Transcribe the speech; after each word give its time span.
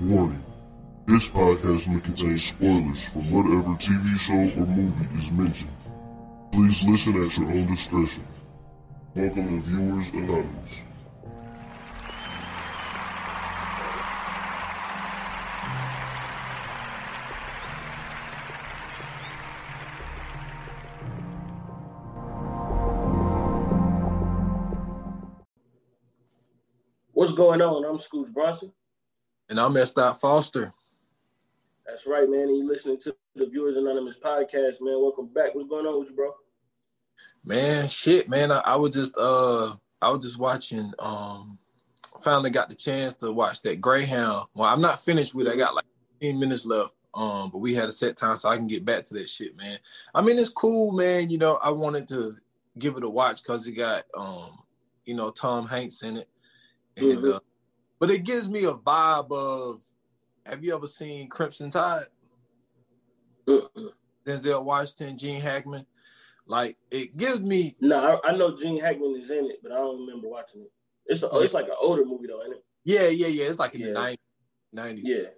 Warning. 0.00 0.44
This 1.06 1.28
podcast 1.28 1.88
may 1.88 1.98
contain 1.98 2.38
spoilers 2.38 3.08
from 3.08 3.32
whatever 3.32 3.74
TV 3.74 4.16
show 4.16 4.60
or 4.60 4.66
movie 4.66 5.18
is 5.18 5.32
mentioned. 5.32 5.72
Please 6.52 6.86
listen 6.86 7.24
at 7.24 7.36
your 7.36 7.48
own 7.48 7.66
discretion. 7.66 8.24
Welcome 9.16 9.60
to 9.60 9.68
Viewers 9.68 10.08
Anonymous. 10.12 10.82
What's 27.10 27.32
going 27.32 27.60
on? 27.60 27.84
I'm 27.84 27.98
Scooch 27.98 28.32
Bronson. 28.32 28.72
And 29.50 29.58
I'm 29.58 29.76
S. 29.76 29.92
Foster. 29.92 30.72
That's 31.86 32.06
right, 32.06 32.28
man. 32.28 32.42
And 32.42 32.56
you 32.58 32.68
listening 32.68 32.98
to 33.00 33.16
the 33.34 33.46
Viewers 33.46 33.76
Anonymous 33.76 34.16
podcast, 34.22 34.80
man. 34.80 35.00
Welcome 35.00 35.28
back. 35.28 35.54
What's 35.54 35.68
going 35.68 35.86
on 35.86 36.00
with 36.00 36.10
you, 36.10 36.16
bro? 36.16 36.34
Man, 37.44 37.88
shit, 37.88 38.28
man. 38.28 38.52
I, 38.52 38.60
I 38.64 38.76
was 38.76 38.94
just 38.94 39.16
uh 39.16 39.74
I 40.02 40.10
was 40.10 40.18
just 40.22 40.38
watching 40.38 40.92
um 40.98 41.58
finally 42.22 42.50
got 42.50 42.68
the 42.68 42.74
chance 42.74 43.14
to 43.14 43.32
watch 43.32 43.62
that 43.62 43.80
Greyhound. 43.80 44.48
Well, 44.54 44.68
I'm 44.68 44.82
not 44.82 45.00
finished 45.00 45.34
with 45.34 45.46
it. 45.46 45.54
I 45.54 45.56
got 45.56 45.74
like 45.74 45.84
15 46.20 46.38
minutes 46.38 46.66
left. 46.66 46.92
Um, 47.14 47.50
but 47.50 47.60
we 47.60 47.74
had 47.74 47.88
a 47.88 47.92
set 47.92 48.16
time 48.18 48.36
so 48.36 48.50
I 48.50 48.56
can 48.56 48.66
get 48.66 48.84
back 48.84 49.04
to 49.04 49.14
that 49.14 49.28
shit, 49.28 49.56
man. 49.56 49.78
I 50.14 50.20
mean, 50.20 50.38
it's 50.38 50.50
cool, 50.50 50.92
man. 50.92 51.30
You 51.30 51.38
know, 51.38 51.58
I 51.62 51.70
wanted 51.70 52.06
to 52.08 52.34
give 52.78 52.96
it 52.96 53.02
a 53.02 53.08
watch 53.08 53.42
because 53.42 53.66
it 53.66 53.72
got 53.72 54.04
um, 54.16 54.58
you 55.06 55.14
know, 55.14 55.30
Tom 55.30 55.66
Hanks 55.66 56.02
in 56.02 56.18
it. 56.18 56.28
And 56.98 57.18
Mhm. 57.18 57.34
uh, 57.36 57.40
but 57.98 58.10
it 58.10 58.24
gives 58.24 58.48
me 58.48 58.64
a 58.64 58.72
vibe 58.72 59.30
of 59.32 59.84
have 60.46 60.64
you 60.64 60.74
ever 60.74 60.86
seen 60.86 61.28
Crimson 61.28 61.70
Tide? 61.70 62.02
Mm-mm. 63.46 63.90
Denzel 64.24 64.62
Washington, 64.64 65.16
Gene 65.16 65.40
Hackman. 65.40 65.86
Like 66.46 66.76
it 66.90 67.16
gives 67.16 67.40
me 67.40 67.76
No, 67.80 68.18
I, 68.24 68.30
I 68.30 68.36
know 68.36 68.56
Gene 68.56 68.80
Hackman 68.80 69.20
is 69.22 69.30
in 69.30 69.46
it, 69.50 69.60
but 69.62 69.72
I 69.72 69.76
don't 69.76 70.00
remember 70.06 70.28
watching 70.28 70.62
it. 70.62 70.72
It's 71.06 71.22
a, 71.22 71.28
it's 71.34 71.54
like 71.54 71.66
an 71.66 71.74
older 71.80 72.04
movie 72.04 72.26
though, 72.26 72.42
ain't 72.42 72.54
it? 72.54 72.64
yeah, 72.84 73.08
yeah, 73.08 73.26
yeah. 73.26 73.44
It's 73.46 73.58
like 73.58 73.74
in 73.74 73.80
Yeah. 73.82 73.86
the 73.88 73.94
90s. 73.94 74.16
90s. 74.74 75.00
Yeah. 75.02 75.28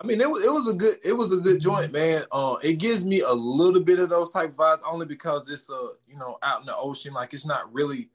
I 0.00 0.06
mean, 0.06 0.20
it 0.20 0.28
was 0.28 0.44
it 0.44 0.52
was 0.52 0.68
a 0.68 0.76
good 0.76 0.96
it 1.04 1.12
was 1.12 1.32
a 1.36 1.40
good 1.40 1.60
joint, 1.60 1.92
man. 1.92 2.24
Uh, 2.32 2.56
it 2.62 2.74
gives 2.78 3.04
me 3.04 3.20
a 3.20 3.32
little 3.32 3.82
bit 3.82 3.98
of 4.00 4.10
those 4.10 4.28
type 4.28 4.50
of 4.50 4.56
vibes 4.56 4.80
only 4.86 5.06
because 5.06 5.48
it's 5.48 5.70
uh 5.70 5.88
you 6.06 6.16
know 6.18 6.36
out 6.42 6.60
in 6.60 6.66
the 6.66 6.76
ocean. 6.76 7.14
Like 7.14 7.32
it's 7.32 7.46
not 7.46 7.72
really 7.72 8.08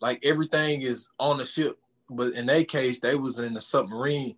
like 0.00 0.24
everything 0.24 0.82
is 0.82 1.08
on 1.20 1.36
the 1.38 1.44
ship, 1.44 1.78
but 2.16 2.32
in 2.34 2.46
their 2.46 2.64
case, 2.64 3.00
they 3.00 3.14
was 3.14 3.38
in 3.38 3.54
the 3.54 3.60
submarine, 3.60 4.36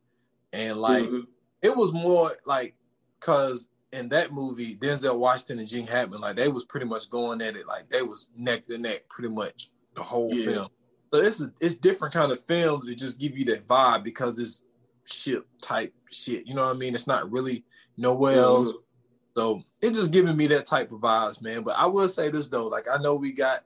and 0.53 0.79
like 0.79 1.05
Mhm. 1.09 1.27
it 1.63 1.75
was 1.77 1.93
more 1.93 2.31
like 2.47 2.75
because 3.21 3.69
in 3.93 4.09
that 4.09 4.33
movie, 4.33 4.77
Denzel 4.77 5.19
Washington 5.19 5.61
and 5.61 5.69
Gene 5.69 5.87
Hackman, 5.87 6.21
like 6.21 6.37
they 6.37 6.49
was 6.49 6.65
pretty 6.65 6.87
much 6.87 7.09
going 7.11 7.41
at 7.41 7.57
it 7.57 7.67
like 7.67 7.89
they 7.89 8.03
was 8.03 8.29
neck 8.37 8.63
to 8.65 8.77
neck 8.79 9.09
pretty 9.09 9.33
much 9.33 9.71
the 9.95 10.03
whole 10.03 10.35
Yeah. 10.35 10.45
film. 10.45 10.69
So 11.13 11.21
it's 11.21 11.41
a, 11.41 11.53
it's 11.61 11.77
different 11.77 12.13
kind 12.13 12.33
of 12.33 12.41
films 12.41 12.89
that 12.89 12.97
just 12.97 13.21
give 13.21 13.39
you 13.39 13.45
that 13.47 13.67
vibe 13.67 14.03
because 14.03 14.39
it's 14.41 14.63
ship 15.05 15.47
type 15.61 15.95
shit. 16.11 16.45
You 16.47 16.55
know 16.55 16.67
what 16.67 16.75
I 16.75 16.79
mean? 16.79 16.95
It's 16.95 17.07
not 17.07 17.31
really 17.31 17.65
nowhere 17.97 18.35
else. 18.35 18.73
Mhm. 18.73 18.79
So 19.37 19.63
it's 19.81 19.97
just 19.99 20.13
giving 20.13 20.37
me 20.37 20.47
that 20.49 20.67
type 20.67 20.91
of 20.93 21.01
vibes, 21.01 21.41
man. 21.41 21.63
But 21.63 21.77
I 21.77 21.87
will 21.87 22.09
say 22.09 22.31
this 22.31 22.49
though, 22.49 22.67
like 22.67 22.89
I 22.89 22.99
know 22.99 23.15
we 23.17 23.31
got 23.33 23.65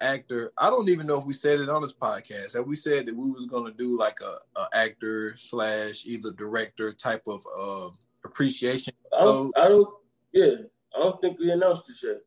actor. 0.00 0.52
I 0.58 0.70
don't 0.70 0.88
even 0.88 1.06
know 1.06 1.18
if 1.18 1.24
we 1.24 1.32
said 1.32 1.60
it 1.60 1.68
on 1.68 1.82
this 1.82 1.92
podcast. 1.94 2.52
That 2.52 2.66
we 2.66 2.74
said 2.74 3.06
that 3.06 3.16
we 3.16 3.30
was 3.30 3.46
gonna 3.46 3.72
do 3.72 3.96
like 3.98 4.18
a, 4.20 4.38
a 4.58 4.68
actor 4.74 5.34
slash 5.36 6.04
either 6.06 6.32
director 6.32 6.92
type 6.92 7.22
of 7.26 7.44
uh, 7.58 7.90
appreciation. 8.24 8.94
I 9.18 9.24
don't, 9.24 9.58
I 9.58 9.68
don't. 9.68 9.88
Yeah, 10.32 10.54
I 10.94 10.98
don't 10.98 11.20
think 11.20 11.38
we 11.38 11.50
announced 11.50 11.84
it 11.88 11.96
yet. 12.02 12.18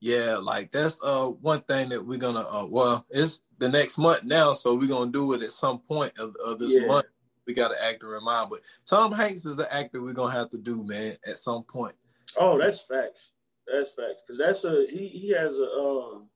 Yeah, 0.00 0.36
like 0.36 0.70
that's 0.70 1.00
uh 1.02 1.26
one 1.26 1.60
thing 1.60 1.88
that 1.90 2.04
we're 2.04 2.18
gonna 2.18 2.40
uh 2.40 2.66
well 2.68 3.06
it's 3.10 3.42
the 3.58 3.68
next 3.68 3.98
month 3.98 4.24
now, 4.24 4.52
so 4.52 4.74
we're 4.74 4.88
gonna 4.88 5.12
do 5.12 5.32
it 5.34 5.42
at 5.42 5.52
some 5.52 5.78
point 5.78 6.12
of, 6.18 6.34
of 6.44 6.58
this 6.58 6.74
Yeah. 6.74 6.86
month. 6.86 7.06
We 7.46 7.54
got 7.54 7.72
an 7.72 7.78
actor 7.80 8.16
in 8.16 8.24
mind, 8.24 8.50
but 8.50 8.60
Tom 8.84 9.12
Hanks 9.12 9.44
is 9.46 9.58
an 9.58 9.66
actor 9.70 10.00
we're 10.02 10.12
gonna 10.12 10.32
have 10.32 10.50
to 10.50 10.58
do, 10.58 10.82
man, 10.84 11.16
at 11.26 11.38
some 11.38 11.64
point. 11.64 11.94
Oh, 12.36 12.58
that's 12.58 12.82
facts. 12.82 13.32
That's 13.66 13.92
facts. 13.92 14.22
Cause 14.28 14.38
that's 14.38 14.64
a 14.64 14.86
he. 14.90 15.08
He 15.08 15.28
has 15.30 15.56
a 15.58 15.70
um. 15.70 16.28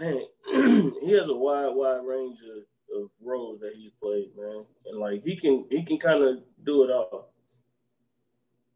Man, 0.00 0.22
he 1.02 1.12
has 1.12 1.28
a 1.28 1.34
wide, 1.34 1.74
wide 1.74 2.04
range 2.04 2.38
of, 2.42 3.02
of 3.02 3.10
roles 3.22 3.60
that 3.60 3.72
he's 3.76 3.92
played, 4.00 4.30
man, 4.36 4.64
and 4.86 4.98
like 4.98 5.22
he 5.22 5.36
can, 5.36 5.66
he 5.70 5.84
can 5.84 5.98
kind 5.98 6.22
of 6.22 6.38
do 6.64 6.84
it 6.84 6.90
all. 6.90 7.32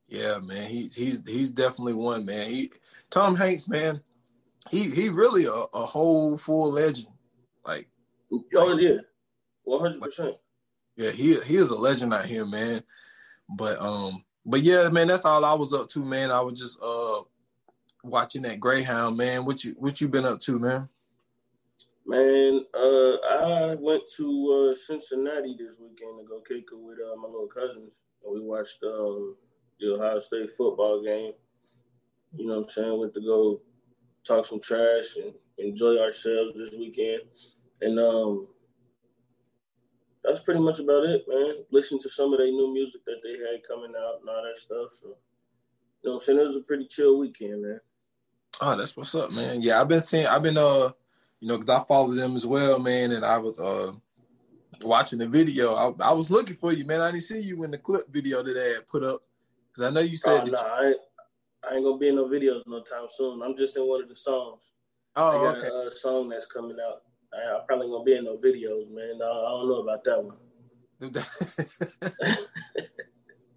Yeah, 0.08 0.38
man, 0.38 0.68
he's 0.68 0.94
he's 0.94 1.26
he's 1.28 1.50
definitely 1.50 1.94
one, 1.94 2.24
man. 2.24 2.48
He 2.48 2.70
Tom 3.10 3.34
Hanks, 3.34 3.66
man, 3.66 4.00
he 4.70 4.90
he 4.90 5.08
really 5.08 5.46
a, 5.46 5.50
a 5.50 5.80
whole 5.80 6.36
full 6.36 6.72
legend. 6.72 7.08
Like, 7.64 7.88
Oh 8.54 8.76
yeah, 8.78 8.98
one 9.64 9.80
hundred 9.80 10.00
percent. 10.00 10.36
yeah, 10.96 11.10
he 11.10 11.40
he 11.40 11.56
is 11.56 11.70
a 11.70 11.78
legend 11.78 12.14
out 12.14 12.26
here, 12.26 12.46
man. 12.46 12.82
But 13.48 13.80
um, 13.80 14.24
but 14.44 14.62
yeah, 14.62 14.88
man, 14.90 15.08
that's 15.08 15.24
all 15.24 15.44
I 15.44 15.54
was 15.54 15.72
up 15.72 15.88
to, 15.90 16.04
man. 16.04 16.30
I 16.30 16.40
was 16.40 16.58
just 16.58 16.80
uh 16.82 17.22
watching 18.04 18.42
that 18.42 18.60
Greyhound, 18.60 19.16
man. 19.16 19.44
What 19.44 19.64
you 19.64 19.74
what 19.78 20.00
you 20.00 20.08
been 20.08 20.24
up 20.24 20.40
to, 20.40 20.58
man? 20.58 20.88
Man, 22.08 22.64
uh, 22.72 23.16
I 23.26 23.74
went 23.74 24.04
to 24.16 24.70
uh, 24.72 24.76
Cincinnati 24.76 25.56
this 25.58 25.74
weekend 25.80 26.20
to 26.20 26.24
go 26.28 26.40
kick 26.40 26.66
it 26.72 26.78
with 26.78 26.98
uh, 26.98 27.16
my 27.16 27.26
little 27.26 27.48
cousins. 27.48 28.02
And 28.24 28.32
we 28.32 28.40
watched 28.40 28.78
um, 28.84 29.34
the 29.80 29.94
Ohio 29.94 30.20
State 30.20 30.50
football 30.56 31.02
game. 31.02 31.32
You 32.36 32.46
know 32.46 32.58
what 32.58 32.62
I'm 32.62 32.68
saying? 32.68 33.00
Went 33.00 33.14
to 33.14 33.20
go 33.20 33.60
talk 34.24 34.46
some 34.46 34.60
trash 34.60 35.16
and 35.16 35.34
enjoy 35.58 35.98
ourselves 35.98 36.54
this 36.56 36.70
weekend. 36.78 37.22
And 37.80 37.98
um, 37.98 38.46
that's 40.22 40.40
pretty 40.40 40.60
much 40.60 40.78
about 40.78 41.04
it, 41.06 41.24
man. 41.26 41.64
Listen 41.72 41.98
to 42.00 42.08
some 42.08 42.32
of 42.32 42.38
their 42.38 42.46
new 42.46 42.72
music 42.72 43.04
that 43.06 43.20
they 43.24 43.32
had 43.32 43.66
coming 43.66 43.94
out 43.98 44.20
and 44.20 44.28
all 44.28 44.42
that 44.44 44.58
stuff. 44.58 44.92
So, 44.92 45.08
you 45.08 45.14
know 46.04 46.12
what 46.12 46.14
I'm 46.14 46.20
saying? 46.20 46.38
It 46.38 46.46
was 46.46 46.56
a 46.56 46.60
pretty 46.60 46.86
chill 46.86 47.18
weekend, 47.18 47.62
man. 47.62 47.80
Oh, 48.60 48.76
that's 48.76 48.96
what's 48.96 49.14
up, 49.16 49.32
man. 49.32 49.60
Yeah, 49.60 49.80
I've 49.80 49.88
been 49.88 50.00
seeing, 50.00 50.26
I've 50.26 50.42
been 50.42 50.56
uh, 50.56 50.90
you 51.40 51.48
know, 51.48 51.58
because 51.58 51.80
I 51.80 51.84
followed 51.84 52.14
them 52.14 52.34
as 52.34 52.46
well, 52.46 52.78
man, 52.78 53.12
and 53.12 53.24
I 53.24 53.38
was 53.38 53.60
uh 53.60 53.92
watching 54.82 55.18
the 55.18 55.26
video. 55.26 55.74
I, 55.74 55.92
I 56.00 56.12
was 56.12 56.30
looking 56.30 56.54
for 56.54 56.72
you, 56.72 56.84
man. 56.84 57.00
I 57.00 57.10
didn't 57.10 57.24
see 57.24 57.40
you 57.40 57.64
in 57.64 57.70
the 57.70 57.78
clip 57.78 58.02
video 58.10 58.42
that 58.42 58.52
they 58.52 58.72
had 58.74 58.86
put 58.86 59.02
up 59.02 59.20
because 59.70 59.82
I 59.82 59.90
know 59.90 60.00
you 60.00 60.16
Oh, 60.26 60.36
said 60.38 60.50
nah, 60.50 60.58
you- 60.62 60.66
I, 60.66 60.86
ain't, 60.88 60.96
I 61.70 61.74
ain't 61.74 61.84
gonna 61.84 61.98
be 61.98 62.08
in 62.08 62.16
no 62.16 62.26
videos 62.26 62.62
no 62.66 62.80
time 62.80 63.06
soon. 63.10 63.42
I'm 63.42 63.56
just 63.56 63.76
in 63.76 63.86
one 63.86 64.02
of 64.02 64.08
the 64.08 64.16
songs. 64.16 64.72
I 65.16 65.20
oh, 65.20 65.42
got 65.42 65.56
okay. 65.56 65.68
a 65.68 65.74
uh, 65.74 65.90
song 65.90 66.28
that's 66.28 66.46
coming 66.46 66.76
out. 66.84 67.02
I, 67.32 67.56
I 67.56 67.60
probably 67.66 67.88
gonna 67.88 68.04
be 68.04 68.16
in 68.16 68.24
no 68.24 68.36
videos, 68.36 68.90
man. 68.90 69.20
I, 69.22 69.26
I 69.26 69.50
don't 69.50 69.68
know 69.68 69.82
about 69.82 70.04
that 70.04 70.24
one. 70.24 70.36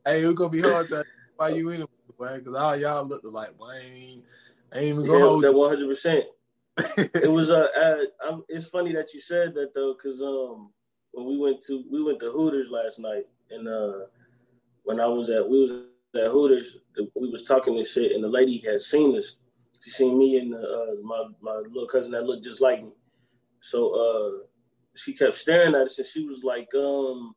hey, 0.06 0.20
it's 0.22 0.34
gonna 0.34 0.50
be 0.50 0.62
hard 0.62 0.88
to 0.90 1.06
find 1.38 1.56
you 1.56 1.70
anyway, 1.70 1.88
because 2.18 2.56
all 2.56 2.76
y'all 2.76 3.08
look 3.08 3.24
alike. 3.24 3.52
I 3.62 3.78
ain't, 3.78 4.26
I 4.74 4.78
ain't 4.80 4.88
even 4.88 5.06
gonna 5.06 5.20
Yeah, 5.20 5.26
hold 5.26 5.44
that 5.44 5.54
100. 5.54 5.88
percent 5.88 6.26
It 6.98 7.30
was 7.30 7.50
uh, 7.50 7.68
uh 8.28 8.38
it's 8.48 8.68
funny 8.68 8.94
that 8.94 9.14
you 9.14 9.22
said 9.22 9.54
that 9.56 9.74
though, 9.74 9.96
because 9.96 10.22
um 10.22 10.72
when 11.12 11.26
we 11.28 11.38
went 11.38 11.62
to 11.68 11.84
we 11.92 12.04
went 12.04 12.20
to 12.20 12.32
Hooters 12.32 12.70
last 12.70 13.00
night, 13.00 13.26
and 13.52 13.68
uh 13.68 14.06
when 14.84 15.00
I 15.00 15.08
was 15.08 15.30
at 15.30 15.48
we 15.48 15.62
was 15.62 15.72
at 16.16 16.32
Hooters, 16.32 16.78
we 17.16 17.30
was 17.30 17.44
talking 17.44 17.76
this 17.76 17.94
shit, 17.94 18.12
and 18.14 18.24
the 18.24 18.28
lady 18.28 18.60
had 18.60 18.82
seen 18.82 19.18
us. 19.18 19.38
She 19.82 19.92
seen 19.92 20.18
me 20.18 20.38
and 20.38 20.54
uh, 20.54 21.02
my 21.04 21.26
my 21.42 21.56
little 21.56 21.88
cousin 21.88 22.12
that 22.12 22.24
looked 22.24 22.44
just 22.44 22.62
like 22.62 22.82
me. 22.82 22.92
So 23.62 23.94
uh 23.94 24.46
she 24.96 25.14
kept 25.14 25.36
staring 25.36 25.76
at 25.76 25.88
us, 25.88 25.98
and 25.98 26.08
she 26.08 26.26
was 26.26 26.44
like, 26.44 26.68
um, 26.76 27.34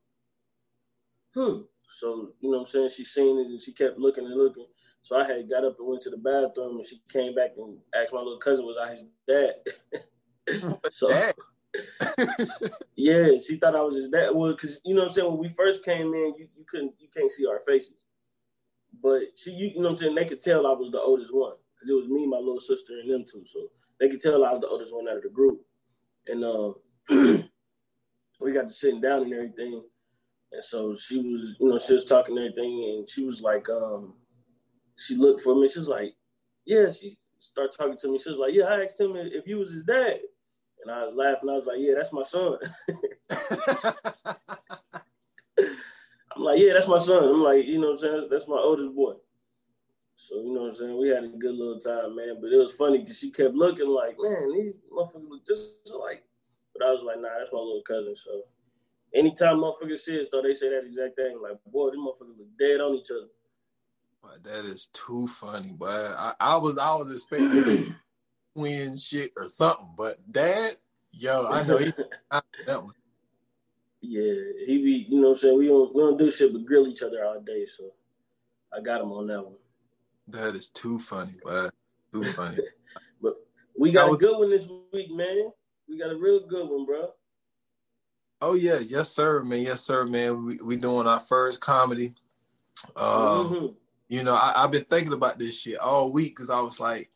hmm. 1.34 1.62
So 1.98 2.32
you 2.40 2.50
know 2.50 2.58
what 2.58 2.60
I'm 2.60 2.66
saying? 2.66 2.90
She 2.96 3.04
seen 3.04 3.38
it, 3.38 3.46
and 3.46 3.62
she 3.62 3.72
kept 3.72 3.98
looking 3.98 4.24
and 4.24 4.36
looking. 4.36 4.66
So 5.02 5.16
I 5.16 5.24
had 5.26 5.48
got 5.50 5.64
up 5.64 5.78
and 5.78 5.88
went 5.88 6.02
to 6.02 6.10
the 6.10 6.16
bathroom, 6.16 6.76
and 6.76 6.86
she 6.86 7.02
came 7.12 7.34
back 7.34 7.52
and 7.56 7.78
asked 7.94 8.12
my 8.12 8.20
little 8.20 8.38
cousin, 8.38 8.64
"Was 8.64 8.76
I 8.80 8.94
his 8.94 9.04
dad?" 9.28 10.72
so 10.90 11.08
yeah, 12.96 13.30
she 13.46 13.56
thought 13.56 13.76
I 13.76 13.82
was 13.82 13.96
his 13.96 14.08
dad. 14.08 14.30
Well, 14.34 14.52
because 14.52 14.80
you 14.84 14.94
know 14.94 15.02
what 15.02 15.08
I'm 15.08 15.14
saying, 15.14 15.28
when 15.28 15.38
we 15.38 15.48
first 15.48 15.84
came 15.84 16.12
in, 16.14 16.34
you, 16.38 16.48
you 16.56 16.64
couldn't 16.68 16.94
you 16.98 17.08
can't 17.14 17.30
see 17.30 17.46
our 17.46 17.60
faces, 17.66 18.04
but 19.02 19.22
she 19.36 19.52
you, 19.52 19.68
you 19.68 19.76
know 19.76 19.82
what 19.82 19.90
I'm 19.90 19.96
saying, 19.96 20.14
they 20.14 20.24
could 20.24 20.40
tell 20.42 20.66
I 20.66 20.72
was 20.72 20.92
the 20.92 21.00
oldest 21.00 21.34
one 21.34 21.54
because 21.74 21.90
it 21.90 21.94
was 21.94 22.08
me, 22.08 22.26
my 22.26 22.38
little 22.38 22.60
sister, 22.60 22.92
and 23.00 23.10
them 23.10 23.24
two. 23.30 23.44
So 23.44 23.68
they 23.98 24.08
could 24.08 24.20
tell 24.20 24.44
I 24.44 24.52
was 24.52 24.60
the 24.60 24.68
oldest 24.68 24.94
one 24.94 25.08
out 25.08 25.16
of 25.16 25.22
the 25.22 25.30
group, 25.30 25.60
and 26.26 26.44
um, 26.44 26.74
we 28.40 28.52
got 28.52 28.68
to 28.68 28.72
sitting 28.72 29.00
down 29.00 29.22
and 29.22 29.32
everything. 29.32 29.82
And 30.52 30.62
so 30.62 30.94
she 30.94 31.16
was, 31.18 31.56
you 31.58 31.68
know, 31.68 31.78
she 31.78 31.94
was 31.94 32.04
talking 32.04 32.36
and 32.36 32.50
everything, 32.50 32.96
and 32.98 33.08
she 33.08 33.24
was 33.24 33.40
like, 33.40 33.68
um, 33.70 34.14
she 35.06 35.16
looked 35.16 35.42
for 35.42 35.54
me. 35.54 35.68
She 35.68 35.78
was 35.78 35.88
like, 35.88 36.14
yeah. 36.64 36.90
She 36.90 37.18
started 37.40 37.76
talking 37.76 37.98
to 37.98 38.08
me. 38.08 38.18
She 38.18 38.30
was 38.30 38.38
like, 38.38 38.54
yeah. 38.54 38.64
I 38.64 38.84
asked 38.84 39.00
him 39.00 39.16
if 39.16 39.46
you 39.46 39.58
was 39.58 39.72
his 39.72 39.84
dad, 39.84 40.20
and 40.82 40.90
I 40.90 41.06
was 41.06 41.14
laughing. 41.14 41.48
I 41.48 41.54
was 41.54 41.66
like, 41.66 41.78
yeah, 41.78 41.94
that's 41.96 42.12
my 42.12 42.22
son. 42.22 42.58
I'm 46.34 46.42
like, 46.44 46.60
yeah, 46.60 46.72
that's 46.72 46.88
my 46.88 46.98
son. 46.98 47.24
I'm 47.24 47.42
like, 47.42 47.66
you 47.66 47.78
know 47.78 47.88
what 47.88 47.92
I'm 47.92 47.98
saying? 47.98 48.28
That's 48.30 48.48
my 48.48 48.56
oldest 48.56 48.94
boy. 48.94 49.14
So, 50.16 50.36
you 50.36 50.54
know 50.54 50.62
what 50.62 50.70
I'm 50.70 50.74
saying? 50.76 50.98
We 50.98 51.08
had 51.08 51.24
a 51.24 51.28
good 51.28 51.54
little 51.54 51.78
time, 51.78 52.16
man. 52.16 52.38
But 52.40 52.52
it 52.52 52.56
was 52.56 52.72
funny 52.72 52.98
because 52.98 53.18
she 53.18 53.30
kept 53.30 53.54
looking 53.54 53.88
like, 53.88 54.16
man, 54.18 54.52
these 54.52 54.74
motherfuckers 54.92 55.28
look 55.28 55.46
just 55.46 55.94
like. 55.98 56.22
But 56.72 56.86
I 56.86 56.90
was 56.90 57.02
like, 57.04 57.20
nah, 57.20 57.28
that's 57.38 57.52
my 57.52 57.58
little 57.58 57.82
cousin. 57.86 58.14
So 58.16 58.42
anytime 59.14 59.56
motherfuckers 59.58 59.98
see 59.98 60.20
us, 60.20 60.28
though, 60.30 60.42
they 60.42 60.54
say 60.54 60.70
that 60.70 60.86
exact 60.86 61.16
thing. 61.16 61.38
Like, 61.42 61.58
boy, 61.66 61.90
these 61.90 61.98
motherfuckers 62.00 62.38
look 62.38 62.58
dead 62.58 62.80
on 62.80 62.94
each 62.94 63.10
other. 63.10 63.28
That 64.44 64.64
is 64.64 64.86
too 64.92 65.28
funny, 65.28 65.72
boy. 65.72 65.86
I, 65.88 66.34
I 66.40 66.56
was 66.56 66.76
I 66.78 66.94
was 66.94 67.12
expecting 67.12 67.94
twin 68.56 68.96
shit 68.96 69.30
or 69.36 69.44
something, 69.44 69.88
but 69.96 70.16
dad, 70.32 70.72
yo, 71.12 71.46
I 71.48 71.64
know 71.64 71.78
he 71.78 71.92
that 72.30 72.82
one. 72.82 72.92
Yeah, 74.00 74.32
he 74.66 74.78
be, 74.78 75.06
you 75.08 75.20
know 75.20 75.28
what 75.28 75.34
I'm 75.34 75.38
saying? 75.38 75.58
We 75.58 75.68
don't 75.68 75.94
we 75.94 76.02
don't 76.02 76.18
do 76.18 76.30
shit 76.30 76.52
but 76.52 76.64
grill 76.64 76.88
each 76.88 77.02
other 77.02 77.24
all 77.24 77.40
day, 77.40 77.66
so 77.66 77.92
I 78.76 78.80
got 78.80 79.00
him 79.00 79.12
on 79.12 79.28
that 79.28 79.44
one. 79.44 79.54
That 80.28 80.54
is 80.54 80.70
too 80.70 80.98
funny, 80.98 81.34
boy. 81.44 81.68
Too 82.12 82.24
funny. 82.24 82.58
but 83.22 83.36
we 83.78 83.92
got 83.92 84.08
was, 84.08 84.18
a 84.18 84.20
good 84.20 84.38
one 84.38 84.50
this 84.50 84.68
week, 84.92 85.12
man. 85.12 85.52
We 85.88 85.98
got 85.98 86.10
a 86.10 86.16
real 86.16 86.46
good 86.48 86.68
one, 86.68 86.84
bro. 86.84 87.10
Oh 88.40 88.54
yeah, 88.54 88.80
yes 88.80 89.10
sir, 89.10 89.44
man. 89.44 89.62
Yes 89.62 89.82
sir, 89.82 90.04
man. 90.04 90.46
We 90.46 90.58
we 90.58 90.76
doing 90.76 91.06
our 91.06 91.20
first 91.20 91.60
comedy. 91.60 92.14
Um, 92.96 93.06
mm-hmm. 93.06 93.66
You 94.12 94.22
know, 94.22 94.34
I, 94.34 94.52
I've 94.56 94.70
been 94.70 94.84
thinking 94.84 95.14
about 95.14 95.38
this 95.38 95.58
shit 95.58 95.78
all 95.78 96.12
week 96.12 96.36
because 96.36 96.50
I 96.50 96.60
was 96.60 96.78
like, 96.78 97.10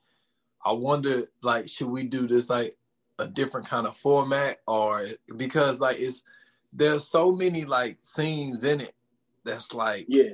I 0.64 0.72
wonder, 0.72 1.24
like, 1.42 1.68
should 1.68 1.90
we 1.90 2.04
do 2.04 2.26
this 2.26 2.48
like 2.48 2.74
a 3.18 3.28
different 3.28 3.68
kind 3.68 3.86
of 3.86 3.94
format 3.94 4.60
or 4.66 5.04
because 5.36 5.78
like 5.78 5.96
it's 5.98 6.22
there's 6.72 7.06
so 7.06 7.32
many 7.32 7.66
like 7.66 7.96
scenes 7.98 8.64
in 8.64 8.80
it 8.80 8.92
that's 9.44 9.74
like 9.74 10.06
yeah 10.08 10.32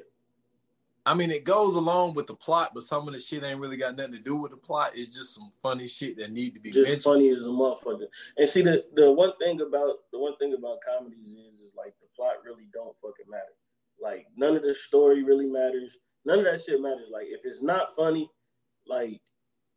I 1.05 1.14
mean, 1.14 1.32
it 1.32 1.43
goes 1.43 1.75
along 1.75 2.14
with 2.14 2.29
the 2.29 2.37
plot, 2.37 2.70
but 2.75 2.85
some 2.85 3.08
of 3.08 3.12
the 3.12 3.19
shit 3.19 3.43
ain't 3.43 3.58
really 3.58 3.76
got 3.76 3.97
nothing 3.97 4.12
to 4.12 4.20
do 4.20 4.37
with 4.37 4.53
the 4.53 4.56
plot. 4.56 4.93
It's 4.94 5.08
just 5.08 5.35
some 5.35 5.50
funny 5.61 5.88
shit 5.88 6.17
that 6.19 6.31
need 6.31 6.55
to 6.55 6.61
be 6.61 6.70
just 6.70 6.85
mentioned. 6.85 7.03
funny 7.03 7.31
as 7.31 7.38
a 7.43 7.49
motherfucker. 7.49 8.06
And 8.37 8.49
see, 8.49 8.62
the 8.62 8.85
the 8.94 9.11
one 9.11 9.32
thing 9.41 9.61
about 9.61 9.97
the 10.12 10.20
one 10.20 10.37
thing 10.37 10.55
about 10.56 10.79
comedies 10.88 11.26
is 11.26 11.61
is 11.61 11.75
like 11.76 11.94
the 12.00 12.06
plot 12.15 12.35
really 12.44 12.69
don't 12.73 12.94
fucking 13.03 13.29
matter. 13.29 13.43
Like 14.00 14.29
none 14.37 14.55
of 14.55 14.62
the 14.62 14.73
story 14.75 15.25
really 15.25 15.47
matters. 15.47 15.99
None 16.25 16.41
of 16.41 16.45
that 16.45 16.63
shit 16.63 16.81
matters. 16.81 17.09
Like 17.11 17.27
if 17.29 17.41
it's 17.45 17.63
not 17.63 17.95
funny, 17.95 18.31
like 18.87 19.21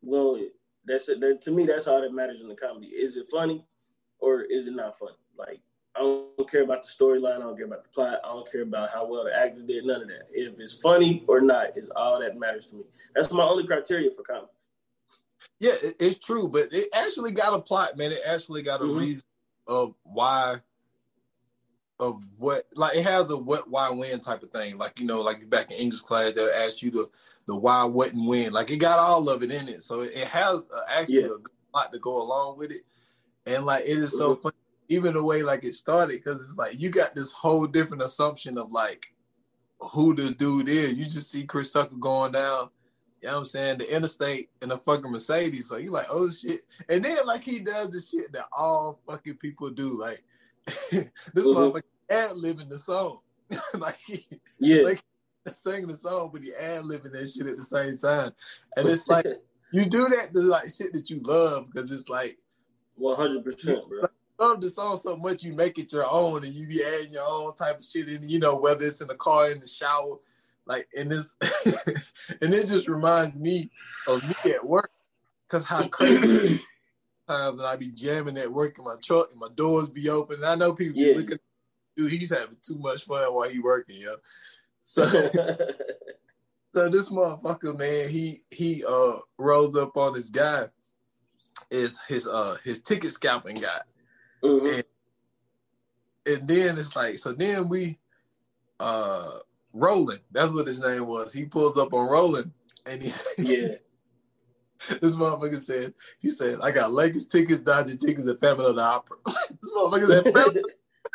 well, 0.01 0.39
that's 0.85 1.09
it. 1.09 1.19
That, 1.19 1.41
to 1.43 1.51
me, 1.51 1.65
that's 1.65 1.87
all 1.87 2.01
that 2.01 2.13
matters 2.13 2.41
in 2.41 2.47
the 2.47 2.55
comedy. 2.55 2.87
Is 2.87 3.17
it 3.17 3.27
funny, 3.31 3.65
or 4.19 4.41
is 4.41 4.67
it 4.67 4.75
not 4.75 4.97
funny? 4.97 5.17
Like 5.37 5.61
I 5.95 5.99
don't 5.99 6.51
care 6.51 6.63
about 6.63 6.83
the 6.83 6.89
storyline. 6.89 7.37
I 7.37 7.39
don't 7.39 7.55
care 7.55 7.65
about 7.65 7.83
the 7.83 7.89
plot. 7.89 8.19
I 8.23 8.27
don't 8.27 8.51
care 8.51 8.61
about 8.63 8.89
how 8.93 9.07
well 9.07 9.23
the 9.23 9.35
actor 9.35 9.61
did. 9.61 9.85
None 9.85 10.01
of 10.01 10.07
that. 10.09 10.27
If 10.31 10.59
it's 10.59 10.73
funny 10.73 11.23
or 11.27 11.41
not 11.41 11.77
is 11.77 11.89
all 11.95 12.19
that 12.19 12.37
matters 12.37 12.67
to 12.67 12.75
me. 12.75 12.83
That's 13.15 13.31
my 13.31 13.43
only 13.43 13.65
criteria 13.65 14.11
for 14.11 14.23
comedy. 14.23 14.51
Yeah, 15.59 15.73
it's 15.99 16.19
true, 16.19 16.47
but 16.47 16.67
it 16.71 16.87
actually 16.93 17.31
got 17.31 17.57
a 17.57 17.61
plot, 17.61 17.97
man. 17.97 18.11
It 18.11 18.19
actually 18.25 18.61
got 18.61 18.81
a 18.81 18.83
mm-hmm. 18.83 18.97
reason 18.97 19.23
of 19.67 19.95
why, 20.03 20.57
of 21.99 22.21
what, 22.37 22.63
like 22.75 22.97
it 22.97 23.03
has 23.03 23.31
a 23.31 23.37
what, 23.37 23.69
why, 23.69 23.89
when 23.89 24.19
type 24.19 24.43
of 24.43 24.51
thing. 24.51 24.77
Like 24.77 24.99
you 24.99 25.05
know, 25.05 25.21
like 25.21 25.49
back 25.49 25.71
in 25.71 25.77
English 25.77 26.01
class, 26.01 26.33
they'll 26.33 26.49
ask 26.49 26.81
you 26.81 26.91
the 26.91 27.09
the 27.45 27.55
why, 27.55 27.83
what, 27.85 28.13
and 28.13 28.27
when. 28.27 28.51
Like 28.51 28.71
it 28.71 28.77
got 28.77 28.99
all 28.99 29.29
of 29.29 29.43
it 29.43 29.53
in 29.53 29.67
it, 29.67 29.81
so 29.81 30.01
it 30.01 30.27
has 30.27 30.69
actually 30.89 31.21
yeah. 31.21 31.27
a 31.27 31.77
lot 31.77 31.93
to 31.93 31.99
go 31.99 32.21
along 32.21 32.57
with 32.57 32.71
it. 32.71 32.81
And 33.45 33.65
like 33.65 33.83
it 33.83 33.97
is 33.97 34.17
so 34.17 34.33
mm-hmm. 34.33 34.41
funny 34.41 34.55
even 34.89 35.13
the 35.13 35.23
way 35.23 35.41
like 35.41 35.63
it 35.63 35.73
started, 35.73 36.17
because 36.23 36.39
it's 36.41 36.57
like 36.57 36.79
you 36.79 36.89
got 36.89 37.15
this 37.15 37.31
whole 37.31 37.65
different 37.65 38.03
assumption 38.03 38.57
of 38.57 38.71
like 38.71 39.13
who 39.79 40.13
this 40.13 40.31
dude 40.31 40.69
is. 40.69 40.93
You 40.93 41.03
just 41.03 41.31
see 41.31 41.43
Chris 41.43 41.73
Tucker 41.73 41.95
going 41.95 42.31
down, 42.31 42.69
you 43.21 43.27
know 43.27 43.33
what 43.33 43.39
I'm 43.39 43.45
saying, 43.45 43.77
the 43.79 43.95
interstate 43.95 44.49
in 44.61 44.71
a 44.71 44.77
fucking 44.77 45.11
Mercedes. 45.11 45.67
So 45.67 45.77
you 45.77 45.91
like, 45.91 46.05
oh 46.11 46.29
shit. 46.29 46.61
And 46.89 47.03
then 47.03 47.17
like 47.25 47.43
he 47.43 47.59
does 47.59 47.89
the 47.89 48.01
shit 48.01 48.31
that 48.33 48.47
all 48.55 48.99
fucking 49.07 49.37
people 49.37 49.69
do. 49.69 49.97
Like 49.97 50.23
this 50.91 51.09
mm-hmm. 51.35 51.49
motherfucker 51.49 51.81
ad 52.09 52.31
libbing 52.31 52.69
the 52.69 52.77
song. 52.77 53.19
like 53.77 53.95
yeah. 54.59 54.81
like 54.81 55.01
singing 55.53 55.87
the 55.87 55.95
song, 55.95 56.29
but 56.33 56.43
he 56.43 56.51
ad 56.59 56.83
libbing 56.83 57.11
that 57.11 57.27
shit 57.27 57.47
at 57.47 57.57
the 57.57 57.63
same 57.63 57.97
time. 57.97 58.31
And 58.75 58.89
it's 58.89 59.07
like 59.07 59.25
you 59.71 59.85
do 59.85 60.07
that 60.09 60.31
to 60.33 60.41
like 60.41 60.69
shit 60.69 60.93
that 60.93 61.09
you 61.09 61.21
love 61.25 61.67
because 61.71 61.91
it's 61.91 62.09
like 62.09 62.37
100 62.95 63.43
percent 63.43 63.87
bro 63.89 64.07
love 64.39 64.61
the 64.61 64.69
song 64.69 64.95
so 64.95 65.15
much 65.15 65.43
you 65.43 65.53
make 65.53 65.77
it 65.79 65.93
your 65.93 66.05
own 66.09 66.43
and 66.43 66.53
you 66.53 66.67
be 66.67 66.81
adding 66.83 67.13
your 67.13 67.25
own 67.25 67.55
type 67.55 67.77
of 67.77 67.85
shit 67.85 68.09
in, 68.09 68.27
you 68.27 68.39
know, 68.39 68.55
whether 68.55 68.85
it's 68.85 69.01
in 69.01 69.07
the 69.07 69.15
car, 69.15 69.51
in 69.51 69.59
the 69.59 69.67
shower, 69.67 70.17
like 70.65 70.87
and 70.97 71.11
this 71.11 71.35
and 72.41 72.53
it 72.53 72.67
just 72.67 72.87
reminds 72.87 73.35
me 73.35 73.69
of 74.07 74.27
me 74.27 74.53
at 74.53 74.65
work. 74.65 74.91
Cause 75.47 75.65
how 75.65 75.87
crazy 75.87 76.59
times 77.27 77.57
when 77.57 77.65
I 77.65 77.75
be 77.75 77.91
jamming 77.91 78.37
at 78.37 78.51
work 78.51 78.77
in 78.77 78.83
my 78.83 78.95
truck 79.01 79.29
and 79.31 79.39
my 79.39 79.49
doors 79.55 79.89
be 79.89 80.09
open. 80.09 80.37
And 80.37 80.45
I 80.45 80.55
know 80.55 80.73
people 80.73 81.01
yeah. 81.01 81.13
be 81.13 81.19
looking, 81.19 81.39
dude, 81.95 82.11
he's 82.11 82.37
having 82.37 82.57
too 82.61 82.77
much 82.77 83.05
fun 83.05 83.33
while 83.33 83.49
he 83.49 83.59
working, 83.59 83.97
yo. 83.97 84.15
So 84.81 85.03
so 86.71 86.89
this 86.89 87.09
motherfucker, 87.09 87.77
man, 87.77 88.09
he 88.09 88.41
he 88.51 88.83
uh 88.87 89.19
rolls 89.37 89.75
up 89.75 89.97
on 89.97 90.13
this 90.13 90.29
guy, 90.29 90.65
is 91.71 91.99
his 92.07 92.27
uh 92.27 92.57
his 92.63 92.81
ticket 92.81 93.11
scalping 93.11 93.57
guy. 93.57 93.81
Mm-hmm. 94.43 94.65
And, 94.65 94.83
and 96.27 96.47
then 96.47 96.77
it's 96.77 96.95
like, 96.95 97.17
so 97.17 97.33
then 97.33 97.69
we 97.69 97.97
uh 98.79 99.39
Roland, 99.73 100.19
that's 100.31 100.53
what 100.53 100.67
his 100.67 100.79
name 100.79 101.05
was. 101.05 101.33
He 101.33 101.45
pulls 101.45 101.77
up 101.77 101.93
on 101.93 102.09
Roland 102.09 102.51
and 102.89 103.01
he 103.01 103.11
yeah. 103.37 103.67
this 105.01 105.15
motherfucker 105.15 105.55
said, 105.55 105.93
he 106.19 106.29
said, 106.29 106.59
I 106.61 106.71
got 106.71 106.91
Lakers 106.91 107.25
tickets, 107.25 107.59
Dodger 107.59 107.95
tickets, 107.95 108.27
and 108.27 108.39
Phantom 108.39 108.65
of 108.65 108.75
the 108.75 108.81
Opera. 108.81 109.17
this 109.25 109.73
motherfucker 109.75 110.05
said, 110.05 110.23
Pamela. 110.25 110.53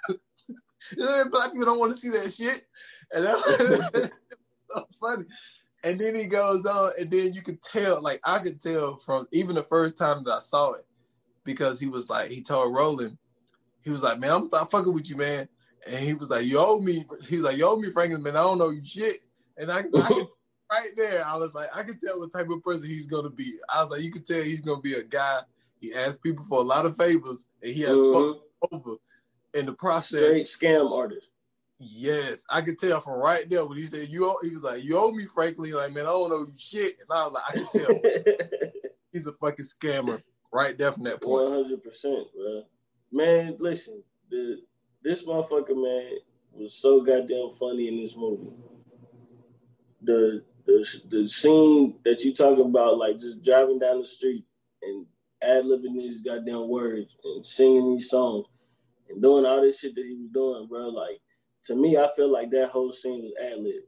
you 0.08 1.04
know, 1.04 1.24
black 1.30 1.52
people 1.52 1.66
don't 1.66 1.78
want 1.78 1.92
to 1.92 1.98
see 1.98 2.10
that 2.10 2.32
shit. 2.32 2.66
And 3.12 3.24
that 3.24 3.34
was 3.34 4.10
so 4.70 4.86
funny. 5.00 5.24
And 5.84 5.98
then 5.98 6.14
he 6.14 6.26
goes 6.26 6.66
on, 6.66 6.92
and 6.98 7.10
then 7.10 7.32
you 7.32 7.42
could 7.42 7.62
tell, 7.62 8.02
like 8.02 8.20
I 8.24 8.38
could 8.38 8.60
tell 8.60 8.96
from 8.96 9.26
even 9.32 9.54
the 9.54 9.62
first 9.64 9.96
time 9.96 10.24
that 10.24 10.32
I 10.32 10.38
saw 10.38 10.72
it, 10.72 10.84
because 11.44 11.80
he 11.80 11.88
was 11.88 12.10
like, 12.10 12.30
he 12.30 12.42
told 12.42 12.74
Roland, 12.74 13.16
he 13.82 13.90
was 13.90 14.02
like, 14.02 14.18
man, 14.18 14.30
I'm 14.30 14.36
gonna 14.36 14.44
stop 14.46 14.70
fucking 14.70 14.92
with 14.92 15.08
you, 15.08 15.16
man. 15.16 15.48
And 15.88 15.98
he 15.98 16.12
was 16.12 16.28
like, 16.28 16.44
you 16.44 16.58
owe 16.58 16.80
me. 16.80 17.04
He's 17.26 17.42
like, 17.42 17.56
you 17.56 17.66
owe 17.66 17.76
me, 17.76 17.90
Franklin, 17.90 18.22
man. 18.22 18.36
I 18.36 18.40
don't 18.40 18.58
know 18.58 18.68
you 18.68 18.84
shit. 18.84 19.16
And 19.56 19.72
I, 19.72 19.78
I 19.78 20.08
could 20.08 20.28
right 20.70 20.90
there, 20.96 21.24
I 21.26 21.36
was 21.36 21.54
like, 21.54 21.68
I 21.74 21.82
can 21.82 21.98
tell 21.98 22.20
what 22.20 22.32
type 22.32 22.48
of 22.50 22.62
person 22.62 22.88
he's 22.88 23.06
gonna 23.06 23.30
be. 23.30 23.58
I 23.72 23.82
was 23.82 23.92
like, 23.92 24.02
you 24.02 24.10
can 24.10 24.24
tell 24.24 24.42
he's 24.42 24.60
gonna 24.60 24.80
be 24.80 24.94
a 24.94 25.02
guy. 25.02 25.40
He 25.80 25.92
asks 25.94 26.18
people 26.18 26.44
for 26.44 26.58
a 26.58 26.64
lot 26.64 26.86
of 26.86 26.96
favors, 26.96 27.46
and 27.62 27.72
he 27.72 27.82
has 27.82 28.00
mm-hmm. 28.00 28.74
over 28.74 28.96
in 29.54 29.66
the 29.66 29.72
process. 29.72 30.46
Straight 30.48 30.72
scam 30.72 30.92
artist. 30.92 31.26
Yes, 31.78 32.44
I 32.50 32.60
could 32.60 32.78
tell 32.78 33.00
from 33.00 33.14
right 33.14 33.48
there 33.48 33.66
when 33.66 33.78
he 33.78 33.84
said 33.84 34.08
you. 34.10 34.26
Owe, 34.26 34.36
he 34.42 34.50
was 34.50 34.62
like, 34.62 34.84
"You 34.84 34.98
owe 34.98 35.12
me, 35.12 35.24
Franklin." 35.24 35.72
Like, 35.72 35.94
man, 35.94 36.04
I 36.04 36.10
don't 36.10 36.30
know 36.30 36.46
shit, 36.56 36.92
and 37.00 37.08
I 37.10 37.26
was 37.26 37.32
like, 37.32 37.42
I 37.48 37.52
can 37.52 37.66
tell 37.72 38.70
he's 39.12 39.26
a 39.26 39.32
fucking 39.32 39.64
scammer 39.64 40.22
right 40.52 40.76
there 40.76 40.92
from 40.92 41.04
that 41.04 41.22
point. 41.22 41.50
One 41.50 41.52
hundred 41.52 41.82
percent, 41.82 42.26
bro. 42.34 42.64
Man, 43.10 43.56
listen, 43.58 44.02
the 44.30 44.60
this 45.02 45.22
motherfucker 45.22 45.70
man 45.70 46.18
was 46.52 46.74
so 46.74 47.00
goddamn 47.00 47.52
funny 47.58 47.88
in 47.88 48.02
this 48.02 48.14
movie. 48.14 48.52
The 50.02 50.44
the 50.70 51.18
the 51.22 51.28
scene 51.28 51.98
that 52.04 52.22
you 52.22 52.34
talking 52.34 52.64
about, 52.64 52.98
like 52.98 53.18
just 53.18 53.42
driving 53.42 53.78
down 53.78 54.00
the 54.00 54.06
street 54.06 54.44
and 54.82 55.06
ad 55.42 55.64
libbing 55.64 55.94
these 55.94 56.20
goddamn 56.20 56.68
words 56.68 57.16
and 57.24 57.44
singing 57.44 57.94
these 57.94 58.10
songs 58.10 58.46
and 59.08 59.22
doing 59.22 59.46
all 59.46 59.60
this 59.60 59.80
shit 59.80 59.94
that 59.94 60.04
he 60.04 60.14
was 60.14 60.30
doing, 60.32 60.68
bro. 60.68 60.88
Like 60.88 61.20
to 61.64 61.74
me, 61.74 61.96
I 61.96 62.08
feel 62.14 62.32
like 62.32 62.50
that 62.50 62.70
whole 62.70 62.92
scene 62.92 63.22
was 63.22 63.32
ad 63.42 63.58
lib 63.58 63.82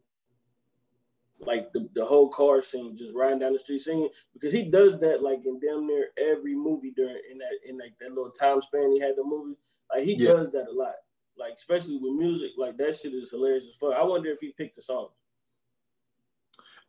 like 1.46 1.72
the, 1.72 1.88
the 1.94 2.04
whole 2.04 2.28
car 2.28 2.62
scene, 2.62 2.96
just 2.96 3.14
riding 3.14 3.40
down 3.40 3.52
the 3.52 3.58
street 3.58 3.80
singing, 3.80 4.08
because 4.32 4.52
he 4.52 4.64
does 4.70 5.00
that 5.00 5.22
like 5.22 5.44
in 5.44 5.58
damn 5.60 5.86
near 5.86 6.08
every 6.16 6.54
movie 6.54 6.92
during 6.94 7.20
in 7.30 7.38
that 7.38 7.50
in 7.66 7.78
like 7.78 7.94
that 8.00 8.10
little 8.10 8.30
time 8.30 8.60
span 8.62 8.92
he 8.92 9.00
had 9.00 9.16
the 9.16 9.24
movie. 9.24 9.56
Like 9.92 10.04
he 10.04 10.14
yeah. 10.16 10.32
does 10.32 10.50
that 10.52 10.68
a 10.68 10.72
lot. 10.72 10.94
Like 11.36 11.54
especially 11.56 11.96
with 11.96 12.14
music, 12.14 12.52
like 12.56 12.76
that 12.78 12.96
shit 12.96 13.14
is 13.14 13.30
hilarious 13.30 13.64
as 13.68 13.76
fuck. 13.76 13.94
I 13.94 14.04
wonder 14.04 14.30
if 14.30 14.40
he 14.40 14.52
picked 14.52 14.76
the 14.76 14.82
songs. 14.82 15.10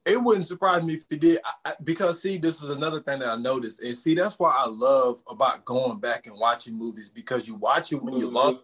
It 0.05 0.21
wouldn't 0.21 0.45
surprise 0.45 0.83
me 0.83 0.95
if 0.95 1.05
he 1.09 1.15
did, 1.15 1.39
I, 1.45 1.69
I, 1.69 1.73
because 1.83 2.21
see, 2.21 2.37
this 2.37 2.61
is 2.61 2.69
another 2.69 2.99
thing 2.99 3.19
that 3.19 3.29
I 3.29 3.37
noticed, 3.37 3.81
and 3.81 3.95
see, 3.95 4.15
that's 4.15 4.37
why 4.37 4.53
I 4.57 4.67
love 4.67 5.21
about 5.27 5.63
going 5.63 5.99
back 5.99 6.27
and 6.27 6.37
watching 6.37 6.77
movies 6.77 7.09
because 7.09 7.47
you 7.47 7.55
watch 7.55 7.93
it 7.93 8.03
when 8.03 8.15
mm-hmm. 8.15 8.35
you 8.35 8.59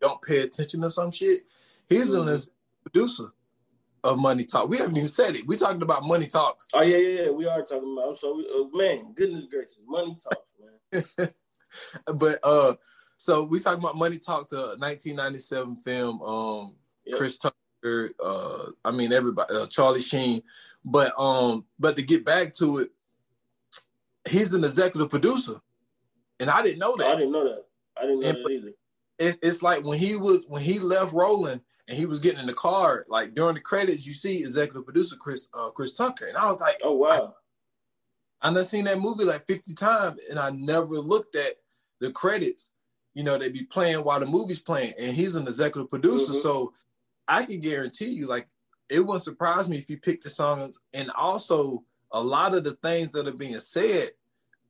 don't 0.00 0.22
pay 0.22 0.40
attention 0.40 0.80
to 0.80 0.90
some 0.90 1.12
shit. 1.12 1.42
He's 1.88 2.12
mm-hmm. 2.12 2.28
an 2.28 2.38
producer 2.84 3.32
of 4.04 4.18
Money 4.18 4.44
Talk. 4.44 4.68
We 4.68 4.78
haven't 4.78 4.96
even 4.96 5.08
said 5.08 5.36
it. 5.36 5.46
We 5.46 5.56
talking 5.56 5.82
about 5.82 6.04
Money 6.04 6.26
Talks. 6.26 6.68
Oh 6.72 6.82
yeah, 6.82 6.96
yeah, 6.96 7.22
yeah. 7.22 7.30
We 7.30 7.46
are 7.46 7.62
talking 7.62 7.96
about. 7.96 8.18
So 8.18 8.36
we, 8.36 8.46
uh, 8.46 8.76
man, 8.76 9.12
goodness 9.14 9.44
gracious, 9.50 9.78
Money 9.86 10.16
Talks, 10.22 11.14
man. 11.18 11.28
but 12.18 12.38
uh, 12.42 12.74
so 13.16 13.44
we 13.44 13.58
talking 13.60 13.82
about 13.82 13.96
Money 13.96 14.18
Talk 14.18 14.48
to 14.48 14.56
1997 14.78 15.76
film. 15.76 16.22
Um, 16.22 16.74
yep. 17.04 17.18
Chris 17.18 17.38
Tucker 17.38 17.56
uh, 17.84 18.70
I 18.84 18.90
mean 18.90 19.12
everybody, 19.12 19.54
uh, 19.54 19.66
Charlie 19.66 20.00
Sheen, 20.00 20.42
but 20.84 21.12
um, 21.18 21.64
but 21.78 21.96
to 21.96 22.02
get 22.02 22.24
back 22.24 22.52
to 22.54 22.78
it, 22.78 22.90
he's 24.28 24.54
an 24.54 24.64
executive 24.64 25.10
producer, 25.10 25.60
and 26.40 26.50
I 26.50 26.62
didn't 26.62 26.78
know 26.78 26.94
that. 26.96 27.08
I 27.08 27.16
didn't 27.16 27.32
know 27.32 27.44
that. 27.44 27.64
I 27.96 28.02
didn't 28.02 28.20
know 28.20 28.28
and, 28.28 28.36
that 28.38 28.50
either. 28.50 28.72
It, 29.18 29.38
it's 29.42 29.62
like 29.62 29.84
when 29.84 29.98
he 29.98 30.16
was 30.16 30.46
when 30.48 30.62
he 30.62 30.78
left 30.78 31.14
Roland 31.14 31.62
and 31.88 31.96
he 31.96 32.06
was 32.06 32.20
getting 32.20 32.40
in 32.40 32.46
the 32.46 32.54
car, 32.54 33.04
like 33.08 33.34
during 33.34 33.54
the 33.54 33.60
credits, 33.60 34.06
you 34.06 34.12
see 34.12 34.38
executive 34.38 34.84
producer 34.84 35.16
Chris 35.16 35.48
uh, 35.54 35.70
Chris 35.70 35.94
Tucker, 35.94 36.26
and 36.26 36.36
I 36.36 36.46
was 36.46 36.60
like, 36.60 36.76
oh 36.82 36.92
wow. 36.92 37.34
I, 38.42 38.48
I 38.48 38.52
have 38.52 38.64
seen 38.66 38.84
that 38.84 39.00
movie 39.00 39.24
like 39.24 39.46
50 39.46 39.74
times, 39.74 40.22
and 40.28 40.38
I 40.38 40.50
never 40.50 40.98
looked 40.98 41.36
at 41.36 41.54
the 42.00 42.12
credits. 42.12 42.72
You 43.14 43.24
know, 43.24 43.38
they 43.38 43.48
be 43.48 43.62
playing 43.62 43.98
while 44.04 44.20
the 44.20 44.26
movie's 44.26 44.60
playing, 44.60 44.92
and 45.00 45.14
he's 45.14 45.36
an 45.36 45.46
executive 45.46 45.88
producer. 45.88 46.32
Mm-hmm. 46.32 46.40
So 46.40 46.72
I 47.28 47.44
can 47.44 47.60
guarantee 47.60 48.08
you, 48.08 48.26
like, 48.26 48.48
it 48.88 49.00
wouldn't 49.00 49.22
surprise 49.22 49.68
me 49.68 49.78
if 49.78 49.88
he 49.88 49.96
picked 49.96 50.24
the 50.24 50.30
songs. 50.30 50.80
And 50.94 51.10
also, 51.16 51.82
a 52.12 52.22
lot 52.22 52.54
of 52.54 52.64
the 52.64 52.72
things 52.82 53.10
that 53.12 53.26
are 53.26 53.32
being 53.32 53.58
said, 53.58 54.10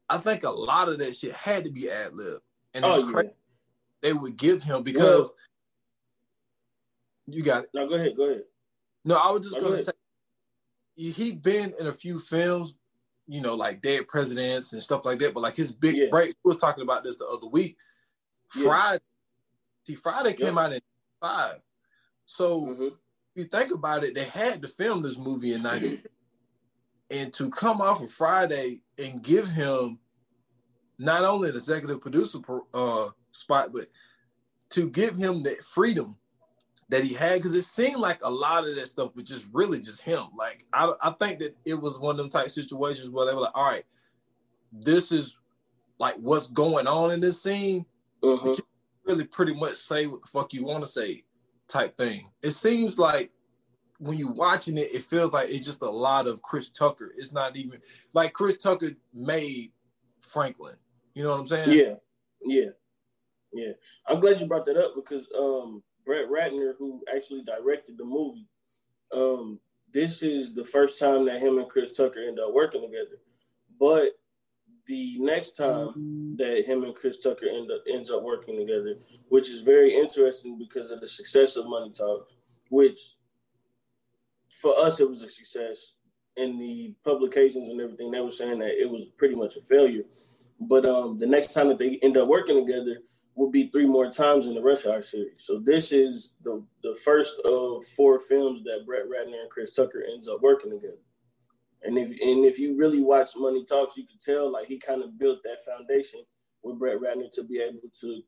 I 0.08 0.18
think 0.18 0.44
a 0.44 0.50
lot 0.50 0.88
of 0.88 0.98
that 1.00 1.14
shit 1.14 1.34
had 1.34 1.64
to 1.64 1.70
be 1.70 1.90
ad 1.90 2.14
lib. 2.14 2.40
And 2.74 2.84
it's 2.84 2.96
oh, 2.96 3.06
crazy 3.06 3.30
they 4.06 4.12
would 4.12 4.36
give 4.36 4.62
him 4.62 4.82
because 4.82 5.32
well, 7.26 7.36
you 7.36 7.42
got 7.42 7.64
it. 7.64 7.70
No, 7.74 7.88
go 7.88 7.94
ahead. 7.94 8.16
Go 8.16 8.30
ahead. 8.30 8.42
No, 9.04 9.16
I 9.16 9.30
was 9.30 9.40
just 9.40 9.56
no, 9.56 9.62
gonna 9.62 9.76
go 9.76 9.82
say 9.82 9.92
he 10.94 11.32
been 11.32 11.74
in 11.78 11.88
a 11.88 11.92
few 11.92 12.18
films, 12.18 12.74
you 13.26 13.40
know, 13.40 13.54
like 13.54 13.82
Dead 13.82 14.06
Presidents 14.08 14.72
and 14.72 14.82
stuff 14.82 15.04
like 15.04 15.18
that. 15.18 15.34
But 15.34 15.40
like 15.40 15.56
his 15.56 15.72
big 15.72 15.96
yeah. 15.96 16.06
break, 16.10 16.34
we 16.44 16.50
was 16.50 16.56
talking 16.56 16.82
about 16.82 17.04
this 17.04 17.16
the 17.16 17.26
other 17.26 17.48
week. 17.48 17.76
Yeah. 18.54 18.64
Friday, 18.64 19.02
see, 19.86 19.94
Friday 19.96 20.32
came 20.32 20.56
out 20.56 20.72
in 20.72 20.80
five. 21.20 21.60
So 22.26 22.60
mm-hmm. 22.66 22.82
if 22.82 22.92
you 23.34 23.44
think 23.44 23.72
about 23.72 24.04
it, 24.04 24.14
they 24.14 24.24
had 24.24 24.60
to 24.62 24.68
film 24.68 25.02
this 25.02 25.16
movie 25.16 25.54
in 25.54 25.62
90. 25.62 26.02
and 27.10 27.32
to 27.32 27.50
come 27.50 27.80
off 27.80 28.02
of 28.02 28.10
Friday 28.10 28.82
and 28.98 29.22
give 29.22 29.48
him 29.48 29.98
not 30.98 31.24
only 31.24 31.48
an 31.48 31.54
executive 31.54 32.00
producer 32.00 32.38
uh, 32.74 33.08
spot, 33.30 33.70
but 33.72 33.86
to 34.70 34.90
give 34.90 35.14
him 35.14 35.42
that 35.44 35.62
freedom 35.62 36.16
that 36.88 37.04
he 37.04 37.14
had, 37.14 37.36
because 37.36 37.54
it 37.54 37.62
seemed 37.62 37.96
like 37.96 38.18
a 38.22 38.30
lot 38.30 38.66
of 38.66 38.74
that 38.74 38.86
stuff 38.86 39.14
was 39.14 39.24
just 39.24 39.50
really 39.52 39.78
just 39.78 40.02
him. 40.02 40.24
Like 40.36 40.64
I, 40.72 40.92
I 41.00 41.10
think 41.10 41.38
that 41.40 41.56
it 41.64 41.80
was 41.80 42.00
one 42.00 42.12
of 42.12 42.18
them 42.18 42.28
type 42.28 42.48
situations 42.48 43.10
where 43.10 43.26
they 43.26 43.34
were 43.34 43.40
like, 43.40 43.56
all 43.56 43.70
right, 43.70 43.84
this 44.72 45.12
is 45.12 45.38
like 45.98 46.14
what's 46.16 46.48
going 46.48 46.86
on 46.86 47.12
in 47.12 47.20
this 47.20 47.40
scene. 47.40 47.86
Uh-huh. 48.22 48.52
really 49.04 49.24
pretty 49.24 49.54
much 49.54 49.74
say 49.74 50.06
what 50.06 50.22
the 50.22 50.28
fuck 50.28 50.52
you 50.52 50.64
want 50.64 50.82
to 50.82 50.90
say 50.90 51.22
type 51.68 51.96
thing. 51.96 52.30
It 52.42 52.50
seems 52.50 52.98
like 52.98 53.30
when 53.98 54.18
you're 54.18 54.32
watching 54.32 54.78
it, 54.78 54.92
it 54.92 55.02
feels 55.02 55.32
like 55.32 55.48
it's 55.48 55.64
just 55.64 55.82
a 55.82 55.90
lot 55.90 56.26
of 56.26 56.42
Chris 56.42 56.68
Tucker. 56.68 57.12
It's 57.16 57.32
not 57.32 57.56
even 57.56 57.80
like 58.12 58.32
Chris 58.32 58.58
Tucker 58.58 58.90
made 59.14 59.72
Franklin. 60.20 60.76
You 61.14 61.22
know 61.22 61.30
what 61.30 61.40
I'm 61.40 61.46
saying? 61.46 61.70
Yeah, 61.70 61.94
yeah, 62.44 62.70
yeah. 63.52 63.72
I'm 64.06 64.20
glad 64.20 64.40
you 64.40 64.46
brought 64.46 64.66
that 64.66 64.76
up 64.76 64.94
because 64.94 65.26
um, 65.36 65.82
Brett 66.04 66.28
Ratner, 66.28 66.74
who 66.78 67.02
actually 67.14 67.42
directed 67.42 67.96
the 67.96 68.04
movie, 68.04 68.46
um, 69.12 69.58
this 69.92 70.22
is 70.22 70.54
the 70.54 70.64
first 70.64 70.98
time 70.98 71.24
that 71.26 71.40
him 71.40 71.58
and 71.58 71.68
Chris 71.68 71.92
Tucker 71.92 72.20
end 72.20 72.38
up 72.38 72.52
working 72.52 72.82
together. 72.82 73.18
But 73.80 74.18
the 74.86 75.18
next 75.18 75.56
time 75.56 76.36
that 76.38 76.64
him 76.64 76.84
and 76.84 76.94
Chris 76.94 77.18
Tucker 77.18 77.46
end 77.46 77.70
up 77.70 77.82
ends 77.92 78.10
up 78.10 78.22
working 78.22 78.56
together, 78.56 78.96
which 79.28 79.50
is 79.50 79.60
very 79.60 79.94
interesting 79.94 80.58
because 80.58 80.90
of 80.90 81.00
the 81.00 81.08
success 81.08 81.56
of 81.56 81.66
Money 81.66 81.90
Talks, 81.90 82.32
which 82.68 83.16
for 84.48 84.76
us 84.78 85.00
it 85.00 85.08
was 85.08 85.22
a 85.22 85.28
success. 85.28 85.92
In 86.36 86.58
the 86.58 86.94
publications 87.02 87.70
and 87.70 87.80
everything, 87.80 88.10
they 88.10 88.20
were 88.20 88.30
saying 88.30 88.58
that 88.58 88.78
it 88.78 88.90
was 88.90 89.04
pretty 89.16 89.34
much 89.34 89.56
a 89.56 89.62
failure. 89.62 90.02
But 90.60 90.84
um, 90.84 91.18
the 91.18 91.26
next 91.26 91.54
time 91.54 91.68
that 91.68 91.78
they 91.78 91.98
end 92.02 92.18
up 92.18 92.28
working 92.28 92.64
together 92.64 92.98
will 93.34 93.50
be 93.50 93.68
three 93.68 93.86
more 93.86 94.10
times 94.10 94.44
in 94.44 94.54
the 94.54 94.60
Rush 94.60 94.84
Hour 94.84 95.00
series. 95.00 95.44
So 95.44 95.58
this 95.58 95.92
is 95.92 96.32
the 96.44 96.62
the 96.82 96.94
first 97.04 97.36
of 97.44 97.84
four 97.86 98.18
films 98.18 98.64
that 98.64 98.84
Brett 98.84 99.04
Ratner 99.04 99.40
and 99.40 99.50
Chris 99.50 99.70
Tucker 99.70 100.04
ends 100.12 100.28
up 100.28 100.42
working 100.42 100.70
together. 100.70 100.98
And 101.86 101.96
if 101.96 102.08
and 102.08 102.44
if 102.44 102.58
you 102.58 102.76
really 102.76 103.00
watch 103.00 103.30
Money 103.36 103.64
Talks, 103.64 103.96
you 103.96 104.06
can 104.06 104.18
tell 104.18 104.50
like 104.52 104.66
he 104.66 104.78
kind 104.78 105.02
of 105.04 105.18
built 105.18 105.38
that 105.44 105.64
foundation 105.64 106.20
with 106.62 106.78
Brett 106.78 106.98
Ratner 106.98 107.30
to 107.32 107.44
be 107.44 107.60
able 107.60 107.88
to 108.00 108.22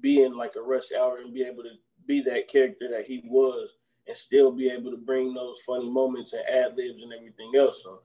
be 0.00 0.22
in 0.22 0.36
like 0.36 0.54
a 0.56 0.60
rush 0.62 0.92
hour 0.92 1.18
and 1.18 1.32
be 1.32 1.42
able 1.42 1.62
to 1.62 1.70
be 2.06 2.20
that 2.22 2.48
character 2.48 2.88
that 2.90 3.06
he 3.06 3.22
was 3.26 3.76
and 4.08 4.16
still 4.16 4.50
be 4.50 4.68
able 4.68 4.90
to 4.90 4.96
bring 4.96 5.34
those 5.34 5.60
funny 5.66 5.88
moments 5.88 6.32
and 6.32 6.46
ad 6.48 6.76
libs 6.76 7.02
and 7.02 7.12
everything 7.12 7.52
else. 7.56 7.82
So, 7.84 8.00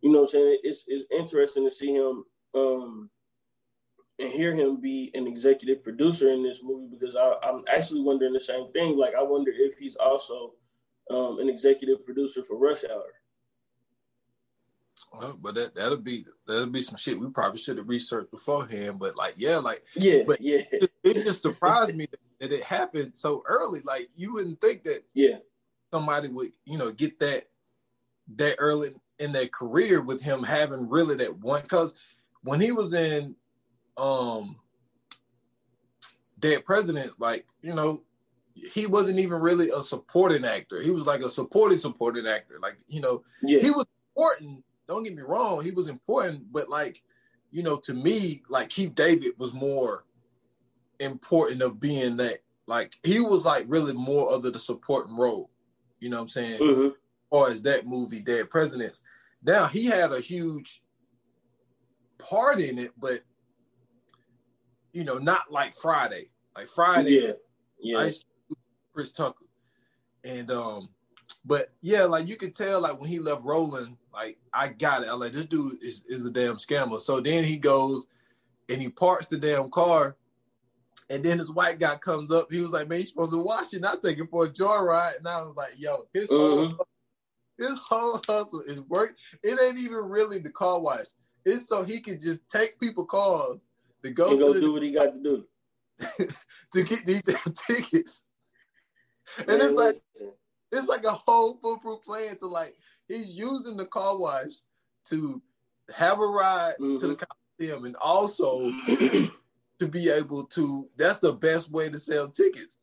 you 0.00 0.10
know 0.10 0.22
what 0.22 0.30
I'm 0.30 0.40
saying? 0.40 0.58
It's 0.64 0.84
it's 0.88 1.04
interesting 1.10 1.64
to 1.64 1.70
see 1.70 1.94
him 1.94 2.24
um 2.54 3.10
and 4.18 4.32
hear 4.32 4.54
him 4.54 4.80
be 4.80 5.10
an 5.14 5.26
executive 5.26 5.82
producer 5.82 6.30
in 6.30 6.42
this 6.42 6.60
movie 6.62 6.88
because 6.90 7.16
I 7.16 7.34
am 7.48 7.64
actually 7.72 8.02
wondering 8.02 8.32
the 8.32 8.40
same 8.40 8.72
thing. 8.72 8.96
Like 8.96 9.14
I 9.14 9.22
wonder 9.22 9.52
if 9.54 9.76
he's 9.78 9.96
also 9.96 10.54
um, 11.10 11.38
an 11.40 11.48
executive 11.48 12.04
producer 12.04 12.42
for 12.42 12.56
Rush 12.56 12.84
Hour. 12.84 13.12
But 15.40 15.54
that 15.54 15.74
that'll 15.74 15.98
be 15.98 16.24
that'll 16.46 16.66
be 16.66 16.80
some 16.80 16.96
shit 16.96 17.18
we 17.18 17.28
probably 17.30 17.58
should 17.58 17.78
have 17.78 17.88
researched 17.88 18.30
beforehand. 18.30 18.98
But 18.98 19.16
like, 19.16 19.34
yeah, 19.36 19.58
like 19.58 19.82
yeah, 19.94 20.22
but 20.26 20.40
yeah, 20.40 20.62
it, 20.72 20.90
it 21.02 21.24
just 21.24 21.42
surprised 21.42 21.94
me 21.94 22.06
that, 22.06 22.20
that, 22.40 22.52
it 22.52 22.64
happened 22.64 23.16
so 23.16 23.42
early. 23.46 23.80
Like 23.84 24.08
you 24.14 24.34
wouldn't 24.34 24.60
think 24.60 24.84
that 24.84 25.04
yeah 25.14 25.36
somebody 25.90 26.28
would 26.28 26.50
you 26.64 26.78
know 26.78 26.90
get 26.90 27.18
that 27.20 27.44
that 28.36 28.56
early 28.58 28.90
in 29.18 29.32
their 29.32 29.46
career 29.46 30.00
with 30.00 30.22
him 30.22 30.42
having 30.42 30.88
really 30.88 31.16
that 31.16 31.38
one. 31.38 31.62
Because 31.62 31.94
when 32.42 32.60
he 32.60 32.72
was 32.72 32.94
in 32.94 33.36
um 33.96 34.56
Dead 36.38 36.64
Presidents, 36.64 37.18
like 37.18 37.46
you 37.62 37.74
know, 37.74 38.02
he 38.54 38.86
wasn't 38.86 39.20
even 39.20 39.40
really 39.40 39.70
a 39.70 39.80
supporting 39.80 40.44
actor. 40.44 40.82
He 40.82 40.90
was 40.90 41.06
like 41.06 41.22
a 41.22 41.28
supporting 41.28 41.78
supporting 41.78 42.26
actor. 42.26 42.58
Like 42.60 42.76
you 42.88 43.00
know, 43.00 43.22
yeah. 43.42 43.60
he 43.60 43.70
was 43.70 43.86
important 44.16 44.64
don't 44.88 45.04
get 45.04 45.14
me 45.14 45.22
wrong, 45.22 45.62
he 45.62 45.70
was 45.70 45.88
important, 45.88 46.52
but 46.52 46.68
like, 46.68 47.02
you 47.50 47.62
know, 47.62 47.76
to 47.76 47.94
me, 47.94 48.42
like 48.48 48.68
Keith 48.68 48.94
David 48.94 49.32
was 49.38 49.54
more 49.54 50.04
important 51.00 51.62
of 51.62 51.80
being 51.80 52.16
that. 52.18 52.38
Like 52.66 52.94
he 53.02 53.20
was 53.20 53.44
like 53.44 53.66
really 53.68 53.92
more 53.92 54.32
of 54.32 54.42
the, 54.42 54.58
supporting 54.58 55.16
role. 55.16 55.50
You 56.00 56.10
know 56.10 56.16
what 56.16 56.22
I'm 56.22 56.28
saying? 56.28 56.60
Mm-hmm. 56.60 56.88
Or 57.30 57.48
as 57.48 57.62
that 57.62 57.86
movie, 57.86 58.20
Dead 58.20 58.48
Presidents. 58.50 59.02
Now 59.42 59.66
he 59.66 59.84
had 59.84 60.12
a 60.12 60.20
huge 60.20 60.82
part 62.18 62.60
in 62.60 62.78
it, 62.78 62.92
but 62.98 63.20
you 64.92 65.04
know, 65.04 65.18
not 65.18 65.52
like 65.52 65.74
Friday. 65.74 66.30
Like 66.56 66.68
Friday, 66.68 67.34
yeah, 67.80 67.96
yeah. 67.96 68.10
Chris 68.94 69.10
Tucker, 69.10 69.44
and 70.24 70.50
um, 70.52 70.88
but 71.44 71.72
yeah, 71.82 72.04
like 72.04 72.28
you 72.28 72.36
could 72.36 72.54
tell, 72.54 72.80
like 72.80 72.98
when 73.00 73.10
he 73.10 73.18
left 73.18 73.44
Roland, 73.44 73.96
like 74.14 74.38
I 74.52 74.68
got 74.68 75.02
it. 75.02 75.08
I 75.08 75.14
like 75.14 75.32
this 75.32 75.46
dude 75.46 75.82
is 75.82 76.04
is 76.08 76.24
a 76.24 76.30
damn 76.30 76.56
scammer. 76.56 76.98
So 76.98 77.20
then 77.20 77.44
he 77.44 77.58
goes 77.58 78.06
and 78.68 78.80
he 78.80 78.88
parks 78.88 79.26
the 79.26 79.38
damn 79.38 79.70
car. 79.70 80.16
And 81.10 81.22
then 81.22 81.36
this 81.36 81.50
white 81.50 81.78
guy 81.78 81.96
comes 81.96 82.32
up. 82.32 82.50
He 82.50 82.60
was 82.60 82.72
like, 82.72 82.88
"Man, 82.88 83.00
you 83.00 83.06
supposed 83.06 83.32
to 83.32 83.42
wash 83.42 83.74
it, 83.74 83.82
not 83.82 84.00
take 84.00 84.18
it 84.18 84.30
for 84.30 84.46
a 84.46 84.48
joyride." 84.48 85.18
And 85.18 85.28
I 85.28 85.42
was 85.42 85.54
like, 85.54 85.72
"Yo, 85.76 86.06
his 86.14 86.30
mm-hmm. 86.30 86.74
whole 86.74 86.86
his 87.58 87.78
whole 87.78 88.20
hustle 88.26 88.62
is 88.66 88.80
work. 88.82 89.16
It 89.42 89.60
ain't 89.60 89.78
even 89.78 89.96
really 89.96 90.38
the 90.38 90.50
car 90.50 90.80
wash. 90.80 91.06
It's 91.44 91.68
so 91.68 91.84
he 91.84 92.00
can 92.00 92.18
just 92.18 92.48
take 92.48 92.80
people 92.80 93.04
cars 93.04 93.66
to 94.02 94.10
go, 94.10 94.30
to 94.30 94.42
go 94.42 94.52
the, 94.54 94.60
do 94.60 94.72
what 94.72 94.82
he 94.82 94.92
got 94.92 95.14
to 95.14 95.22
do 95.22 95.44
to 96.72 96.82
get 96.82 97.04
these 97.06 97.22
damn 97.22 97.52
tickets. 97.52 98.22
And 99.38 99.58
Man, 99.58 99.60
it's 99.60 99.72
like 99.72 99.96
it's 100.72 100.88
like 100.88 101.04
a 101.04 101.10
whole 101.10 101.58
foolproof 101.62 102.02
plan 102.02 102.36
to 102.38 102.46
like 102.46 102.74
he's 103.08 103.36
using 103.36 103.76
the 103.76 103.86
car 103.86 104.18
wash 104.18 104.52
to 105.06 105.40
have 105.94 106.18
a 106.18 106.26
ride 106.26 106.74
mm-hmm. 106.80 106.96
to 106.96 107.08
the 107.08 107.14
mm-hmm. 107.14 107.24
Coliseum 107.58 107.84
and 107.84 107.96
also 107.96 108.70
to 109.78 109.88
be 109.88 110.10
able 110.10 110.44
to 110.44 110.86
that's 110.96 111.18
the 111.18 111.32
best 111.32 111.70
way 111.70 111.88
to 111.88 111.98
sell 111.98 112.28
tickets. 112.28 112.78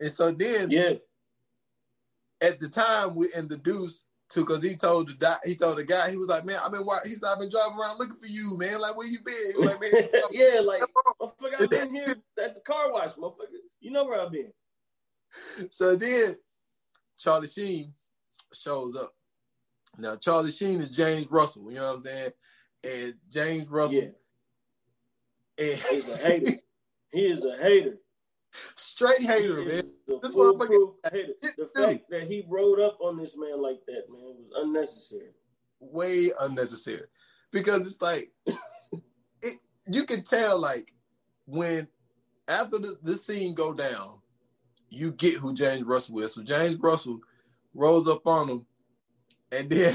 And 0.00 0.10
so 0.10 0.30
then 0.32 0.70
yeah 0.70 0.94
at 2.42 2.58
the 2.58 2.68
time 2.68 3.14
we 3.14 3.32
introduced 3.34 4.04
to 4.28 4.40
because 4.40 4.62
he 4.62 4.74
told 4.74 5.08
the 5.08 5.14
doc, 5.14 5.40
he 5.44 5.54
told 5.54 5.78
the 5.78 5.84
guy 5.84 6.10
he 6.10 6.16
was 6.16 6.28
like 6.28 6.44
man 6.44 6.58
I've 6.62 6.72
been 6.72 6.82
why 6.82 6.98
he's 7.04 7.22
not 7.22 7.38
been 7.38 7.48
driving 7.48 7.78
around 7.78 7.98
looking 7.98 8.16
for 8.16 8.26
you 8.26 8.56
man 8.58 8.80
like 8.80 8.96
where 8.96 9.06
you 9.06 9.18
been 9.24 9.64
like 9.64 9.80
man 9.80 10.08
yeah 10.30 10.60
like 10.60 10.82
motherfucker 11.20 11.60
I've 11.60 11.70
been 11.70 11.94
here 11.94 12.04
at 12.42 12.54
the 12.54 12.60
car 12.60 12.92
wash 12.92 13.12
motherfucker 13.12 13.60
you 13.80 13.90
know 13.90 14.04
where 14.04 14.20
I've 14.20 14.32
been 14.32 14.52
so 15.70 15.96
then 15.96 16.34
Charlie 17.18 17.46
Sheen 17.46 17.92
shows 18.52 18.96
up. 18.96 19.14
Now 19.98 20.16
Charlie 20.16 20.50
Sheen 20.50 20.78
is 20.78 20.88
James 20.88 21.30
Russell, 21.30 21.70
you 21.70 21.76
know 21.76 21.84
what 21.84 21.94
I'm 21.94 22.00
saying? 22.00 22.30
And 22.84 23.14
James 23.30 23.68
Russell 23.68 23.96
yeah. 23.96 24.04
and, 25.58 25.80
he's 25.90 26.24
a 26.24 26.28
hater. 26.28 26.52
he 27.12 27.26
is 27.26 27.44
a 27.44 27.56
hater. 27.62 27.98
straight 28.76 29.20
hater, 29.20 29.56
man. 29.56 29.82
This 30.22 30.34
motherfucker. 30.34 30.94
Hater. 31.10 31.32
The 31.58 31.68
fact 31.74 32.10
that 32.10 32.24
he 32.28 32.44
rode 32.48 32.80
up 32.80 32.98
on 33.00 33.16
this 33.16 33.36
man 33.36 33.60
like 33.60 33.80
that, 33.86 34.04
man, 34.10 34.20
was 34.20 34.50
unnecessary. 34.56 35.30
Way 35.80 36.30
unnecessary, 36.40 37.06
because 37.50 37.86
it's 37.86 38.00
like 38.02 38.30
it. 39.42 39.58
You 39.90 40.04
can 40.04 40.22
tell, 40.22 40.60
like 40.60 40.92
when 41.46 41.88
after 42.48 42.78
the, 42.78 42.96
this 43.02 43.26
scene 43.26 43.54
go 43.54 43.72
down, 43.72 44.18
you 44.92 45.10
get 45.12 45.36
who 45.36 45.54
James 45.54 45.84
Russell 45.84 46.20
is. 46.20 46.34
So 46.34 46.42
James 46.42 46.78
Russell 46.78 47.18
rolls 47.74 48.06
up 48.06 48.26
on 48.26 48.48
him, 48.48 48.66
and 49.50 49.70
then 49.70 49.94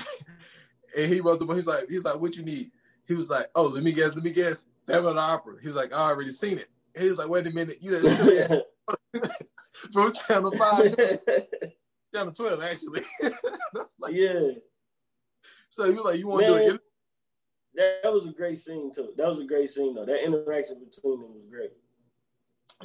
and 0.97 1.13
he 1.13 1.21
rolls 1.21 1.41
up. 1.41 1.53
He's 1.53 1.67
like, 1.67 1.85
he's 1.87 2.03
like, 2.03 2.19
what 2.19 2.35
you 2.35 2.43
need? 2.43 2.71
He 3.07 3.13
was 3.13 3.29
like, 3.29 3.47
oh, 3.55 3.67
let 3.67 3.83
me 3.83 3.91
guess, 3.91 4.15
let 4.15 4.23
me 4.23 4.31
guess, 4.31 4.65
Phantom 4.87 5.05
of 5.05 5.15
the 5.15 5.21
Opera. 5.21 5.61
He 5.61 5.67
was 5.67 5.75
like, 5.75 5.93
I 5.93 6.09
already 6.09 6.31
seen 6.31 6.57
it. 6.57 6.67
He 6.97 7.05
was 7.05 7.17
like, 7.17 7.29
wait 7.29 7.47
a 7.47 7.51
minute, 7.51 7.77
you 7.79 7.95
from 9.93 10.11
Channel 10.13 10.51
Five, 10.57 10.95
Channel 12.13 12.33
Twelve, 12.33 12.63
actually. 12.63 13.01
like, 13.99 14.13
yeah. 14.13 14.49
So 15.69 15.85
you 15.85 16.03
like, 16.03 16.17
you 16.17 16.27
want 16.27 16.47
to 16.47 16.53
do 16.53 16.73
it? 16.73 16.81
That 18.03 18.11
was 18.11 18.25
a 18.25 18.31
great 18.31 18.57
scene 18.57 18.91
too. 18.91 19.09
That 19.15 19.27
was 19.27 19.39
a 19.39 19.45
great 19.45 19.69
scene 19.69 19.93
though. 19.93 20.05
That 20.05 20.25
interaction 20.25 20.79
between 20.83 21.21
them 21.21 21.35
was 21.35 21.45
great. 21.51 21.69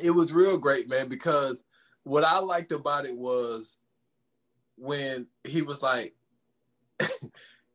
It 0.02 0.10
was 0.10 0.32
real 0.32 0.58
great, 0.58 0.90
man, 0.90 1.08
because 1.08 1.64
what 2.04 2.24
I 2.24 2.38
liked 2.40 2.72
about 2.72 3.06
it 3.06 3.16
was 3.16 3.78
when 4.76 5.26
he 5.44 5.62
was 5.62 5.82
like, 5.82 6.14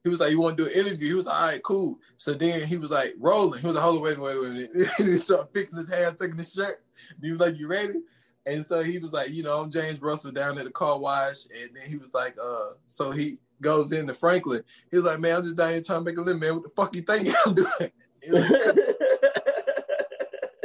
he 0.03 0.09
was 0.09 0.19
like, 0.19 0.31
"You 0.31 0.39
want 0.39 0.57
to 0.57 0.63
do 0.63 0.69
an 0.69 0.87
interview?" 0.87 1.09
He 1.09 1.13
was 1.13 1.25
like, 1.25 1.35
"All 1.35 1.47
right, 1.47 1.63
cool." 1.63 1.99
So 2.17 2.33
then 2.33 2.65
he 2.65 2.77
was 2.77 2.91
like, 2.91 3.13
rolling. 3.17 3.59
He 3.59 3.67
was 3.67 3.75
like, 3.75 3.83
"Hold 3.83 3.97
on, 3.97 4.03
wait, 4.03 4.17
wait, 4.17 4.39
wait 4.39 4.49
a 4.49 4.53
minute." 4.53 4.69
he 4.97 5.15
started 5.15 5.49
fixing 5.53 5.77
his 5.77 5.93
hair, 5.93 6.11
taking 6.11 6.37
his 6.37 6.53
shirt. 6.53 6.83
He 7.21 7.31
was 7.31 7.39
like, 7.39 7.57
"You 7.57 7.67
ready?" 7.67 8.01
And 8.45 8.63
so 8.63 8.81
he 8.81 8.99
was 8.99 9.11
like, 9.11 9.31
"You 9.31 9.43
know, 9.43 9.61
I'm 9.61 9.69
James 9.71 10.01
Russell 10.01 10.31
down 10.31 10.57
at 10.57 10.63
the 10.63 10.71
car 10.71 10.97
wash." 10.97 11.45
And 11.45 11.75
then 11.75 11.83
he 11.89 11.97
was 11.97 12.13
like, 12.13 12.37
"Uh," 12.41 12.71
so 12.85 13.11
he 13.11 13.37
goes 13.61 13.91
into 13.91 14.13
Franklin. 14.13 14.63
He 14.91 14.97
was 14.97 15.05
like, 15.05 15.19
"Man, 15.19 15.37
I'm 15.37 15.43
just 15.43 15.57
down 15.57 15.71
here 15.71 15.81
trying 15.81 15.99
to 15.99 16.05
make 16.05 16.17
a 16.17 16.21
living, 16.21 16.39
man. 16.39 16.53
What 16.55 16.63
the 16.63 16.69
fuck 16.69 16.95
you 16.95 17.01
think 17.01 17.27
I'm 17.45 17.53
doing?" 17.53 17.91
He 18.23 18.31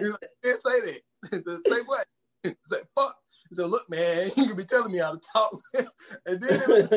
was 0.06 0.18
like, 0.20 0.30
"Can't 0.42 0.62
say 0.62 0.80
that." 0.80 1.00
say 1.66 1.80
what? 1.86 2.06
He 2.42 2.50
"Fuck." 2.96 3.21
He 3.52 3.56
said, 3.56 3.70
"Look, 3.70 3.88
man, 3.90 4.30
you 4.36 4.46
can 4.46 4.56
be 4.56 4.64
telling 4.64 4.92
me 4.92 4.98
how 4.98 5.12
to 5.12 5.20
talk." 5.20 5.60
and 5.74 6.40
then 6.40 6.62
it 6.62 6.68
was 6.68 6.88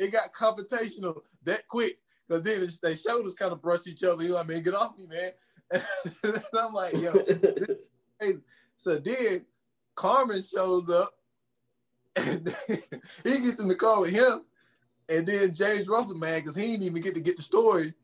it 0.00 0.12
got 0.12 0.32
confrontational 0.32 1.20
that 1.44 1.62
quick 1.68 1.96
because 2.28 2.42
then 2.42 2.66
their 2.82 2.96
shoulders 2.96 3.34
kind 3.34 3.52
of 3.52 3.62
brushed 3.62 3.86
each 3.86 4.02
other. 4.02 4.24
You 4.24 4.30
know 4.30 4.38
I 4.38 4.42
mean? 4.42 4.64
Get 4.64 4.74
off 4.74 4.98
me, 4.98 5.06
man. 5.06 5.30
and 6.24 6.42
I'm 6.58 6.72
like, 6.72 6.94
yo. 6.94 7.12
so 8.76 8.96
then 8.96 9.44
Carmen 9.94 10.42
shows 10.42 10.90
up 10.90 11.10
and 12.16 12.52
he 13.24 13.38
gets 13.38 13.60
in 13.60 13.68
the 13.68 13.76
car 13.76 14.00
with 14.00 14.12
him. 14.12 14.40
And 15.08 15.24
then 15.24 15.54
James 15.54 15.86
Russell, 15.86 16.18
man, 16.18 16.40
because 16.40 16.56
he 16.56 16.72
didn't 16.72 16.86
even 16.86 17.02
get 17.02 17.14
to 17.14 17.20
get 17.20 17.36
the 17.36 17.42
story. 17.42 17.94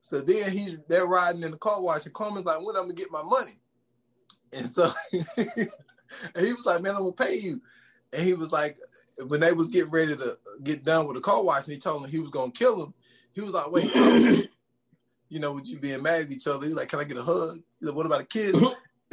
So 0.00 0.20
then 0.20 0.50
he's 0.50 0.76
they're 0.88 1.06
riding 1.06 1.44
in 1.44 1.52
the 1.52 1.56
car 1.56 1.80
wash, 1.80 2.04
and 2.04 2.14
Carmen's 2.14 2.46
like, 2.46 2.58
when 2.58 2.74
I'm 2.74 2.82
gonna 2.82 2.94
get 2.94 3.12
my 3.12 3.22
money? 3.22 3.52
And 4.52 4.66
so 4.66 4.90
and 6.34 6.44
he 6.44 6.52
was 6.52 6.66
like, 6.66 6.82
man, 6.82 6.94
I'm 6.94 7.02
gonna 7.02 7.12
pay 7.12 7.36
you. 7.36 7.60
And 8.12 8.22
he 8.22 8.34
was 8.34 8.52
like, 8.52 8.78
when 9.26 9.40
they 9.40 9.52
was 9.52 9.68
getting 9.68 9.90
ready 9.90 10.16
to 10.16 10.38
get 10.62 10.84
done 10.84 11.06
with 11.06 11.16
the 11.16 11.22
car 11.22 11.42
wash, 11.42 11.64
and 11.64 11.72
he 11.72 11.78
told 11.78 12.04
him 12.04 12.10
he 12.10 12.20
was 12.20 12.30
gonna 12.30 12.52
kill 12.52 12.84
him. 12.84 12.94
He 13.34 13.40
was 13.40 13.54
like, 13.54 13.70
wait, 13.70 14.48
you 15.28 15.40
know, 15.40 15.52
with 15.52 15.68
you 15.70 15.78
being 15.78 16.02
mad 16.02 16.22
at 16.22 16.32
each 16.32 16.46
other, 16.46 16.62
he 16.64 16.68
was 16.68 16.78
like, 16.78 16.88
can 16.88 17.00
I 17.00 17.04
get 17.04 17.18
a 17.18 17.22
hug? 17.22 17.58
He's 17.78 17.88
like, 17.88 17.96
what 17.96 18.06
about 18.06 18.22
a 18.22 18.26
kiss? 18.26 18.54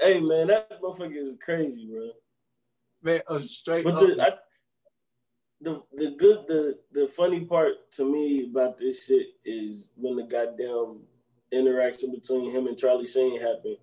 hey 0.00 0.20
man, 0.20 0.48
that 0.48 0.80
motherfucker 0.82 1.16
is 1.16 1.34
crazy, 1.42 1.88
bro. 1.90 2.10
Man, 3.02 3.20
a 3.28 3.38
straight 3.38 3.84
but 3.84 3.94
the, 3.94 4.22
I, 4.22 4.32
the 5.60 5.82
the 5.94 6.10
good 6.18 6.46
the 6.46 6.78
the 6.92 7.08
funny 7.08 7.44
part 7.44 7.90
to 7.92 8.10
me 8.10 8.48
about 8.50 8.78
this 8.78 9.06
shit 9.06 9.28
is 9.44 9.88
when 9.96 10.16
the 10.16 10.24
goddamn 10.24 11.00
interaction 11.52 12.10
between 12.10 12.50
him 12.50 12.66
and 12.66 12.76
Charlie 12.76 13.06
Sheen 13.06 13.40
happened 13.40 13.78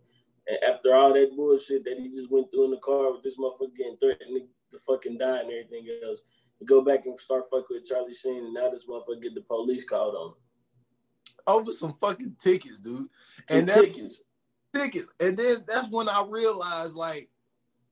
and 0.47 0.58
after 0.63 0.93
all 0.93 1.13
that 1.13 1.36
bullshit 1.36 1.86
that 1.86 1.97
he 1.97 2.10
just 2.10 2.32
went 2.32 2.51
through 2.51 2.65
in 2.65 2.71
the 2.71 2.77
car 2.77 3.12
with 3.12 3.23
this 3.23 3.38
motherfucker 3.38 3.75
getting 3.77 3.97
threatened 3.97 4.47
to 4.71 4.79
fucking 4.79 5.17
die 5.17 5.39
and 5.39 5.51
everything 5.51 5.88
else, 6.06 6.19
you 6.60 6.67
go 6.67 6.82
back 6.82 7.06
and 7.06 7.17
start 7.17 7.45
fucking 7.49 7.65
with 7.69 7.86
Charlie 7.86 8.13
Sheen, 8.13 8.45
and 8.45 8.53
now 8.53 8.69
this 8.69 8.86
motherfucker 8.86 9.21
get 9.21 9.36
the 9.36 9.41
police 9.41 9.84
called 9.84 10.15
on 10.15 10.27
him. 10.29 10.34
Over 11.47 11.71
some 11.71 11.95
fucking 11.99 12.36
tickets, 12.39 12.79
dude. 12.79 13.08
and 13.49 13.67
that's, 13.67 13.82
tickets. 13.82 14.21
Tickets. 14.73 15.12
And 15.19 15.38
then 15.38 15.58
that's 15.67 15.89
when 15.89 16.10
I 16.10 16.25
realized, 16.27 16.95
like, 16.95 17.29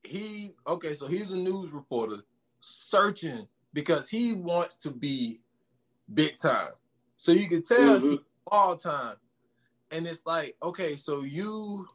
he, 0.04 0.54
okay, 0.68 0.94
so 0.94 1.08
he's 1.08 1.32
a 1.32 1.40
news 1.40 1.70
reporter 1.72 2.24
searching 2.60 3.48
because 3.74 4.10
he 4.10 4.34
wants 4.34 4.76
to 4.76 4.92
be 4.92 5.42
big 6.14 6.36
time. 6.38 6.72
So 7.18 7.32
you 7.32 7.48
can 7.48 7.64
tell 7.64 8.00
mm-hmm. 8.00 8.16
all 8.48 8.76
time. 8.76 9.16
And 9.92 10.08
it's 10.08 10.26
like, 10.26 10.56
okay, 10.64 10.96
so 10.96 11.24
you 11.24 11.88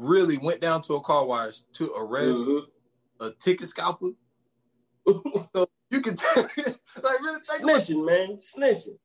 really 0.00 0.38
went 0.38 0.60
down 0.60 0.82
to 0.82 0.94
a 0.94 1.00
car 1.00 1.26
wash 1.26 1.62
to 1.72 1.92
arrest 1.94 2.40
mm-hmm. 2.40 3.24
a 3.24 3.30
ticket 3.32 3.68
scalper. 3.68 4.08
so 5.06 5.68
you 5.90 6.00
can 6.00 6.16
tell, 6.16 6.42
like 7.02 7.20
really 7.20 7.40
snitching, 7.40 8.04
man, 8.04 8.36
snitching. 8.36 8.96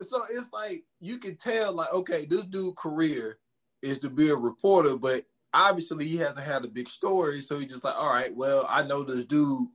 So 0.00 0.18
it's 0.36 0.52
like 0.52 0.84
you 1.00 1.18
can 1.18 1.36
tell, 1.36 1.72
like, 1.72 1.92
okay, 1.92 2.26
this 2.26 2.44
dude' 2.44 2.76
career 2.76 3.38
is 3.82 3.98
to 4.00 4.10
be 4.10 4.28
a 4.28 4.36
reporter, 4.36 4.96
but 4.96 5.22
obviously 5.52 6.04
he 6.06 6.16
hasn't 6.16 6.44
had 6.44 6.64
a 6.64 6.68
big 6.68 6.88
story. 6.88 7.40
So 7.40 7.58
he's 7.58 7.70
just 7.70 7.84
like, 7.84 7.96
all 7.96 8.12
right, 8.12 8.34
well, 8.34 8.66
I 8.68 8.82
know 8.82 9.02
this 9.02 9.24
dude 9.24 9.66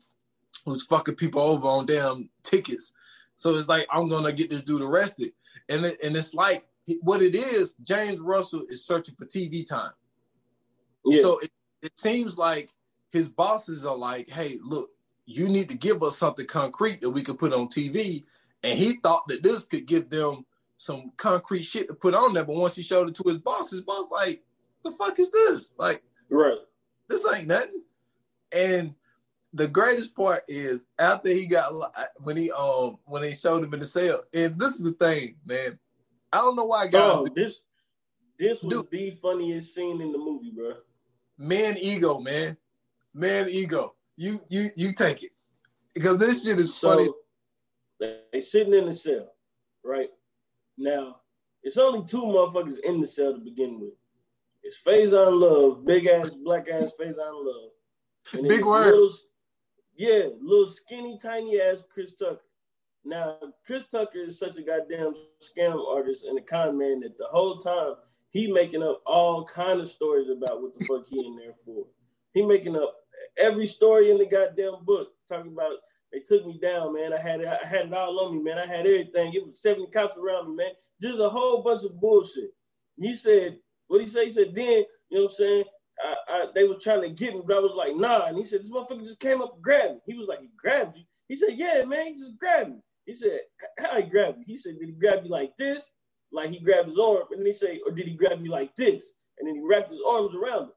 who's 0.65 0.85
fucking 0.85 1.15
people 1.15 1.41
over 1.41 1.67
on 1.67 1.85
damn 1.85 2.29
tickets. 2.43 2.91
So 3.35 3.55
it's 3.55 3.69
like 3.69 3.87
I'm 3.89 4.09
gonna 4.09 4.33
get 4.33 4.49
this 4.49 4.63
dude 4.63 4.81
arrested, 4.81 5.31
and 5.69 5.85
it, 5.85 6.03
and 6.03 6.15
it's 6.15 6.33
like 6.33 6.65
what 7.01 7.21
it 7.21 7.35
is. 7.35 7.75
James 7.83 8.19
Russell 8.19 8.63
is 8.69 8.85
searching 8.85 9.15
for 9.15 9.25
TV 9.25 9.67
time. 9.67 9.91
Yeah. 11.11 11.21
So 11.21 11.39
it, 11.39 11.51
it 11.81 11.97
seems 11.97 12.37
like 12.37 12.69
his 13.11 13.27
bosses 13.27 13.85
are 13.85 13.95
like, 13.95 14.29
hey, 14.29 14.55
look, 14.63 14.89
you 15.25 15.47
need 15.47 15.69
to 15.69 15.77
give 15.77 16.01
us 16.03 16.17
something 16.17 16.45
concrete 16.45 17.01
that 17.01 17.09
we 17.09 17.21
could 17.21 17.37
put 17.37 17.53
on 17.53 17.67
TV. 17.67 18.23
And 18.63 18.77
he 18.77 18.93
thought 19.03 19.27
that 19.27 19.43
this 19.43 19.65
could 19.65 19.85
give 19.85 20.09
them 20.09 20.45
some 20.77 21.11
concrete 21.17 21.61
shit 21.63 21.87
to 21.87 21.93
put 21.93 22.13
on 22.13 22.33
there. 22.33 22.45
But 22.45 22.55
once 22.55 22.75
he 22.75 22.81
showed 22.81 23.09
it 23.09 23.15
to 23.15 23.23
his 23.27 23.37
boss, 23.37 23.71
his 23.71 23.81
boss 23.81 24.09
like, 24.11 24.43
the 24.83 24.91
fuck 24.91 25.19
is 25.19 25.31
this? 25.31 25.75
Like, 25.77 26.03
right. 26.29 26.57
This 27.09 27.27
ain't 27.33 27.47
nothing. 27.47 27.83
And 28.55 28.95
the 29.53 29.67
greatest 29.67 30.15
part 30.15 30.43
is 30.47 30.85
after 30.99 31.29
he 31.29 31.47
got 31.47 31.73
when 32.23 32.37
he 32.37 32.51
um 32.51 32.97
when 33.05 33.23
they 33.23 33.33
showed 33.33 33.63
him 33.63 33.73
in 33.73 33.79
the 33.79 33.85
cell. 33.85 34.21
And 34.33 34.59
this 34.59 34.79
is 34.79 34.93
the 34.93 35.05
thing, 35.05 35.35
man. 35.45 35.79
I 36.31 36.37
don't 36.37 36.55
know 36.55 36.65
why 36.65 36.85
guys. 36.85 37.17
Oh, 37.19 37.25
this 37.35 37.63
this 38.37 38.61
was 38.61 38.73
Dude. 38.73 38.91
the 38.91 39.17
funniest 39.21 39.73
scene 39.73 40.01
in 40.01 40.11
the 40.11 40.19
movie, 40.19 40.51
bro 40.51 40.75
man 41.39 41.75
ego, 41.81 42.19
man. 42.19 42.55
Man 43.13 43.47
ego. 43.49 43.95
You 44.17 44.39
you 44.49 44.69
you 44.75 44.91
take 44.91 45.23
it. 45.23 45.31
Because 45.95 46.17
this 46.17 46.45
shit 46.45 46.59
is 46.59 46.75
so, 46.75 46.89
funny. 46.89 47.09
They 48.31 48.41
sitting 48.41 48.73
in 48.73 48.85
the 48.85 48.93
cell, 48.93 49.33
right? 49.83 50.09
Now, 50.77 51.17
it's 51.63 51.77
only 51.77 52.05
two 52.05 52.21
motherfuckers 52.21 52.79
in 52.79 53.01
the 53.01 53.07
cell 53.07 53.33
to 53.33 53.39
begin 53.39 53.79
with. 53.79 53.93
It's 54.63 54.79
Faizon 54.81 55.39
Love, 55.39 55.85
big 55.85 56.05
ass, 56.05 56.31
black 56.31 56.67
ass 56.69 56.91
Faizon 56.99 57.17
Love. 57.17 57.71
And 58.33 58.47
big 58.47 58.65
word. 58.65 58.91
Little, 58.91 59.09
yeah, 59.97 60.27
little 60.41 60.67
skinny, 60.67 61.17
tiny 61.21 61.59
ass 61.59 61.83
Chris 61.91 62.13
Tucker. 62.13 62.39
Now, 63.03 63.37
Chris 63.65 63.87
Tucker 63.87 64.19
is 64.19 64.37
such 64.37 64.57
a 64.57 64.61
goddamn 64.61 65.13
scam 65.41 65.85
artist 65.87 66.23
and 66.23 66.37
a 66.37 66.41
con 66.41 66.77
man 66.77 66.99
that 67.01 67.17
the 67.17 67.25
whole 67.25 67.57
time 67.57 67.95
he 68.31 68.51
making 68.51 68.83
up 68.83 69.01
all 69.05 69.45
kind 69.45 69.79
of 69.79 69.89
stories 69.89 70.27
about 70.29 70.61
what 70.61 70.77
the 70.77 70.85
fuck 70.85 71.05
he 71.07 71.25
in 71.25 71.35
there 71.35 71.55
for. 71.65 71.85
He 72.33 72.45
making 72.45 72.75
up 72.75 72.95
every 73.37 73.65
story 73.65 74.11
in 74.11 74.17
the 74.17 74.25
goddamn 74.25 74.83
book, 74.85 75.09
talking 75.27 75.51
about 75.51 75.73
they 76.11 76.19
took 76.19 76.45
me 76.45 76.59
down, 76.61 76.93
man. 76.93 77.13
I 77.13 77.19
had 77.19 77.41
it, 77.41 77.47
I 77.47 77.65
had 77.65 77.87
it 77.87 77.93
all 77.93 78.19
on 78.19 78.37
me, 78.37 78.43
man. 78.43 78.57
I 78.57 78.65
had 78.65 78.85
everything. 78.85 79.33
It 79.33 79.45
was 79.45 79.61
70 79.61 79.87
cops 79.91 80.17
around 80.17 80.49
me, 80.49 80.55
man. 80.63 80.71
Just 81.01 81.19
a 81.19 81.29
whole 81.29 81.61
bunch 81.61 81.83
of 81.83 81.99
bullshit. 81.99 82.51
He 82.97 83.15
said, 83.15 83.57
what 83.87 84.01
he 84.01 84.07
say? 84.07 84.25
He 84.25 84.31
said, 84.31 84.53
then, 84.53 84.83
you 85.09 85.17
know 85.17 85.23
what 85.23 85.31
I'm 85.31 85.35
saying? 85.35 85.63
I, 86.03 86.15
I, 86.27 86.45
they 86.55 86.63
was 86.63 86.83
trying 86.83 87.01
to 87.01 87.09
get 87.09 87.35
me, 87.35 87.41
but 87.45 87.57
I 87.57 87.59
was 87.59 87.73
like, 87.73 87.95
nah. 87.95 88.25
And 88.25 88.37
he 88.37 88.45
said, 88.45 88.61
this 88.61 88.69
motherfucker 88.69 89.03
just 89.03 89.19
came 89.19 89.41
up 89.41 89.53
and 89.55 89.63
grabbed 89.63 89.93
me. 89.93 89.99
He 90.07 90.13
was 90.15 90.27
like, 90.27 90.41
he 90.41 90.49
grabbed 90.57 90.97
you? 90.97 91.03
He 91.27 91.35
said, 91.35 91.51
yeah, 91.53 91.83
man, 91.85 92.05
he 92.05 92.15
just 92.15 92.37
grabbed 92.39 92.71
me. 92.71 92.77
He 93.05 93.13
said, 93.13 93.39
how 93.77 93.97
he 93.97 94.03
grabbed 94.03 94.39
you? 94.39 94.45
He 94.47 94.57
said, 94.57 94.79
did 94.79 94.87
he 94.87 94.93
grab 94.93 95.23
you 95.23 95.29
like 95.29 95.51
this? 95.57 95.83
Like 96.31 96.49
he 96.49 96.59
grabbed 96.59 96.89
his 96.89 96.99
arm, 96.99 97.23
and 97.31 97.39
then 97.39 97.45
he 97.45 97.53
say, 97.53 97.79
or 97.85 97.91
did 97.91 98.07
he 98.07 98.13
grab 98.13 98.39
me 98.39 98.49
like 98.49 98.75
this? 98.75 99.13
And 99.39 99.47
then 99.47 99.55
he 99.55 99.61
wrapped 99.61 99.91
his 99.91 100.01
arms 100.07 100.35
around 100.35 100.63
him. 100.63 100.71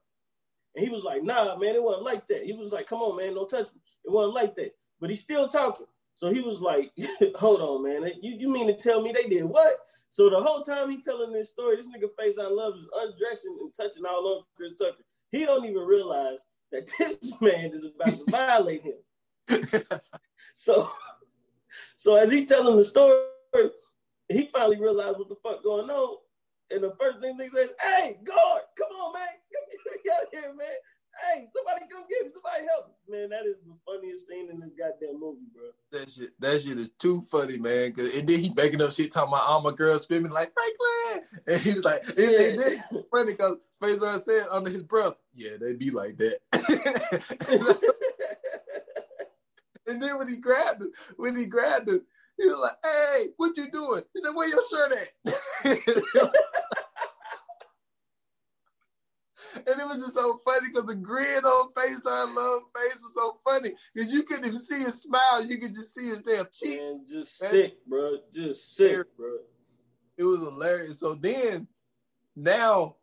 And 0.75 0.85
he 0.85 0.91
was 0.91 1.03
like, 1.03 1.23
nah, 1.23 1.55
man, 1.57 1.75
it 1.75 1.83
wasn't 1.83 2.05
like 2.05 2.25
that. 2.27 2.43
He 2.43 2.53
was 2.53 2.71
like, 2.71 2.87
come 2.87 2.99
on, 2.99 3.17
man, 3.17 3.35
don't 3.35 3.49
touch 3.49 3.67
me. 3.67 3.81
It 4.05 4.11
wasn't 4.11 4.33
like 4.33 4.55
that. 4.55 4.71
But 4.99 5.09
he's 5.09 5.21
still 5.21 5.47
talking. 5.47 5.85
So 6.15 6.31
he 6.31 6.41
was 6.41 6.59
like, 6.59 6.91
hold 7.35 7.61
on, 7.61 7.83
man. 7.83 8.11
You, 8.21 8.33
you 8.33 8.49
mean 8.49 8.67
to 8.67 8.73
tell 8.73 9.01
me 9.01 9.11
they 9.11 9.27
did 9.29 9.43
what? 9.43 9.75
So 10.09 10.29
the 10.29 10.41
whole 10.41 10.61
time 10.61 10.89
he 10.89 11.01
telling 11.01 11.33
this 11.33 11.49
story, 11.49 11.75
this 11.75 11.87
nigga 11.87 12.07
Faizon 12.19 12.55
Love 12.55 12.75
is 12.75 12.87
undressing 12.95 13.57
and 13.59 13.73
touching 13.73 14.05
all 14.05 14.27
over 14.27 14.45
Chris 14.55 14.77
Tucker. 14.77 15.03
he 15.31 15.45
don't 15.45 15.65
even 15.65 15.81
realize 15.81 16.39
that 16.71 16.89
this 16.99 17.17
man 17.41 17.71
is 17.73 17.85
about 17.85 18.07
to 18.07 18.31
violate 18.31 18.83
him. 18.83 19.59
so, 20.55 20.91
so 21.97 22.15
as 22.15 22.31
he 22.31 22.45
telling 22.45 22.77
the 22.77 22.85
story, 22.85 23.25
he 24.29 24.47
finally 24.47 24.79
realized 24.79 25.17
what 25.17 25.29
the 25.29 25.35
fuck 25.43 25.63
going 25.63 25.89
on. 25.89 26.17
And 26.71 26.83
the 26.83 26.95
first 26.99 27.19
thing 27.19 27.37
he 27.39 27.49
says, 27.49 27.71
"Hey, 27.81 28.17
guard, 28.23 28.61
come 28.77 28.95
on, 28.97 29.13
man, 29.13 29.27
Come 29.27 29.63
get 29.71 30.05
me 30.05 30.11
out 30.11 30.27
here, 30.31 30.53
man." 30.55 30.75
hey, 31.21 31.47
somebody 31.55 31.85
come 31.91 32.03
get 32.09 32.25
me, 32.25 32.31
somebody 32.33 32.65
help 32.67 32.87
me. 32.87 33.17
Man, 33.17 33.29
that 33.29 33.45
is 33.45 33.57
the 33.65 33.75
funniest 33.85 34.27
scene 34.27 34.49
in 34.49 34.59
this 34.59 34.71
goddamn 34.77 35.19
movie, 35.19 35.45
bro. 35.53 35.63
That 35.91 36.09
shit, 36.09 36.31
that 36.39 36.61
shit 36.61 36.77
is 36.77 36.89
too 36.99 37.21
funny, 37.21 37.57
man. 37.57 37.91
Cause 37.91 38.17
and 38.17 38.27
then 38.27 38.39
he 38.39 38.51
making 38.55 38.81
up 38.81 38.91
shit 38.91 39.11
talking 39.11 39.33
about 39.33 39.47
all 39.47 39.61
my 39.61 39.71
girls 39.71 40.03
screaming 40.03 40.31
like 40.31 40.51
Franklin. 40.53 41.43
And 41.53 41.61
he 41.61 41.73
was 41.73 41.83
like, 41.83 42.03
yeah. 42.17 42.49
and, 42.49 42.59
then 42.59 42.83
funny 43.11 43.33
because 43.33 43.57
Faizon 43.81 44.21
said 44.21 44.47
under 44.51 44.69
his 44.69 44.83
breath, 44.83 45.13
yeah, 45.33 45.51
they 45.59 45.73
be 45.73 45.91
like 45.91 46.17
that. 46.17 46.39
and 49.87 50.01
then 50.01 50.17
when 50.17 50.27
he 50.27 50.37
grabbed 50.37 50.81
him, 50.81 50.91
when 51.17 51.35
he 51.35 51.45
grabbed 51.45 51.89
him, 51.89 52.01
he 52.37 52.45
was 52.45 52.57
like, 52.61 52.77
hey, 52.83 53.27
what 53.37 53.55
you 53.57 53.69
doing? 53.71 54.03
He 54.13 54.21
said, 54.21 54.33
where 54.33 54.47
your 54.47 54.61
shirt 54.69 54.95
at? 54.95 56.31
and 59.55 59.79
it 59.79 59.85
was 59.85 60.01
just 60.01 60.15
so 60.15 60.39
funny 60.45 60.67
because 60.67 60.85
the 60.85 60.95
grin 60.95 61.43
on 61.43 61.71
Faizon 61.73 62.35
Love 62.35 62.61
face 62.75 63.01
was 63.01 63.13
so 63.13 63.37
funny 63.45 63.69
because 63.93 64.11
you 64.11 64.23
couldn't 64.23 64.45
even 64.45 64.59
see 64.59 64.79
his 64.79 65.01
smile. 65.01 65.43
You 65.43 65.57
could 65.57 65.73
just 65.73 65.93
see 65.93 66.07
his 66.07 66.21
damn 66.21 66.45
cheeks. 66.51 66.91
Man, 66.91 67.05
just 67.09 67.41
Man. 67.41 67.51
sick, 67.51 67.85
bro. 67.87 68.17
Just 68.33 68.75
sick, 68.75 69.05
bro. 69.17 69.37
It 70.17 70.23
was 70.23 70.39
hilarious. 70.39 70.99
So 70.99 71.13
then, 71.13 71.67
now, 72.35 72.95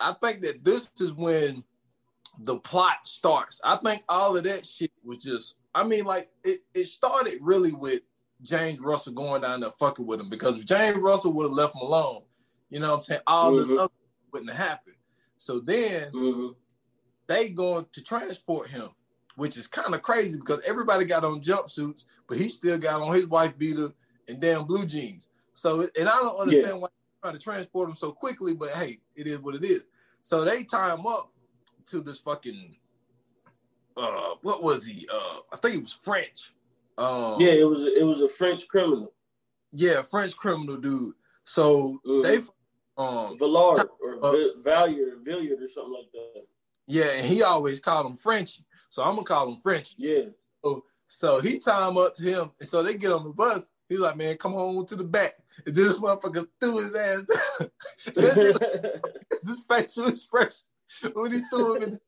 I 0.00 0.14
think 0.22 0.42
that 0.42 0.64
this 0.64 0.92
is 1.00 1.14
when 1.14 1.64
the 2.40 2.58
plot 2.60 3.06
starts. 3.06 3.60
I 3.64 3.76
think 3.76 4.02
all 4.08 4.36
of 4.36 4.44
that 4.44 4.66
shit 4.66 4.92
was 5.04 5.18
just. 5.18 5.56
I 5.74 5.84
mean, 5.84 6.04
like 6.04 6.30
it. 6.44 6.60
It 6.74 6.84
started 6.84 7.38
really 7.40 7.72
with 7.72 8.02
James 8.44 8.80
Russell 8.80 9.14
going 9.14 9.40
down 9.40 9.60
there 9.60 9.70
fucking 9.70 10.06
with 10.06 10.20
him 10.20 10.28
because 10.28 10.58
if 10.58 10.66
James 10.66 10.98
Russell 10.98 11.32
would 11.32 11.44
have 11.44 11.52
left 11.52 11.74
him 11.74 11.80
alone, 11.82 12.22
you 12.70 12.78
know 12.78 12.90
what 12.90 12.96
I'm 12.96 13.00
saying, 13.02 13.20
all 13.26 13.52
mm-hmm. 13.52 13.68
this 13.68 13.80
other 13.80 13.92
wouldn't 14.32 14.50
have 14.50 14.68
happened. 14.68 14.96
So 15.38 15.58
then 15.58 16.12
mm-hmm. 16.12 16.48
they 17.26 17.48
going 17.48 17.86
to 17.92 18.02
transport 18.04 18.68
him, 18.68 18.88
which 19.36 19.56
is 19.56 19.66
kind 19.66 19.94
of 19.94 20.02
crazy 20.02 20.38
because 20.38 20.60
everybody 20.66 21.04
got 21.04 21.24
on 21.24 21.40
jumpsuits, 21.40 22.04
but 22.28 22.36
he 22.36 22.48
still 22.48 22.78
got 22.78 23.00
on 23.00 23.14
his 23.14 23.26
wife 23.28 23.56
beater 23.58 23.90
and 24.28 24.40
damn 24.40 24.64
blue 24.64 24.84
jeans. 24.84 25.30
So 25.54 25.80
and 25.98 26.08
I 26.08 26.18
don't 26.20 26.40
understand 26.40 26.66
yeah. 26.66 26.74
why 26.74 26.88
they're 26.88 27.30
trying 27.30 27.34
to 27.34 27.42
transport 27.42 27.88
him 27.88 27.94
so 27.94 28.12
quickly, 28.12 28.54
but 28.54 28.70
hey, 28.70 28.98
it 29.16 29.26
is 29.26 29.40
what 29.40 29.54
it 29.54 29.64
is. 29.64 29.86
So 30.20 30.44
they 30.44 30.64
tie 30.64 30.92
him 30.92 31.06
up 31.06 31.32
to 31.86 32.00
this 32.00 32.18
fucking 32.18 32.76
uh 33.96 34.34
what 34.42 34.62
was 34.62 34.84
he? 34.84 35.08
Uh 35.12 35.38
I 35.52 35.56
think 35.56 35.74
he 35.74 35.80
was 35.80 35.92
French. 35.92 36.52
Um 36.98 37.40
Yeah, 37.40 37.52
it 37.52 37.68
was 37.68 37.82
it 37.82 38.04
was 38.04 38.20
a 38.20 38.28
French 38.28 38.68
criminal. 38.68 39.12
Yeah, 39.72 40.02
French 40.02 40.36
criminal 40.36 40.76
dude. 40.76 41.14
So 41.44 42.00
mm-hmm. 42.06 42.22
they 42.22 42.38
um 42.96 43.38
Villard 43.38 43.88
or 44.00 44.18
uh, 44.22 44.32
Valier, 44.62 45.22
Villiard 45.24 45.62
or 45.62 45.68
something 45.68 45.92
like 45.92 46.12
that. 46.12 46.46
Yeah, 46.86 47.10
and 47.16 47.26
he 47.26 47.42
always 47.42 47.80
called 47.80 48.06
him 48.06 48.16
Frenchy. 48.16 48.64
So 48.88 49.02
I'm 49.02 49.14
gonna 49.14 49.24
call 49.24 49.48
him 49.48 49.60
Frenchy. 49.60 49.94
Yeah. 49.98 50.24
So 50.64 50.84
so 51.08 51.40
he 51.40 51.58
time 51.58 51.96
up 51.96 52.14
to 52.14 52.24
him, 52.24 52.50
and 52.60 52.68
so 52.68 52.82
they 52.82 52.96
get 52.96 53.12
on 53.12 53.24
the 53.24 53.30
bus. 53.30 53.70
He's 53.88 54.00
like, 54.00 54.16
man, 54.16 54.36
come 54.36 54.54
on 54.54 54.86
to 54.86 54.96
the 54.96 55.04
back. 55.04 55.32
And 55.66 55.74
this 55.74 55.98
motherfucker 55.98 56.46
threw 56.60 56.78
his 56.78 56.96
ass 56.96 57.24
down. 57.24 57.70
his 59.30 59.58
facial 59.68 60.08
expression 60.08 60.66
when 61.12 61.32
he 61.32 61.40
threw 61.52 61.76
him 61.76 61.82
in. 61.82 61.98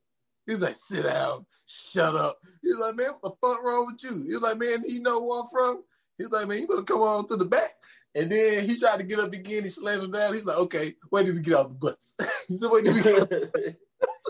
He's 0.46 0.60
like, 0.60 0.76
sit 0.76 1.04
down, 1.04 1.44
shut 1.66 2.14
up. 2.14 2.36
He's 2.62 2.78
like, 2.78 2.96
man, 2.96 3.10
what 3.18 3.22
the 3.22 3.48
fuck 3.48 3.64
wrong 3.64 3.86
with 3.86 4.02
you? 4.02 4.24
He's 4.24 4.40
like, 4.40 4.58
man, 4.58 4.82
he 4.86 5.00
know 5.00 5.20
where 5.22 5.40
I'm 5.40 5.48
from. 5.48 5.82
He's 6.18 6.30
like, 6.30 6.48
man, 6.48 6.60
you 6.60 6.68
better 6.68 6.82
come 6.82 7.00
on 7.00 7.26
to 7.28 7.36
the 7.36 7.44
back. 7.44 7.70
And 8.14 8.30
then 8.30 8.64
he 8.64 8.78
tried 8.78 9.00
to 9.00 9.06
get 9.06 9.18
up 9.18 9.32
again. 9.32 9.64
He 9.64 9.68
slammed 9.68 10.04
him 10.04 10.10
down. 10.10 10.32
He's 10.32 10.46
like, 10.46 10.58
okay, 10.58 10.94
where 11.10 11.22
did 11.22 11.34
we 11.34 11.42
get 11.42 11.54
off 11.54 11.68
the 11.68 11.74
bus? 11.74 12.14
he 12.48 12.56
said, 12.56 12.70
where 12.70 12.82
did 12.82 12.94
we 12.94 13.02
get 13.02 13.22
off 13.22 13.28
the 13.28 13.50
bus? 13.52 13.74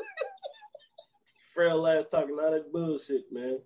Frail 1.55 1.87
ass 1.87 2.05
talking 2.11 2.37
all 2.43 2.51
that 2.51 2.73
bullshit, 2.73 3.25
man. 3.33 3.59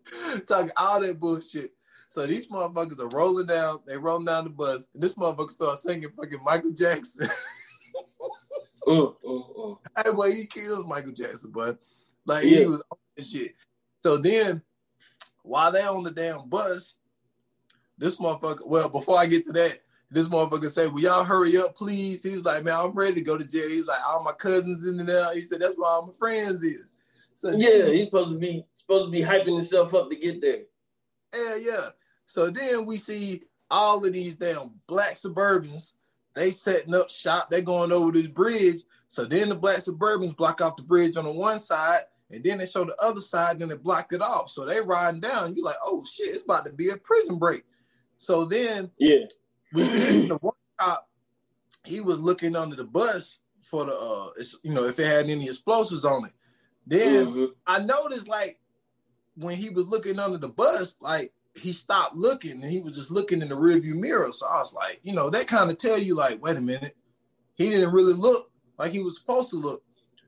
Talking 0.47 0.71
all 0.77 1.01
that 1.01 1.19
bullshit. 1.19 1.73
So 2.09 2.27
these 2.27 2.49
motherfuckers 2.49 3.01
are 3.01 3.17
rolling 3.17 3.47
down. 3.47 3.81
They 3.87 3.97
rolling 3.97 4.27
down 4.27 4.45
the 4.45 4.51
bus, 4.51 4.89
and 4.95 5.03
this 5.03 5.15
motherfucker 5.15 5.51
starts 5.51 5.83
singing 5.85 6.11
fucking 6.17 6.43
Michael 6.45 6.73
Jackson. 6.73 7.29
uh, 8.87 9.05
uh, 9.05 9.39
uh. 9.39 9.75
Hey, 9.97 10.13
boy, 10.13 10.33
he 10.33 10.47
kills 10.47 10.87
Michael 10.87 11.13
Jackson, 11.13 11.53
but 11.53 11.79
like 12.27 12.45
yeah. 12.45 12.61
he 12.61 12.67
was 12.67 12.83
on 12.91 12.99
this 13.17 13.31
shit. 13.31 13.53
So 14.03 14.17
then, 14.17 14.63
while 15.43 15.73
they're 15.73 15.91
on 15.91 16.05
the 16.05 16.11
damn 16.11 16.49
bus, 16.49 16.97
this 17.99 18.17
motherfucker. 18.17 18.67
Well, 18.67 18.89
before 18.89 19.19
I 19.19 19.27
get 19.27 19.45
to 19.45 19.53
that, 19.53 19.81
this 20.11 20.29
motherfucker 20.29 20.69
said, 20.69 20.93
"Will 20.93 21.01
y'all 21.01 21.25
hurry 21.25 21.57
up, 21.57 21.77
please?" 21.77 22.23
He 22.23 22.33
was 22.33 22.45
like, 22.45 22.65
"Man, 22.65 22.77
I'm 22.77 22.93
ready 22.93 23.15
to 23.15 23.21
go 23.21 23.39
to 23.39 23.47
jail." 23.47 23.69
He's 23.69 23.87
like, 23.87 24.01
"All 24.07 24.23
my 24.23 24.33
cousins 24.33 24.89
in 24.89 25.05
there." 25.07 25.35
He 25.35 25.43
said, 25.43 25.61
"That's 25.61 25.77
where 25.77 25.89
all 25.89 26.07
my 26.07 26.13
friends 26.19 26.63
is." 26.63 26.91
So 27.35 27.53
yeah, 27.53 27.83
then, 27.85 27.95
he's 27.95 28.07
supposed 28.07 28.33
to 28.33 28.39
be 28.39 28.67
supposed 28.75 29.07
to 29.07 29.11
be 29.11 29.23
hyping 29.23 29.55
himself 29.55 29.95
up 29.95 30.11
to 30.11 30.17
get 30.17 30.41
there. 30.41 30.63
Yeah, 31.35 31.57
yeah. 31.61 31.89
So 32.27 32.51
then 32.51 32.87
we 32.87 32.97
see 32.97 33.45
all 33.71 34.05
of 34.05 34.13
these 34.13 34.35
damn 34.35 34.73
black 34.87 35.15
Suburbans. 35.15 35.95
They 36.35 36.51
setting 36.51 36.95
up 36.95 37.11
shop. 37.11 37.51
They 37.51 37.63
going 37.63 37.93
over 37.93 38.13
this 38.13 38.29
bridge. 38.29 38.83
So 39.09 39.25
then 39.25 39.49
the 39.49 39.55
black 39.55 39.79
Suburbans 39.79 40.37
block 40.37 40.61
off 40.61 40.77
the 40.77 40.83
bridge 40.83 41.17
on 41.17 41.25
the 41.25 41.33
one 41.33 41.59
side, 41.59 42.03
and 42.31 42.45
then 42.45 42.59
they 42.59 42.67
show 42.67 42.85
the 42.85 42.97
other 43.03 43.21
side. 43.21 43.53
And 43.53 43.63
then 43.63 43.69
they 43.71 43.77
blocked 43.77 44.13
it 44.13 44.23
off. 44.23 44.49
So 44.49 44.65
they 44.65 44.81
riding 44.81 45.21
down. 45.21 45.57
You 45.57 45.65
like, 45.65 45.77
oh 45.85 46.05
shit, 46.05 46.29
it's 46.29 46.45
about 46.45 46.67
to 46.67 46.73
be 46.73 46.91
a 46.91 46.97
prison 46.97 47.39
break. 47.39 47.65
So 48.17 48.45
then, 48.45 48.91
yeah, 48.99 49.25
we 49.73 49.83
the 50.29 50.39
one 50.41 50.55
cop. 50.79 51.09
He 51.85 52.01
was 52.01 52.21
looking 52.21 52.55
under 52.55 52.77
the 52.77 52.85
bus 52.85 53.39
for 53.61 53.87
the, 53.87 53.93
uh, 53.93 54.43
you 54.63 54.73
know, 54.73 54.85
if 54.85 54.99
it 54.99 55.07
had 55.07 55.31
any 55.31 55.47
explosives 55.47 56.05
on 56.05 56.27
it. 56.27 56.33
Then 56.87 57.27
mm-hmm. 57.27 57.45
I 57.67 57.81
noticed, 57.81 58.29
like, 58.29 58.59
when 59.37 59.57
he 59.57 59.71
was 59.71 59.89
looking 59.89 60.19
under 60.19 60.39
the 60.39 60.49
bus, 60.49 60.97
like 61.01 61.33
he 61.61 61.73
stopped 61.73 62.17
looking 62.17 62.53
and 62.53 62.65
he 62.65 62.81
was 62.81 62.93
just 62.93 63.11
looking 63.11 63.43
in 63.43 63.49
the 63.49 63.57
rearview 63.57 63.95
mirror. 63.95 64.33
So 64.33 64.47
I 64.47 64.59
was 64.59 64.75
like, 64.75 65.01
you 65.03 65.13
know, 65.13 65.31
that 65.31 65.47
kind 65.47 65.71
of 65.71 65.79
tell 65.79 65.99
you, 65.99 66.15
like, 66.15 66.43
wait 66.43 66.57
a 66.57 66.61
minute, 66.61 66.97
he 67.55 67.71
didn't 67.71 67.93
really 67.93 68.15
look 68.15 68.51
like 68.79 68.93
he 68.93 69.01
was 69.01 69.17
supposed 69.17 69.51
to 69.51 69.57
look. 69.57 69.83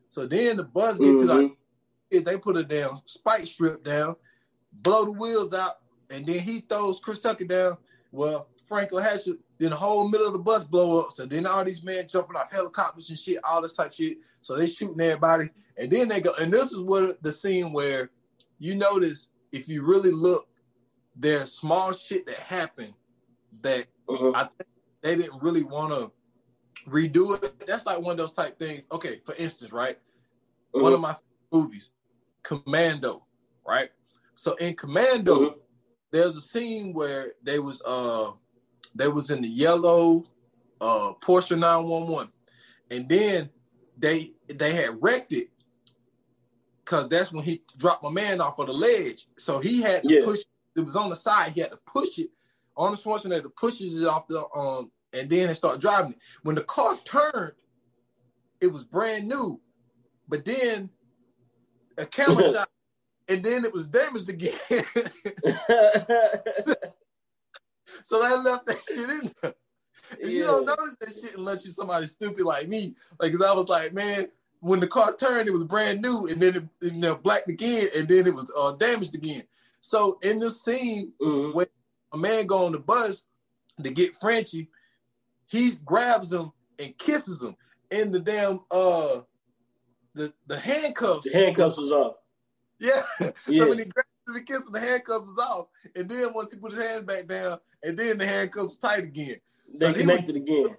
So 0.09 0.27
then 0.27 0.59
the 0.59 0.64
bus 0.64 0.99
get 0.99 1.09
mm-hmm. 1.09 1.16
to 1.18 1.25
the, 1.25 1.35
mm-hmm. 2.14 2.25
they 2.25 2.38
put 2.38 2.57
a 2.57 2.62
damn 2.62 2.97
spike 3.07 3.47
strip 3.47 3.83
down, 3.83 4.16
blow 4.73 5.05
the 5.05 5.12
wheels 5.12 5.55
out, 5.55 5.81
and 6.11 6.27
then 6.27 6.40
he 6.40 6.61
throws 6.61 7.01
Chris 7.01 7.21
Tucker 7.21 7.45
down. 7.45 7.79
Well, 8.11 8.49
Franklin 8.64 9.03
Hatchett, 9.03 9.38
then 9.59 9.71
the 9.71 9.77
whole 9.77 10.09
middle 10.09 10.27
of 10.27 10.35
the 10.35 10.38
bus 10.38 10.64
blow 10.64 11.01
up. 11.01 11.12
So 11.12 11.25
then 11.25 11.47
all 11.47 11.64
these 11.64 11.83
men 11.83 12.07
jumping 12.07 12.37
off 12.37 12.53
helicopters 12.53 13.09
and 13.09 13.18
shit, 13.18 13.38
all 13.45 13.62
this 13.62 13.73
type 13.73 13.92
shit. 13.92 14.18
So 14.42 14.57
they 14.57 14.66
shooting 14.66 15.01
everybody. 15.01 15.49
And 15.79 15.90
then 15.90 16.09
they 16.09 16.21
go, 16.21 16.33
and 16.40 16.53
this 16.53 16.73
is 16.73 16.81
what 16.81 17.23
the 17.23 17.33
scene 17.33 17.73
where 17.73 18.11
you 18.59 18.75
notice 18.75 19.29
if 19.53 19.68
you 19.68 19.83
really 19.83 20.11
look, 20.11 20.47
there's 21.16 21.53
small 21.53 21.92
shit 21.92 22.27
that 22.27 22.37
happened 22.37 22.94
that 23.62 23.87
uh-huh. 24.09 24.33
I 24.35 24.42
think 24.42 24.68
they 25.03 25.16
didn't 25.16 25.42
really 25.42 25.62
want 25.62 25.92
to 25.92 26.11
redo 26.88 27.42
it. 27.42 27.64
That's 27.66 27.87
like 27.87 28.01
one 28.01 28.12
of 28.12 28.18
those 28.18 28.33
type 28.33 28.59
things. 28.59 28.87
Okay, 28.90 29.18
for 29.18 29.35
instance, 29.37 29.72
right? 29.72 29.98
Uh-huh. 30.75 30.83
One 30.83 30.92
of 30.92 31.01
my 31.01 31.14
movies, 31.53 31.92
Commando, 32.42 33.27
right? 33.66 33.90
So 34.35 34.55
in 34.55 34.75
Commando, 34.75 35.35
uh-huh 35.35 35.57
there's 36.12 36.37
a 36.37 36.40
scene 36.40 36.92
where 36.92 37.33
they 37.42 37.59
was 37.59 37.83
uh 37.85 38.31
they 38.94 39.09
was 39.09 39.31
in 39.31 39.42
the 39.42 39.48
yellow 39.48 40.25
uh 40.81 41.12
Porsche 41.20 41.59
911 41.59 42.31
and 42.90 43.09
then 43.09 43.51
they 43.98 44.31
they 44.48 44.72
had 44.72 45.03
wrecked 45.03 45.33
it 45.33 45.48
because 46.85 47.09
that's 47.09 47.33
when 47.33 47.44
he 47.44 47.62
dropped 47.79 48.05
my 48.05 48.11
man 48.11 48.40
off 48.40 48.59
of 48.59 48.66
the 48.66 48.72
ledge 48.72 49.27
so 49.37 49.59
he 49.59 49.83
had 49.83 50.03
to 50.03 50.14
yeah. 50.14 50.25
push 50.25 50.40
it 50.76 50.80
was 50.80 50.96
on 50.96 51.08
the 51.08 51.16
side 51.16 51.52
he 51.52 51.61
had 51.61 51.70
to 51.70 51.78
push 51.87 52.18
it 52.18 52.30
Arnold 52.76 52.98
Schwarzenegger 52.98 53.54
pushes 53.56 54.00
it 54.00 54.08
off 54.08 54.26
the 54.28 54.44
um 54.54 54.90
and 55.12 55.28
then 55.28 55.48
they 55.48 55.54
start 55.54 55.80
driving 55.80 56.12
it 56.12 56.18
when 56.42 56.54
the 56.54 56.64
car 56.64 56.96
turned 57.04 57.52
it 58.61 58.68
was 58.68 58.85
brand 58.85 59.28
new 59.28 59.61
but 60.28 60.44
then 60.44 60.88
a 61.98 62.06
camera 62.06 62.42
shot 62.52 62.68
and 63.28 63.42
then 63.42 63.64
it 63.64 63.72
was 63.72 63.88
damaged 63.88 64.28
again. 64.28 64.52
so 68.02 68.22
I 68.22 68.35
left 68.37 68.66
that 68.66 68.82
shit 68.88 69.11
in 69.11 69.30
there. 69.42 69.54
Yeah. 70.20 70.28
You 70.28 70.44
don't 70.44 70.66
notice 70.66 70.96
that 71.00 71.14
shit 71.20 71.37
unless 71.37 71.64
you're 71.64 71.72
somebody 71.72 72.06
stupid 72.06 72.44
like 72.44 72.68
me. 72.68 72.94
Like, 73.18 73.32
cause 73.32 73.42
I 73.42 73.52
was 73.52 73.68
like, 73.68 73.92
man, 73.94 74.28
when 74.61 74.80
the 74.80 74.87
car 74.87 75.14
turned, 75.16 75.48
it 75.48 75.52
was 75.52 75.64
brand 75.64 76.02
new, 76.02 76.26
and 76.26 76.40
then 76.40 76.56
it, 76.56 76.64
you 76.92 76.98
know, 76.98 77.16
blacked 77.16 77.50
again, 77.50 77.88
and 77.96 78.06
then 78.08 78.26
it 78.26 78.35
was 78.35 78.52
uh, 78.56 78.72
damaged 78.72 79.14
again. 79.14 79.42
So 79.83 80.18
in 80.23 80.38
this 80.38 80.64
scene, 80.64 81.12
mm-hmm. 81.21 81.55
when 81.55 81.66
a 82.12 82.16
man 82.16 82.47
go 82.47 82.64
on 82.64 82.73
the 82.73 82.79
bus 82.79 83.27
to 83.83 83.90
get 83.90 84.16
Frenchie, 84.16 84.68
he 85.47 85.73
grabs 85.85 86.33
him 86.33 86.53
and 86.79 86.97
kisses 86.97 87.42
him 87.42 87.57
in 87.90 88.11
the 88.11 88.21
damn 88.21 88.61
uh 88.71 89.21
the, 90.14 90.33
the 90.47 90.59
handcuffs. 90.59 91.31
The 91.31 91.38
handcuffs 91.38 91.77
was 91.77 91.92
off. 91.92 92.14
Yeah. 92.79 92.90
yeah. 93.21 93.31
so 93.38 93.68
when 93.68 93.79
he 93.79 93.85
grabbed 93.85 94.09
the 94.27 94.42
kiss 94.42 94.62
the 94.71 94.81
handcuffs 94.81 95.23
was 95.23 95.47
off. 95.51 95.66
And 95.97 96.09
then 96.09 96.29
once 96.35 96.53
he 96.53 96.59
put 96.59 96.73
his 96.73 96.83
hands 96.83 97.03
back 97.03 97.27
down, 97.27 97.59
and 97.83 97.99
then 97.99 98.18
the 98.18 98.27
handcuffs 98.27 98.77
tight 98.77 99.05
again. 99.05 99.37
They 99.75 99.87
so 99.87 99.92
connected 99.92 100.35
was, 100.35 100.37
again. 100.37 100.77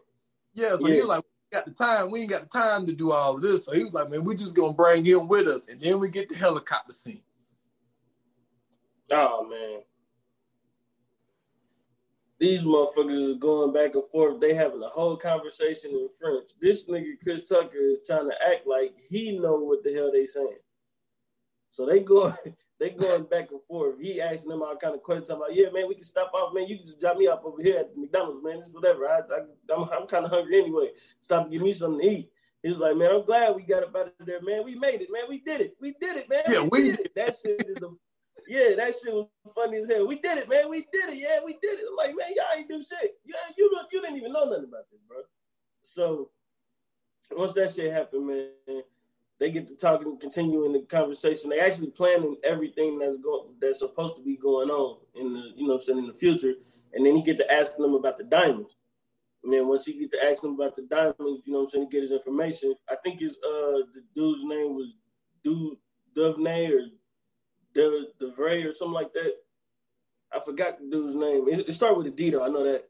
Yeah, 0.53 0.75
so 0.79 0.87
yeah. 0.87 0.93
he 0.93 0.99
was 0.99 1.09
like, 1.09 1.23
we 1.23 1.57
got 1.57 1.65
the 1.65 1.71
time. 1.71 2.11
We 2.11 2.21
ain't 2.21 2.29
got 2.29 2.43
the 2.43 2.57
time 2.57 2.85
to 2.85 2.93
do 2.93 3.11
all 3.11 3.35
of 3.35 3.41
this. 3.41 3.65
So 3.65 3.73
he 3.73 3.83
was 3.83 3.93
like, 3.93 4.09
man, 4.09 4.23
we 4.23 4.35
just 4.35 4.55
gonna 4.55 4.73
bring 4.73 5.05
him 5.05 5.27
with 5.27 5.47
us. 5.47 5.67
And 5.67 5.81
then 5.81 5.99
we 5.99 6.09
get 6.09 6.29
the 6.29 6.35
helicopter 6.35 6.93
scene. 6.93 7.21
Oh 9.11 9.47
man. 9.47 9.81
These 12.39 12.61
motherfuckers 12.61 13.29
is 13.29 13.37
going 13.37 13.71
back 13.71 13.95
and 13.95 14.03
forth. 14.11 14.41
They 14.41 14.53
having 14.53 14.83
a 14.83 14.87
whole 14.87 15.15
conversation 15.15 15.91
in 15.91 16.09
French. 16.19 16.49
This 16.59 16.89
nigga 16.89 17.13
Chris 17.23 17.47
Tucker 17.47 17.77
is 17.77 17.99
trying 18.05 18.29
to 18.29 18.35
act 18.45 18.67
like 18.67 18.95
he 19.09 19.37
know 19.37 19.55
what 19.55 19.83
the 19.83 19.93
hell 19.93 20.11
they 20.11 20.25
saying. 20.25 20.57
So 21.69 21.85
they 21.85 21.99
going 22.03 22.33
they 22.79 22.89
going 22.89 23.23
back 23.25 23.51
and 23.51 23.61
forth. 23.67 23.95
He 24.01 24.19
asking 24.19 24.49
them 24.49 24.61
all 24.61 24.75
kind 24.75 24.93
of 24.93 25.03
questions 25.03 25.29
about, 25.29 25.55
yeah, 25.55 25.69
man, 25.71 25.87
we 25.87 25.95
can 25.95 26.03
stop 26.03 26.33
off, 26.33 26.53
man. 26.53 26.67
You 26.67 26.77
can 26.79 26.87
just 26.87 26.99
drop 26.99 27.17
me 27.17 27.27
off 27.27 27.39
over 27.45 27.61
here 27.61 27.77
at 27.79 27.95
McDonald's, 27.95 28.43
man. 28.43 28.57
It's 28.57 28.73
whatever. 28.73 29.07
I, 29.07 29.19
I 29.19 29.73
I'm, 29.73 29.89
I'm 29.89 30.07
kind 30.07 30.25
of 30.25 30.31
hungry 30.31 30.59
anyway. 30.59 30.89
Stop 31.21 31.49
give 31.49 31.61
me 31.61 31.71
something 31.71 32.01
to 32.01 32.13
eat. 32.13 32.29
He's 32.61 32.77
like, 32.77 32.97
man, 32.97 33.11
I'm 33.11 33.25
glad 33.25 33.55
we 33.55 33.63
got 33.63 33.83
up 33.83 33.95
out 33.95 34.13
of 34.19 34.25
there, 34.25 34.41
man. 34.41 34.63
We 34.65 34.75
made 34.75 35.01
it, 35.01 35.09
man. 35.11 35.23
We 35.29 35.39
did 35.39 35.61
it. 35.61 35.75
We 35.79 35.95
did 35.99 36.17
it, 36.17 36.29
man. 36.29 36.43
Yeah, 36.49 36.67
we, 36.71 36.91
did 36.91 36.99
it. 36.99 37.15
That 37.15 37.35
shit 37.35 37.63
is 37.67 37.75
the 37.75 37.95
yeah, 38.47 38.75
that 38.75 38.93
shit 38.93 39.13
was 39.13 39.27
funny 39.55 39.77
as 39.77 39.89
hell. 39.89 40.07
We 40.07 40.19
did 40.19 40.37
it, 40.37 40.49
man. 40.49 40.69
We 40.69 40.87
did 40.91 41.09
it. 41.09 41.17
Yeah, 41.17 41.39
we 41.43 41.53
did 41.61 41.79
it. 41.79 41.85
I'm 41.89 41.95
like, 41.95 42.15
man, 42.15 42.27
y'all 42.35 42.57
ain't 42.57 42.67
do 42.67 42.83
shit. 42.83 43.15
You, 43.25 43.35
you, 43.57 43.79
you 43.91 44.01
didn't 44.01 44.17
even 44.17 44.33
know 44.33 44.45
nothing 44.45 44.65
about 44.65 44.89
this, 44.91 45.01
bro. 45.07 45.17
So 45.83 46.29
once 47.31 47.53
that 47.53 47.73
shit 47.73 47.91
happened, 47.91 48.27
man, 48.27 48.83
they 49.39 49.51
get 49.51 49.67
to 49.67 49.75
talking 49.75 50.17
continuing 50.19 50.73
the 50.73 50.81
conversation. 50.81 51.49
They 51.49 51.59
actually 51.59 51.91
planning 51.91 52.37
everything 52.43 52.99
that's 52.99 53.17
going 53.17 53.55
that's 53.59 53.79
supposed 53.79 54.15
to 54.17 54.23
be 54.23 54.37
going 54.37 54.69
on 54.69 54.99
in 55.15 55.33
the 55.33 55.51
you 55.55 55.67
know 55.67 55.79
saying 55.79 55.99
in 55.99 56.07
the 56.07 56.13
future. 56.13 56.53
And 56.93 57.05
then 57.05 57.15
he 57.15 57.23
get 57.23 57.37
to 57.37 57.51
ask 57.51 57.75
them 57.75 57.95
about 57.95 58.17
the 58.17 58.23
diamonds. 58.23 58.75
And 59.43 59.51
then 59.51 59.67
once 59.67 59.85
he 59.85 59.99
get 59.99 60.11
to 60.11 60.29
ask 60.29 60.41
them 60.41 60.53
about 60.53 60.75
the 60.75 60.83
diamonds, 60.83 61.41
you 61.45 61.51
know 61.51 61.59
what 61.59 61.63
I'm 61.65 61.69
saying, 61.69 61.89
get 61.89 62.03
his 62.03 62.11
information. 62.11 62.75
I 62.89 62.95
think 63.03 63.19
his 63.19 63.31
uh 63.37 63.83
the 63.93 64.03
dude's 64.15 64.43
name 64.43 64.75
was 64.75 64.95
Dude 65.43 65.77
Duvnay 66.15 66.71
or 66.71 66.81
De 67.73 68.05
DeVray 68.21 68.67
or 68.67 68.73
something 68.73 68.93
like 68.93 69.13
that. 69.13 69.33
I 70.33 70.39
forgot 70.39 70.79
the 70.79 70.89
dude's 70.89 71.15
name. 71.15 71.47
It, 71.49 71.69
it 71.69 71.73
started 71.73 71.97
with 71.97 72.07
a 72.07 72.11
D 72.11 72.29
though, 72.31 72.43
I 72.43 72.49
know 72.49 72.63
that. 72.63 72.85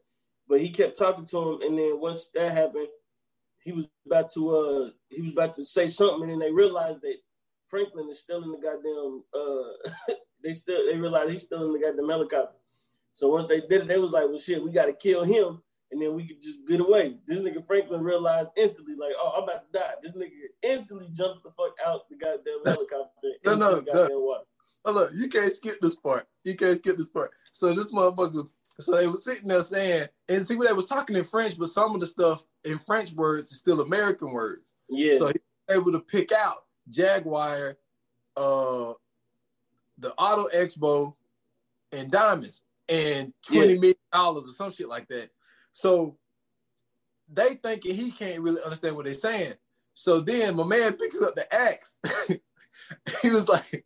But 0.48 0.60
he 0.60 0.70
kept 0.70 0.98
talking 0.98 1.26
to 1.26 1.38
him, 1.54 1.62
and 1.62 1.78
then 1.78 2.00
once 2.00 2.28
that 2.34 2.52
happened, 2.52 2.88
he 3.62 3.72
was 3.72 3.86
about 4.06 4.32
to 4.34 4.50
uh 4.56 4.90
he 5.10 5.22
was 5.22 5.32
about 5.32 5.54
to 5.54 5.64
say 5.64 5.88
something, 5.88 6.22
and 6.22 6.32
then 6.32 6.38
they 6.38 6.52
realized 6.52 7.02
that 7.02 7.16
Franklin 7.68 8.08
is 8.10 8.20
still 8.20 8.42
in 8.44 8.52
the 8.52 8.58
goddamn 8.58 9.24
uh 9.34 10.14
they 10.42 10.54
still 10.54 10.86
they 10.86 10.98
realized 10.98 11.30
he's 11.30 11.42
still 11.42 11.66
in 11.66 11.72
the 11.72 11.78
goddamn 11.86 12.08
helicopter. 12.08 12.58
So 13.14 13.28
once 13.28 13.48
they 13.48 13.60
did 13.60 13.82
it, 13.82 13.88
they 13.88 13.98
was 13.98 14.10
like, 14.12 14.24
well 14.28 14.38
shit, 14.38 14.62
we 14.62 14.72
gotta 14.72 14.92
kill 14.92 15.24
him 15.24 15.62
and 15.94 16.02
then 16.02 16.14
we 16.14 16.26
could 16.26 16.42
just 16.42 16.58
get 16.66 16.80
away. 16.80 17.16
This 17.26 17.40
nigga 17.40 17.64
Franklin 17.64 18.02
realized 18.02 18.48
instantly, 18.56 18.96
like, 18.96 19.12
oh, 19.16 19.34
I'm 19.36 19.44
about 19.44 19.72
to 19.72 19.78
die. 19.78 19.92
This 20.02 20.12
nigga 20.12 20.30
instantly 20.62 21.08
jumped 21.12 21.44
the 21.44 21.50
fuck 21.50 21.74
out 21.86 22.08
the 22.10 22.16
goddamn 22.16 22.64
helicopter. 22.64 23.28
no, 23.46 23.54
no, 23.54 23.82
no. 24.08 24.38
Oh, 24.84 24.92
look, 24.92 25.12
you 25.14 25.28
can't 25.28 25.52
skip 25.52 25.76
this 25.80 25.96
part. 25.96 26.26
You 26.44 26.56
can't 26.56 26.76
skip 26.76 26.96
this 26.96 27.08
part. 27.08 27.30
So 27.52 27.68
this 27.72 27.92
motherfucker 27.92 28.48
so 28.80 28.96
they 28.96 29.06
were 29.06 29.16
sitting 29.16 29.48
there 29.48 29.62
saying, 29.62 30.08
and 30.28 30.44
see, 30.44 30.56
what 30.56 30.66
they 30.66 30.74
was 30.74 30.88
talking 30.88 31.16
in 31.16 31.24
French, 31.24 31.58
but 31.58 31.68
some 31.68 31.94
of 31.94 32.00
the 32.00 32.06
stuff 32.06 32.44
in 32.64 32.78
French 32.78 33.12
words 33.12 33.52
is 33.52 33.58
still 33.58 33.80
American 33.80 34.32
words. 34.32 34.74
Yeah. 34.88 35.14
So 35.14 35.28
he 35.28 35.34
was 35.68 35.78
able 35.78 35.92
to 35.92 36.00
pick 36.00 36.30
out 36.32 36.64
Jaguar, 36.88 37.76
uh, 38.36 38.92
the 39.98 40.12
Auto 40.18 40.48
Expo, 40.56 41.14
and 41.92 42.10
diamonds, 42.10 42.64
and 42.88 43.32
twenty 43.46 43.74
yeah. 43.74 43.80
million 43.80 43.96
dollars 44.12 44.48
or 44.48 44.52
some 44.52 44.72
shit 44.72 44.88
like 44.88 45.06
that. 45.08 45.30
So 45.72 46.16
they 47.32 47.54
thinking 47.62 47.94
he 47.94 48.10
can't 48.10 48.40
really 48.40 48.60
understand 48.64 48.96
what 48.96 49.04
they're 49.04 49.14
saying. 49.14 49.54
So 49.94 50.18
then 50.18 50.56
my 50.56 50.64
man 50.64 50.94
picks 50.94 51.22
up 51.22 51.36
the 51.36 51.46
axe. 51.54 52.00
he 53.22 53.30
was 53.30 53.48
like, 53.48 53.84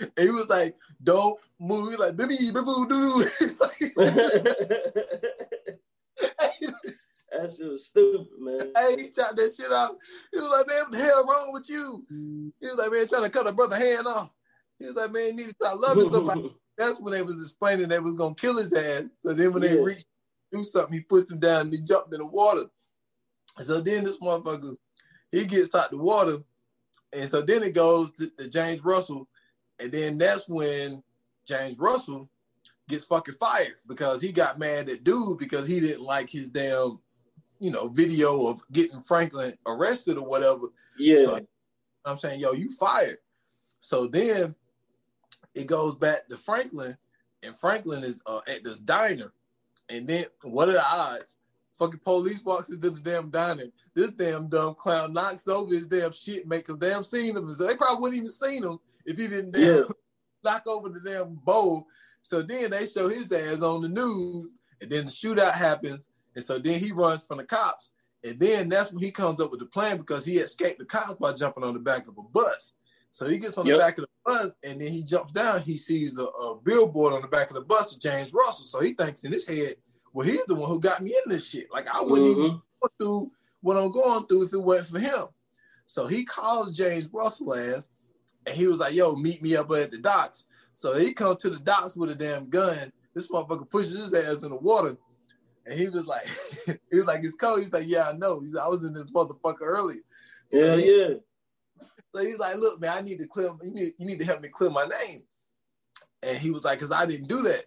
he 0.18 0.30
was 0.30 0.48
like, 0.48 0.76
"Don't 1.02 1.38
move." 1.58 1.98
Like, 1.98 2.16
"Baby, 2.16 2.36
baby, 2.38 2.52
doo 2.52 2.86
doo." 2.88 3.24
that 7.30 7.50
shit 7.56 7.70
was 7.70 7.86
stupid, 7.86 8.26
man. 8.38 8.72
Hey, 8.76 8.96
he 8.98 9.10
shot 9.10 9.36
that 9.36 9.54
shit 9.56 9.72
out. 9.72 9.96
He 10.32 10.38
was 10.38 10.50
like, 10.50 10.66
"Man, 10.66 10.82
what 10.82 10.92
the 10.92 10.98
hell 10.98 11.26
wrong 11.26 11.52
with 11.52 11.68
you?" 11.68 12.04
He 12.60 12.66
was 12.66 12.76
like, 12.76 12.92
"Man, 12.92 13.06
trying 13.08 13.24
to 13.24 13.30
cut 13.30 13.46
a 13.46 13.52
brother 13.52 13.76
hand 13.76 14.06
off." 14.06 14.30
He 14.78 14.86
was 14.86 14.94
like, 14.94 15.12
"Man, 15.12 15.26
you 15.26 15.32
need 15.34 15.44
to 15.44 15.50
stop 15.50 15.78
loving 15.80 16.08
somebody." 16.08 16.54
That's 16.78 17.00
when 17.00 17.12
they 17.12 17.22
was 17.22 17.42
explaining 17.42 17.88
they 17.88 17.98
was 17.98 18.14
gonna 18.14 18.34
kill 18.34 18.56
his 18.56 18.72
ass. 18.72 19.02
So 19.16 19.34
then 19.34 19.52
when 19.52 19.62
yeah. 19.62 19.70
they 19.70 19.80
reached 19.80 20.06
do 20.50 20.64
something, 20.64 20.94
he 20.94 21.00
pushed 21.00 21.30
him 21.30 21.38
down 21.38 21.62
and 21.62 21.72
he 21.72 21.80
jumped 21.80 22.12
in 22.14 22.20
the 22.20 22.26
water. 22.26 22.64
So 23.58 23.80
then 23.80 24.04
this 24.04 24.18
motherfucker, 24.18 24.76
he 25.32 25.44
gets 25.46 25.74
out 25.74 25.90
the 25.90 25.96
water. 25.96 26.38
And 27.12 27.28
so 27.28 27.42
then 27.42 27.62
it 27.62 27.74
goes 27.74 28.12
to, 28.12 28.30
to 28.38 28.48
James 28.48 28.84
Russell 28.84 29.28
and 29.80 29.92
then 29.92 30.18
that's 30.18 30.48
when 30.48 31.02
James 31.46 31.78
Russell 31.78 32.28
gets 32.88 33.04
fucking 33.04 33.34
fired 33.34 33.76
because 33.86 34.20
he 34.20 34.32
got 34.32 34.58
mad 34.58 34.88
at 34.88 35.04
dude 35.04 35.38
because 35.38 35.66
he 35.66 35.80
didn't 35.80 36.02
like 36.02 36.28
his 36.28 36.50
damn, 36.50 36.98
you 37.58 37.70
know, 37.70 37.88
video 37.88 38.46
of 38.48 38.60
getting 38.72 39.00
Franklin 39.00 39.54
arrested 39.66 40.18
or 40.18 40.26
whatever. 40.26 40.66
Yeah. 40.98 41.24
So 41.24 41.40
I'm 42.04 42.16
saying, 42.16 42.40
yo, 42.40 42.52
you 42.52 42.70
fired. 42.70 43.18
So 43.78 44.06
then 44.06 44.54
it 45.54 45.66
goes 45.66 45.96
back 45.96 46.28
to 46.28 46.36
Franklin, 46.36 46.96
and 47.42 47.56
Franklin 47.56 48.04
is 48.04 48.22
uh, 48.26 48.40
at 48.46 48.64
this 48.64 48.78
diner. 48.78 49.32
And 49.88 50.06
then 50.06 50.26
what 50.42 50.68
are 50.68 50.72
the 50.72 50.84
odds? 50.84 51.36
Fucking 51.78 52.00
police 52.00 52.42
walks 52.44 52.70
into 52.70 52.90
the 52.90 53.00
damn 53.00 53.30
diner. 53.30 53.64
This 53.94 54.10
damn 54.10 54.48
dumb 54.48 54.74
clown 54.74 55.12
knocks 55.12 55.48
over 55.48 55.74
his 55.74 55.86
damn 55.86 56.12
shit 56.12 56.46
make 56.46 56.68
a 56.68 56.76
damn 56.76 57.02
seen 57.02 57.36
him. 57.36 57.50
So 57.50 57.66
they 57.66 57.74
probably 57.74 58.02
wouldn't 58.02 58.18
even 58.18 58.28
seen 58.28 58.62
him 58.62 58.78
if 59.10 59.18
he 59.18 59.28
didn't 59.28 59.56
yeah. 59.56 59.82
knock 60.44 60.62
over 60.66 60.88
the 60.88 61.00
damn 61.00 61.34
bowl. 61.34 61.86
So 62.22 62.42
then 62.42 62.70
they 62.70 62.86
show 62.86 63.08
his 63.08 63.32
ass 63.32 63.62
on 63.62 63.82
the 63.82 63.88
news, 63.88 64.54
and 64.80 64.90
then 64.90 65.06
the 65.06 65.10
shootout 65.10 65.52
happens, 65.52 66.10
and 66.34 66.44
so 66.44 66.58
then 66.58 66.78
he 66.78 66.92
runs 66.92 67.26
from 67.26 67.38
the 67.38 67.44
cops, 67.44 67.90
and 68.24 68.38
then 68.38 68.68
that's 68.68 68.92
when 68.92 69.02
he 69.02 69.10
comes 69.10 69.40
up 69.40 69.50
with 69.50 69.60
the 69.60 69.66
plan 69.66 69.96
because 69.96 70.24
he 70.24 70.38
escaped 70.38 70.78
the 70.78 70.84
cops 70.84 71.14
by 71.14 71.32
jumping 71.32 71.64
on 71.64 71.74
the 71.74 71.80
back 71.80 72.06
of 72.06 72.18
a 72.18 72.22
bus. 72.22 72.74
So 73.10 73.26
he 73.26 73.38
gets 73.38 73.58
on 73.58 73.66
yep. 73.66 73.76
the 73.76 73.82
back 73.82 73.98
of 73.98 74.04
the 74.04 74.10
bus, 74.24 74.56
and 74.64 74.80
then 74.80 74.92
he 74.92 75.02
jumps 75.02 75.32
down. 75.32 75.60
He 75.60 75.76
sees 75.76 76.18
a, 76.18 76.24
a 76.24 76.60
billboard 76.62 77.12
on 77.12 77.22
the 77.22 77.28
back 77.28 77.50
of 77.50 77.56
the 77.56 77.62
bus 77.62 77.94
of 77.94 78.00
James 78.00 78.32
Russell. 78.32 78.66
So 78.66 78.80
he 78.80 78.92
thinks 78.92 79.24
in 79.24 79.32
his 79.32 79.48
head, 79.48 79.74
well, 80.12 80.26
he's 80.26 80.44
the 80.44 80.54
one 80.54 80.68
who 80.68 80.78
got 80.78 81.02
me 81.02 81.10
in 81.10 81.32
this 81.32 81.48
shit. 81.48 81.72
Like 81.72 81.88
I 81.92 82.02
wouldn't 82.02 82.28
mm-hmm. 82.28 82.40
even 82.40 82.62
go 82.82 82.88
through 82.98 83.32
what 83.62 83.76
I'm 83.76 83.90
going 83.90 84.26
through 84.26 84.44
if 84.44 84.52
it 84.52 84.58
weren't 84.58 84.86
for 84.86 84.98
him. 84.98 85.26
So 85.86 86.06
he 86.06 86.24
calls 86.24 86.76
James 86.76 87.08
Russell 87.12 87.54
ass 87.54 87.88
and 88.46 88.56
he 88.56 88.66
was 88.66 88.78
like, 88.78 88.94
yo, 88.94 89.14
meet 89.14 89.42
me 89.42 89.56
up 89.56 89.70
at 89.72 89.90
the 89.90 89.98
docks. 89.98 90.46
So 90.72 90.98
he 90.98 91.12
come 91.12 91.36
to 91.36 91.50
the 91.50 91.58
docks 91.58 91.96
with 91.96 92.10
a 92.10 92.14
damn 92.14 92.48
gun. 92.48 92.92
This 93.14 93.30
motherfucker 93.30 93.68
pushes 93.68 93.98
his 93.98 94.14
ass 94.14 94.42
in 94.42 94.50
the 94.50 94.56
water. 94.56 94.96
And 95.66 95.78
he 95.78 95.88
was 95.88 96.06
like, 96.06 96.22
he 96.90 96.96
was 96.96 97.06
like, 97.06 97.20
it's 97.20 97.34
cold. 97.34 97.60
He's 97.60 97.72
like, 97.72 97.86
yeah, 97.86 98.08
I 98.08 98.16
know. 98.16 98.40
He's 98.40 98.54
like, 98.54 98.64
I 98.64 98.68
was 98.68 98.84
in 98.84 98.94
this 98.94 99.10
motherfucker 99.14 99.62
earlier. 99.62 100.00
Yeah, 100.50 100.60
so 100.60 100.76
he, 100.78 101.00
yeah. 101.00 101.14
So 102.14 102.22
he's 102.22 102.38
like, 102.38 102.56
look, 102.56 102.80
man, 102.80 102.96
I 102.96 103.00
need 103.02 103.18
to 103.20 103.26
clear, 103.26 103.50
you 103.62 103.70
need, 103.70 103.92
you 103.98 104.06
need 104.06 104.18
to 104.18 104.24
help 104.24 104.40
me 104.40 104.48
clear 104.48 104.70
my 104.70 104.86
name. 104.86 105.22
And 106.22 106.38
he 106.38 106.50
was 106.50 106.64
like, 106.64 106.78
because 106.78 106.92
I 106.92 107.06
didn't 107.06 107.28
do 107.28 107.42
that. 107.42 107.64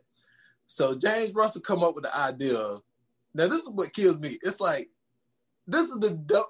So 0.66 0.96
James 0.96 1.34
Russell 1.34 1.62
come 1.62 1.84
up 1.84 1.96
with 1.96 2.04
the 2.04 2.18
idea 2.18 2.58
of, 2.58 2.82
now 3.34 3.48
this 3.48 3.62
is 3.62 3.70
what 3.70 3.94
kills 3.94 4.20
me. 4.20 4.38
It's 4.42 4.60
like, 4.60 4.90
this 5.68 5.88
is 5.88 6.00
the, 6.00 6.46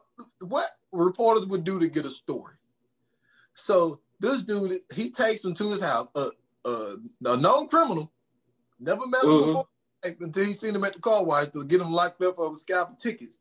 what 0.47 0.65
reporters 0.91 1.45
would 1.47 1.63
do 1.63 1.79
to 1.79 1.87
get 1.87 2.05
a 2.05 2.09
story. 2.09 2.55
So 3.53 3.99
this 4.23 4.41
dude, 4.43 4.71
he 4.95 5.09
takes 5.09 5.43
him 5.43 5.53
to 5.53 5.63
his 5.63 5.81
house, 5.81 6.07
uh, 6.15 6.29
uh, 6.65 6.95
a 7.25 7.37
known 7.37 7.67
criminal, 7.67 8.11
never 8.79 9.05
met 9.07 9.23
him 9.23 9.29
mm-hmm. 9.29 9.47
before 9.47 9.65
until 10.21 10.45
he 10.45 10.53
seen 10.53 10.75
him 10.75 10.83
at 10.83 10.93
the 10.93 10.99
car 10.99 11.23
wash 11.23 11.47
to 11.49 11.65
get 11.65 11.81
him 11.81 11.91
locked 11.91 12.21
up 12.23 12.39
over 12.39 12.55
scalping 12.55 12.95
tickets. 12.95 13.39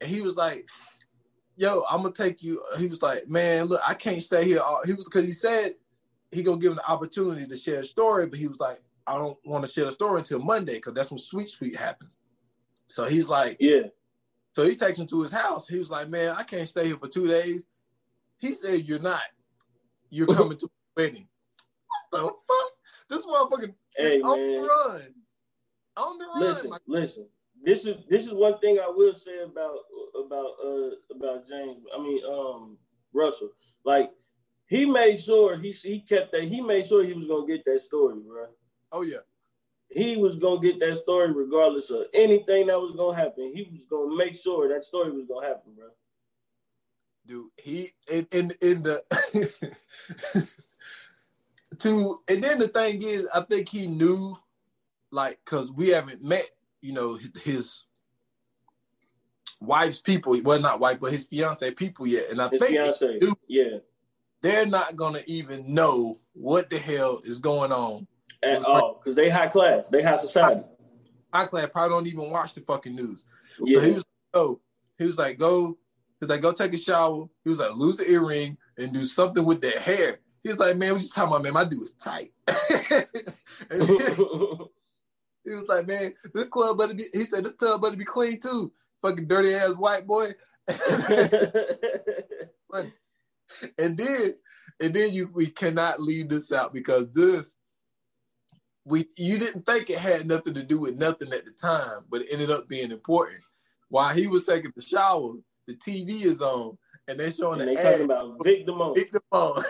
And 0.00 0.10
he 0.10 0.20
was 0.20 0.36
like, 0.36 0.68
yo, 1.56 1.82
I'm 1.88 2.02
gonna 2.02 2.12
take 2.12 2.42
you. 2.42 2.60
He 2.78 2.88
was 2.88 3.00
like, 3.00 3.28
man, 3.28 3.66
look, 3.66 3.80
I 3.88 3.94
can't 3.94 4.22
stay 4.22 4.44
here. 4.44 4.60
He 4.84 4.92
was 4.92 5.04
because 5.04 5.26
he 5.26 5.32
said 5.32 5.74
he 6.32 6.42
gonna 6.42 6.60
give 6.60 6.72
him 6.72 6.76
the 6.76 6.90
opportunity 6.90 7.46
to 7.46 7.56
share 7.56 7.80
a 7.80 7.84
story, 7.84 8.26
but 8.26 8.38
he 8.38 8.48
was 8.48 8.58
like, 8.58 8.78
I 9.06 9.16
don't 9.16 9.38
want 9.44 9.64
to 9.64 9.70
share 9.70 9.84
the 9.84 9.92
story 9.92 10.18
until 10.18 10.40
Monday 10.40 10.76
because 10.76 10.94
that's 10.94 11.10
when 11.10 11.18
Sweet 11.18 11.48
Sweet 11.48 11.76
happens. 11.76 12.18
So 12.88 13.06
he's 13.06 13.28
like, 13.28 13.56
yeah. 13.60 13.82
So 14.52 14.64
he 14.64 14.74
takes 14.74 14.98
him 14.98 15.06
to 15.08 15.22
his 15.22 15.32
house. 15.32 15.68
He 15.68 15.78
was 15.78 15.90
like, 15.90 16.08
man, 16.08 16.34
I 16.36 16.42
can't 16.42 16.68
stay 16.68 16.86
here 16.86 16.96
for 16.96 17.08
two 17.08 17.26
days. 17.26 17.66
He 18.40 18.48
said, 18.48 18.86
you're 18.86 19.00
not 19.00 19.22
you're 20.10 20.26
coming 20.34 20.58
to 20.58 20.66
a 20.66 21.02
wedding. 21.02 21.28
What 22.10 22.12
the 22.12 22.18
fuck? 22.18 22.70
This 23.10 23.26
motherfucker 23.26 23.74
hey, 23.96 24.20
on 24.20 24.38
the 24.38 24.58
run. 24.58 25.14
On 25.96 26.18
the 26.18 26.24
run. 26.26 26.40
Listen, 26.40 26.70
listen. 26.86 27.26
This 27.62 27.86
is 27.86 27.96
this 28.08 28.26
is 28.26 28.32
one 28.32 28.58
thing 28.58 28.78
I 28.78 28.88
will 28.88 29.14
say 29.14 29.42
about 29.42 29.78
about 30.18 30.52
uh 30.64 30.90
about 31.14 31.48
James. 31.48 31.84
I 31.94 31.98
mean 31.98 32.20
um 32.30 32.76
Russell. 33.12 33.50
Like 33.84 34.10
he 34.66 34.86
made 34.86 35.20
sure 35.20 35.56
he 35.56 35.70
he 35.70 36.00
kept 36.00 36.32
that. 36.32 36.44
He 36.44 36.60
made 36.60 36.86
sure 36.86 37.04
he 37.04 37.12
was 37.12 37.26
gonna 37.26 37.46
get 37.46 37.64
that 37.64 37.82
story, 37.82 38.16
bro. 38.20 38.46
Oh 38.92 39.02
yeah. 39.02 39.18
He 39.90 40.16
was 40.16 40.36
gonna 40.36 40.60
get 40.60 40.80
that 40.80 40.98
story 40.98 41.32
regardless 41.32 41.90
of 41.90 42.06
anything 42.12 42.66
that 42.66 42.80
was 42.80 42.94
gonna 42.96 43.16
happen. 43.16 43.52
He 43.54 43.68
was 43.70 43.82
gonna 43.88 44.16
make 44.16 44.34
sure 44.34 44.68
that 44.68 44.84
story 44.84 45.10
was 45.10 45.26
gonna 45.26 45.46
happen, 45.46 45.72
bro. 45.76 45.88
Dude, 47.26 47.48
he 47.56 47.88
in 48.12 48.26
in, 48.32 48.50
in 48.60 48.82
the 48.82 49.02
to 51.78 52.16
and 52.28 52.42
then 52.42 52.58
the 52.58 52.68
thing 52.68 52.96
is, 53.02 53.26
I 53.34 53.40
think 53.40 53.68
he 53.68 53.86
knew, 53.86 54.36
like, 55.10 55.38
cause 55.44 55.72
we 55.72 55.88
haven't 55.88 56.22
met, 56.22 56.50
you 56.82 56.92
know, 56.92 57.18
his 57.42 57.84
wife's 59.60 59.98
people. 59.98 60.38
Well, 60.42 60.60
not 60.60 60.80
wife, 60.80 60.98
but 61.00 61.12
his 61.12 61.26
fiance 61.26 61.70
people 61.72 62.06
yet. 62.06 62.30
And 62.30 62.40
I 62.40 62.48
His 62.48 62.60
think 62.60 62.74
fiance, 62.74 63.18
knew 63.18 63.34
yeah, 63.48 63.78
they're 64.42 64.66
not 64.66 64.94
gonna 64.96 65.20
even 65.26 65.72
know 65.72 66.18
what 66.34 66.68
the 66.68 66.78
hell 66.78 67.20
is 67.24 67.38
going 67.38 67.72
on. 67.72 68.06
at 68.42 68.64
all, 68.66 69.00
because 69.02 69.14
they 69.14 69.30
high 69.30 69.48
class, 69.48 69.86
they 69.90 70.02
high 70.02 70.18
society. 70.18 70.62
My 71.32 71.44
class 71.46 71.68
probably 71.72 71.90
don't 71.96 72.06
even 72.06 72.30
watch 72.30 72.52
the 72.52 72.60
fucking 72.60 72.94
news. 72.94 73.24
Yeah, 73.64 73.78
So 73.78 73.84
he 73.84 73.90
was 73.92 74.04
go. 74.04 74.10
Oh, 74.34 74.60
he 74.98 75.04
was 75.04 75.18
like, 75.18 75.38
go. 75.38 75.78
He 76.20 76.26
was 76.26 76.30
like, 76.30 76.42
go 76.42 76.52
take 76.52 76.72
a 76.72 76.78
shower. 76.78 77.26
He 77.42 77.50
was 77.50 77.58
like, 77.58 77.74
lose 77.74 77.96
the 77.96 78.10
earring 78.10 78.56
and 78.78 78.92
do 78.92 79.02
something 79.02 79.44
with 79.44 79.60
that 79.62 79.78
hair. 79.78 80.20
He 80.42 80.48
was 80.48 80.58
like, 80.58 80.76
man, 80.76 80.92
what 80.92 81.02
you 81.02 81.08
talking 81.08 81.30
about, 81.30 81.42
man? 81.42 81.54
My 81.54 81.64
dude 81.64 81.82
is 81.82 81.94
tight. 81.94 82.30
He 85.44 85.54
was 85.54 85.68
like, 85.68 85.86
man, 85.86 86.14
this 86.32 86.44
club 86.44 86.78
better 86.78 86.94
be. 86.94 87.04
He 87.12 87.24
said 87.24 87.44
this 87.44 87.52
club 87.52 87.82
better 87.82 87.96
be 87.96 88.04
clean 88.04 88.40
too. 88.40 88.72
Fucking 89.02 89.28
dirty 89.28 89.52
ass 89.52 89.72
white 89.72 90.06
boy. 90.06 90.32
and 93.78 93.98
then, 93.98 94.34
and 94.80 94.94
then 94.94 95.12
you 95.12 95.30
we 95.34 95.46
cannot 95.46 96.00
leave 96.00 96.30
this 96.30 96.50
out 96.50 96.72
because 96.72 97.12
this 97.12 97.56
we 98.86 99.04
you 99.18 99.38
didn't 99.38 99.66
think 99.66 99.90
it 99.90 99.98
had 99.98 100.26
nothing 100.26 100.54
to 100.54 100.62
do 100.62 100.78
with 100.78 100.98
nothing 100.98 101.32
at 101.32 101.44
the 101.44 101.52
time, 101.52 102.04
but 102.08 102.22
it 102.22 102.28
ended 102.32 102.50
up 102.50 102.68
being 102.68 102.90
important. 102.90 103.40
While 103.88 104.14
he 104.14 104.26
was 104.26 104.42
taking 104.42 104.72
the 104.74 104.82
shower, 104.82 105.34
the 105.66 105.74
TV 105.74 106.24
is 106.24 106.42
on, 106.42 106.76
and 107.08 107.18
they're 107.18 107.30
showing 107.30 107.60
and 107.60 107.68
the 107.68 107.74
they 107.74 107.82
talking 107.82 108.04
about 108.04 108.42
Vic 108.42 108.66
Damone. 108.66 108.94
Them 109.10 109.22
on. 109.32 109.62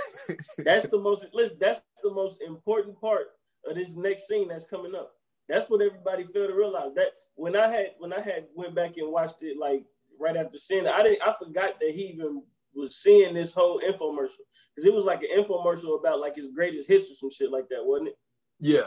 That's 0.59 0.89
the 0.89 0.99
most 0.99 1.27
listen, 1.33 1.59
that's 1.61 1.83
the 2.03 2.11
most 2.11 2.41
important 2.41 3.01
part 3.01 3.27
of 3.69 3.77
this 3.77 3.95
next 3.95 4.27
scene 4.27 4.49
that's 4.49 4.67
coming 4.67 4.95
up. 4.95 5.13
That's 5.49 5.69
what 5.69 5.83
everybody 5.83 6.25
failed 6.33 6.49
to 6.49 6.55
realize. 6.55 6.95
That 6.97 7.13
when 7.35 7.57
I 7.57 7.69
had 7.69 7.93
when 7.99 8.13
I 8.13 8.21
had 8.21 8.47
went 8.55 8.75
back 8.75 8.97
and 8.97 9.13
watched 9.13 9.43
it 9.43 9.59
like 9.59 9.85
right 10.19 10.37
after 10.37 10.59
seeing 10.59 10.87
it, 10.87 10.93
I 10.93 11.03
didn't 11.03 11.27
I 11.27 11.33
forgot 11.33 11.81
that 11.81 11.91
he 11.91 12.07
even 12.07 12.43
was 12.75 12.97
seeing 12.97 13.35
this 13.35 13.55
whole 13.55 13.81
infomercial. 13.81 14.45
Because 14.75 14.87
it 14.87 14.95
was 14.95 15.05
like 15.05 15.23
an 15.23 15.29
infomercial 15.37 15.99
about 15.99 16.21
like 16.21 16.37
his 16.37 16.51
greatest 16.51 16.89
hits 16.89 17.11
or 17.11 17.15
some 17.15 17.31
shit 17.31 17.51
like 17.51 17.69
that, 17.69 17.85
wasn't 17.85 18.09
it? 18.09 18.19
yeah, 18.61 18.87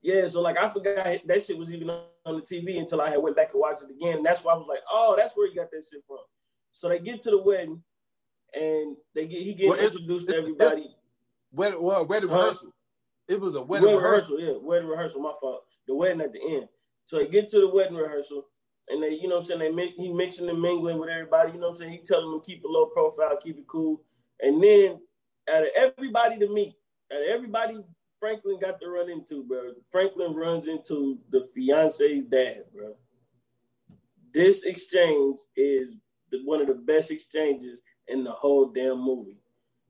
Yeah, 0.00 0.28
so 0.28 0.40
like 0.40 0.58
I 0.58 0.70
forgot 0.70 1.18
that 1.26 1.44
shit 1.44 1.58
was 1.58 1.70
even 1.70 1.90
on 1.90 2.04
the 2.24 2.40
TV 2.42 2.78
until 2.78 3.00
I 3.00 3.10
had 3.10 3.18
went 3.22 3.36
back 3.36 3.50
and 3.52 3.60
watched 3.60 3.82
it 3.82 3.90
again. 3.90 4.18
And 4.18 4.26
that's 4.26 4.44
why 4.44 4.52
I 4.52 4.56
was 4.56 4.66
like, 4.68 4.80
oh, 4.90 5.14
that's 5.16 5.36
where 5.36 5.48
he 5.48 5.54
got 5.56 5.70
that 5.70 5.84
shit 5.90 6.02
from. 6.06 6.18
So 6.70 6.88
they 6.88 6.98
get 6.98 7.20
to 7.22 7.30
the 7.30 7.42
wedding 7.42 7.82
and 8.54 8.96
they 9.14 9.26
get 9.26 9.42
he 9.42 9.54
gets 9.54 9.70
Well, 9.70 9.80
introduced 9.84 10.28
to 10.28 10.36
everybody. 10.36 10.94
wedding, 11.52 11.82
well, 11.82 12.06
wedding 12.06 12.28
Huh? 12.28 12.36
rehearsal. 12.36 12.72
It 13.28 13.40
was 13.40 13.54
a 13.56 13.62
wedding, 13.62 13.86
Wedding 13.86 14.00
rehearsal. 14.02 14.36
rehearsal, 14.36 14.54
yeah, 14.62 14.66
wedding 14.68 14.88
rehearsal. 14.88 15.20
My 15.20 15.32
fault. 15.40 15.64
The 15.86 15.94
wedding 15.94 16.20
at 16.20 16.32
the 16.32 16.40
end. 16.42 16.68
So 17.06 17.18
they 17.18 17.26
get 17.26 17.48
to 17.48 17.60
the 17.60 17.68
wedding 17.68 17.96
rehearsal, 17.96 18.44
and 18.88 19.02
they, 19.02 19.10
you 19.10 19.28
know, 19.28 19.36
what 19.36 19.40
I'm 19.42 19.46
saying 19.46 19.60
they 19.60 19.70
make 19.70 19.94
he 19.96 20.12
mixing 20.12 20.48
and 20.48 20.60
mingling 20.60 20.98
with 20.98 21.08
everybody. 21.10 21.52
You 21.52 21.58
know, 21.58 21.68
what 21.68 21.74
I'm 21.74 21.78
saying 21.78 21.92
he 21.92 21.98
telling 21.98 22.30
them 22.30 22.40
to 22.40 22.46
keep 22.46 22.64
a 22.64 22.68
low 22.68 22.86
profile, 22.86 23.36
keep 23.42 23.58
it 23.58 23.66
cool. 23.66 24.02
And 24.40 24.62
then 24.62 25.00
out 25.52 25.62
of 25.62 25.68
everybody 25.76 26.38
to 26.38 26.48
meet, 26.52 26.74
out 27.12 27.22
of 27.22 27.28
everybody 27.28 27.78
Franklin 28.22 28.56
got 28.60 28.80
to 28.80 28.88
run 28.88 29.10
into, 29.10 29.42
bro. 29.42 29.72
Franklin 29.90 30.32
runs 30.32 30.68
into 30.68 31.18
the 31.30 31.48
fiance's 31.52 32.24
dad, 32.24 32.62
bro. 32.72 32.94
This 34.32 34.62
exchange 34.62 35.40
is 35.56 35.96
the, 36.30 36.38
one 36.44 36.60
of 36.60 36.68
the 36.68 36.74
best 36.74 37.10
exchanges 37.10 37.80
in 38.06 38.22
the 38.22 38.30
whole 38.30 38.66
damn 38.66 39.00
movie. 39.00 39.38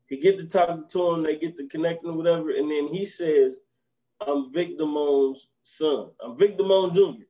He 0.07 0.17
get 0.17 0.39
to 0.39 0.47
talking 0.47 0.85
to 0.89 1.11
him, 1.11 1.23
they 1.25 1.37
get 1.37 1.59
to 1.59 1.69
connecting 1.69 2.17
whatever, 2.17 2.53
and 2.53 2.71
then 2.71 2.89
he 2.89 3.05
says, 3.05 3.59
I'm 4.27 4.51
Vic 4.51 4.79
Damone's 4.79 5.49
son. 5.63 6.09
I'm 6.25 6.35
Vic 6.39 6.57
Damone 6.57 6.95
Jr. 6.95 7.25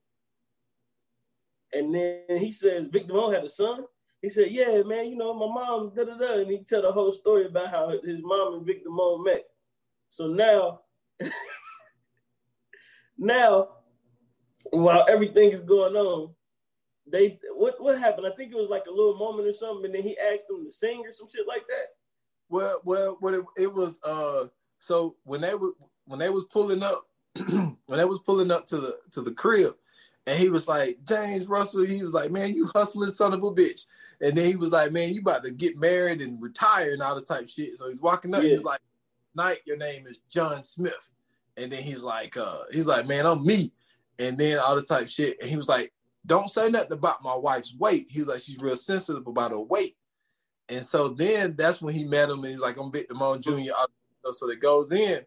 And 1.72 1.92
then 1.92 2.38
he 2.38 2.52
says, 2.52 2.86
Vic 2.92 3.08
Damone 3.08 3.34
had 3.34 3.42
a 3.42 3.48
son? 3.48 3.86
He 4.20 4.28
said, 4.28 4.52
Yeah, 4.52 4.82
man, 4.84 5.06
you 5.10 5.16
know, 5.16 5.34
my 5.34 5.46
mom, 5.46 5.92
da 5.96 6.04
da 6.04 6.16
da. 6.16 6.34
And 6.34 6.50
he 6.50 6.62
tell 6.62 6.82
the 6.82 6.92
whole 6.92 7.10
story 7.10 7.46
about 7.46 7.70
how 7.70 7.92
his 8.04 8.20
mom 8.22 8.54
and 8.54 8.66
Vic 8.66 8.86
Damone 8.86 9.24
met. 9.24 9.46
So 10.10 10.28
now, 10.28 10.81
now, 13.18 13.68
while 14.70 15.04
everything 15.08 15.52
is 15.52 15.62
going 15.62 15.96
on, 15.96 16.34
they 17.06 17.38
what 17.54 17.80
what 17.82 17.98
happened? 17.98 18.26
I 18.26 18.36
think 18.36 18.52
it 18.52 18.56
was 18.56 18.68
like 18.68 18.86
a 18.86 18.90
little 18.90 19.16
moment 19.16 19.48
or 19.48 19.52
something, 19.52 19.86
and 19.86 19.94
then 19.94 20.02
he 20.02 20.16
asked 20.18 20.48
them 20.48 20.64
to 20.64 20.70
sing 20.70 21.02
or 21.04 21.12
some 21.12 21.28
shit 21.28 21.46
like 21.46 21.66
that. 21.68 21.86
Well, 22.48 22.80
well, 22.84 23.16
what 23.20 23.34
it, 23.34 23.44
it 23.56 23.72
was. 23.72 24.00
Uh, 24.04 24.46
so 24.78 25.16
when 25.24 25.40
they 25.40 25.54
was 25.54 25.74
when 26.06 26.18
they 26.18 26.30
was 26.30 26.44
pulling 26.46 26.82
up, 26.82 27.08
when 27.48 27.98
they 27.98 28.04
was 28.04 28.20
pulling 28.20 28.50
up 28.50 28.66
to 28.66 28.78
the 28.78 28.96
to 29.12 29.20
the 29.20 29.32
crib, 29.32 29.74
and 30.26 30.38
he 30.38 30.50
was 30.50 30.68
like 30.68 30.98
James 31.04 31.48
Russell. 31.48 31.84
He 31.84 32.02
was 32.02 32.14
like, 32.14 32.30
man, 32.30 32.54
you 32.54 32.68
hustling 32.74 33.10
son 33.10 33.32
of 33.32 33.42
a 33.42 33.50
bitch. 33.50 33.86
And 34.20 34.36
then 34.36 34.46
he 34.46 34.56
was 34.56 34.70
like, 34.70 34.92
man, 34.92 35.12
you 35.12 35.20
about 35.20 35.44
to 35.44 35.52
get 35.52 35.76
married 35.76 36.20
and 36.20 36.40
retire 36.40 36.92
and 36.92 37.02
all 37.02 37.14
this 37.14 37.24
type 37.24 37.42
of 37.42 37.50
shit. 37.50 37.76
So 37.76 37.88
he's 37.88 38.00
walking 38.00 38.34
up. 38.34 38.42
He 38.42 38.52
was 38.52 38.64
like, 38.64 38.80
Knight, 39.34 39.60
your 39.64 39.76
name 39.76 40.06
is 40.06 40.18
John 40.30 40.62
Smith. 40.62 41.10
And 41.56 41.70
then 41.70 41.82
he's 41.82 42.02
like, 42.02 42.36
uh, 42.36 42.58
he's 42.72 42.86
like, 42.86 43.06
man, 43.06 43.26
I'm 43.26 43.44
me. 43.44 43.72
And 44.18 44.38
then 44.38 44.58
all 44.58 44.76
the 44.76 44.82
type 44.82 45.08
shit. 45.08 45.40
And 45.40 45.50
he 45.50 45.56
was 45.56 45.68
like, 45.68 45.92
don't 46.26 46.48
say 46.48 46.68
nothing 46.70 46.92
about 46.92 47.22
my 47.22 47.34
wife's 47.34 47.74
weight. 47.78 48.06
He 48.08 48.20
was 48.20 48.28
like, 48.28 48.40
she's 48.40 48.58
real 48.58 48.76
sensitive 48.76 49.26
about 49.26 49.50
her 49.50 49.60
weight. 49.60 49.96
And 50.68 50.80
so 50.80 51.08
then 51.08 51.56
that's 51.56 51.82
when 51.82 51.94
he 51.94 52.04
met 52.04 52.30
him 52.30 52.38
and 52.38 52.46
he 52.46 52.54
was 52.54 52.62
like, 52.62 52.78
I'm 52.78 52.92
Vic 52.92 53.08
Damone 53.08 53.42
Jr. 53.42 53.72
all 53.76 53.86
this 53.86 54.18
stuff. 54.20 54.34
So 54.34 54.50
it 54.50 54.60
goes 54.60 54.92
in. 54.92 55.20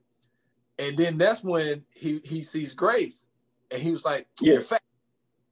And 0.79 0.97
then 0.97 1.17
that's 1.17 1.43
when 1.43 1.83
he 1.93 2.19
he 2.19 2.41
sees 2.41 2.73
Grace. 2.73 3.25
And 3.71 3.81
he 3.81 3.91
was 3.91 4.05
like, 4.05 4.27
Yeah. 4.41 4.53
You're 4.53 4.61
fat. 4.61 4.81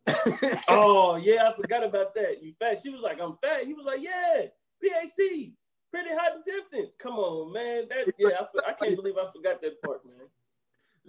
Oh 0.70 1.16
yeah, 1.16 1.50
I 1.50 1.56
forgot 1.56 1.84
about 1.84 2.14
that. 2.16 2.44
You 2.44 2.54
fat? 2.60 2.80
She 2.82 2.90
was 2.90 3.02
like, 3.02 3.20
"I'm 3.22 3.38
fat." 3.42 3.66
He 3.66 3.74
was 3.74 3.86
like, 3.86 4.02
"Yeah, 4.02 4.48
PhD, 4.84 5.54
pretty 5.94 6.10
hot 6.10 6.36
and 6.36 6.46
tempting." 6.46 6.90
Come 7.00 7.14
on, 7.14 7.54
man. 7.54 7.84
That 7.90 8.12
yeah, 8.18 8.30
I, 8.40 8.72
I 8.72 8.74
can't 8.74 8.96
believe 8.96 9.16
I 9.18 9.32
forgot 9.32 9.62
that 9.62 9.82
part, 9.82 10.06
man. 10.06 10.28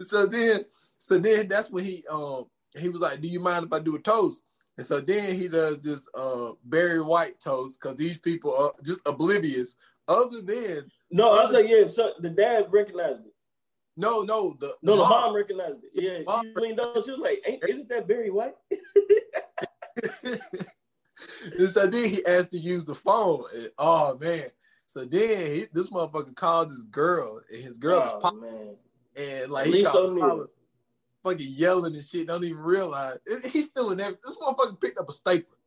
so 0.00 0.26
then 0.26 0.64
so 0.98 1.18
then 1.18 1.48
that's 1.48 1.70
when 1.70 1.84
he 1.84 2.02
um 2.10 2.46
he 2.78 2.88
was 2.88 3.00
like, 3.00 3.20
Do 3.20 3.28
you 3.28 3.40
mind 3.40 3.64
if 3.66 3.72
I 3.72 3.78
do 3.80 3.96
a 3.96 4.00
toast? 4.00 4.44
And 4.76 4.84
so 4.84 5.00
then 5.00 5.38
he 5.40 5.46
does 5.48 5.78
this 5.78 6.08
uh 6.14 6.52
Barry 6.64 7.00
White 7.02 7.38
toast 7.40 7.78
because 7.80 7.96
these 7.96 8.18
people 8.18 8.54
are 8.56 8.72
just 8.84 9.00
oblivious. 9.06 9.76
Other 10.08 10.42
than 10.42 10.90
No, 11.10 11.28
I 11.30 11.42
was 11.44 11.52
like, 11.52 11.68
yeah. 11.68 11.86
So 11.86 12.12
the 12.20 12.30
dad 12.30 12.66
recognized 12.72 13.26
it. 13.26 13.34
no, 13.96 14.22
no, 14.22 14.54
the, 14.58 14.74
No, 14.82 14.96
the 14.96 15.02
mom- 15.02 15.10
mom 15.10 15.36
recognized 15.36 15.84
it. 15.84 15.90
Yeah, 15.94 16.40
she 16.42 16.54
leaned 16.56 16.80
over. 16.80 17.00
She 17.02 17.12
was 17.12 17.20
like, 17.20 17.42
Ain't, 17.46 17.62
"Isn't 17.68 17.88
that 17.90 18.08
Barry 18.08 18.30
White?" 18.30 18.54
and 20.24 21.68
so 21.68 21.86
then 21.86 22.08
he 22.08 22.24
asked 22.26 22.50
to 22.52 22.58
use 22.58 22.84
the 22.84 22.94
phone. 22.94 23.44
And, 23.54 23.70
oh 23.78 24.18
man. 24.20 24.50
So 24.94 25.04
then 25.04 25.56
he, 25.56 25.64
this 25.72 25.90
motherfucker 25.90 26.36
calls 26.36 26.70
his 26.70 26.84
girl, 26.84 27.40
and 27.50 27.64
his 27.64 27.78
girl 27.78 28.00
is 28.00 28.10
oh 28.12 28.18
pop, 28.20 28.36
man, 28.36 28.76
and 29.16 29.50
like 29.50 29.66
he 29.66 29.82
called. 29.82 30.20
Paula, 30.20 30.46
fucking 31.24 31.48
yelling 31.50 31.96
and 31.96 32.04
shit. 32.04 32.28
Don't 32.28 32.44
even 32.44 32.58
realize 32.58 33.18
It- 33.26 33.50
he's 33.50 33.72
feeling 33.72 33.98
everything. 33.98 34.20
This 34.24 34.38
motherfucker 34.38 34.80
picked 34.80 35.00
up 35.00 35.08
a 35.08 35.12
stapler. 35.12 35.56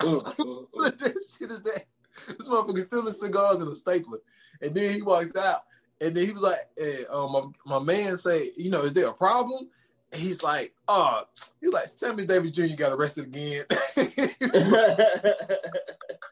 Mm, 0.00 0.20
mm, 0.24 0.34
mm. 0.34 0.66
What 0.72 1.00
shit 1.00 1.50
is 1.52 1.62
that? 1.62 1.84
This 2.26 2.48
motherfucker 2.48 2.80
stealing 2.80 3.12
cigars 3.12 3.62
and 3.62 3.70
a 3.70 3.74
stapler. 3.76 4.18
And 4.60 4.74
then 4.74 4.92
he 4.92 5.02
walks 5.02 5.36
out. 5.36 5.60
And 6.00 6.16
then 6.16 6.26
he 6.26 6.32
was 6.32 6.42
like, 6.42 6.58
eh, 6.80 7.04
um, 7.08 7.30
my, 7.30 7.42
my 7.78 7.78
man 7.78 8.16
say, 8.16 8.48
you 8.56 8.70
know, 8.70 8.82
is 8.82 8.94
there 8.94 9.06
a 9.06 9.14
problem? 9.14 9.68
And 10.10 10.20
he's 10.20 10.42
like, 10.42 10.74
oh, 10.88 11.22
he's 11.60 11.72
like, 11.72 11.84
Sammy 11.84 12.26
Davis 12.26 12.50
Jr. 12.50 12.74
got 12.76 12.90
arrested 12.90 13.26
again. 13.26 13.62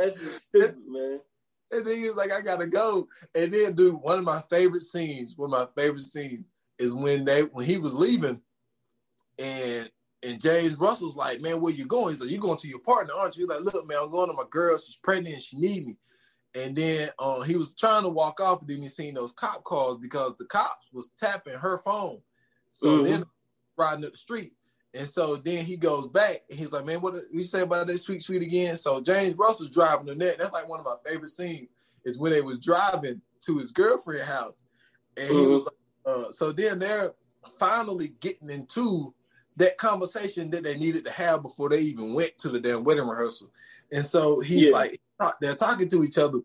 That's 0.00 0.18
just 0.20 0.42
stupid, 0.42 0.76
man. 0.86 1.20
and 1.72 1.84
then 1.84 1.96
he 1.96 2.04
was 2.06 2.16
like, 2.16 2.32
I 2.32 2.40
gotta 2.40 2.66
go. 2.66 3.06
And 3.34 3.52
then, 3.52 3.74
dude, 3.74 3.94
one 3.94 4.18
of 4.18 4.24
my 4.24 4.40
favorite 4.50 4.82
scenes, 4.82 5.34
one 5.36 5.52
of 5.52 5.58
my 5.76 5.82
favorite 5.82 6.02
scenes 6.02 6.44
is 6.78 6.94
when 6.94 7.24
they 7.24 7.42
when 7.42 7.66
he 7.66 7.78
was 7.78 7.94
leaving, 7.94 8.40
and 9.38 9.90
and 10.22 10.40
James 10.40 10.76
Russell's 10.78 11.16
like, 11.16 11.40
man, 11.40 11.60
where 11.60 11.72
you 11.72 11.86
going? 11.86 12.12
He's 12.12 12.20
like, 12.20 12.30
you 12.30 12.38
going 12.38 12.58
to 12.58 12.68
your 12.68 12.80
partner, 12.80 13.14
aren't 13.16 13.36
you? 13.36 13.44
He's 13.48 13.48
like, 13.62 13.72
look, 13.74 13.86
man, 13.88 13.98
I'm 14.02 14.10
going 14.10 14.28
to 14.28 14.34
my 14.34 14.44
girl. 14.50 14.76
She's 14.76 14.98
pregnant 14.98 15.34
and 15.34 15.42
she 15.42 15.56
need 15.56 15.86
me. 15.86 15.96
And 16.58 16.76
then 16.76 17.08
uh, 17.18 17.40
he 17.40 17.56
was 17.56 17.74
trying 17.74 18.02
to 18.02 18.08
walk 18.10 18.40
off, 18.40 18.60
and 18.60 18.68
then 18.68 18.82
he 18.82 18.88
seen 18.88 19.14
those 19.14 19.32
cop 19.32 19.64
calls 19.64 19.98
because 19.98 20.34
the 20.38 20.44
cops 20.46 20.90
was 20.92 21.10
tapping 21.16 21.54
her 21.54 21.78
phone. 21.78 22.20
So 22.72 22.98
Mhm. 22.98 23.04
then 23.04 23.24
riding 23.78 24.04
up 24.04 24.12
the 24.12 24.18
street, 24.18 24.52
And 24.94 25.06
so 25.06 25.36
then 25.36 25.64
he 25.64 25.76
goes 25.76 26.08
back 26.08 26.40
and 26.50 26.58
he's 26.58 26.72
like, 26.72 26.84
man, 26.84 27.00
what 27.00 27.14
we 27.32 27.42
say 27.42 27.60
about 27.60 27.86
that 27.86 27.98
sweet, 27.98 28.22
sweet 28.22 28.42
again? 28.42 28.76
So 28.76 29.00
James 29.00 29.36
Russell's 29.36 29.70
driving 29.70 30.06
the 30.06 30.16
net. 30.16 30.36
That's 30.38 30.52
like 30.52 30.68
one 30.68 30.80
of 30.80 30.86
my 30.86 30.96
favorite 31.06 31.30
scenes 31.30 31.68
is 32.04 32.18
when 32.18 32.32
they 32.32 32.40
was 32.40 32.58
driving 32.58 33.20
to 33.40 33.58
his 33.58 33.70
girlfriend's 33.70 34.26
house. 34.26 34.64
And 35.16 35.28
mm-hmm. 35.28 35.40
he 35.40 35.46
was 35.46 35.64
like, 35.64 35.74
uh, 36.06 36.30
so 36.32 36.50
then 36.50 36.80
they're 36.80 37.12
finally 37.58 38.12
getting 38.20 38.50
into 38.50 39.14
that 39.56 39.76
conversation 39.78 40.50
that 40.50 40.64
they 40.64 40.76
needed 40.76 41.04
to 41.04 41.12
have 41.12 41.42
before 41.42 41.68
they 41.68 41.78
even 41.80 42.14
went 42.14 42.36
to 42.38 42.48
the 42.48 42.58
damn 42.58 42.82
wedding 42.82 43.06
rehearsal. 43.06 43.50
And 43.92 44.04
so 44.04 44.40
he's 44.40 44.68
yeah. 44.68 44.72
like, 44.72 45.00
they're 45.40 45.54
talking 45.54 45.88
to 45.88 46.02
each 46.02 46.18
other. 46.18 46.40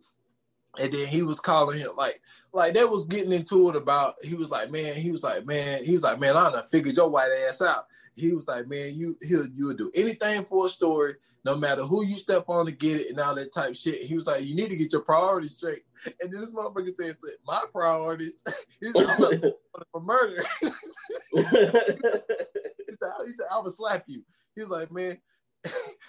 And 0.77 0.91
then 0.91 1.07
he 1.07 1.23
was 1.23 1.39
calling 1.39 1.79
him 1.79 1.91
like, 1.95 2.21
like 2.51 2.73
they 2.73 2.83
was 2.83 3.05
getting 3.05 3.31
into 3.31 3.69
it 3.69 3.75
about. 3.77 4.15
He 4.23 4.35
was 4.35 4.51
like, 4.51 4.69
man, 4.71 4.95
he 4.95 5.09
was 5.09 5.23
like, 5.23 5.45
man, 5.45 5.83
he 5.83 5.93
was 5.93 6.03
like, 6.03 6.19
man, 6.19 6.35
I 6.35 6.51
done 6.51 6.63
figured 6.69 6.97
your 6.97 7.09
white 7.09 7.31
ass 7.47 7.61
out 7.61 7.87
he 8.15 8.33
was 8.33 8.47
like, 8.47 8.67
man, 8.67 8.95
you 8.95 9.17
he'll 9.21 9.45
you'll 9.53 9.73
do 9.73 9.91
anything 9.93 10.45
for 10.45 10.65
a 10.65 10.69
story, 10.69 11.15
no 11.43 11.55
matter 11.55 11.83
who 11.83 12.05
you 12.05 12.15
step 12.15 12.45
on 12.47 12.65
to 12.65 12.71
get 12.71 13.01
it 13.01 13.09
and 13.09 13.19
all 13.19 13.35
that 13.35 13.53
type 13.53 13.75
shit. 13.75 14.01
He 14.01 14.15
was 14.15 14.25
like, 14.25 14.45
you 14.45 14.55
need 14.55 14.69
to 14.69 14.77
get 14.77 14.93
your 14.93 15.01
priorities 15.01 15.57
straight. 15.57 15.81
And 16.21 16.31
then 16.31 16.39
this 16.39 16.51
motherfucker 16.51 16.95
said, 16.95 17.15
my 17.45 17.61
priorities. 17.73 18.41
He's 18.81 18.95
like, 18.95 19.07
I'm 19.09 19.19
for 19.91 20.01
murder. 20.01 20.43
he, 20.61 21.41
said, 21.41 23.11
he 23.25 23.31
said, 23.31 23.47
I 23.51 23.59
would 23.61 23.73
slap 23.73 24.03
you. 24.07 24.23
He 24.55 24.61
was 24.61 24.69
like, 24.69 24.91
man. 24.91 25.17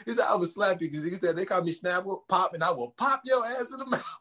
he 0.07 0.13
said, 0.13 0.27
I 0.29 0.37
would 0.37 0.49
slap 0.49 0.81
you 0.81 0.89
because 0.89 1.05
he 1.05 1.11
said 1.13 1.37
they 1.37 1.45
call 1.45 1.63
me 1.63 1.73
Snapple 1.73 2.21
Pop, 2.29 2.55
and 2.55 2.63
I 2.63 2.71
will 2.71 2.95
pop 2.97 3.23
your 3.25 3.45
ass 3.47 3.67
in 3.73 3.79
the 3.79 3.87
mouth. 3.87 4.21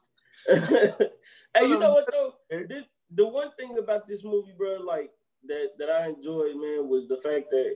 hey, 1.56 1.68
you 1.68 1.80
know 1.80 1.94
what 1.94 2.10
though? 2.12 2.34
This, 2.50 2.86
the 3.12 3.28
one 3.28 3.52
thing 3.60 3.78
about 3.78 4.08
this 4.08 4.24
movie, 4.24 4.54
bro, 4.58 4.78
like 4.78 5.12
that 5.48 5.70
that 5.80 5.90
I 5.90 6.08
enjoyed, 6.08 6.56
man, 6.56 6.88
was 6.88 7.08
the 7.08 7.18
fact 7.18 7.50
that 7.52 7.76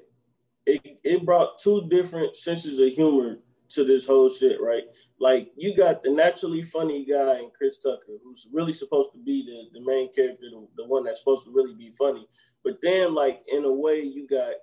it 0.65 0.99
it 1.03 1.25
brought 1.25 1.59
two 1.59 1.87
different 1.89 2.35
senses 2.35 2.79
of 2.79 2.89
humor 2.89 3.39
to 3.69 3.83
this 3.83 4.05
whole 4.05 4.29
shit, 4.29 4.59
right? 4.61 4.83
Like 5.19 5.51
you 5.55 5.75
got 5.75 6.01
the 6.03 6.09
naturally 6.09 6.63
funny 6.63 7.05
guy 7.05 7.39
in 7.39 7.51
Chris 7.55 7.77
Tucker, 7.77 8.17
who's 8.23 8.47
really 8.51 8.73
supposed 8.73 9.11
to 9.13 9.19
be 9.19 9.45
the, 9.45 9.79
the 9.79 9.85
main 9.85 10.11
character, 10.13 10.45
the, 10.49 10.67
the 10.77 10.87
one 10.87 11.03
that's 11.03 11.19
supposed 11.19 11.45
to 11.45 11.51
really 11.51 11.75
be 11.75 11.93
funny. 11.97 12.27
But 12.63 12.79
then, 12.81 13.13
like 13.13 13.41
in 13.47 13.65
a 13.65 13.71
way, 13.71 14.01
you 14.01 14.27
got 14.27 14.53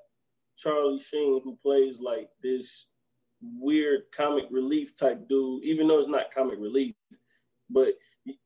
Charlie 0.57 0.99
Sheen, 0.99 1.41
who 1.45 1.59
plays 1.63 1.99
like 2.01 2.29
this 2.43 2.87
weird 3.43 4.03
comic 4.17 4.47
relief 4.51 4.97
type 4.97 5.29
dude, 5.29 5.65
even 5.65 5.87
though 5.87 6.01
it's 6.01 6.09
not 6.09 6.35
comic 6.35 6.59
relief, 6.59 6.95
but 7.71 7.89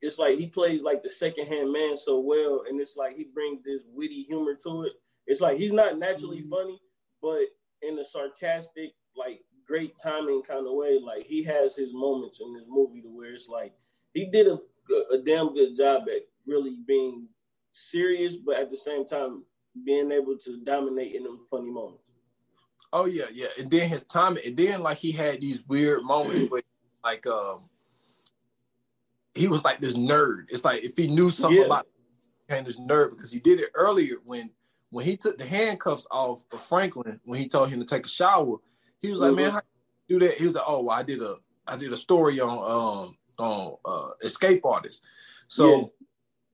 it's 0.00 0.18
like 0.18 0.38
he 0.38 0.46
plays 0.46 0.82
like 0.82 1.02
the 1.02 1.08
second 1.08 1.46
hand 1.46 1.72
man 1.72 1.96
so 1.96 2.20
well, 2.20 2.64
and 2.68 2.80
it's 2.80 2.96
like 2.96 3.16
he 3.16 3.24
brings 3.24 3.62
this 3.64 3.82
witty 3.92 4.22
humor 4.22 4.54
to 4.62 4.84
it. 4.84 4.92
It's 5.26 5.40
like 5.40 5.56
he's 5.56 5.72
not 5.72 5.98
naturally 5.98 6.40
mm-hmm. 6.40 6.50
funny, 6.50 6.80
but 7.22 7.42
in 7.82 7.98
a 7.98 8.04
sarcastic, 8.04 8.92
like 9.16 9.40
great 9.66 9.94
timing 10.02 10.42
kind 10.42 10.66
of 10.66 10.74
way. 10.74 10.98
Like 11.02 11.24
he 11.26 11.42
has 11.44 11.76
his 11.76 11.92
moments 11.92 12.40
in 12.40 12.52
this 12.54 12.66
movie 12.68 13.02
to 13.02 13.08
where 13.08 13.32
it's 13.32 13.48
like 13.48 13.72
he 14.12 14.26
did 14.26 14.46
a, 14.48 14.58
a 15.12 15.18
damn 15.24 15.54
good 15.54 15.76
job 15.76 16.02
at 16.08 16.22
really 16.46 16.78
being 16.86 17.28
serious, 17.72 18.36
but 18.36 18.56
at 18.56 18.70
the 18.70 18.76
same 18.76 19.06
time 19.06 19.44
being 19.84 20.10
able 20.10 20.36
to 20.38 20.62
dominate 20.64 21.14
in 21.14 21.22
them 21.22 21.40
funny 21.50 21.70
moments. 21.70 22.02
Oh 22.92 23.06
yeah, 23.06 23.26
yeah. 23.32 23.46
And 23.58 23.70
then 23.70 23.88
his 23.88 24.02
timing, 24.04 24.42
and 24.46 24.56
then 24.56 24.82
like 24.82 24.98
he 24.98 25.12
had 25.12 25.40
these 25.40 25.62
weird 25.68 26.02
moments, 26.02 26.48
but 26.50 26.64
like 27.04 27.26
um 27.26 27.69
he 29.34 29.48
was 29.48 29.64
like 29.64 29.80
this 29.80 29.96
nerd. 29.96 30.44
It's 30.48 30.64
like 30.64 30.82
if 30.82 30.96
he 30.96 31.08
knew 31.08 31.30
something 31.30 31.60
yeah. 31.60 31.66
about 31.66 31.86
became 32.50 32.64
this 32.64 32.80
nerd 32.80 33.10
because 33.10 33.32
he 33.32 33.38
did 33.38 33.60
it 33.60 33.70
earlier 33.74 34.16
when 34.24 34.50
when 34.90 35.04
he 35.04 35.16
took 35.16 35.38
the 35.38 35.46
handcuffs 35.46 36.06
off 36.10 36.44
of 36.52 36.60
Franklin 36.60 37.20
when 37.24 37.38
he 37.38 37.48
told 37.48 37.70
him 37.70 37.80
to 37.80 37.86
take 37.86 38.06
a 38.06 38.08
shower. 38.08 38.56
He 39.00 39.10
was 39.10 39.20
like, 39.20 39.30
mm-hmm. 39.30 39.42
"Man, 39.42 39.50
how 39.52 39.60
do 40.08 40.18
that?" 40.18 40.34
He 40.34 40.44
was 40.44 40.54
like, 40.54 40.64
"Oh, 40.66 40.82
well, 40.82 40.98
I 40.98 41.02
did 41.02 41.22
a 41.22 41.36
I 41.66 41.76
did 41.76 41.92
a 41.92 41.96
story 41.96 42.40
on 42.40 42.58
um 42.58 43.16
on 43.38 43.76
uh, 43.84 44.10
escape 44.22 44.64
artists." 44.66 45.02
So 45.46 45.80
yeah. 45.80 45.86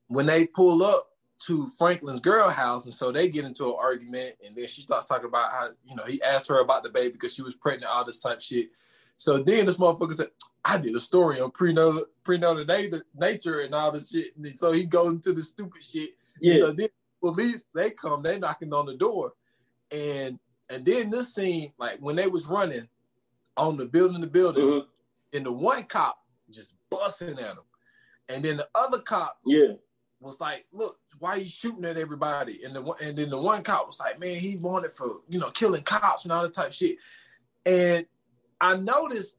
when 0.08 0.26
they 0.26 0.46
pull 0.46 0.82
up 0.82 1.10
to 1.38 1.66
Franklin's 1.66 2.20
girl 2.20 2.48
house, 2.48 2.84
and 2.84 2.94
so 2.94 3.10
they 3.10 3.28
get 3.28 3.44
into 3.44 3.66
an 3.66 3.76
argument, 3.78 4.36
and 4.44 4.54
then 4.54 4.66
she 4.66 4.82
starts 4.82 5.06
talking 5.06 5.26
about 5.26 5.50
how 5.50 5.68
you 5.86 5.96
know 5.96 6.04
he 6.04 6.22
asked 6.22 6.48
her 6.48 6.60
about 6.60 6.84
the 6.84 6.90
baby 6.90 7.12
because 7.12 7.34
she 7.34 7.42
was 7.42 7.54
pregnant, 7.54 7.90
all 7.90 8.04
this 8.04 8.18
type 8.18 8.40
shit. 8.40 8.70
So 9.16 9.38
then 9.38 9.64
this 9.64 9.78
motherfucker 9.78 10.12
said, 10.12 10.28
I 10.66 10.78
did 10.78 10.96
a 10.96 11.00
story 11.00 11.40
on 11.40 11.52
prenatal 11.52 12.04
prenatal 12.24 12.64
nature 13.14 13.60
and 13.60 13.74
all 13.74 13.92
this 13.92 14.10
shit. 14.10 14.36
And 14.36 14.58
so 14.58 14.72
he 14.72 14.84
goes 14.84 15.12
into 15.12 15.32
the 15.32 15.42
stupid 15.42 15.82
shit. 15.82 16.10
Yeah. 16.40 16.58
So 16.58 16.72
then 16.72 16.88
police 17.22 17.62
they 17.74 17.90
come, 17.90 18.22
they 18.22 18.38
knocking 18.38 18.72
on 18.74 18.86
the 18.86 18.94
door. 18.94 19.34
And 19.92 20.38
and 20.70 20.84
then 20.84 21.10
this 21.10 21.34
scene, 21.34 21.72
like 21.78 21.98
when 22.00 22.16
they 22.16 22.26
was 22.26 22.46
running 22.46 22.88
on 23.56 23.76
the 23.76 23.86
building 23.86 24.20
the 24.20 24.26
building, 24.26 24.64
mm-hmm. 24.64 25.36
and 25.36 25.46
the 25.46 25.52
one 25.52 25.84
cop 25.84 26.22
just 26.50 26.74
busting 26.90 27.38
at 27.38 27.52
him. 27.52 27.58
And 28.28 28.44
then 28.44 28.56
the 28.56 28.66
other 28.74 28.98
cop 28.98 29.38
yeah 29.46 29.74
was 30.20 30.40
like, 30.40 30.64
look, 30.72 30.98
why 31.20 31.30
are 31.30 31.38
you 31.38 31.46
shooting 31.46 31.84
at 31.84 31.96
everybody? 31.96 32.64
And 32.64 32.74
the 32.74 32.82
and 33.04 33.16
then 33.16 33.30
the 33.30 33.40
one 33.40 33.62
cop 33.62 33.86
was 33.86 34.00
like, 34.00 34.18
man, 34.18 34.36
he 34.36 34.56
wanted 34.56 34.90
for 34.90 35.20
you 35.28 35.38
know 35.38 35.50
killing 35.50 35.82
cops 35.82 36.24
and 36.24 36.32
all 36.32 36.42
this 36.42 36.50
type 36.50 36.72
shit. 36.72 36.98
And 37.64 38.04
I 38.60 38.76
noticed 38.76 39.38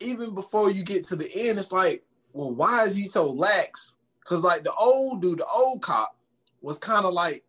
even 0.00 0.34
before 0.34 0.70
you 0.70 0.82
get 0.82 1.04
to 1.04 1.16
the 1.16 1.30
end, 1.34 1.58
it's 1.58 1.72
like, 1.72 2.02
well, 2.32 2.54
why 2.54 2.84
is 2.84 2.96
he 2.96 3.04
so 3.04 3.30
lax? 3.30 3.96
Because 4.20 4.42
like 4.42 4.64
the 4.64 4.72
old 4.72 5.22
dude, 5.22 5.38
the 5.38 5.46
old 5.54 5.82
cop, 5.82 6.16
was 6.62 6.78
kind 6.78 7.06
of 7.06 7.14
like, 7.14 7.44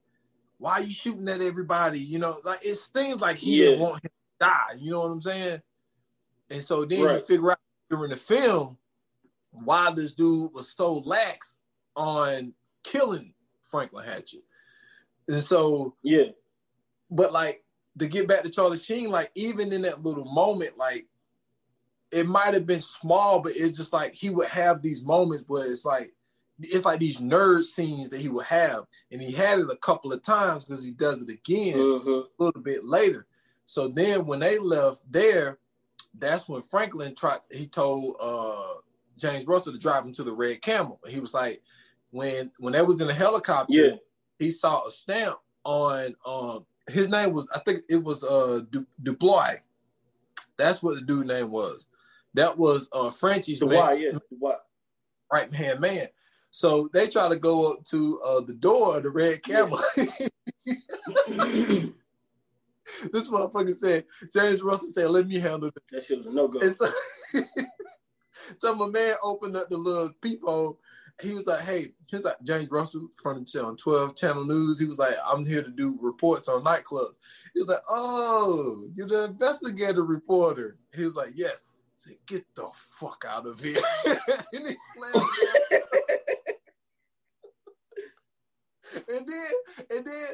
why 0.57 0.73
are 0.73 0.81
you 0.81 0.91
shooting 0.91 1.27
at 1.27 1.41
everybody? 1.41 1.99
You 1.99 2.19
know, 2.19 2.35
like 2.45 2.63
it 2.63 2.75
seems 2.75 3.21
like 3.21 3.37
he 3.37 3.57
yeah. 3.57 3.69
didn't 3.71 3.79
want 3.81 3.95
him 3.95 4.09
to 4.09 4.45
die. 4.45 4.77
You 4.79 4.91
know 4.91 5.01
what 5.01 5.11
I'm 5.11 5.21
saying? 5.21 5.61
And 6.49 6.61
so 6.61 6.85
then 6.85 7.03
right. 7.03 7.15
you 7.17 7.23
figure 7.23 7.51
out 7.51 7.57
during 7.89 8.09
the 8.09 8.15
film 8.15 8.77
why 9.51 9.91
this 9.95 10.13
dude 10.13 10.53
was 10.53 10.71
so 10.71 10.91
lax 10.91 11.57
on 11.95 12.53
killing 12.83 13.33
Franklin 13.63 14.05
Hatchett. 14.05 14.43
And 15.27 15.39
so 15.39 15.95
yeah, 16.03 16.25
but 17.09 17.33
like 17.33 17.63
to 17.99 18.07
get 18.07 18.27
back 18.27 18.43
to 18.43 18.49
Charlie 18.49 18.77
Sheen, 18.77 19.09
like 19.09 19.31
even 19.35 19.71
in 19.71 19.81
that 19.83 20.03
little 20.03 20.25
moment, 20.25 20.77
like 20.77 21.07
it 22.11 22.27
might 22.27 22.53
have 22.53 22.65
been 22.65 22.81
small, 22.81 23.39
but 23.39 23.53
it's 23.55 23.77
just 23.77 23.93
like 23.93 24.13
he 24.13 24.29
would 24.29 24.47
have 24.49 24.81
these 24.81 25.01
moments 25.01 25.45
where 25.47 25.69
it's 25.69 25.85
like 25.85 26.13
it's 26.59 26.85
like 26.85 26.99
these 26.99 27.17
nerd 27.17 27.63
scenes 27.63 28.09
that 28.09 28.19
he 28.19 28.29
would 28.29 28.45
have, 28.45 28.85
and 29.11 29.21
he 29.21 29.31
had 29.31 29.59
it 29.59 29.69
a 29.69 29.77
couple 29.77 30.11
of 30.13 30.21
times 30.21 30.65
because 30.65 30.83
he 30.83 30.91
does 30.91 31.21
it 31.21 31.29
again 31.29 31.77
mm-hmm. 31.77 32.09
a 32.09 32.43
little 32.43 32.61
bit 32.61 32.85
later. 32.85 33.25
So 33.65 33.87
then 33.87 34.25
when 34.25 34.39
they 34.39 34.59
left 34.59 35.11
there, 35.11 35.57
that's 36.19 36.47
when 36.47 36.61
Franklin 36.61 37.15
tried. 37.15 37.39
He 37.51 37.65
told 37.65 38.17
uh, 38.21 38.75
James 39.17 39.47
Russell 39.47 39.73
to 39.73 39.79
drive 39.79 40.03
him 40.03 40.13
to 40.13 40.23
the 40.23 40.33
Red 40.33 40.61
Camel. 40.61 40.99
He 41.07 41.19
was 41.19 41.33
like, 41.33 41.61
when 42.11 42.51
when 42.59 42.73
they 42.73 42.81
was 42.81 43.01
in 43.01 43.09
a 43.09 43.13
helicopter, 43.13 43.73
yeah. 43.73 43.91
he 44.37 44.51
saw 44.51 44.85
a 44.85 44.89
stamp 44.89 45.37
on 45.63 46.15
um 46.25 46.65
his 46.89 47.09
name 47.09 47.33
was 47.33 47.47
I 47.55 47.59
think 47.59 47.83
it 47.89 48.03
was 48.03 48.23
uh 48.23 48.61
du- 48.69 48.87
Duploy. 49.03 49.55
That's 50.57 50.83
what 50.83 50.95
the 50.95 51.01
dude 51.01 51.27
name 51.27 51.49
was. 51.49 51.87
That 52.33 52.57
was 52.57 52.89
uh 52.93 53.09
Frenchie's 53.09 53.61
yeah, 53.61 54.11
right 55.31 55.53
hand 55.53 55.79
man. 55.79 56.07
So 56.49 56.89
they 56.93 57.07
try 57.07 57.29
to 57.29 57.37
go 57.37 57.71
up 57.71 57.83
to 57.85 58.19
uh, 58.25 58.41
the 58.41 58.53
door 58.53 58.97
of 58.97 59.03
the 59.03 59.09
red 59.09 59.41
camel. 59.41 59.79
this 59.95 60.09
motherfucker 63.29 63.73
said, 63.73 64.03
James 64.33 64.61
Russell 64.61 64.89
said, 64.89 65.11
let 65.11 65.27
me 65.27 65.39
handle 65.39 65.69
it. 65.69 65.73
That 65.93 66.03
shit 66.03 66.17
was 66.17 66.27
a 66.27 66.31
no-go. 66.31 66.59
So, 66.59 66.87
so 68.59 68.75
my 68.75 68.87
man 68.87 69.15
opened 69.23 69.55
up 69.55 69.69
the 69.69 69.77
little 69.77 70.09
peephole 70.21 70.77
he 71.21 71.33
was 71.33 71.47
like, 71.47 71.61
hey, 71.61 71.87
he's 72.07 72.23
like 72.23 72.41
James 72.43 72.69
Russell 72.71 73.07
from 73.21 73.43
the 73.43 73.63
on 73.63 73.77
12 73.77 74.15
Channel 74.15 74.45
News. 74.45 74.79
He 74.79 74.87
was 74.87 74.99
like, 74.99 75.13
I'm 75.25 75.45
here 75.45 75.63
to 75.63 75.69
do 75.69 75.97
reports 76.01 76.47
on 76.47 76.63
nightclubs. 76.63 77.17
He 77.53 77.61
was 77.61 77.67
like, 77.67 77.81
oh, 77.89 78.85
you're 78.93 79.07
the 79.07 79.25
investigative 79.25 80.07
reporter. 80.07 80.77
He 80.95 81.03
was 81.03 81.15
like, 81.15 81.31
yes. 81.35 81.70
Said, 82.01 82.15
get 82.25 82.43
the 82.55 82.67
fuck 82.73 83.25
out 83.29 83.45
of 83.45 83.59
here. 83.59 83.79
and 84.53 84.67
he 84.67 84.75
slammed 84.95 85.29
And 89.07 89.27
then, 89.27 89.51
and 89.91 90.07
then 90.07 90.25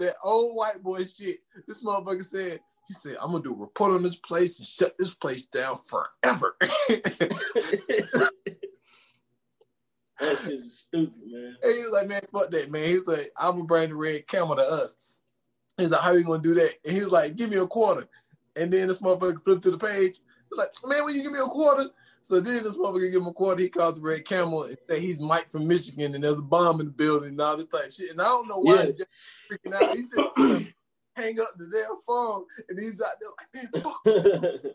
that 0.00 0.16
old 0.22 0.54
white 0.54 0.82
boy 0.82 0.98
shit, 0.98 1.38
this 1.66 1.82
motherfucker 1.82 2.22
said, 2.22 2.60
he 2.86 2.92
said, 2.92 3.16
I'm 3.22 3.32
gonna 3.32 3.42
do 3.42 3.54
a 3.54 3.56
report 3.56 3.92
on 3.92 4.02
this 4.02 4.18
place 4.18 4.58
and 4.58 4.66
shut 4.66 4.98
this 4.98 5.14
place 5.14 5.46
down 5.46 5.76
forever. 5.76 6.56
That 10.20 10.38
shit 10.38 10.60
is 10.60 10.78
stupid, 10.78 11.22
man. 11.26 11.56
And 11.62 11.74
he 11.74 11.80
was 11.80 11.90
like, 11.90 12.06
man, 12.06 12.20
fuck 12.32 12.50
that, 12.50 12.70
man. 12.70 12.84
He 12.84 12.94
was 12.94 13.06
like, 13.08 13.26
I'm 13.36 13.52
gonna 13.52 13.64
bring 13.64 13.88
the 13.88 13.96
red 13.96 14.26
camel 14.28 14.54
to 14.54 14.62
us. 14.62 14.96
He's 15.76 15.90
like, 15.90 16.02
how 16.02 16.10
are 16.10 16.18
you 16.18 16.24
gonna 16.24 16.40
do 16.40 16.54
that? 16.54 16.74
And 16.84 16.92
he 16.94 17.00
was 17.00 17.10
like, 17.10 17.34
give 17.34 17.50
me 17.50 17.56
a 17.56 17.66
quarter. 17.66 18.06
And 18.56 18.72
then 18.72 18.86
this 18.86 19.00
motherfucker 19.00 19.42
flipped 19.42 19.62
to 19.62 19.72
the 19.72 19.78
page. 19.78 20.20
Like, 20.56 20.68
man, 20.86 21.04
will 21.04 21.12
you 21.12 21.22
give 21.22 21.32
me 21.32 21.38
a 21.38 21.42
quarter? 21.42 21.86
So 22.22 22.40
then 22.40 22.64
this 22.64 22.78
motherfucker 22.78 23.12
give 23.12 23.20
him 23.20 23.26
a 23.26 23.32
quarter. 23.32 23.62
He 23.62 23.68
calls 23.68 23.94
the 23.94 24.00
red 24.00 24.24
camel 24.24 24.64
and 24.64 24.76
say 24.88 24.98
he's 24.98 25.20
Mike 25.20 25.50
from 25.50 25.68
Michigan 25.68 26.14
and 26.14 26.24
there's 26.24 26.38
a 26.38 26.42
bomb 26.42 26.80
in 26.80 26.86
the 26.86 26.92
building 26.92 27.30
and 27.30 27.40
all 27.40 27.56
this 27.56 27.66
type 27.66 27.86
of 27.86 27.92
shit. 27.92 28.10
And 28.10 28.20
I 28.20 28.24
don't 28.24 28.48
know 28.48 28.60
why 28.60 28.88
yeah. 28.94 29.04
freaking 29.52 29.74
out. 29.74 29.94
He 29.94 30.02
said, 30.02 30.74
hang 31.16 31.38
up 31.40 31.48
the 31.56 31.66
damn 31.66 31.98
phone, 32.06 32.44
and 32.68 32.78
he's 32.78 33.02
out 33.02 33.16
there 33.20 33.30
like, 33.38 33.74
man, 33.74 33.82
fuck. 33.82 34.74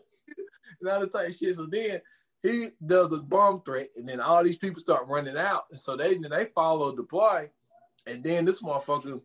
and 0.80 0.88
all 0.88 1.00
the 1.00 1.06
type 1.06 1.32
shit. 1.32 1.54
So 1.54 1.66
then 1.66 2.00
he 2.42 2.68
does 2.84 3.12
a 3.12 3.22
bomb 3.22 3.62
threat, 3.62 3.88
and 3.96 4.08
then 4.08 4.20
all 4.20 4.44
these 4.44 4.56
people 4.56 4.80
start 4.80 5.08
running 5.08 5.36
out. 5.36 5.64
And 5.70 5.78
so 5.78 5.96
they 5.96 6.14
then 6.14 6.30
they 6.30 6.46
follow 6.54 6.94
the 6.94 7.02
boy, 7.02 7.50
and 8.06 8.24
then 8.24 8.44
this 8.44 8.62
motherfucker 8.62 9.20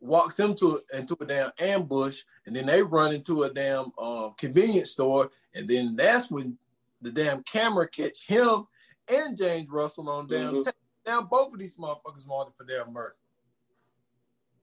walks 0.00 0.40
into 0.40 0.80
into 0.96 1.16
a 1.20 1.26
damn 1.26 1.50
ambush, 1.60 2.22
and 2.46 2.54
then 2.56 2.66
they 2.66 2.82
run 2.82 3.12
into 3.12 3.42
a 3.42 3.52
damn 3.52 3.92
um, 3.98 4.34
convenience 4.38 4.90
store, 4.90 5.30
and 5.54 5.68
then 5.68 5.96
that's 5.96 6.30
when 6.30 6.56
the 7.02 7.10
damn 7.10 7.42
camera 7.44 7.88
catch 7.88 8.26
him 8.26 8.66
and 9.10 9.36
James 9.36 9.68
Russell 9.68 10.08
on 10.08 10.26
damn 10.26 10.54
mm-hmm. 10.54 10.70
down 11.04 11.28
both 11.30 11.52
of 11.52 11.58
these 11.58 11.76
motherfuckers 11.76 12.26
wanted 12.26 12.54
for 12.54 12.64
their 12.64 12.86
murder. 12.86 13.16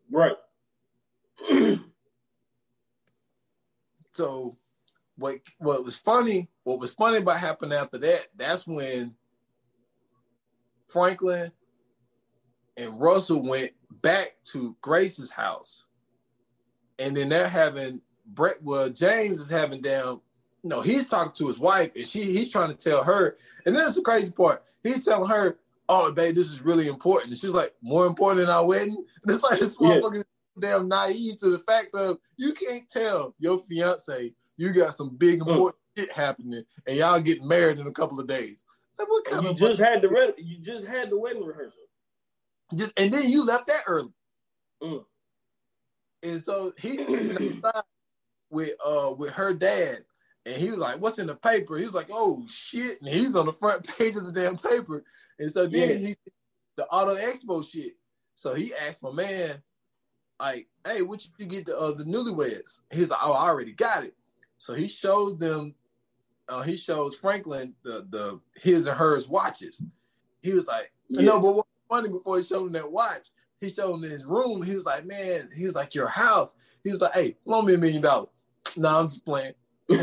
Right. 0.10 0.36
so 4.12 4.56
what 5.18 5.38
what 5.60 5.84
was 5.84 5.98
funny, 5.98 6.48
what 6.64 6.80
was 6.80 6.94
funny 6.94 7.18
about 7.18 7.40
happened 7.40 7.74
after 7.74 7.98
that, 7.98 8.28
that's 8.36 8.68
when 8.68 9.14
Franklin 10.88 11.52
and 12.78 13.00
Russell 13.00 13.42
went 13.42 13.72
back 14.02 14.36
to 14.52 14.76
Grace's 14.82 15.30
house. 15.30 15.86
And 17.00 17.16
then 17.16 17.30
they're 17.30 17.48
having 17.48 18.02
Brett, 18.26 18.58
well, 18.62 18.90
James 18.90 19.40
is 19.40 19.50
having 19.50 19.82
down, 19.82 20.22
You 20.64 20.70
no, 20.70 20.76
know, 20.78 20.82
he's 20.82 21.08
talking 21.08 21.34
to 21.34 21.48
his 21.48 21.60
wife 21.60 21.92
and 21.96 22.06
she 22.06 22.24
he's 22.24 22.52
trying 22.52 22.70
to 22.70 22.76
tell 22.76 23.04
her. 23.04 23.38
And 23.66 23.76
that's 23.76 23.96
the 23.96 24.02
crazy 24.02 24.32
part. 24.32 24.64
He's 24.84 25.06
telling 25.06 25.30
her, 25.30 25.58
Oh, 25.90 26.12
babe, 26.12 26.36
this 26.36 26.52
is 26.52 26.62
really 26.62 26.88
important. 26.88 27.32
And 27.32 27.40
she's 27.40 27.54
like, 27.54 27.74
More 27.82 28.06
important 28.06 28.42
than 28.42 28.56
our 28.56 28.68
wedding? 28.68 28.96
And 29.24 29.34
it's 29.34 29.44
like 29.44 29.60
this 29.60 29.78
motherfucker 29.78 30.24
yeah. 30.62 30.70
damn 30.70 30.88
naive 30.88 31.38
to 31.38 31.50
the 31.50 31.60
fact 31.60 31.90
of 31.94 32.18
you 32.38 32.54
can't 32.54 32.90
tell 32.90 33.36
your 33.40 33.60
fiance 33.60 34.34
you 34.58 34.74
got 34.74 34.98
some 34.98 35.16
big 35.16 35.40
mm. 35.40 35.48
important 35.48 35.76
mm. 35.96 36.02
shit 36.02 36.12
happening 36.12 36.64
and 36.88 36.98
y'all 36.98 37.22
getting 37.22 37.48
married 37.48 37.80
in 37.80 37.88
a 37.88 37.92
couple 37.92 38.20
of 38.20 38.28
days. 38.28 38.64
Like, 39.00 39.10
what 39.10 39.26
kind 39.26 39.44
you 39.46 39.52
of 39.52 39.58
just 39.58 39.80
had 39.80 40.02
the 40.02 40.10
re- 40.10 40.34
you 40.38 40.58
just 40.60 40.88
had 40.88 41.12
the 41.12 41.18
wedding 41.18 41.46
rehearsal. 41.46 41.84
Just 42.76 43.00
and 43.00 43.12
then 43.12 43.28
you 43.30 43.46
left 43.46 43.68
that 43.68 43.84
early. 43.88 44.12
Mm. 44.82 45.06
And 46.24 46.40
so 46.40 46.72
he's 46.80 47.06
sitting 47.08 47.62
with 48.50 48.72
uh 48.86 49.14
with 49.18 49.32
her 49.32 49.54
dad, 49.54 50.04
and 50.46 50.56
he 50.56 50.66
was 50.66 50.78
like, 50.78 51.02
"What's 51.02 51.20
in 51.20 51.28
the 51.28 51.36
paper?" 51.36 51.78
He's 51.78 51.94
like, 51.94 52.10
"Oh 52.12 52.46
shit!" 52.48 53.00
And 53.02 53.10
he's 53.10 53.36
on 53.36 53.46
the 53.46 53.54
front 53.54 53.88
page 53.98 54.16
of 54.16 54.26
the 54.26 54.32
damn 54.32 54.58
paper. 54.58 55.04
And 55.40 55.50
so 55.50 55.66
then 55.68 55.90
yeah. 55.90 56.08
he's 56.08 56.20
the 56.76 56.86
Auto 56.88 57.16
Expo 57.16 57.70
shit. 57.70 57.94
So 58.36 58.54
he 58.54 58.72
asked 58.86 59.04
my 59.04 59.12
man, 59.12 59.62
like, 60.40 60.68
"Hey, 60.86 61.02
what 61.02 61.26
you 61.26 61.46
get 61.46 61.66
the 61.66 61.78
uh, 61.78 61.92
the 61.92 62.04
newlyweds?" 62.04 62.82
He's 62.92 63.10
like, 63.12 63.20
"Oh, 63.24 63.34
I 63.34 63.48
already 63.48 63.74
got 63.74 64.04
it." 64.04 64.16
So 64.58 64.74
he 64.74 64.88
shows 64.88 65.38
them. 65.38 65.74
Uh, 66.50 66.62
he 66.62 66.78
shows 66.78 67.18
Franklin 67.18 67.74
the 67.84 68.06
the 68.10 68.40
his 68.56 68.88
and 68.88 68.98
hers 68.98 69.28
watches. 69.28 69.84
He 70.42 70.54
was 70.54 70.68
like, 70.68 70.90
yeah. 71.10 71.24
"No, 71.24 71.40
but 71.40 71.56
what 71.56 71.68
funny 71.90 72.10
before 72.10 72.38
he 72.38 72.44
showed 72.44 72.68
him 72.68 72.74
that 72.74 72.92
watch. 72.92 73.30
He 73.60 73.70
showed 73.70 73.96
him 73.96 74.02
his 74.04 74.26
room. 74.26 74.62
He 74.62 74.76
was 74.76 74.86
like, 74.86 75.06
man, 75.06 75.50
he 75.56 75.64
was 75.64 75.76
like, 75.76 75.96
your 75.96 76.08
house. 76.08 76.54
He 76.84 76.90
was 76.90 77.02
like, 77.02 77.14
hey, 77.14 77.36
loan 77.46 77.66
me 77.66 77.74
a 77.74 77.78
million 77.78 78.02
dollars. 78.02 78.44
No, 78.76 79.00
I'm 79.00 79.08
just 79.08 79.26
playing. 79.26 79.54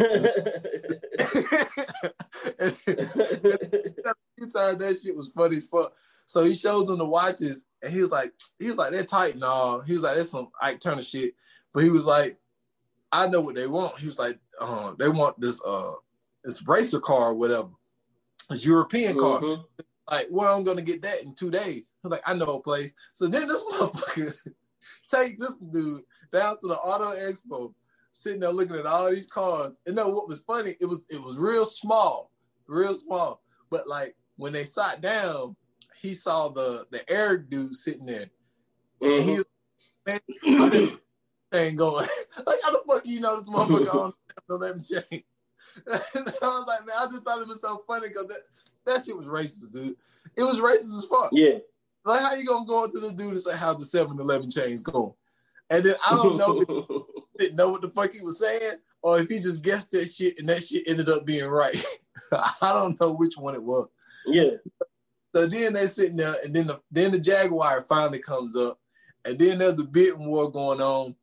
He 4.37 4.47
that 4.47 5.01
shit 5.03 5.17
was 5.17 5.29
funny 5.29 5.57
as 5.59 5.67
fuck. 5.67 5.95
So 6.27 6.43
he 6.43 6.55
shows 6.55 6.89
him 6.89 6.99
the 6.99 7.05
watches, 7.05 7.67
and 7.83 7.93
he 7.93 8.01
was 8.01 8.11
like, 8.11 8.33
he 8.59 8.67
was 8.67 8.77
like, 8.77 8.93
they're 8.93 9.05
tight 9.05 9.35
and 9.35 9.45
all. 9.45 9.81
He 9.81 9.93
was 9.93 10.03
like, 10.03 10.17
that's 10.17 10.31
some 10.31 10.49
Ike 10.61 10.81
Turner 10.81 11.03
shit. 11.03 11.35
But 11.73 11.85
he 11.85 11.91
was 11.91 12.07
like, 12.07 12.39
I 13.13 13.29
know 13.29 13.41
what 13.41 13.55
they 13.55 13.67
want. 13.67 13.99
He 13.99 14.07
was 14.07 14.19
like, 14.19 14.39
uh, 14.61 14.95
they 14.99 15.09
want 15.09 15.41
this 15.41 15.63
uh 15.65 15.93
this 16.45 16.67
racer 16.67 17.01
car 17.01 17.31
or 17.31 17.35
whatever, 17.35 17.69
this 18.51 18.67
European 18.67 19.19
car. 19.19 19.41
Mm-hmm. 19.41 19.63
Like, 20.11 20.29
where 20.29 20.49
I'm 20.49 20.65
gonna 20.65 20.83
get 20.83 21.03
that 21.03 21.23
in 21.23 21.35
two 21.35 21.51
days. 21.51 21.93
I 22.05 22.09
was 22.09 22.13
like, 22.13 22.23
I 22.27 22.35
know 22.35 22.57
a 22.57 22.61
place. 22.61 22.93
So 23.13 23.27
then 23.27 23.49
this 23.49 23.65
motherfucker 23.73 24.49
take 25.09 25.39
this 25.39 25.57
dude 25.71 26.03
down 26.33 26.59
to 26.61 26.67
the 26.67 26.75
auto 26.75 27.11
expo, 27.31 27.73
sitting 28.11 28.41
there 28.41 28.51
looking 28.51 28.77
at 28.77 28.87
all 28.87 29.11
these 29.11 29.27
cars. 29.27 29.71
And 29.87 29.97
know 29.97 30.11
what 30.11 30.29
was 30.29 30.41
funny? 30.41 30.75
It 30.81 30.87
was 30.87 31.07
it 31.11 31.21
was 31.21 31.37
real 31.37 31.65
small, 31.65 32.31
real 32.67 32.95
small. 32.95 33.43
But 33.71 33.89
like 33.89 34.15
when 34.37 34.53
they 34.53 34.65
sat 34.65 35.01
down, 35.01 35.57
he 35.97 36.15
saw 36.15 36.49
the 36.49 36.87
the 36.91 37.11
air 37.11 37.39
dude 37.39 37.75
sitting 37.75 38.07
there, 38.07 38.31
and 39.01 39.25
he 39.25 39.37
mm-hmm. 39.37 40.17
was 40.47 40.81
man, 40.81 40.99
thing 41.51 41.77
going 41.77 42.07
like 42.47 42.59
how 42.63 42.71
the 42.73 42.83
fuck 42.89 43.03
you 43.05 43.21
know 43.21 43.39
this 43.39 43.49
motherfucker 43.49 43.95
on 44.05 44.13
the 44.49 44.55
11 44.55 44.83
chain? 44.83 45.23
I 45.89 45.99
was 46.13 46.65
like, 46.67 46.87
man, 46.87 46.97
I 47.01 47.07
just 47.07 47.25
thought 47.25 47.41
it 47.41 47.49
was 47.49 47.61
so 47.63 47.85
funny 47.89 48.09
because 48.09 48.27
that 48.87 49.05
shit 49.05 49.17
was 49.17 49.27
racist, 49.27 49.73
dude. 49.73 49.97
It 50.37 50.43
was 50.43 50.61
racist 50.61 50.99
as 50.99 51.07
fuck. 51.07 51.31
Yeah. 51.33 51.59
Like, 52.05 52.21
how 52.21 52.35
you 52.35 52.45
gonna 52.45 52.67
go 52.67 52.85
up 52.85 52.93
to 52.93 53.01
this 53.01 53.15
dude 53.15 53.33
and 53.33 53.43
say, 53.43 53.57
how's 53.57 53.77
the 53.77 53.85
7 53.85 54.19
Eleven 54.19 54.51
chains 54.51 54.83
going? 54.83 55.13
And 55.71 55.83
then 55.85 55.95
I 56.07 56.17
don't 56.17 56.37
know 56.37 56.61
if 56.61 56.69
he 56.69 57.05
didn't 57.39 57.57
know 57.57 57.71
what 57.71 57.81
the 57.81 57.91
fuck 57.91 58.13
he 58.13 58.21
was 58.21 58.39
saying 58.39 58.79
or 59.03 59.21
if 59.21 59.29
he 59.29 59.37
just 59.37 59.63
guessed 59.63 59.91
that 59.93 60.07
shit 60.07 60.39
and 60.39 60.49
that 60.49 60.63
shit 60.63 60.89
ended 60.89 61.09
up 61.09 61.25
being 61.25 61.47
right. 61.47 61.77
I 62.33 62.51
don't 62.61 63.01
know 63.01 63.13
which 63.13 63.37
one 63.37 63.55
it 63.55 63.63
was. 63.63 63.89
Yeah. 64.27 64.51
So 65.35 65.47
then 65.47 65.73
they're 65.73 65.87
sitting 65.89 66.17
there, 66.17 66.35
and 66.45 66.55
then 66.55 66.69
the 66.69 66.81
then 66.93 67.11
the 67.11 67.19
Jaguar 67.19 67.85
finally 67.89 68.21
comes 68.21 68.57
up, 68.57 68.79
and 69.25 69.37
then 69.37 69.59
there's 69.59 69.75
the 69.75 69.85
bidding 69.85 70.27
war 70.27 70.51
going 70.51 70.81
on, 70.81 71.17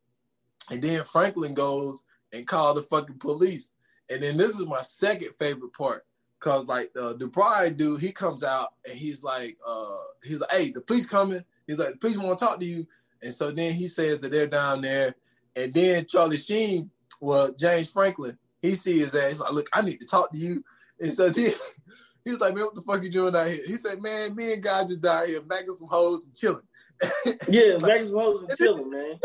and 0.70 0.82
then 0.82 1.06
Franklin 1.06 1.54
goes 1.54 2.04
and 2.34 2.46
call 2.46 2.74
the 2.74 2.82
fucking 2.82 3.20
police. 3.20 3.74
And 4.12 4.22
then 4.22 4.36
this 4.36 4.60
is 4.60 4.66
my 4.66 4.82
second 4.82 5.30
favorite 5.40 5.74
part. 5.74 6.06
Cause 6.42 6.68
like 6.68 6.90
uh, 7.00 7.14
the 7.14 7.28
bride 7.28 7.78
dude, 7.78 8.02
he 8.02 8.12
comes 8.12 8.44
out 8.44 8.74
and 8.90 8.98
he's 8.98 9.24
like, 9.24 9.58
uh, 9.66 9.98
he's 10.24 10.42
like, 10.42 10.52
hey, 10.52 10.72
the 10.72 10.82
police 10.82 11.06
coming. 11.06 11.44
He's 11.68 11.78
like, 11.78 11.92
the 11.92 11.98
police 11.98 12.18
want 12.18 12.38
to 12.38 12.44
talk 12.44 12.60
to 12.60 12.66
you. 12.66 12.88
And 13.22 13.32
so 13.32 13.52
then 13.52 13.74
he 13.74 13.88
says 13.88 14.20
that 14.20 14.32
they're 14.32 14.48
down 14.48 14.82
there. 14.82 15.14
And 15.56 15.72
then 15.72 16.04
Charlie 16.08 16.38
Sheen, 16.38 16.90
well, 17.20 17.54
James 17.54 17.94
Franklin, 17.94 18.36
he 18.60 18.72
sees 18.72 19.06
his 19.06 19.16
ass. 19.16 19.30
He's 19.30 19.40
like, 19.40 19.54
look, 19.54 19.68
I 19.72 19.84
need 19.84 20.00
to 20.00 20.08
talk 20.08 20.32
to 20.32 20.38
you. 20.38 20.64
And 21.00 21.14
so 21.14 21.30
then 21.30 21.52
he 22.26 22.32
was 22.32 22.42
like, 22.42 22.56
man, 22.56 22.64
what 22.64 22.74
the 22.74 22.82
fuck 22.82 23.04
you 23.04 23.12
doing 23.12 23.36
out 23.36 23.46
here? 23.46 23.62
He 23.64 23.74
said, 23.74 24.02
man, 24.02 24.36
me 24.36 24.54
and 24.54 24.64
God 24.64 24.88
just 24.88 25.04
down 25.04 25.28
here 25.28 25.42
macking 25.42 25.76
some 25.76 25.90
hoes 25.90 26.22
and 26.22 26.36
chilling. 26.36 26.68
yeah, 27.50 27.76
macking 27.78 28.06
some 28.06 28.18
hoes 28.18 28.46
and 28.50 28.58
chilling, 28.58 28.90
man. 28.90 29.20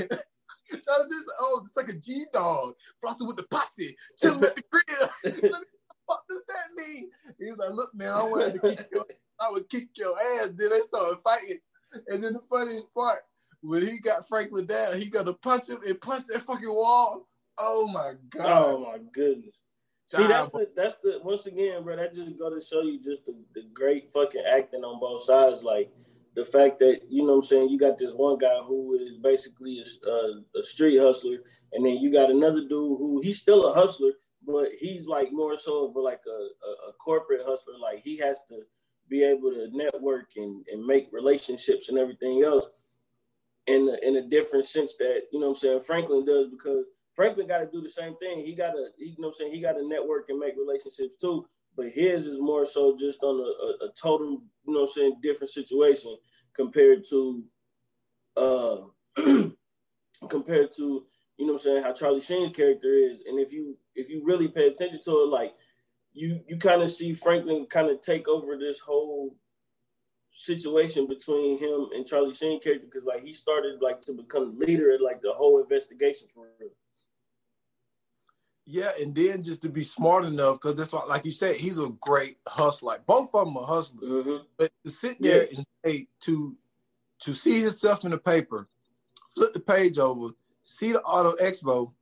Charlie 0.68 1.06
Sheen's 1.08 1.26
like, 1.26 1.36
oh, 1.40 1.60
it's 1.62 1.76
like 1.76 1.90
a 1.90 1.96
G 1.96 2.24
dog, 2.32 2.74
flossing 3.00 3.28
with 3.28 3.36
the 3.36 3.46
posse, 3.52 3.96
chilling 4.18 4.40
with 4.40 4.56
the 4.56 4.64
grill 4.68 5.62
fuck 6.08 6.24
does 6.28 6.42
that 6.48 6.86
mean? 6.86 7.10
He 7.38 7.46
was 7.50 7.58
like, 7.58 7.70
look, 7.70 7.94
man, 7.94 8.12
I 8.12 8.22
wanted 8.22 8.54
to 8.54 8.60
kick 8.60 8.88
your, 8.92 9.04
I 9.40 9.48
would 9.52 9.68
kick 9.68 9.88
your 9.96 10.14
ass. 10.38 10.50
Then 10.56 10.70
they 10.70 10.80
started 10.80 11.18
fighting. 11.24 11.58
And 12.08 12.22
then 12.22 12.34
the 12.34 12.42
funniest 12.50 12.92
part, 12.94 13.20
when 13.62 13.86
he 13.86 13.98
got 13.98 14.28
Franklin 14.28 14.66
down, 14.66 14.98
he 14.98 15.08
got 15.08 15.26
to 15.26 15.34
punch 15.34 15.68
him 15.68 15.78
and 15.86 16.00
punch 16.00 16.24
that 16.26 16.42
fucking 16.42 16.68
wall. 16.68 17.26
Oh 17.58 17.88
my 17.88 18.14
god. 18.30 18.46
Oh 18.46 18.80
my 18.80 18.98
goodness. 19.12 19.54
See, 20.08 20.26
that's 20.26 20.50
the 20.50 20.68
that's 20.76 20.96
the 21.02 21.18
once 21.24 21.46
again, 21.46 21.82
bro. 21.82 21.96
That 21.96 22.14
just 22.14 22.38
go 22.38 22.48
to 22.48 22.64
show 22.64 22.82
you 22.82 23.02
just 23.02 23.26
the, 23.26 23.34
the 23.54 23.62
great 23.74 24.12
fucking 24.12 24.44
acting 24.48 24.84
on 24.84 25.00
both 25.00 25.22
sides. 25.22 25.64
Like 25.64 25.90
the 26.36 26.44
fact 26.44 26.78
that 26.78 27.00
you 27.08 27.22
know 27.24 27.32
what 27.32 27.38
I'm 27.38 27.44
saying 27.44 27.68
you 27.70 27.78
got 27.78 27.98
this 27.98 28.12
one 28.12 28.38
guy 28.38 28.58
who 28.66 28.94
is 28.94 29.18
basically 29.18 29.82
a, 29.82 30.08
a, 30.08 30.60
a 30.60 30.62
street 30.62 30.98
hustler, 30.98 31.38
and 31.72 31.84
then 31.84 31.94
you 31.94 32.12
got 32.12 32.30
another 32.30 32.60
dude 32.60 32.70
who 32.70 33.20
he's 33.20 33.40
still 33.40 33.66
a 33.66 33.74
hustler, 33.74 34.12
but 34.46 34.68
he's 34.78 35.06
like 35.06 35.32
more 35.32 35.56
so 35.56 35.88
of 35.88 35.96
like 35.96 36.22
a, 36.26 36.30
a, 36.30 36.90
a, 36.90 36.92
corporate 36.92 37.40
hustler. 37.44 37.74
Like 37.80 38.02
he 38.02 38.16
has 38.18 38.38
to 38.48 38.62
be 39.08 39.24
able 39.24 39.50
to 39.50 39.68
network 39.72 40.30
and, 40.36 40.64
and 40.72 40.84
make 40.84 41.08
relationships 41.12 41.88
and 41.88 41.98
everything 41.98 42.42
else 42.44 42.66
in 43.66 43.88
a, 43.88 44.06
in 44.06 44.16
a 44.16 44.28
different 44.28 44.66
sense 44.66 44.94
that, 44.98 45.22
you 45.32 45.40
know 45.40 45.48
what 45.48 45.56
I'm 45.56 45.60
saying, 45.60 45.80
Franklin 45.80 46.24
does 46.24 46.48
because 46.48 46.84
Franklin 47.14 47.48
got 47.48 47.58
to 47.58 47.66
do 47.66 47.82
the 47.82 47.88
same 47.88 48.16
thing. 48.16 48.44
He 48.44 48.54
got 48.54 48.72
to, 48.72 48.88
you 48.98 49.16
know 49.18 49.28
I'm 49.28 49.34
saying, 49.34 49.52
he 49.52 49.60
got 49.60 49.72
to 49.72 49.88
network 49.88 50.28
and 50.28 50.38
make 50.38 50.54
relationships 50.56 51.16
too. 51.20 51.46
But 51.76 51.88
his 51.88 52.26
is 52.26 52.38
more 52.40 52.64
so 52.64 52.96
just 52.96 53.22
on 53.22 53.40
a, 53.40 53.84
a, 53.84 53.88
a 53.88 53.92
total, 54.00 54.42
you 54.64 54.72
know 54.72 54.82
what 54.82 54.90
I'm 54.90 54.94
saying, 54.94 55.16
different 55.22 55.50
situation 55.50 56.16
compared 56.54 57.04
to, 57.10 57.44
uh, 58.36 58.76
compared 60.30 60.72
to, 60.76 61.04
you 61.36 61.46
know 61.46 61.54
what 61.54 61.62
I'm 61.62 61.64
saying, 61.64 61.82
how 61.82 61.92
Charlie 61.92 62.20
Sheen's 62.20 62.54
character 62.54 62.92
is. 62.92 63.18
And 63.26 63.38
if 63.38 63.52
you 63.52 63.76
if 63.94 64.08
you 64.08 64.22
really 64.24 64.48
pay 64.48 64.68
attention 64.68 65.00
to 65.04 65.10
it, 65.10 65.28
like 65.28 65.54
you 66.12 66.40
you 66.46 66.56
kind 66.56 66.82
of 66.82 66.90
see 66.90 67.14
Franklin 67.14 67.66
kind 67.66 67.90
of 67.90 68.00
take 68.00 68.28
over 68.28 68.56
this 68.56 68.80
whole 68.80 69.36
situation 70.34 71.06
between 71.06 71.58
him 71.58 71.88
and 71.94 72.06
Charlie 72.06 72.34
Sheen 72.34 72.60
character 72.60 72.86
because 72.90 73.06
like 73.06 73.24
he 73.24 73.32
started 73.32 73.80
like 73.80 74.00
to 74.02 74.12
become 74.12 74.58
leader 74.58 74.94
of 74.94 75.00
like 75.00 75.20
the 75.22 75.32
whole 75.32 75.60
investigation 75.60 76.28
for 76.34 76.46
real. 76.60 76.70
Yeah, 78.68 78.90
and 79.00 79.14
then 79.14 79.44
just 79.44 79.62
to 79.62 79.68
be 79.68 79.82
smart 79.82 80.24
enough, 80.24 80.56
because 80.56 80.74
that's 80.74 80.92
what, 80.92 81.08
like 81.08 81.24
you 81.24 81.30
said, 81.30 81.54
he's 81.54 81.78
a 81.78 81.90
great 82.00 82.36
hustler. 82.48 82.98
Both 83.06 83.32
of 83.32 83.46
them 83.46 83.56
are 83.56 83.64
hustlers. 83.66 84.10
Mm-hmm. 84.10 84.44
But 84.58 84.70
to 84.84 84.90
sit 84.90 85.22
there 85.22 85.42
yes. 85.42 85.56
and 85.56 85.66
say 85.84 86.08
to 86.22 86.52
to 87.20 87.32
see 87.32 87.60
himself 87.60 88.04
in 88.04 88.10
the 88.10 88.18
paper, 88.18 88.66
flip 89.32 89.54
the 89.54 89.60
page 89.60 89.98
over, 89.98 90.30
see 90.66 90.90
the 90.90 91.00
auto 91.02 91.32
expo, 91.36 91.92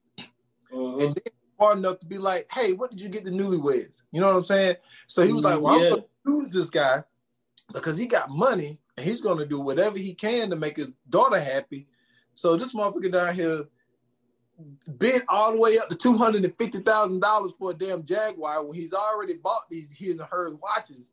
Mhm. 0.72 1.02
and 1.02 1.14
then 1.14 1.34
smart 1.56 1.78
enough 1.78 1.98
to 1.98 2.06
be 2.06 2.16
like, 2.18 2.50
hey, 2.50 2.72
what 2.72 2.90
did 2.90 3.00
you 3.00 3.08
get 3.10 3.24
the 3.24 3.30
newlyweds? 3.30 4.02
You 4.10 4.20
know 4.20 4.28
what 4.28 4.36
I'm 4.36 4.44
saying? 4.44 4.76
So 5.06 5.22
he 5.22 5.32
was 5.32 5.44
like, 5.44 5.60
well, 5.60 5.78
Yeah. 5.78 5.84
I'm 5.84 5.90
gonna 5.90 6.04
use 6.26 6.48
this 6.48 6.70
guy 6.70 7.04
because 7.74 7.98
he 7.98 8.06
got 8.06 8.30
money 8.30 8.78
and 8.96 9.06
he's 9.06 9.20
gonna 9.20 9.44
do 9.44 9.60
whatever 9.60 9.98
he 9.98 10.14
can 10.14 10.48
to 10.50 10.56
make 10.56 10.76
his 10.76 10.92
daughter 11.10 11.38
happy. 11.38 11.86
So 12.32 12.56
this 12.56 12.74
motherfucker 12.74 13.12
down 13.12 13.34
here 13.34 13.68
bid 14.98 15.22
all 15.28 15.52
the 15.52 15.58
way 15.58 15.76
up 15.78 15.88
to 15.90 15.96
two 15.96 16.16
hundred 16.16 16.44
and 16.44 16.56
fifty 16.58 16.78
thousand 16.78 17.20
dollars 17.20 17.52
for 17.58 17.72
a 17.72 17.74
damn 17.74 18.02
Jaguar 18.02 18.64
when 18.64 18.74
he's 18.78 18.94
already 18.94 19.34
bought 19.36 19.68
these 19.70 19.96
his 19.96 20.20
and 20.20 20.28
hers 20.30 20.54
watches. 20.54 21.12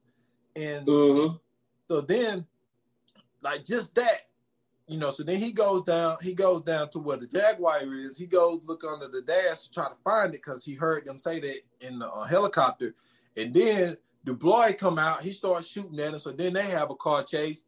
And 0.55 0.87
Mhm. 0.87 1.39
so 1.89 1.99
then, 2.01 2.47
like 3.41 3.65
just 3.65 3.93
that, 3.95 4.30
you 4.91 4.97
know. 4.97 5.09
So 5.09 5.23
then 5.23 5.39
he 5.39 5.51
goes 5.53 5.83
down. 5.83 6.17
He 6.21 6.33
goes 6.33 6.61
down 6.63 6.89
to 6.89 6.99
where 6.99 7.17
the 7.17 7.27
Jaguar 7.27 7.81
is. 7.83 8.17
He 8.17 8.27
goes 8.27 8.59
look 8.65 8.83
under 8.83 9.07
the 9.07 9.21
dash 9.21 9.61
to 9.61 9.71
try 9.71 9.87
to 9.87 9.95
find 10.03 10.35
it 10.35 10.41
because 10.43 10.65
he 10.65 10.73
heard 10.73 11.05
them 11.05 11.17
say 11.17 11.39
that 11.39 11.59
in 11.79 11.99
the 11.99 12.09
uh, 12.09 12.25
helicopter. 12.25 12.93
And 13.37 13.53
then 13.53 13.95
Dubois 14.25 14.73
come 14.73 14.99
out. 14.99 15.21
He 15.21 15.31
starts 15.31 15.67
shooting 15.67 15.99
at 15.99 16.11
him. 16.11 16.19
So 16.19 16.31
then 16.31 16.53
they 16.53 16.63
have 16.63 16.91
a 16.91 16.95
car 16.95 17.23
chase. 17.23 17.63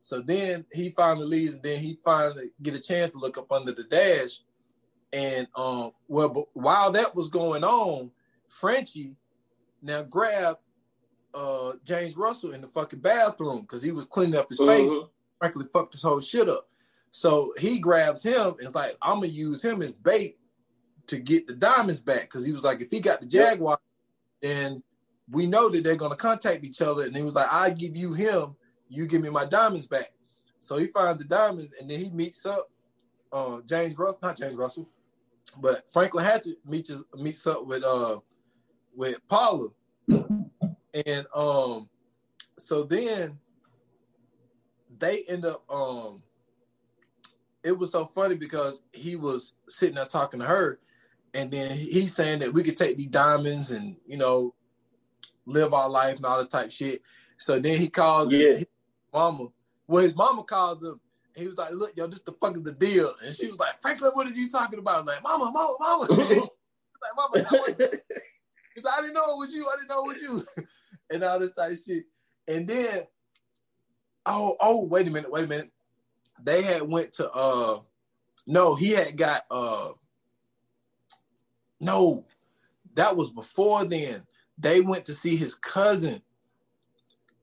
So 0.00 0.20
then 0.20 0.64
he 0.72 0.90
finally 0.90 1.26
leaves, 1.26 1.54
and 1.54 1.62
then 1.62 1.80
he 1.80 1.98
finally 2.04 2.46
get 2.62 2.76
a 2.76 2.80
chance 2.80 3.10
to 3.10 3.18
look 3.18 3.36
up 3.36 3.52
under 3.52 3.72
the 3.72 3.84
dash. 3.84 4.40
And 5.12 5.46
um, 5.56 5.90
well, 6.08 6.48
while 6.54 6.90
that 6.92 7.14
was 7.14 7.28
going 7.28 7.64
on, 7.64 8.10
Frenchie 8.48 9.14
now 9.82 10.02
grabbed 10.02 10.58
uh 11.34 11.72
James 11.84 12.16
Russell 12.16 12.52
in 12.52 12.62
the 12.62 12.68
fucking 12.68 13.00
bathroom 13.00 13.60
because 13.60 13.82
he 13.82 13.92
was 13.92 14.06
cleaning 14.06 14.36
up 14.36 14.48
his 14.48 14.58
face. 14.58 14.96
Frankly, 15.38 15.66
fucked 15.72 15.92
his 15.92 16.02
whole 16.02 16.20
shit 16.20 16.48
up. 16.48 16.68
So 17.10 17.52
he 17.58 17.78
grabs 17.78 18.22
him. 18.22 18.54
It's 18.58 18.74
like 18.74 18.92
I'm 19.02 19.16
gonna 19.16 19.28
use 19.28 19.64
him 19.64 19.82
as 19.82 19.92
bait 19.92 20.38
to 21.06 21.18
get 21.18 21.46
the 21.46 21.54
diamonds 21.54 22.00
back 22.00 22.22
because 22.22 22.44
he 22.44 22.52
was 22.52 22.64
like, 22.64 22.80
if 22.80 22.90
he 22.90 23.00
got 23.00 23.20
the 23.20 23.26
Jaguar, 23.26 23.78
then 24.40 24.82
we 25.30 25.46
know 25.46 25.68
that 25.68 25.84
they're 25.84 25.96
gonna 25.96 26.16
contact 26.16 26.64
each 26.64 26.82
other. 26.82 27.04
And 27.04 27.16
he 27.16 27.22
was 27.22 27.34
like, 27.34 27.48
I 27.50 27.70
give 27.70 27.96
you 27.96 28.12
him, 28.12 28.54
you 28.88 29.06
give 29.06 29.22
me 29.22 29.30
my 29.30 29.44
diamonds 29.44 29.86
back. 29.86 30.12
So 30.60 30.78
he 30.78 30.86
finds 30.86 31.22
the 31.22 31.28
diamonds 31.28 31.74
and 31.80 31.88
then 31.88 32.00
he 32.00 32.10
meets 32.10 32.44
up. 32.44 32.70
Uh, 33.32 33.60
James 33.66 33.96
Russell, 33.98 34.20
not 34.22 34.36
James 34.36 34.54
Russell, 34.54 34.88
but 35.60 35.90
Franklin 35.90 36.24
Hatchett 36.24 36.56
meets 36.64 36.90
meets 37.14 37.46
up 37.46 37.66
with 37.66 37.82
uh 37.82 38.18
with 38.94 39.16
Paula, 39.28 39.68
and 40.08 41.26
um, 41.34 41.88
so 42.58 42.82
then 42.82 43.38
they 44.98 45.22
end 45.28 45.44
up 45.44 45.64
um. 45.70 46.22
It 47.64 47.76
was 47.76 47.90
so 47.90 48.06
funny 48.06 48.36
because 48.36 48.82
he 48.92 49.16
was 49.16 49.54
sitting 49.68 49.96
there 49.96 50.04
talking 50.04 50.38
to 50.40 50.46
her, 50.46 50.78
and 51.34 51.50
then 51.50 51.70
he's 51.70 52.14
saying 52.14 52.38
that 52.40 52.52
we 52.52 52.62
could 52.62 52.76
take 52.76 52.96
these 52.96 53.08
diamonds 53.08 53.72
and 53.72 53.96
you 54.06 54.16
know 54.16 54.54
live 55.46 55.74
our 55.74 55.88
life 55.88 56.16
and 56.16 56.24
all 56.26 56.38
that 56.38 56.50
type 56.50 56.70
shit. 56.70 57.02
So 57.38 57.58
then 57.58 57.78
he 57.78 57.88
calls 57.88 58.32
Yeah. 58.32 58.54
his 58.54 58.66
mama. 59.12 59.48
Well, 59.88 60.02
his 60.02 60.14
mama 60.14 60.42
calls 60.44 60.84
him. 60.84 61.00
and 61.34 61.42
He 61.42 61.46
was 61.46 61.58
like, 61.58 61.72
"Look, 61.72 61.92
yo, 61.96 62.06
this 62.06 62.20
the 62.20 62.32
fuck 62.32 62.54
is 62.54 62.62
the 62.62 62.72
deal?" 62.72 63.12
And 63.24 63.34
she 63.34 63.46
was 63.46 63.58
like, 63.58 63.80
"Franklin, 63.80 64.12
what 64.14 64.28
are 64.28 64.32
you 64.32 64.48
talking 64.48 64.78
about?" 64.78 65.06
Like, 65.06 65.22
"Mama, 65.22 65.50
mama, 65.52 65.74
mama." 65.80 66.06
like, 66.10 67.16
"Mama, 67.16 67.48
I 67.50 67.66
He's 68.74 68.84
like, 68.84 68.94
I 68.98 69.00
didn't 69.00 69.14
know 69.14 69.24
it 69.28 69.38
was 69.38 69.52
you. 69.54 69.66
I 69.66 69.76
didn't 69.76 69.88
know 69.88 70.04
it 70.10 70.14
was 70.14 70.22
you. 70.56 70.64
and 71.10 71.24
all 71.24 71.38
this 71.38 71.52
type 71.52 71.72
of 71.72 71.78
shit. 71.78 72.04
And 72.46 72.68
then, 72.68 73.00
oh, 74.26 74.56
oh, 74.60 74.86
wait 74.86 75.08
a 75.08 75.10
minute, 75.10 75.30
wait 75.30 75.44
a 75.44 75.48
minute. 75.48 75.70
They 76.42 76.62
had 76.62 76.82
went 76.82 77.12
to 77.14 77.30
uh 77.30 77.80
no, 78.46 78.74
he 78.74 78.92
had 78.92 79.16
got 79.16 79.42
uh 79.50 79.92
no, 81.80 82.24
that 82.94 83.16
was 83.16 83.30
before 83.30 83.84
then. 83.84 84.22
They 84.58 84.80
went 84.80 85.04
to 85.06 85.12
see 85.12 85.36
his 85.36 85.54
cousin. 85.54 86.22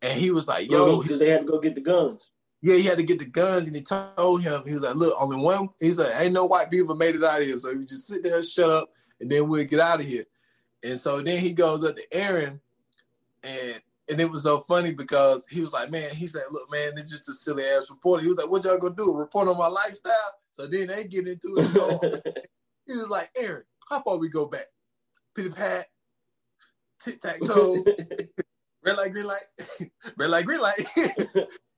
And 0.02 0.20
he 0.20 0.32
was 0.32 0.48
like, 0.48 0.70
yo, 0.70 1.02
because 1.02 1.20
they 1.20 1.30
had 1.30 1.42
to 1.42 1.46
go 1.46 1.60
get 1.60 1.76
the 1.76 1.82
guns. 1.82 2.32
yeah, 2.62 2.76
he 2.76 2.84
had 2.84 2.98
to 2.98 3.06
get 3.06 3.20
the 3.20 3.26
guns, 3.26 3.68
and 3.68 3.76
he 3.76 3.82
told 3.82 4.42
him, 4.42 4.62
he 4.66 4.74
was 4.74 4.84
like, 4.84 4.96
look, 4.96 5.16
only 5.20 5.38
one. 5.38 5.70
He's 5.80 5.98
like, 5.98 6.12
ain't 6.20 6.34
no 6.34 6.46
white 6.46 6.70
people 6.70 6.96
made 6.96 7.16
it 7.16 7.24
out 7.24 7.40
of 7.40 7.46
here, 7.46 7.58
so 7.58 7.70
you 7.70 7.86
just 7.86 8.08
sit 8.08 8.24
there, 8.24 8.44
shut 8.44 8.70
up, 8.70 8.90
and 9.22 9.32
then 9.32 9.48
we'll 9.48 9.64
get 9.66 9.80
out 9.80 10.02
of 10.02 10.06
here. 10.06 10.26
And 10.84 10.98
so 10.98 11.22
then 11.22 11.40
he 11.40 11.54
goes 11.54 11.86
up 11.86 11.96
to 11.96 12.04
Aaron, 12.12 12.60
and 13.44 13.82
and 14.10 14.20
it 14.20 14.30
was 14.30 14.44
so 14.44 14.62
funny 14.68 14.92
because 14.94 15.46
he 15.48 15.62
was 15.62 15.72
like, 15.74 15.90
man, 15.92 16.10
he 16.14 16.28
said, 16.28 16.44
look, 16.52 16.70
man, 16.72 16.92
it's 16.98 17.12
just 17.12 17.30
a 17.30 17.34
silly 17.34 17.64
ass 17.64 17.90
reporter. 17.90 18.22
He 18.22 18.28
was 18.28 18.38
like, 18.38 18.50
what 18.50 18.64
y'all 18.66 18.78
gonna 18.78 18.96
do? 18.96 19.14
Report 19.14 19.48
on 19.48 19.58
my 19.58 19.68
lifestyle? 19.68 20.14
So 20.50 20.68
then 20.68 20.88
they 20.88 21.06
get 21.06 21.28
into 21.28 21.56
it. 21.58 21.68
So 21.70 22.00
he 22.88 22.94
was 22.94 23.10
like, 23.10 23.30
Aaron, 23.42 23.64
how 23.90 24.02
far 24.02 24.18
we 24.18 24.30
go 24.30 24.46
back? 24.46 24.66
Pitty 25.36 25.50
pat, 25.50 25.86
tic 27.02 27.20
tac 27.22 27.40
toe, 27.46 27.84
red 28.84 28.98
light, 28.98 29.14
green 29.14 29.26
light, 29.26 29.48
red 30.18 30.30
light, 30.30 30.46
green 30.46 30.62
light. 30.62 30.84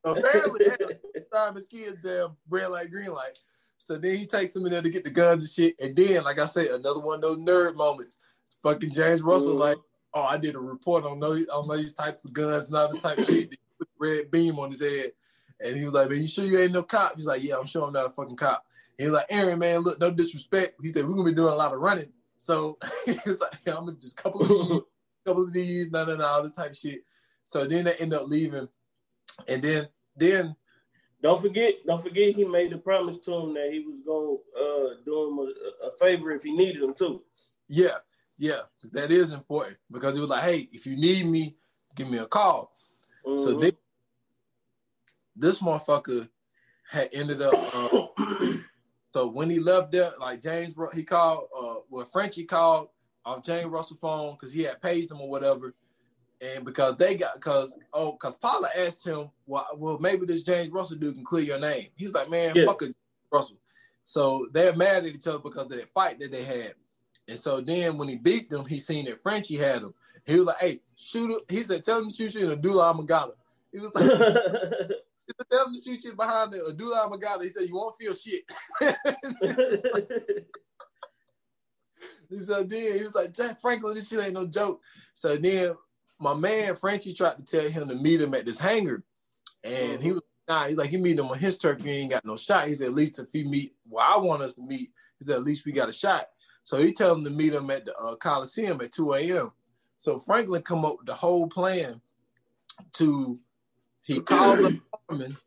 Apparently, 0.03 0.59
that's 0.65 0.77
the 0.77 1.25
time 1.31 1.55
his 1.55 1.65
kids 1.65 1.97
damn 2.03 2.35
red 2.49 2.67
light, 2.67 2.91
green 2.91 3.11
light. 3.11 3.37
So 3.77 3.97
then 3.97 4.17
he 4.17 4.25
takes 4.25 4.53
them 4.53 4.65
in 4.65 4.71
there 4.71 4.81
to 4.81 4.89
get 4.89 5.03
the 5.03 5.09
guns 5.11 5.43
and 5.43 5.51
shit. 5.51 5.75
And 5.79 5.95
then, 5.95 6.23
like 6.23 6.39
I 6.39 6.45
said, 6.45 6.67
another 6.67 6.99
one 6.99 7.15
of 7.17 7.21
those 7.21 7.37
nerd 7.37 7.75
moments. 7.75 8.19
Fucking 8.63 8.91
James 8.91 9.21
Russell, 9.21 9.55
Mhm. 9.55 9.59
like, 9.59 9.77
oh, 10.15 10.23
I 10.23 10.37
did 10.37 10.55
a 10.55 10.59
report 10.59 11.05
on 11.05 11.19
those 11.19 11.47
on 11.49 11.75
these 11.77 11.93
types 11.93 12.25
of 12.25 12.33
guns 12.33 12.65
and 12.65 12.75
all 12.75 12.91
this 12.91 13.03
type 13.03 13.17
of 13.17 13.25
shit. 13.25 13.55
Put 13.77 13.89
red 13.99 14.31
beam 14.31 14.57
on 14.57 14.71
his 14.71 14.81
head. 14.81 15.11
And 15.63 15.77
he 15.77 15.85
was 15.85 15.93
like, 15.93 16.09
Man, 16.09 16.21
you 16.21 16.27
sure 16.27 16.45
you 16.45 16.57
ain't 16.57 16.71
no 16.71 16.83
cop? 16.83 17.15
He's 17.15 17.27
like, 17.27 17.43
Yeah, 17.43 17.55
I'm 17.57 17.65
sure 17.65 17.85
I'm 17.85 17.93
not 17.93 18.07
a 18.07 18.09
fucking 18.09 18.37
cop. 18.37 18.65
He 18.97 19.03
was 19.03 19.13
like, 19.13 19.25
Aaron, 19.29 19.59
man, 19.59 19.81
look, 19.81 19.99
no 19.99 20.09
disrespect. 20.09 20.73
He 20.81 20.89
said, 20.89 21.05
We're 21.05 21.15
gonna 21.15 21.29
be 21.29 21.35
doing 21.35 21.53
a 21.53 21.57
lot 21.57 21.73
of 21.73 21.79
running. 21.79 22.11
So 22.37 22.77
he 23.05 23.13
was 23.25 23.39
like, 23.39 23.53
yeah, 23.65 23.75
I'm 23.75 23.85
gonna 23.85 23.97
just 23.97 24.17
couple 24.17 24.41
of 24.41 24.47
these, 24.47 24.81
couple 25.25 25.43
of 25.43 25.53
these, 25.53 25.89
no, 25.89 26.05
no, 26.05 26.15
no, 26.15 26.25
all 26.25 26.43
this 26.43 26.51
type 26.51 26.71
of 26.71 26.77
shit. 26.77 27.03
So 27.43 27.65
then 27.65 27.85
they 27.85 27.93
end 27.95 28.13
up 28.13 28.27
leaving. 28.27 28.67
And 29.47 29.61
then 29.61 29.85
then 30.15 30.55
Don't 31.21 31.41
forget, 31.41 31.75
don't 31.85 32.01
forget, 32.01 32.35
he 32.35 32.45
made 32.45 32.71
the 32.71 32.77
promise 32.77 33.17
to 33.19 33.33
him 33.33 33.53
that 33.55 33.69
he 33.71 33.79
was 33.79 33.99
gonna 34.01 34.33
uh, 34.33 34.93
do 35.05 35.27
him 35.27 35.39
a, 35.39 35.87
a 35.87 35.97
favor 35.97 36.31
if 36.31 36.43
he 36.43 36.55
needed 36.55 36.81
him 36.81 36.93
too. 36.93 37.21
Yeah, 37.67 37.97
yeah, 38.37 38.61
that 38.91 39.11
is 39.11 39.31
important 39.31 39.77
because 39.91 40.17
it 40.17 40.21
was 40.21 40.29
like, 40.29 40.43
hey, 40.43 40.69
if 40.71 40.85
you 40.85 40.95
need 40.97 41.25
me, 41.25 41.55
give 41.95 42.09
me 42.09 42.17
a 42.17 42.25
call. 42.25 42.75
So 43.35 43.55
Mhm. 43.55 43.59
they, 43.61 43.71
this 45.35 45.61
motherfucker 45.61 46.29
had 46.89 47.09
ended 47.13 47.41
up. 47.41 47.53
Uh, 47.73 48.07
so 49.13 49.27
when 49.27 49.49
he 49.49 49.59
left 49.59 49.91
there, 49.91 50.11
like 50.19 50.41
James, 50.41 50.75
he 50.93 51.03
called. 51.03 51.47
Uh, 51.57 51.75
well, 51.89 52.05
Frenchie 52.05 52.45
called 52.45 52.89
off 53.25 53.43
James 53.43 53.65
Russell 53.65 53.97
phone 53.97 54.33
because 54.33 54.53
he 54.53 54.63
had 54.63 54.81
paged 54.81 55.09
him 55.11 55.21
or 55.21 55.29
whatever, 55.29 55.73
and 56.41 56.63
because 56.63 56.95
they 56.97 57.15
got 57.15 57.35
because 57.35 57.77
oh 57.93 58.11
because 58.13 58.35
Paula 58.35 58.67
asked 58.77 59.05
him, 59.07 59.29
well, 59.47 59.65
well 59.77 59.97
maybe 59.99 60.25
this 60.25 60.43
James 60.43 60.69
Russell 60.71 60.97
dude 60.97 61.15
can 61.15 61.23
clear 61.23 61.43
your 61.45 61.59
name. 61.59 61.87
He 61.95 62.03
was 62.03 62.13
like, 62.13 62.29
man, 62.29 62.53
Yeah. 62.55 62.65
fuck 62.65 62.83
it, 62.83 62.95
Russell. 63.31 63.57
So 64.03 64.45
they're 64.51 64.75
mad 64.75 65.05
at 65.05 65.15
each 65.15 65.25
other 65.27 65.39
because 65.39 65.63
of 65.65 65.69
that 65.71 65.89
fight 65.89 66.19
that 66.19 66.31
they 66.31 66.43
had. 66.43 66.75
And 67.27 67.37
so 67.37 67.61
then 67.61 67.97
when 67.97 68.07
he 68.07 68.15
beat 68.15 68.49
them, 68.49 68.65
he 68.65 68.79
seen 68.79 69.05
that 69.05 69.23
Frenchie 69.23 69.57
had 69.57 69.81
him. 69.81 69.93
He 70.25 70.35
was 70.35 70.45
like, 70.45 70.59
hey, 70.59 70.79
shoot 70.95 71.31
him. 71.31 71.39
He 71.49 71.57
said, 71.57 71.83
tell 71.83 71.99
him 71.99 72.09
to 72.09 72.13
shoot 72.13 72.35
you 72.35 72.45
in 72.45 72.51
a 72.51 72.55
Dula 72.55 72.93
Amagala. 72.93 73.33
He 73.71 73.79
was 73.79 73.93
like, 73.93 74.05
he 74.05 74.09
said, 74.09 75.49
tell 75.51 75.67
him 75.67 75.73
to 75.73 75.81
shoot 75.81 76.03
you 76.03 76.15
behind 76.15 76.53
the 76.53 76.73
Dula 76.75 77.09
Amagala. 77.09 77.43
He 77.43 77.49
said, 77.49 77.67
you 77.67 77.75
won't 77.75 77.95
feel 77.99 78.13
shit. 78.13 78.43
He 82.29 82.37
said, 82.37 82.69
then 82.69 82.97
he 82.97 83.03
was 83.03 83.15
like, 83.15 83.33
Jack 83.33 83.61
Franklin, 83.61 83.95
this 83.95 84.09
shit 84.09 84.19
ain't 84.19 84.33
no 84.33 84.47
joke. 84.47 84.81
So 85.13 85.35
then 85.35 85.75
my 86.19 86.33
man 86.33 86.75
Frenchie 86.75 87.13
tried 87.13 87.37
to 87.37 87.45
tell 87.45 87.69
him 87.69 87.87
to 87.87 87.95
meet 87.95 88.21
him 88.21 88.33
at 88.33 88.45
this 88.45 88.59
hangar. 88.59 89.03
And 89.63 90.01
he 90.01 90.09
mm-hmm. 90.09 90.13
was 90.15 90.23
nah, 90.47 90.63
he's 90.65 90.77
like, 90.77 90.91
you 90.91 90.99
meet 90.99 91.17
him 91.17 91.27
on 91.27 91.37
his 91.37 91.57
turf, 91.57 91.83
you 91.83 91.91
ain't 91.91 92.11
got 92.11 92.25
no 92.25 92.35
shot. 92.35 92.67
He 92.67 92.75
said, 92.75 92.87
at 92.87 92.93
least 92.93 93.19
if 93.19 93.33
you 93.33 93.49
meet 93.49 93.73
where 93.89 94.05
I 94.05 94.17
want 94.17 94.41
us 94.41 94.53
to 94.53 94.61
meet, 94.61 94.91
he 95.19 95.25
said, 95.25 95.37
at 95.37 95.43
least 95.43 95.65
we 95.65 95.71
got 95.71 95.89
a 95.89 95.93
shot. 95.93 96.25
So 96.65 96.79
he 96.79 96.91
tell 96.91 97.13
him 97.13 97.23
to 97.23 97.29
meet 97.29 97.53
him 97.53 97.69
at 97.69 97.85
the 97.85 97.95
uh, 97.95 98.15
Coliseum 98.15 98.81
at 98.81 98.91
2 98.91 99.13
a.m. 99.13 99.51
So 99.99 100.17
Franklin 100.19 100.63
come 100.63 100.83
up 100.83 100.97
with 100.97 101.05
the 101.07 101.13
whole 101.13 101.47
plan 101.47 102.01
to 102.93 103.39
he 104.01 104.19
called 104.19 104.61
up 104.63 104.73
Carmen 105.07 105.37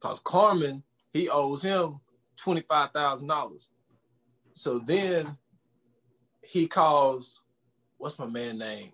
because 0.00 0.20
Carmen 0.20 0.82
he 1.10 1.28
owes 1.30 1.62
him 1.62 2.00
twenty 2.36 2.60
five 2.60 2.90
thousand 2.92 3.28
dollars. 3.28 3.70
So 4.52 4.78
then 4.78 5.36
he 6.42 6.66
calls 6.66 7.40
what's 7.98 8.18
my 8.18 8.26
man 8.26 8.58
name? 8.58 8.92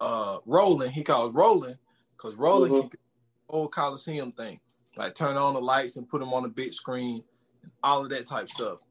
Uh, 0.00 0.38
Roland. 0.46 0.92
He 0.92 1.02
calls 1.02 1.34
Roland 1.34 1.78
because 2.16 2.36
Roland 2.36 2.72
Mhm. 2.74 2.90
can 2.90 3.00
whole 3.48 3.68
Coliseum 3.68 4.32
thing, 4.32 4.60
like 4.96 5.14
turn 5.14 5.36
on 5.36 5.54
the 5.54 5.60
lights 5.60 5.96
and 5.96 6.08
put 6.08 6.20
them 6.20 6.32
on 6.32 6.44
the 6.44 6.48
big 6.48 6.72
screen, 6.72 7.24
and 7.62 7.72
all 7.82 8.02
of 8.04 8.10
that 8.10 8.26
type 8.26 8.48
stuff. 8.48 8.82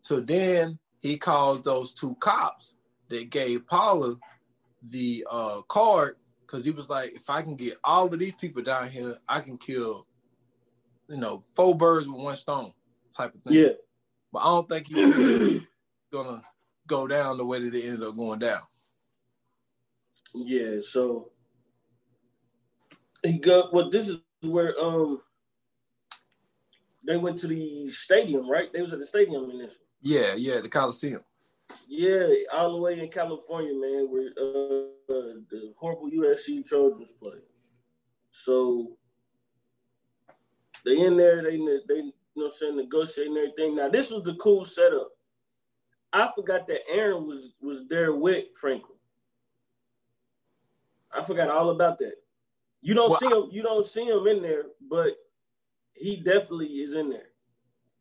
So 0.00 0.20
then 0.20 0.78
he 1.04 1.18
calls 1.18 1.60
those 1.60 1.92
two 1.92 2.14
cops 2.14 2.76
that 3.08 3.28
gave 3.28 3.66
Paula 3.68 4.16
the 4.90 5.26
uh, 5.30 5.60
card 5.68 6.16
because 6.40 6.64
he 6.64 6.70
was 6.70 6.88
like, 6.88 7.12
if 7.12 7.28
I 7.28 7.42
can 7.42 7.56
get 7.56 7.76
all 7.84 8.06
of 8.06 8.18
these 8.18 8.32
people 8.32 8.62
down 8.62 8.88
here, 8.88 9.18
I 9.28 9.40
can 9.40 9.58
kill, 9.58 10.06
you 11.10 11.18
know, 11.18 11.44
four 11.54 11.74
birds 11.74 12.08
with 12.08 12.18
one 12.18 12.34
stone 12.36 12.72
type 13.14 13.34
of 13.34 13.42
thing. 13.42 13.52
yeah. 13.52 13.72
but 14.32 14.38
I 14.38 14.44
don't 14.44 14.66
think 14.66 14.86
he's 14.86 15.62
gonna 16.12 16.42
go 16.86 17.06
down 17.06 17.36
the 17.36 17.44
way 17.44 17.62
that 17.62 17.74
it 17.74 17.84
ended 17.84 18.02
up 18.02 18.16
going 18.16 18.38
down. 18.38 18.62
Yeah, 20.34 20.76
so 20.80 21.32
he 23.22 23.36
got 23.38 23.74
well. 23.74 23.90
This 23.90 24.08
is 24.08 24.16
where 24.40 24.74
um 24.82 25.20
they 27.06 27.18
went 27.18 27.38
to 27.40 27.46
the 27.46 27.90
stadium, 27.90 28.50
right? 28.50 28.72
They 28.72 28.80
was 28.80 28.94
at 28.94 29.00
the 29.00 29.06
stadium 29.06 29.50
in 29.50 29.58
this. 29.58 29.78
Yeah, 30.04 30.34
yeah, 30.36 30.60
the 30.60 30.68
Coliseum. 30.68 31.22
Yeah, 31.88 32.28
all 32.52 32.72
the 32.72 32.78
way 32.78 33.00
in 33.00 33.08
California, 33.08 33.72
man, 33.72 34.06
where 34.10 34.28
uh, 34.38 35.12
uh, 35.12 35.40
the 35.50 35.72
horrible 35.78 36.10
USC 36.10 36.64
Trojans 36.64 37.12
play. 37.12 37.38
So 38.30 38.98
they 40.84 40.98
in 40.98 41.16
there, 41.16 41.42
they 41.42 41.56
they 41.56 41.56
you 41.56 42.12
know 42.36 42.46
I'm 42.46 42.52
saying, 42.52 42.76
negotiating 42.76 43.36
everything. 43.36 43.76
Now 43.76 43.88
this 43.88 44.10
was 44.10 44.24
the 44.24 44.34
cool 44.34 44.66
setup. 44.66 45.08
I 46.12 46.30
forgot 46.34 46.66
that 46.68 46.80
Aaron 46.86 47.26
was 47.26 47.54
was 47.62 47.88
there 47.88 48.14
with 48.14 48.44
Franklin. 48.60 48.98
I 51.16 51.22
forgot 51.22 51.48
all 51.48 51.70
about 51.70 51.98
that. 52.00 52.16
You 52.82 52.92
don't 52.92 53.08
well, 53.08 53.18
see 53.18 53.26
him, 53.26 53.48
you 53.50 53.62
don't 53.62 53.86
see 53.86 54.04
him 54.04 54.26
in 54.26 54.42
there, 54.42 54.64
but 54.90 55.14
he 55.94 56.16
definitely 56.16 56.66
is 56.66 56.92
in 56.92 57.08
there. 57.08 57.28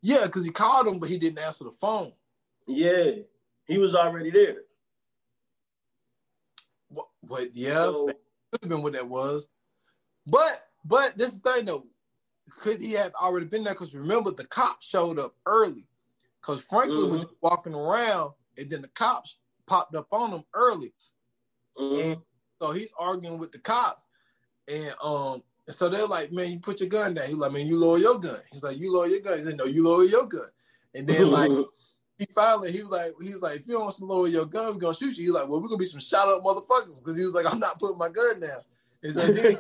Yeah, 0.04 0.26
because 0.26 0.45
he 0.45 0.51
called 0.51 0.86
him, 0.86 0.99
but 0.99 1.10
he 1.10 1.18
didn't 1.18 1.39
answer 1.39 1.64
the 1.64 1.72
phone. 1.72 2.12
Yeah, 2.68 3.12
he 3.66 3.78
was 3.78 3.95
already 3.95 4.30
there. 4.30 4.58
What? 6.89 7.08
what 7.22 7.56
yeah, 7.56 7.86
so, 7.86 8.08
could 8.08 8.62
have 8.62 8.70
been 8.70 8.84
what 8.84 8.93
that 8.93 9.08
was. 9.08 9.47
But 10.28 10.68
but 10.84 11.18
this 11.18 11.39
thing 11.39 11.66
though, 11.66 11.86
could 12.60 12.82
he 12.82 12.91
have 12.93 13.14
already 13.16 13.45
been 13.45 13.64
there? 13.64 13.74
Because 13.74 13.95
remember, 13.95 14.32
the 14.32 14.45
cops 14.47 14.88
showed 14.88 15.20
up 15.20 15.36
early. 15.45 15.88
Because 16.41 16.62
Franklin 16.62 17.04
mm-hmm. 17.04 17.16
was 17.16 17.28
walking 17.41 17.74
around, 17.74 18.34
and 18.58 18.70
then 18.70 18.82
the 18.82 18.89
cops 18.89 19.39
popped 19.66 19.95
up 19.95 20.08
on 20.12 20.32
him 20.32 20.43
early, 20.54 20.93
mm-hmm. 21.80 22.12
and 22.12 22.22
so 22.62 22.72
he's 22.72 22.93
arguing 22.99 23.38
with 23.38 23.54
the 23.54 23.60
cops, 23.60 24.06
and 24.68 24.93
um, 25.01 25.41
and 25.68 25.76
so 25.76 25.89
they're 25.89 26.05
like, 26.07 26.32
"Man, 26.32 26.51
you 26.51 26.59
put 26.59 26.80
your 26.80 26.89
gun 26.89 27.14
down." 27.14 27.28
He's 27.28 27.36
like, 27.36 27.51
"Man, 27.51 27.68
you 27.68 27.78
lower 27.78 27.97
your 27.97 28.20
gun." 28.20 28.39
He's 28.51 28.64
like, 28.64 28.78
"You 28.78 28.91
lower 28.91 29.07
your 29.07 29.20
gun." 29.20 29.38
He 29.38 29.43
said, 29.43 29.57
"No, 29.57 29.66
you 29.66 29.84
lower 29.84 30.03
your 30.03 30.26
gun." 30.26 30.49
And 30.95 31.07
then 31.07 31.32
like 31.32 31.51
he 32.18 32.26
finally 32.34 32.72
he 32.72 32.82
was 32.82 32.91
like 32.91 33.11
he 33.22 33.32
was 33.32 33.41
like 33.41 33.59
if 33.59 33.68
you 33.68 33.74
don't 33.74 33.84
want 33.84 33.95
to 33.95 34.05
lower 34.05 34.28
your 34.28 34.45
gun, 34.45 34.74
we're 34.74 34.80
gonna 34.80 34.93
shoot 34.93 35.18
you. 35.18 35.26
He's 35.26 35.34
like, 35.34 35.47
well, 35.47 35.61
we're 35.61 35.68
gonna 35.68 35.78
be 35.78 35.86
some 35.86 35.99
shot 35.99 36.28
up 36.28 36.43
motherfuckers 36.43 36.99
because 36.99 37.18
he 37.18 37.24
was 37.24 37.34
like, 37.34 37.51
I'm 37.51 37.59
not 37.59 37.80
putting 37.80 37.97
my 37.97 38.09
gun 38.09 38.39
down. 38.39 38.59
And 39.03 39.14
so 39.14 39.28
then, 39.28 39.55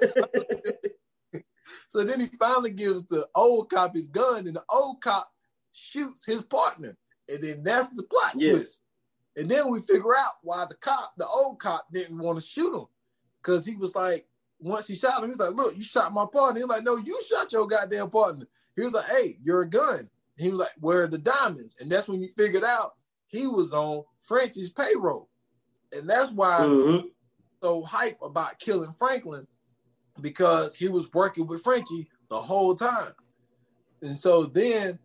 so 1.87 2.03
then 2.03 2.19
he 2.19 2.27
finally 2.39 2.71
gives 2.71 3.03
the 3.03 3.27
old 3.35 3.69
cop 3.69 3.95
his 3.95 4.07
gun, 4.07 4.47
and 4.47 4.55
the 4.55 4.63
old 4.69 5.01
cop 5.01 5.31
shoots 5.71 6.25
his 6.25 6.41
partner, 6.43 6.95
and 7.29 7.43
then 7.43 7.63
that's 7.63 7.89
the 7.95 8.03
plot 8.03 8.33
yeah. 8.35 8.51
twist. 8.51 8.79
And 9.35 9.49
then 9.49 9.71
we 9.71 9.81
figure 9.81 10.15
out 10.15 10.33
why 10.43 10.65
the 10.69 10.75
cop, 10.75 11.13
the 11.17 11.27
old 11.27 11.59
cop, 11.59 11.87
didn't 11.91 12.19
want 12.19 12.39
to 12.39 12.45
shoot 12.45 12.75
him 12.75 12.85
because 13.41 13.65
he 13.65 13.75
was 13.75 13.95
like, 13.95 14.27
once 14.63 14.87
he 14.87 14.95
shot 14.95 15.17
him, 15.17 15.25
he 15.25 15.29
was 15.29 15.39
like, 15.39 15.55
"Look, 15.55 15.75
you 15.75 15.81
shot 15.81 16.13
my 16.13 16.25
partner." 16.31 16.59
He 16.59 16.65
was 16.65 16.75
like, 16.75 16.83
"No, 16.83 16.97
you 16.97 17.21
shot 17.27 17.51
your 17.51 17.67
goddamn 17.67 18.09
partner." 18.09 18.47
He 18.75 18.81
was 18.81 18.93
like, 18.93 19.05
"Hey, 19.05 19.37
you're 19.43 19.61
a 19.61 19.69
gun." 19.69 20.09
He 20.37 20.49
was 20.49 20.61
like, 20.61 20.71
"Where 20.79 21.03
are 21.03 21.07
the 21.07 21.17
diamonds?" 21.17 21.75
And 21.79 21.91
that's 21.91 22.07
when 22.07 22.21
you 22.21 22.29
figured 22.29 22.63
out 22.63 22.95
he 23.27 23.47
was 23.47 23.73
on 23.73 24.03
Frenchie's 24.19 24.69
payroll, 24.69 25.29
and 25.91 26.09
that's 26.09 26.31
why 26.31 26.59
mm-hmm. 26.61 27.07
so 27.61 27.83
hype 27.83 28.17
about 28.23 28.59
killing 28.59 28.93
Franklin 28.93 29.45
because 30.21 30.75
he 30.75 30.87
was 30.87 31.11
working 31.13 31.47
with 31.47 31.63
Frenchie 31.63 32.07
the 32.29 32.37
whole 32.37 32.75
time. 32.75 33.13
And 34.01 34.17
so 34.17 34.43
then 34.43 34.99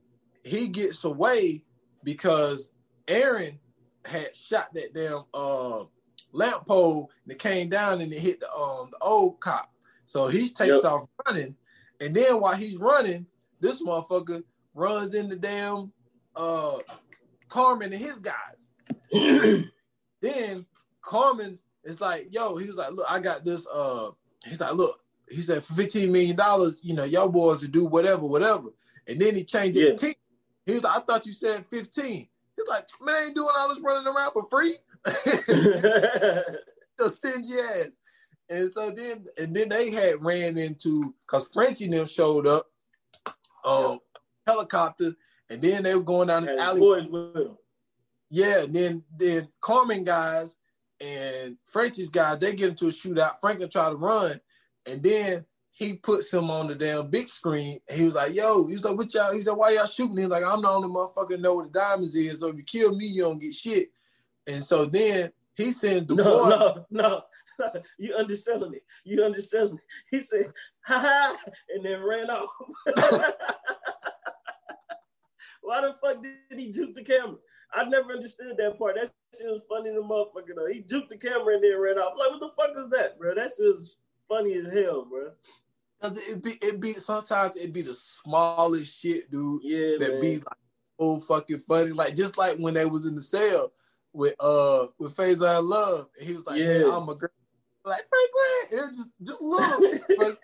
he 0.45 0.69
gets 0.69 1.05
away 1.05 1.65
because 2.05 2.73
Aaron 3.07 3.59
had 4.05 4.35
shot 4.35 4.73
that 4.75 4.95
damn 4.95 5.23
uh, 5.35 5.85
lamp 6.33 6.67
pole 6.67 7.11
and 7.25 7.33
it 7.33 7.39
came 7.39 7.69
down 7.69 8.01
and 8.01 8.13
it 8.13 8.19
hit 8.19 8.41
the 8.41 8.53
um 8.53 8.89
the 8.91 8.99
old 9.01 9.41
cop. 9.41 9.73
So 10.07 10.27
he 10.27 10.49
takes 10.49 10.83
yep. 10.83 10.85
off 10.85 11.07
running, 11.27 11.55
and 12.01 12.15
then 12.15 12.41
while 12.41 12.55
he's 12.55 12.79
running, 12.79 13.27
this 13.61 13.83
motherfucker 13.83 14.43
runs 14.75 15.15
into 15.15 15.37
the 15.37 15.41
damn 15.41 15.93
uh 16.37 16.79
Carmen 17.49 17.93
and 17.93 18.01
his 18.01 18.21
guys. 18.21 18.71
then 20.21 20.67
Carmen 21.03 21.59
is 21.85 22.01
like, 22.01 22.29
yo, 22.31 22.57
he 22.57 22.67
was 22.67 22.77
like, 22.77 22.93
look, 22.93 23.07
I 23.11 23.19
got 23.19 23.45
this. 23.45 23.67
Uh, 23.73 24.11
he's 24.45 24.61
like, 24.61 24.75
look, 24.75 25.01
he 25.29 25.41
said 25.41 25.65
for 25.65 25.75
fifteen 25.75 26.13
million 26.13 26.37
dollars, 26.37 26.81
you 26.85 26.95
know, 26.95 27.05
y'all 27.05 27.29
boys 27.29 27.61
to 27.61 27.69
do 27.69 27.85
whatever, 27.87 28.27
whatever. 28.27 28.69
And 29.09 29.21
then 29.21 29.35
he 29.35 29.43
changed 29.43 29.79
it 29.79 29.85
yeah. 29.85 29.95
to 29.95 29.97
10. 29.97 30.15
He 30.67 30.73
was 30.75 30.85
like, 30.85 30.99
I 30.99 31.01
thought 31.01 31.27
you 31.27 31.33
said 31.33 31.65
15. 31.71 32.11
He's 32.13 32.69
like, 32.69 32.87
man, 33.01 33.15
I 33.15 33.25
ain't 33.27 33.35
doing 33.35 33.49
all 33.57 33.69
this 33.69 33.81
running 33.81 34.07
around 34.07 34.33
for 34.33 34.47
free. 34.51 34.75
Just 36.99 37.17
stingy 37.17 37.55
ass. 37.55 37.99
And 38.51 38.71
so 38.71 38.91
then 38.91 39.25
and 39.39 39.55
then 39.55 39.69
they 39.69 39.91
had 39.91 40.25
ran 40.25 40.57
into 40.57 41.15
because 41.27 41.49
Frenchie 41.53 41.85
and 41.85 41.95
them 41.95 42.07
showed 42.07 42.47
up 42.47 42.67
um 43.65 43.99
helicopter 44.47 45.13
and 45.51 45.61
then 45.61 45.83
they 45.83 45.95
were 45.95 46.03
going 46.03 46.29
down 46.29 46.45
the 46.45 46.59
alley. 46.59 46.81
Yeah, 48.31 48.65
and 48.65 48.75
then 48.75 49.03
then 49.19 49.49
Carmen 49.61 50.05
guys 50.05 50.57
and 51.01 51.57
Frenchie's 51.65 52.11
guys, 52.11 52.39
they 52.39 52.55
get 52.55 52.71
into 52.71 52.87
a 52.87 52.91
shootout. 52.91 53.39
Franklin 53.41 53.71
tried 53.71 53.91
to 53.91 53.97
run, 53.97 54.41
and 54.91 55.03
then 55.03 55.45
he 55.71 55.95
puts 55.95 56.33
him 56.33 56.51
on 56.51 56.67
the 56.67 56.75
damn 56.75 57.09
big 57.09 57.29
screen. 57.29 57.79
he 57.95 58.05
was 58.05 58.17
like, 58.17 58.35
yo, 58.35 58.67
he 58.67 58.73
was 58.73 58.85
like, 58.85 58.97
what 58.97 59.15
y'all? 59.15 59.33
He 59.33 59.41
said, 59.41 59.53
why 59.53 59.71
y'all 59.71 59.87
shooting? 59.87 60.19
He's 60.19 60.29
like, 60.29 60.45
I'm 60.45 60.61
the 60.61 60.69
only 60.69 60.89
motherfucker 60.89 61.39
know 61.39 61.55
what 61.55 61.73
the 61.73 61.79
diamonds 61.79 62.17
is. 62.17 62.41
So 62.41 62.49
if 62.49 62.57
you 62.57 62.65
kill 62.65 62.95
me, 62.97 63.07
you 63.07 63.23
don't 63.23 63.41
get 63.41 63.55
shit. 63.55 63.89
And 64.49 64.65
so 64.65 64.87
then 64.87 65.31
he 65.55 65.73
sends 65.73 66.07
the 66.07 66.15
no, 66.15 66.25
boy. 66.25 66.49
No, 66.49 66.87
no, 66.91 67.23
no. 67.59 67.73
You 67.99 68.15
underselling 68.17 68.75
it. 68.75 68.85
You 69.05 69.25
underselling 69.25 69.75
it. 69.75 69.81
He 70.13 70.23
said, 70.23 70.47
ha 70.85 71.01
ha, 71.01 71.37
and 71.75 71.85
then 71.85 72.01
ran 72.05 72.31
off. 72.31 72.51
Why 75.63 75.81
the 75.81 75.95
fuck 76.01 76.23
did 76.23 76.37
he 76.57 76.71
juke 76.71 76.95
the 76.95 77.03
camera? 77.03 77.35
I 77.73 77.85
never 77.85 78.13
understood 78.13 78.57
that 78.57 78.79
part. 78.79 78.95
That 78.95 79.11
shit 79.37 79.47
was 79.47 79.63
funny 79.69 79.91
the 79.91 80.01
motherfucker 80.01 80.55
though. 80.57 80.69
He 80.73 80.83
juked 80.83 81.09
the 81.09 81.17
camera 81.17 81.55
and 81.55 81.65
then 81.65 81.79
ran 81.81 81.99
off. 81.99 82.15
Like, 82.17 82.31
what 82.31 82.41
the 82.41 82.51
fuck 82.57 82.71
is 82.83 82.91
that, 82.91 83.19
bro? 83.19 83.35
That 83.35 83.51
shit 83.57 83.77
was 83.77 83.97
funny 84.29 84.55
as 84.55 84.73
hell, 84.73 85.05
bro. 85.05 85.33
Cause 86.01 86.17
it 86.29 86.43
be 86.43 86.53
it 86.63 86.81
be 86.81 86.93
sometimes 86.93 87.57
it 87.57 87.73
be 87.73 87.83
the 87.83 87.93
smallest 87.93 89.01
shit, 89.01 89.31
dude. 89.33 89.63
Yeah, 89.65 89.97
that 89.99 90.13
man. 90.13 90.21
be 90.21 90.37
like 90.37 90.59
oh 91.01 91.19
fucking 91.19 91.59
funny. 91.59 91.91
Like 91.91 92.15
just 92.15 92.39
like 92.39 92.57
when 92.59 92.75
they 92.75 92.85
was 92.87 93.07
in 93.07 93.17
the 93.17 93.21
cell 93.21 93.73
with 94.13 94.35
uh 94.41 94.87
with 94.99 95.17
Faizon 95.17 95.63
Love, 95.63 96.09
and 96.19 96.27
he 96.27 96.33
was 96.33 96.47
like, 96.47 96.59
yeah. 96.59 96.91
I'm 96.93 97.09
a 97.09 97.15
girl. 97.15 97.31
Like 97.85 98.03
Franklin, 98.09 98.79
it 98.79 98.87
was 98.87 98.97
just 98.97 99.13
just 99.23 99.43
little. 99.43 100.37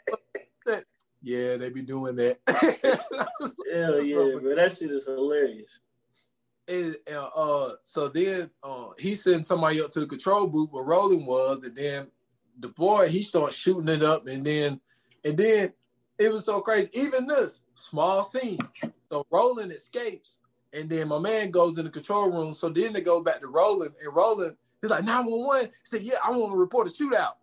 yeah, 1.23 1.57
they 1.57 1.71
be 1.71 1.83
doing 1.83 2.17
that. 2.17 2.39
Hell 3.73 4.03
yeah, 4.03 4.41
bro. 4.41 4.55
That 4.55 4.77
shit 4.77 4.91
is 4.91 5.05
hilarious. 5.05 5.79
And, 6.67 6.97
uh, 7.13 7.71
so 7.83 8.09
then 8.09 8.51
uh, 8.63 8.89
he 8.99 9.11
sent 9.11 9.47
somebody 9.47 9.83
up 9.83 9.91
to 9.91 10.01
the 10.01 10.07
control 10.07 10.47
booth 10.47 10.71
where 10.71 10.85
Roland 10.85 11.27
was, 11.27 11.65
and 11.65 11.77
then 11.77 12.09
the 12.61 12.69
boy 12.69 13.09
he 13.09 13.23
starts 13.23 13.57
shooting 13.57 13.89
it 13.89 14.03
up, 14.03 14.27
and 14.29 14.45
then 14.45 14.81
and 15.25 15.37
then 15.37 15.73
it 16.19 16.33
was 16.33 16.45
so 16.45 16.61
crazy. 16.61 16.91
Even 16.95 17.27
this 17.27 17.63
small 17.75 18.23
scene. 18.23 18.59
So 19.11 19.27
Roland 19.31 19.73
escapes, 19.73 20.39
and 20.75 20.91
then 20.91 21.09
my 21.09 21.19
man 21.19 21.51
goes 21.51 21.79
in 21.79 21.85
the 21.85 21.91
control 21.91 22.31
room. 22.31 22.53
So 22.53 22.69
then 22.69 22.93
they 22.93 23.01
go 23.01 23.23
back 23.23 23.41
to 23.41 23.49
Roland, 23.49 23.95
and 24.03 24.15
Roland 24.15 24.57
he's 24.81 24.91
like 24.91 25.05
911. 25.05 25.67
He 25.67 25.73
said, 25.85 26.03
Yeah, 26.03 26.15
I 26.25 26.31
want 26.31 26.53
to 26.53 26.59
report 26.59 26.89
a 26.89 26.91
shootout. 26.91 27.35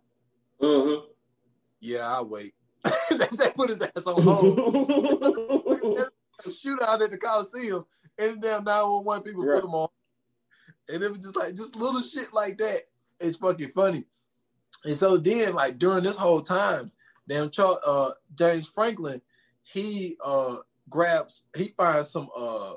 Mm-hmm. 0.60 1.06
Yeah, 1.80 2.06
I'll 2.06 2.28
wait. 2.28 2.54
they 2.84 3.50
put 3.56 3.70
his 3.70 3.82
ass 3.82 4.06
on 4.06 4.22
hold. 4.22 4.56
shootout 6.48 7.00
at 7.00 7.10
the 7.10 7.18
Coliseum, 7.18 7.84
and 8.18 8.40
damn 8.40 8.64
911 8.64 9.24
people 9.24 9.44
right. 9.44 9.56
put 9.56 9.64
him 9.64 9.74
on. 9.74 9.88
And 10.88 11.02
it 11.02 11.08
was 11.08 11.20
just 11.20 11.36
like 11.36 11.54
just 11.54 11.76
little 11.76 12.02
shit 12.02 12.32
like 12.32 12.58
that. 12.58 12.80
It's 13.20 13.36
fucking 13.36 13.70
funny. 13.70 14.04
And 14.84 14.94
so 14.94 15.16
then, 15.16 15.54
like 15.54 15.78
during 15.78 16.02
this 16.02 16.16
whole 16.16 16.40
time, 16.40 16.90
damn 17.28 17.50
Charles, 17.50 17.78
uh, 17.86 18.10
James 18.34 18.68
Franklin, 18.68 19.22
he 19.62 20.16
uh 20.24 20.56
grabs, 20.90 21.46
he 21.56 21.68
finds 21.68 22.10
some 22.10 22.28
uh 22.36 22.74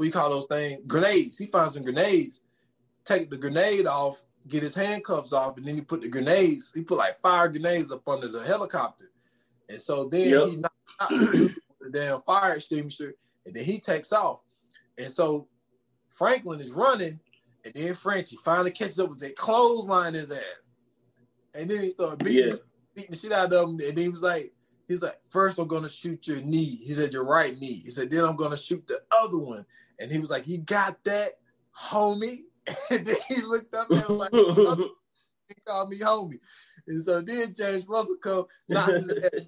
what 0.00 0.06
you 0.06 0.12
call 0.12 0.30
those 0.30 0.46
things? 0.46 0.86
Grenades. 0.86 1.36
He 1.36 1.44
finds 1.44 1.74
some 1.74 1.82
grenades, 1.82 2.42
take 3.04 3.28
the 3.28 3.36
grenade 3.36 3.86
off, 3.86 4.22
get 4.48 4.62
his 4.62 4.74
handcuffs 4.74 5.34
off, 5.34 5.58
and 5.58 5.66
then 5.66 5.74
he 5.74 5.82
put 5.82 6.00
the 6.00 6.08
grenades, 6.08 6.72
he 6.72 6.80
put 6.80 6.96
like 6.96 7.16
five 7.16 7.52
grenades 7.52 7.92
up 7.92 8.08
under 8.08 8.26
the 8.26 8.42
helicopter. 8.42 9.10
And 9.68 9.78
so 9.78 10.06
then 10.06 10.30
yep. 10.30 10.48
he 10.48 10.56
knocked 10.56 10.74
out 11.00 11.10
the 11.10 11.54
damn 11.92 12.22
fire 12.22 12.54
extinguisher, 12.54 13.12
and 13.44 13.54
then 13.54 13.62
he 13.62 13.78
takes 13.78 14.10
off. 14.10 14.40
And 14.96 15.10
so 15.10 15.46
Franklin 16.08 16.60
is 16.60 16.72
running, 16.72 17.20
and 17.66 17.74
then 17.74 17.92
Frenchie 17.92 18.38
finally 18.42 18.70
catches 18.70 18.98
up 19.00 19.10
with 19.10 19.18
that 19.18 19.36
clothesline 19.36 20.14
his 20.14 20.32
ass. 20.32 20.40
And 21.54 21.70
then 21.70 21.82
he 21.82 21.90
started 21.90 22.24
beating, 22.24 22.52
yeah. 22.52 22.56
beating 22.94 23.10
the 23.10 23.16
shit 23.18 23.32
out 23.32 23.52
of 23.52 23.68
him. 23.68 23.78
And 23.86 23.98
he 23.98 24.08
was 24.08 24.22
like, 24.22 24.50
he's 24.88 25.02
like, 25.02 25.20
first 25.28 25.58
I'm 25.58 25.68
gonna 25.68 25.90
shoot 25.90 26.26
your 26.26 26.40
knee. 26.40 26.80
He 26.82 26.94
said, 26.94 27.12
your 27.12 27.24
right 27.24 27.56
knee. 27.58 27.82
He 27.84 27.90
said, 27.90 28.10
then 28.10 28.24
I'm 28.24 28.36
gonna 28.36 28.56
shoot 28.56 28.86
the 28.86 29.00
other 29.22 29.38
one. 29.38 29.66
And 30.00 30.10
he 30.10 30.18
was 30.18 30.30
like, 30.30 30.48
"You 30.48 30.58
got 30.58 31.02
that, 31.04 31.32
homie?" 31.76 32.44
And 32.90 33.04
then 33.04 33.16
he 33.28 33.42
looked 33.42 33.74
up 33.74 33.90
and 33.90 34.00
was 34.00 34.10
like, 34.10 34.32
"He 35.48 35.54
called 35.66 35.90
me 35.90 35.98
homie." 35.98 36.40
And 36.88 37.02
so 37.02 37.20
then 37.20 37.54
James 37.54 37.86
Russell 37.86 38.16
come, 38.16 38.46
knocked 38.68 38.92
his 38.92 39.14
ass. 39.14 39.30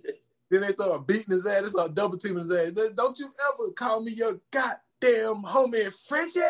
Then 0.50 0.60
they 0.60 0.68
start 0.68 1.06
beating 1.06 1.30
his 1.30 1.46
ass. 1.46 1.62
They 1.62 1.68
start 1.68 1.94
double 1.94 2.18
teaming 2.18 2.42
his 2.42 2.52
ass. 2.52 2.72
Don't 2.94 3.18
you 3.18 3.26
ever 3.26 3.72
call 3.72 4.02
me 4.02 4.12
your 4.12 4.38
goddamn 4.50 5.42
homie 5.44 5.90
Frenchie? 6.06 6.40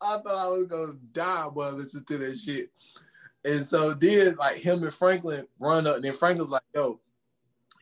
I 0.00 0.16
thought 0.18 0.26
I 0.26 0.48
was 0.48 0.66
gonna 0.68 0.94
die 1.12 1.46
while 1.52 1.76
listening 1.76 2.04
to 2.06 2.18
that 2.18 2.36
shit. 2.36 2.70
And 3.44 3.60
so 3.60 3.94
then 3.94 4.34
like 4.36 4.56
him 4.56 4.82
and 4.82 4.92
Franklin 4.92 5.46
run 5.60 5.86
up, 5.86 5.96
and 5.96 6.04
then 6.04 6.12
Franklin's 6.12 6.50
like, 6.50 6.62
yo, 6.74 6.98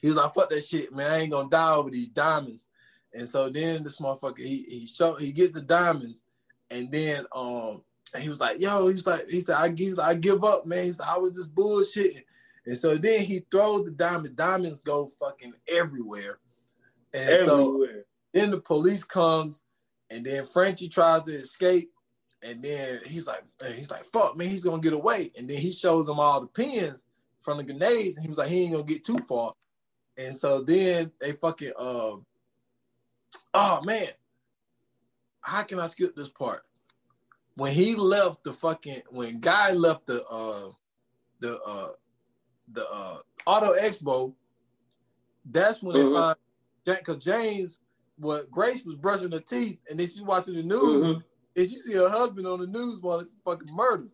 he's 0.03 0.14
like, 0.14 0.34
fuck 0.34 0.51
that 0.51 0.62
shit, 0.62 0.94
man. 0.94 1.11
I 1.11 1.18
ain't 1.18 1.30
gonna 1.30 1.48
die 1.48 1.74
over 1.74 1.90
these 1.90 2.09
diamonds. 2.09 2.68
And 3.12 3.28
so 3.28 3.48
then 3.48 3.82
this 3.82 4.01
motherfucker, 4.01 4.38
he 4.38 4.64
he 4.68 4.86
show 4.86 5.14
he 5.14 5.32
gets 5.32 5.53
the 5.53 5.62
diamonds, 5.62 6.22
and 6.70 6.90
then 6.90 7.26
um 7.34 7.82
he 8.18 8.28
was 8.28 8.40
like, 8.40 8.61
yo, 8.61 8.88
he 8.88 8.94
was 8.94 9.07
like, 9.07 9.28
he 9.28 9.40
said, 9.40 9.57
I 9.57 9.68
give 9.68 9.98
I 9.98 10.14
give 10.14 10.44
up, 10.44 10.66
man. 10.66 10.84
He's 10.84 10.98
like, 10.98 11.09
I 11.09 11.18
was 11.18 11.32
just 11.32 11.55
bullshitting. 11.55 12.22
And 12.66 12.76
so 12.76 12.96
then 12.96 13.24
he 13.24 13.40
throws 13.51 13.84
the 13.84 13.92
diamond, 13.92 14.36
diamonds 14.36 14.82
go 14.82 15.11
fucking 15.18 15.55
everywhere. 15.72 16.38
And 17.14 17.28
everywhere. 17.28 17.46
so 17.46 17.86
then 18.32 18.51
the 18.51 18.61
police 18.61 19.05
comes 19.05 19.62
and 20.11 20.24
then 20.24 20.44
Frenchie 20.44 20.88
tries 20.88 21.22
to 21.22 21.32
escape, 21.32 21.90
and 22.42 22.62
then 22.62 22.98
he's 23.07 23.26
like, 23.26 23.42
he's 23.76 23.90
like, 23.90 24.05
fuck, 24.12 24.36
man, 24.36 24.48
he's 24.48 24.64
gonna 24.64 24.82
get 24.82 24.92
away. 24.92 25.30
And 25.38 25.48
then 25.48 25.59
he 25.59 25.72
shows 25.72 26.09
him 26.09 26.18
all 26.18 26.40
the 26.40 26.46
pins 26.48 27.07
from 27.40 27.59
the 27.59 27.64
grenades, 27.64 28.16
and 28.16 28.24
he 28.24 28.28
was 28.28 28.38
like, 28.38 28.48
he 28.48 28.62
ain't 28.62 28.72
gonna 28.72 28.84
get 28.84 29.05
too 29.05 29.18
far. 29.18 29.55
And 30.21 30.35
so 30.35 30.61
then 30.61 31.11
they 31.21 31.33
fucking, 31.33 31.73
uh, 31.79 32.16
oh 33.55 33.81
man, 33.85 34.09
how 35.41 35.62
can 35.62 35.81
I 35.81 35.87
skip 35.87 36.14
this 36.14 36.31
part? 36.31 36.62
When 37.57 37.73
he 37.73 37.95
left 37.95 38.45
the 38.45 38.53
fucking, 38.53 39.03
when 39.11 39.41
Guy 39.41 39.73
left 39.73 40.07
the, 40.07 40.23
uh, 40.27 40.73
the, 41.41 41.59
uh, 41.66 41.89
the 42.73 42.87
uh, 42.93 43.18
Auto 43.47 43.73
Expo, 43.83 44.35
that's 45.51 45.83
when 45.83 45.97
mm-hmm. 45.97 46.12
they 46.12 46.14
find, 46.14 46.37
because 46.99 47.18
James 47.18 47.79
what 48.21 48.51
Grace 48.51 48.85
was 48.85 48.97
brushing 48.97 49.33
her 49.33 49.39
teeth, 49.39 49.79
and 49.89 49.99
then 49.99 50.07
she's 50.07 50.23
watching 50.23 50.55
the 50.55 50.62
news, 50.62 51.05
mm-hmm. 51.05 51.21
and 51.57 51.71
she 51.71 51.79
see 51.79 51.97
her 51.97 52.09
husband 52.09 52.47
on 52.47 52.61
the 52.61 52.66
news 52.66 53.01
while 53.01 53.21
he 53.21 53.27
fucking 53.45 53.75
murder 53.75 54.09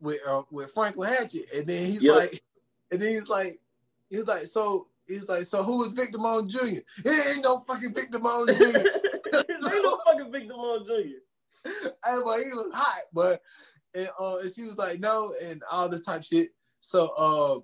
with 0.00 0.20
uh, 0.26 0.42
with 0.50 0.70
Franklin 0.72 1.10
Hatchett, 1.10 1.46
and 1.56 1.66
then 1.66 1.86
he's 1.86 2.02
yep. 2.02 2.16
like, 2.16 2.42
and 2.92 3.00
then 3.00 3.08
he's 3.08 3.28
like, 3.30 3.58
he's 4.10 4.26
like, 4.26 4.42
so 4.42 4.86
he's 5.10 5.28
like, 5.28 5.44
so 5.44 5.62
who 5.62 5.82
is 5.84 5.88
Vic 5.88 6.12
Damone 6.12 6.48
Jr.? 6.48 6.80
It 7.04 7.36
ain't 7.36 7.44
no 7.44 7.60
fucking 7.68 7.94
Vic 7.94 8.10
Damone 8.10 8.56
Jr. 8.56 8.88
ain't 9.38 9.82
no 9.82 9.98
fucking 10.06 10.32
Vic 10.32 10.48
Damone 10.48 10.86
Jr. 10.86 11.18
And 12.06 12.22
but 12.24 12.38
he 12.38 12.50
was 12.54 12.72
hot, 12.74 13.02
but 13.12 13.40
and 13.94 14.08
uh, 14.18 14.38
and 14.38 14.50
she 14.50 14.64
was 14.64 14.78
like, 14.78 15.00
no, 15.00 15.32
and 15.44 15.62
all 15.70 15.88
this 15.88 16.04
type 16.04 16.22
shit. 16.22 16.50
So 16.80 17.08
uh, 17.18 17.60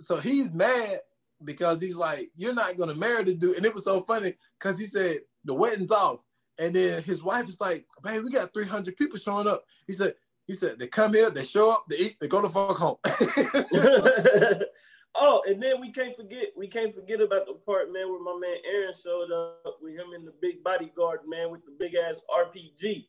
so 0.00 0.18
he's 0.18 0.52
mad 0.52 0.98
because 1.44 1.80
he's 1.80 1.96
like, 1.96 2.30
you're 2.36 2.54
not 2.54 2.76
gonna 2.76 2.94
marry 2.94 3.24
the 3.24 3.34
dude. 3.34 3.56
And 3.56 3.66
it 3.66 3.74
was 3.74 3.84
so 3.84 4.02
funny 4.02 4.34
because 4.58 4.78
he 4.78 4.86
said 4.86 5.18
the 5.44 5.54
wedding's 5.54 5.92
off, 5.92 6.24
and 6.58 6.74
then 6.74 7.02
his 7.02 7.22
wife 7.22 7.48
is 7.48 7.60
like, 7.60 7.84
"Babe, 8.02 8.22
we 8.24 8.30
got 8.30 8.52
300 8.54 8.96
people 8.96 9.18
showing 9.18 9.46
up." 9.46 9.64
He 9.86 9.92
said, 9.92 10.14
"He 10.46 10.54
said 10.54 10.78
they 10.78 10.86
come 10.86 11.12
here, 11.12 11.30
they 11.30 11.44
show 11.44 11.70
up, 11.70 11.84
they 11.90 11.96
eat, 11.96 12.16
they 12.20 12.28
go 12.28 12.40
to 12.40 12.48
fuck 12.48 12.76
home." 12.78 12.96
oh, 15.16 15.42
and 15.46 15.62
then 15.62 15.80
we 15.80 15.90
can't 15.90 16.16
forget, 16.16 16.48
we 16.56 16.66
can't 16.66 16.94
forget 16.94 17.20
about 17.20 17.46
the 17.46 17.54
part, 17.66 17.92
man, 17.92 18.08
where 18.08 18.22
my 18.22 18.38
man 18.38 18.56
Aaron 18.64 18.94
showed 19.02 19.30
up 19.32 19.78
with 19.80 19.94
him 19.94 20.12
in 20.14 20.24
the 20.24 20.32
big 20.40 20.62
bodyguard, 20.62 21.20
man, 21.26 21.50
with 21.50 21.64
the 21.64 21.72
big 21.78 21.94
ass 21.94 22.16
RPG. 22.30 23.06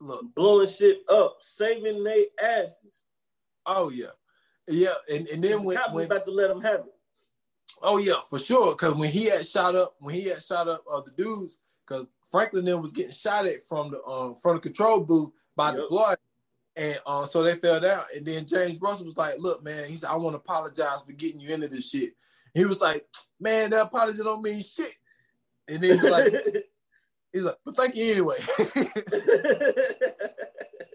Look, 0.00 0.34
blowing 0.34 0.68
shit 0.68 0.98
up, 1.08 1.38
saving 1.40 2.04
their 2.04 2.24
asses. 2.42 2.92
Oh 3.66 3.90
yeah. 3.90 4.06
Yeah, 4.66 4.88
and, 5.12 5.26
and 5.28 5.42
then 5.42 5.62
when, 5.62 5.76
when 5.92 6.06
about 6.06 6.24
to 6.24 6.32
let 6.32 6.50
him 6.50 6.60
have 6.62 6.80
it. 6.80 6.94
Oh 7.82 7.98
yeah, 7.98 8.14
for 8.28 8.38
sure. 8.38 8.72
Because 8.72 8.94
when 8.94 9.10
he 9.10 9.26
had 9.26 9.46
shot 9.46 9.74
up, 9.74 9.94
when 9.98 10.14
he 10.14 10.28
had 10.28 10.42
shot 10.42 10.68
up 10.68 10.82
uh, 10.90 11.00
the 11.00 11.10
dudes, 11.22 11.58
because 11.86 12.06
Franklin 12.30 12.64
then 12.64 12.80
was 12.80 12.92
getting 12.92 13.12
shot 13.12 13.46
at 13.46 13.62
from 13.62 13.90
the 13.90 14.02
um 14.04 14.36
from 14.36 14.56
the 14.56 14.60
control 14.60 15.00
booth 15.00 15.30
by 15.56 15.68
yep. 15.68 15.76
the 15.76 15.86
blood, 15.88 16.18
and 16.76 16.98
uh, 17.06 17.24
so 17.24 17.42
they 17.42 17.54
fell 17.56 17.80
down. 17.80 18.02
And 18.16 18.26
then 18.26 18.46
James 18.46 18.80
Russell 18.80 19.06
was 19.06 19.16
like, 19.16 19.34
"Look, 19.38 19.62
man," 19.62 19.88
he 19.88 19.96
said, 19.96 20.10
"I 20.10 20.16
want 20.16 20.34
to 20.34 20.38
apologize 20.38 21.02
for 21.06 21.12
getting 21.12 21.40
you 21.40 21.50
into 21.50 21.68
this 21.68 21.88
shit." 21.90 22.14
He 22.52 22.64
was 22.64 22.80
like, 22.80 23.06
"Man, 23.40 23.70
that 23.70 23.86
apology 23.86 24.18
don't 24.22 24.42
mean 24.42 24.62
shit." 24.62 24.98
And 25.68 25.80
then 25.80 25.98
he 25.98 26.02
was 26.02 26.12
like, 26.12 26.34
"He's 27.32 27.44
like, 27.44 27.58
but 27.64 27.76
thank 27.76 27.96
you 27.96 28.10
anyway." 28.12 28.36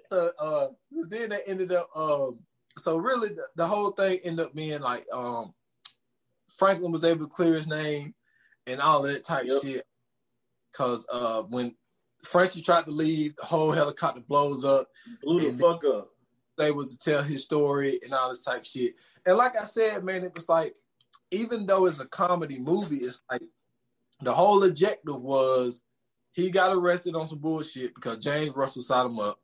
so 0.09 0.31
uh, 0.39 0.67
then 1.09 1.29
they 1.29 1.39
ended 1.47 1.71
up 1.71 1.89
um 1.95 2.39
so 2.77 2.97
really 2.97 3.29
the, 3.29 3.43
the, 3.55 3.65
whole 3.65 3.91
thing 3.91 4.19
ended 4.23 4.45
up 4.45 4.55
being 4.55 4.81
like 4.81 5.05
um 5.13 5.53
Franklin 6.47 6.91
was 6.91 7.03
able 7.03 7.25
to 7.25 7.33
clear 7.33 7.53
his 7.53 7.67
name 7.67 8.13
and 8.67 8.79
all 8.79 9.01
that 9.03 9.23
type 9.23 9.45
yep. 9.47 9.61
shit. 9.61 9.85
Cause 10.73 11.05
uh 11.11 11.43
when 11.43 11.75
Frenchie 12.23 12.61
tried 12.61 12.85
to 12.85 12.91
leave, 12.91 13.35
the 13.35 13.45
whole 13.45 13.71
helicopter 13.71 14.21
blows 14.21 14.65
up. 14.65 14.89
Blew 15.21 15.51
the 15.51 15.57
fuck 15.57 15.83
up. 15.85 16.09
Able 16.59 16.85
to 16.85 16.97
tell 16.97 17.23
his 17.23 17.43
story 17.43 17.99
and 18.03 18.13
all 18.13 18.29
this 18.29 18.43
type 18.43 18.65
shit. 18.65 18.95
And 19.25 19.37
like 19.37 19.57
I 19.59 19.63
said, 19.63 20.03
man, 20.03 20.23
it 20.23 20.33
was 20.33 20.49
like, 20.49 20.75
even 21.31 21.65
though 21.65 21.85
it's 21.85 22.01
a 22.01 22.05
comedy 22.05 22.59
movie, 22.59 22.97
it's 22.97 23.21
like 23.31 23.43
the 24.21 24.33
whole 24.33 24.63
objective 24.65 25.21
was 25.23 25.83
he 26.33 26.51
got 26.51 26.75
arrested 26.75 27.15
on 27.15 27.25
some 27.25 27.39
bullshit 27.39 27.95
because 27.95 28.17
James 28.17 28.55
Russell 28.55 28.81
signed 28.81 29.11
him 29.11 29.19
up. 29.19 29.39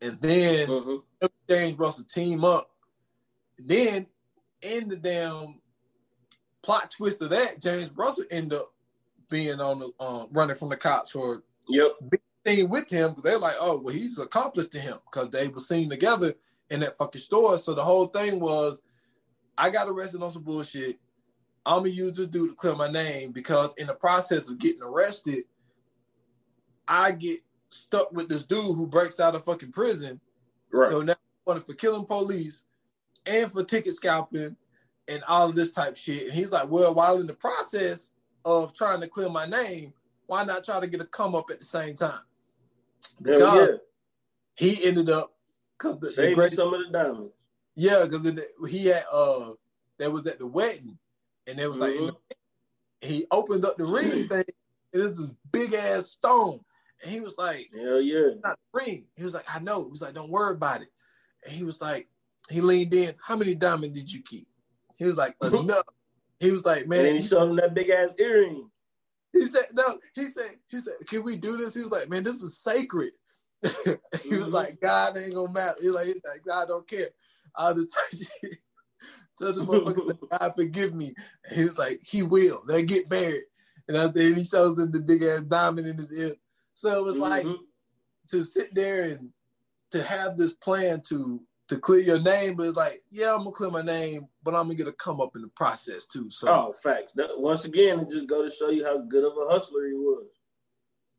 And 0.00 0.20
then 0.20 0.68
mm-hmm. 0.68 1.26
James 1.48 1.78
Russell 1.78 2.04
team 2.04 2.44
up. 2.44 2.70
then 3.58 4.06
in 4.62 4.88
the 4.88 4.96
damn 4.96 5.60
plot 6.62 6.92
twist 6.96 7.22
of 7.22 7.30
that, 7.30 7.60
James 7.60 7.92
Russell 7.96 8.24
end 8.30 8.52
up 8.52 8.72
being 9.30 9.60
on 9.60 9.80
the 9.80 9.90
um, 10.04 10.28
running 10.32 10.56
from 10.56 10.68
the 10.68 10.76
cops 10.76 11.10
for 11.10 11.42
yep 11.68 11.92
being 12.46 12.70
with 12.70 12.88
him 12.88 13.10
because 13.10 13.24
they're 13.24 13.38
like, 13.38 13.56
oh 13.60 13.80
well, 13.82 13.92
he's 13.92 14.18
accomplice 14.18 14.68
to 14.68 14.78
him 14.78 14.96
because 15.10 15.28
they 15.28 15.48
were 15.48 15.58
seen 15.58 15.90
together 15.90 16.32
in 16.70 16.80
that 16.80 16.96
fucking 16.96 17.20
store. 17.20 17.58
So 17.58 17.74
the 17.74 17.82
whole 17.82 18.06
thing 18.06 18.40
was, 18.40 18.80
I 19.58 19.68
got 19.68 19.88
arrested 19.88 20.22
on 20.22 20.30
some 20.30 20.44
bullshit. 20.44 20.96
I'm 21.66 21.78
gonna 21.78 21.90
use 21.90 22.16
this 22.16 22.28
dude 22.28 22.50
to 22.50 22.56
clear 22.56 22.76
my 22.76 22.88
name 22.88 23.32
because 23.32 23.74
in 23.74 23.88
the 23.88 23.94
process 23.94 24.48
of 24.48 24.58
getting 24.58 24.82
arrested, 24.82 25.44
I 26.86 27.12
get 27.12 27.40
stuck 27.68 28.12
with 28.12 28.28
this 28.28 28.44
dude 28.44 28.76
who 28.76 28.86
breaks 28.86 29.18
out 29.18 29.34
of 29.34 29.44
fucking 29.44 29.72
prison. 29.72 30.20
Right. 30.72 30.92
So 30.92 31.02
now 31.02 31.14
wanted 31.46 31.64
for 31.64 31.74
killing 31.74 32.06
police 32.06 32.64
and 33.26 33.50
for 33.50 33.64
ticket 33.64 33.94
scalping 33.94 34.56
and 35.08 35.22
all 35.26 35.48
of 35.48 35.54
this 35.54 35.72
type 35.72 35.96
shit. 35.96 36.24
And 36.24 36.32
he's 36.32 36.52
like, 36.52 36.68
well, 36.68 36.94
while 36.94 37.20
in 37.20 37.26
the 37.26 37.34
process 37.34 38.10
of 38.44 38.72
trying 38.72 39.00
to 39.00 39.08
clear 39.08 39.28
my 39.28 39.46
name, 39.46 39.92
why 40.26 40.44
not 40.44 40.64
try 40.64 40.80
to 40.80 40.86
get 40.86 41.00
a 41.00 41.04
come 41.06 41.34
up 41.34 41.50
at 41.50 41.58
the 41.58 41.64
same 41.64 41.94
time? 41.94 42.22
Because 43.20 43.68
yeah. 43.68 43.76
he 44.56 44.86
ended 44.86 45.10
up 45.10 45.34
because 45.78 45.98
the, 46.00 46.10
Saving 46.10 46.36
the 46.36 46.50
some 46.50 46.74
of 46.74 46.80
the 46.86 46.92
diamonds. 46.92 47.32
Yeah, 47.74 48.04
because 48.04 48.42
he 48.68 48.86
had 48.86 49.04
uh 49.12 49.52
that 49.98 50.10
was 50.10 50.26
at 50.26 50.38
the 50.38 50.46
wedding, 50.46 50.98
and 51.46 51.58
it 51.58 51.68
was 51.68 51.78
mm-hmm. 51.78 52.06
like 52.06 52.14
the, 52.30 52.36
he 53.06 53.24
opened 53.30 53.64
up 53.64 53.76
the 53.76 53.84
ring 53.84 54.04
thing, 54.28 54.44
and 54.92 55.02
this 55.02 55.18
is 55.18 55.34
big 55.52 55.74
ass 55.74 56.06
stone. 56.06 56.60
And 57.02 57.12
he 57.12 57.20
was 57.20 57.36
like, 57.38 57.70
Hell 57.74 58.00
yeah. 58.00 58.30
Not 58.42 58.58
the 58.72 58.80
ring. 58.84 59.04
He 59.16 59.24
was 59.24 59.34
like, 59.34 59.46
I 59.54 59.60
know. 59.60 59.84
He 59.84 59.90
was 59.90 60.02
like, 60.02 60.14
Don't 60.14 60.30
worry 60.30 60.54
about 60.54 60.82
it. 60.82 60.88
And 61.44 61.52
he 61.52 61.64
was 61.64 61.80
like, 61.80 62.08
he 62.48 62.60
leaned 62.60 62.94
in, 62.94 63.14
How 63.22 63.36
many 63.36 63.54
diamonds 63.54 63.98
did 64.00 64.12
you 64.12 64.22
keep? 64.22 64.46
He 64.96 65.04
was 65.04 65.16
like, 65.16 65.36
Enough. 65.42 65.82
he 66.40 66.50
was 66.50 66.64
like, 66.64 66.86
Man. 66.86 67.06
And 67.06 67.18
he 67.18 67.22
showed 67.22 67.50
him 67.50 67.56
that 67.56 67.74
big 67.74 67.90
ass 67.90 68.10
earring. 68.18 68.70
He 69.40 69.46
said, 69.46 69.64
No, 69.74 69.98
he 70.14 70.22
said, 70.22 70.56
he 70.70 70.78
said, 70.78 70.94
Can 71.08 71.22
we 71.22 71.36
do 71.36 71.56
this? 71.56 71.74
He 71.74 71.80
was 71.80 71.90
like, 71.90 72.08
Man, 72.08 72.22
this 72.22 72.42
is 72.42 72.58
sacred. 72.58 73.12
he 73.62 73.68
mm-hmm. 73.68 74.36
was 74.36 74.50
like, 74.50 74.80
God 74.80 75.16
ain't 75.16 75.34
gonna 75.34 75.52
matter. 75.52 75.76
He's 75.80 75.92
like, 75.92 76.06
like, 76.06 76.44
God 76.46 76.68
don't 76.68 76.88
care. 76.88 77.08
All 77.54 77.74
this 77.74 77.86
time. 77.86 78.50
So 79.38 79.52
the 79.52 79.64
motherfucker 79.64 80.06
said, 80.06 80.18
God 80.40 80.52
forgive 80.56 80.94
me. 80.94 81.14
And 81.44 81.58
he 81.58 81.64
was 81.64 81.78
like, 81.78 81.98
He 82.02 82.22
will. 82.22 82.62
They 82.66 82.82
get 82.82 83.10
married. 83.10 83.44
And 83.88 83.96
then 84.14 84.34
he 84.34 84.42
shows 84.42 84.78
him 84.78 84.90
the 84.90 85.00
big 85.00 85.22
ass 85.22 85.42
diamond 85.42 85.86
in 85.86 85.96
his 85.96 86.12
ear. 86.18 86.32
So 86.74 86.98
it 86.98 87.02
was 87.02 87.14
mm-hmm. 87.14 87.48
like 87.48 87.58
to 88.28 88.42
sit 88.42 88.74
there 88.74 89.02
and 89.10 89.30
to 89.92 90.02
have 90.02 90.36
this 90.36 90.54
plan 90.54 91.00
to 91.08 91.40
to 91.68 91.76
clear 91.76 92.00
your 92.00 92.20
name, 92.20 92.54
but 92.54 92.66
it's 92.66 92.76
like, 92.76 93.02
yeah, 93.10 93.32
I'm 93.32 93.38
gonna 93.38 93.50
clear 93.50 93.70
my 93.70 93.82
name, 93.82 94.28
but 94.42 94.54
I'm 94.54 94.64
gonna 94.64 94.74
get 94.76 94.88
a 94.88 94.92
come 94.92 95.20
up 95.20 95.34
in 95.34 95.42
the 95.42 95.48
process 95.48 96.06
too. 96.06 96.30
So 96.30 96.48
oh, 96.48 96.74
facts. 96.82 97.12
Once 97.36 97.64
again, 97.64 98.00
it 98.00 98.10
just 98.10 98.28
go 98.28 98.42
to 98.42 98.50
show 98.50 98.70
you 98.70 98.84
how 98.84 98.98
good 98.98 99.24
of 99.24 99.32
a 99.32 99.50
hustler 99.50 99.86
he 99.86 99.94
was. 99.94 100.26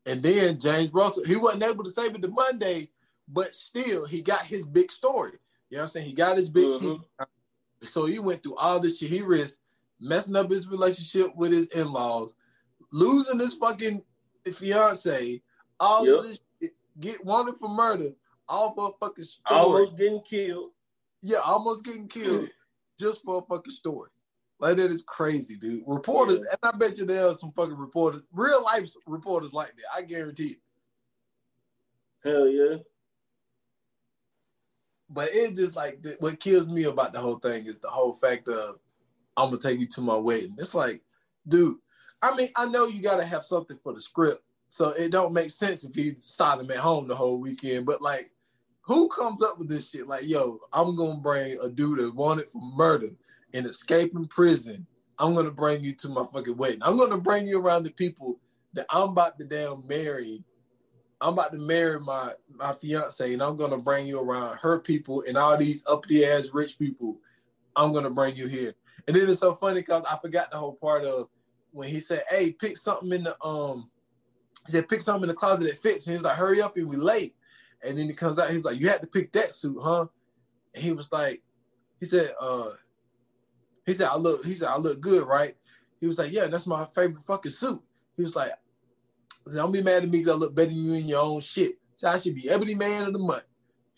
And 0.05 0.23
then 0.23 0.57
James 0.57 0.93
Russell, 0.93 1.25
he 1.25 1.35
wasn't 1.35 1.63
able 1.63 1.83
to 1.83 1.89
save 1.89 2.15
it 2.15 2.21
to 2.21 2.29
Monday, 2.29 2.89
but 3.27 3.53
still 3.53 4.05
he 4.05 4.21
got 4.21 4.43
his 4.43 4.65
big 4.65 4.91
story. 4.91 5.33
You 5.69 5.77
know 5.77 5.81
what 5.81 5.83
I'm 5.83 5.87
saying? 5.89 6.05
He 6.05 6.13
got 6.13 6.37
his 6.37 6.49
big 6.49 6.67
mm-hmm. 6.67 6.85
team. 6.85 7.03
So 7.81 8.05
he 8.05 8.19
went 8.19 8.41
through 8.41 8.55
all 8.55 8.79
this 8.79 8.99
shit. 8.99 9.09
He 9.09 9.21
risked 9.21 9.59
messing 9.99 10.35
up 10.35 10.49
his 10.49 10.67
relationship 10.67 11.35
with 11.35 11.51
his 11.51 11.67
in-laws, 11.67 12.35
losing 12.91 13.39
his 13.39 13.55
fucking 13.55 14.01
fiance, 14.53 15.41
all 15.79 16.05
yep. 16.05 16.15
of 16.19 16.23
this 16.23 16.41
shit, 16.61 16.71
get 16.99 17.23
wanted 17.25 17.57
for 17.57 17.69
murder, 17.69 18.11
all 18.49 18.73
for 18.75 18.89
a 18.89 19.05
fucking 19.05 19.23
story. 19.23 19.59
Almost 19.59 19.97
getting 19.97 20.21
killed. 20.21 20.71
Yeah, 21.21 21.39
almost 21.45 21.85
getting 21.85 22.07
killed 22.07 22.49
just 22.99 23.23
for 23.23 23.39
a 23.39 23.55
fucking 23.55 23.71
story. 23.71 24.09
Like 24.59 24.77
that 24.77 24.91
is 24.91 25.03
crazy, 25.03 25.55
dude. 25.55 25.83
Reporters, 25.85 26.39
yeah. 26.39 26.55
and 26.63 26.73
I 26.73 26.77
bet 26.77 26.97
you 26.97 27.05
there 27.05 27.27
are 27.27 27.33
some 27.33 27.51
fucking 27.51 27.77
reporters, 27.77 28.23
real 28.31 28.63
life 28.63 28.89
reporters 29.05 29.53
like 29.53 29.67
that. 29.75 29.85
I 29.95 30.01
guarantee 30.01 30.55
it. 30.55 30.57
Hell 32.23 32.47
yeah. 32.47 32.77
But 35.09 35.29
it's 35.31 35.59
just 35.59 35.75
like 35.75 36.03
what 36.19 36.39
kills 36.39 36.67
me 36.67 36.83
about 36.83 37.13
the 37.13 37.19
whole 37.19 37.37
thing 37.37 37.65
is 37.65 37.77
the 37.77 37.87
whole 37.87 38.13
fact 38.13 38.47
of 38.47 38.79
I'm 39.37 39.49
gonna 39.49 39.59
take 39.59 39.79
you 39.79 39.87
to 39.87 40.01
my 40.01 40.15
wedding. 40.15 40.55
It's 40.57 40.75
like, 40.75 41.01
dude. 41.47 41.77
I 42.23 42.35
mean, 42.35 42.49
I 42.57 42.67
know 42.67 42.87
you 42.87 43.01
gotta 43.01 43.23
have 43.25 43.45
something 43.45 43.77
for 43.83 43.93
the 43.93 44.01
script, 44.01 44.41
so 44.69 44.89
it 44.97 45.11
don't 45.11 45.33
make 45.33 45.51
sense 45.51 45.83
if 45.83 45.95
you 45.95 46.15
saw 46.19 46.55
them 46.55 46.71
at 46.71 46.77
home 46.77 47.07
the 47.07 47.15
whole 47.15 47.39
weekend. 47.39 47.85
But 47.85 48.01
like, 48.01 48.31
who 48.87 49.07
comes 49.09 49.43
up 49.43 49.59
with 49.59 49.69
this 49.69 49.91
shit? 49.91 50.07
Like, 50.07 50.27
yo, 50.27 50.59
I'm 50.73 50.95
gonna 50.95 51.19
bring 51.19 51.57
a 51.61 51.69
dude 51.69 51.99
that 51.99 52.15
wanted 52.15 52.49
for 52.49 52.61
murder 52.61 53.09
and 53.53 53.65
escaping 53.65 54.27
prison. 54.27 54.87
I'm 55.19 55.35
gonna 55.35 55.51
bring 55.51 55.83
you 55.83 55.93
to 55.95 56.09
my 56.09 56.23
fucking 56.23 56.57
wedding. 56.57 56.79
I'm 56.81 56.97
gonna 56.97 57.19
bring 57.19 57.47
you 57.47 57.59
around 57.59 57.83
the 57.83 57.91
people 57.91 58.39
that 58.73 58.85
I'm 58.89 59.09
about 59.09 59.37
to 59.39 59.45
damn 59.45 59.85
marry 59.87 60.43
I'm 61.21 61.33
about 61.33 61.51
to 61.51 61.57
marry 61.57 61.99
my 61.99 62.33
my 62.53 62.73
fiance, 62.73 63.33
and 63.33 63.41
I'm 63.41 63.55
gonna 63.55 63.77
bring 63.77 64.05
you 64.07 64.19
around 64.19 64.57
her 64.57 64.79
people 64.79 65.23
and 65.27 65.37
all 65.37 65.57
these 65.57 65.83
uppity 65.87 66.25
ass 66.25 66.49
rich 66.53 66.77
people. 66.77 67.17
I'm 67.75 67.91
gonna 67.91 68.09
bring 68.09 68.35
you 68.35 68.47
here. 68.47 68.73
And 69.07 69.15
then 69.15 69.23
it's 69.23 69.39
so 69.39 69.55
funny 69.55 69.81
because 69.81 70.03
I 70.09 70.17
forgot 70.21 70.51
the 70.51 70.57
whole 70.57 70.75
part 70.75 71.05
of 71.05 71.29
when 71.71 71.89
he 71.89 71.99
said, 71.99 72.23
"Hey, 72.29 72.51
pick 72.51 72.77
something 72.77 73.11
in 73.11 73.23
the 73.23 73.43
um." 73.43 73.89
He 74.65 74.73
said, 74.73 74.89
"Pick 74.89 75.01
something 75.01 75.23
in 75.23 75.29
the 75.29 75.35
closet 75.35 75.65
that 75.65 75.81
fits." 75.81 76.05
And 76.05 76.11
he 76.11 76.17
was 76.17 76.23
like, 76.23 76.37
"Hurry 76.37 76.61
up, 76.61 76.77
and 76.77 76.87
we 76.87 76.97
late." 76.97 77.35
And 77.85 77.97
then 77.97 78.07
he 78.07 78.13
comes 78.13 78.39
out. 78.39 78.49
He 78.49 78.57
was 78.57 78.65
like, 78.65 78.79
"You 78.79 78.87
had 78.87 79.01
to 79.01 79.07
pick 79.07 79.31
that 79.33 79.45
suit, 79.45 79.77
huh?" 79.81 80.07
And 80.73 80.83
he 80.83 80.91
was 80.91 81.11
like, 81.11 81.41
he 81.99 82.05
said, 82.05 82.33
"Uh." 82.39 82.71
He 83.85 83.93
said, 83.93 84.09
"I 84.09 84.17
look." 84.17 84.43
He 84.43 84.53
said, 84.53 84.69
"I 84.69 84.77
look 84.77 84.99
good, 84.99 85.27
right?" 85.27 85.55
He 85.99 86.07
was 86.07 86.17
like, 86.17 86.31
"Yeah, 86.31 86.47
that's 86.47 86.67
my 86.67 86.85
favorite 86.85 87.23
fucking 87.23 87.51
suit." 87.51 87.81
He 88.15 88.23
was 88.23 88.35
like, 88.35 88.51
don't 89.55 89.71
be 89.71 89.81
mad 89.81 90.03
at 90.03 90.09
me 90.09 90.19
because 90.19 90.33
I 90.33 90.35
look 90.35 90.55
better 90.55 90.69
than 90.69 90.77
you 90.77 90.93
in 90.93 91.07
your 91.07 91.21
own 91.21 91.41
shit. 91.41 91.73
So 91.95 92.09
I 92.09 92.19
should 92.19 92.35
be 92.35 92.49
Ebony 92.49 92.75
Man 92.75 93.07
of 93.07 93.13
the 93.13 93.19
month. 93.19 93.43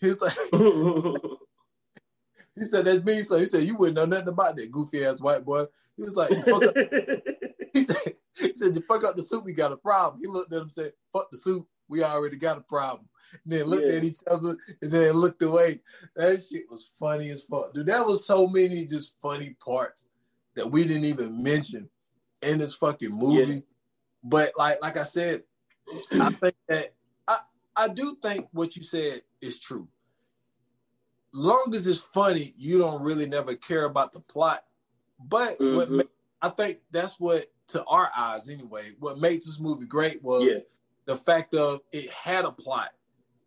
He's 0.00 0.20
like, 0.20 0.32
he 2.54 2.64
said, 2.64 2.84
that's 2.84 3.04
me. 3.04 3.20
So 3.22 3.38
he 3.38 3.46
said, 3.46 3.64
you 3.64 3.76
wouldn't 3.76 3.96
know 3.96 4.06
nothing 4.06 4.28
about 4.28 4.56
that 4.56 4.70
goofy 4.70 5.04
ass 5.04 5.20
white 5.20 5.44
boy. 5.44 5.64
He 5.96 6.04
was 6.04 6.16
like, 6.16 6.30
fuck 6.30 6.64
up. 6.64 6.74
he 7.74 7.80
said, 7.82 8.14
he 8.38 8.52
said, 8.54 8.74
you 8.74 8.82
fuck 8.88 9.04
up 9.04 9.16
the 9.16 9.22
suit, 9.22 9.44
we 9.44 9.52
got 9.52 9.72
a 9.72 9.76
problem. 9.76 10.20
He 10.22 10.28
looked 10.28 10.52
at 10.52 10.56
him 10.56 10.62
and 10.62 10.72
said, 10.72 10.92
fuck 11.12 11.30
the 11.30 11.36
suit, 11.36 11.66
we 11.90 12.02
already 12.02 12.36
got 12.36 12.56
a 12.56 12.62
problem. 12.62 13.06
And 13.44 13.52
then 13.52 13.66
looked 13.66 13.88
yeah. 13.88 13.96
at 13.96 14.04
each 14.04 14.20
other 14.30 14.56
and 14.80 14.90
then 14.90 15.12
looked 15.12 15.42
away. 15.42 15.80
That 16.16 16.42
shit 16.42 16.64
was 16.70 16.90
funny 16.98 17.30
as 17.30 17.44
fuck. 17.44 17.74
Dude, 17.74 17.86
that 17.86 18.06
was 18.06 18.24
so 18.24 18.48
many 18.48 18.86
just 18.86 19.20
funny 19.20 19.56
parts 19.64 20.08
that 20.54 20.68
we 20.68 20.84
didn't 20.84 21.04
even 21.04 21.40
mention 21.42 21.88
in 22.42 22.58
this 22.58 22.74
fucking 22.74 23.12
movie. 23.12 23.54
Yeah. 23.54 23.60
But 24.24 24.52
like 24.56 24.82
like 24.82 24.96
I 24.96 25.04
said, 25.04 25.44
I 26.12 26.30
think 26.42 26.54
that 26.68 26.94
I 27.28 27.38
I 27.76 27.88
do 27.88 28.16
think 28.22 28.48
what 28.52 28.76
you 28.76 28.82
said 28.82 29.22
is 29.40 29.60
true. 29.60 29.86
Long 31.32 31.72
as 31.74 31.86
it's 31.86 32.00
funny, 32.00 32.54
you 32.58 32.78
don't 32.78 33.02
really 33.02 33.26
never 33.26 33.54
care 33.54 33.84
about 33.84 34.12
the 34.12 34.20
plot. 34.20 34.64
But 35.28 35.58
mm-hmm. 35.58 35.94
what 35.96 36.08
I 36.42 36.48
think 36.48 36.78
that's 36.90 37.20
what 37.20 37.46
to 37.68 37.84
our 37.84 38.10
eyes 38.16 38.48
anyway, 38.48 38.94
what 38.98 39.18
makes 39.18 39.46
this 39.46 39.60
movie 39.60 39.86
great 39.86 40.22
was 40.22 40.44
yeah. 40.44 40.58
The 41.10 41.16
fact 41.16 41.56
of 41.56 41.80
it 41.90 42.08
had 42.08 42.44
a 42.44 42.52
plot 42.52 42.90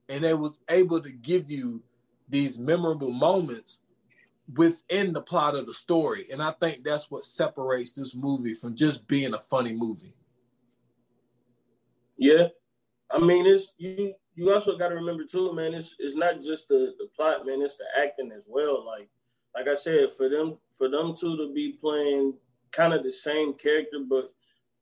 and 0.09 0.26
it 0.26 0.38
was 0.38 0.59
able 0.70 0.99
to 0.99 1.14
give 1.14 1.49
you 1.49 1.82
these 2.28 2.59
memorable 2.59 3.09
moments 3.09 3.84
within 4.57 5.14
the 5.14 5.22
plot 5.22 5.55
of 5.55 5.66
the 5.66 5.74
story. 5.74 6.26
And 6.30 6.43
I 6.43 6.51
think 6.59 6.84
that's 6.84 7.09
what 7.09 7.24
separates 7.24 7.93
this 7.93 8.18
movie 8.18 8.51
from 8.51 8.76
just 8.76 9.07
being 9.07 9.34
a 9.34 9.38
funny 9.38 9.72
movie. 9.72 10.14
Yeah, 12.18 12.49
I 13.09 13.20
mean 13.20 13.45
it's 13.45 13.72
you. 13.78 14.14
You 14.36 14.51
also 14.51 14.78
got 14.78 14.89
to 14.89 14.95
remember 14.95 15.24
too, 15.24 15.53
man. 15.53 15.74
It's 15.74 15.95
it's 15.99 16.16
not 16.16 16.41
just 16.41 16.68
the 16.68 16.93
the 16.99 17.07
plot, 17.16 17.45
man. 17.45 17.61
It's 17.61 17.78
the 17.78 17.86
acting 17.97 18.34
as 18.34 18.43
well. 18.45 18.86
Like 18.86 19.07
like 19.55 19.70
I 19.70 19.76
said, 19.76 20.11
for 20.11 20.28
them 20.28 20.57
for 20.78 20.89
them 20.89 21.16
two 21.16 21.38
to 21.38 21.53
be 21.53 21.78
playing 21.80 22.34
kind 22.74 22.93
of 22.93 23.03
the 23.03 23.11
same 23.14 23.53
character, 23.53 23.99
but 24.05 24.34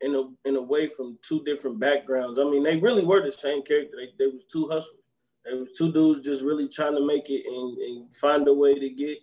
in 0.01 0.15
a 0.15 0.47
in 0.47 0.55
a 0.55 0.61
way 0.61 0.87
from 0.87 1.17
two 1.21 1.43
different 1.43 1.79
backgrounds. 1.79 2.39
I 2.39 2.43
mean, 2.43 2.63
they 2.63 2.77
really 2.77 3.03
were 3.03 3.21
the 3.21 3.31
same 3.31 3.63
character. 3.63 3.97
They 3.97 4.25
they 4.25 4.31
was 4.31 4.43
two 4.51 4.67
hustlers. 4.67 4.97
They 5.45 5.53
was 5.57 5.69
two 5.75 5.91
dudes 5.91 6.25
just 6.25 6.43
really 6.43 6.67
trying 6.67 6.95
to 6.95 7.05
make 7.05 7.29
it 7.29 7.43
and, 7.47 7.77
and 7.77 8.15
find 8.15 8.47
a 8.47 8.53
way 8.53 8.77
to 8.77 8.89
get 8.89 9.17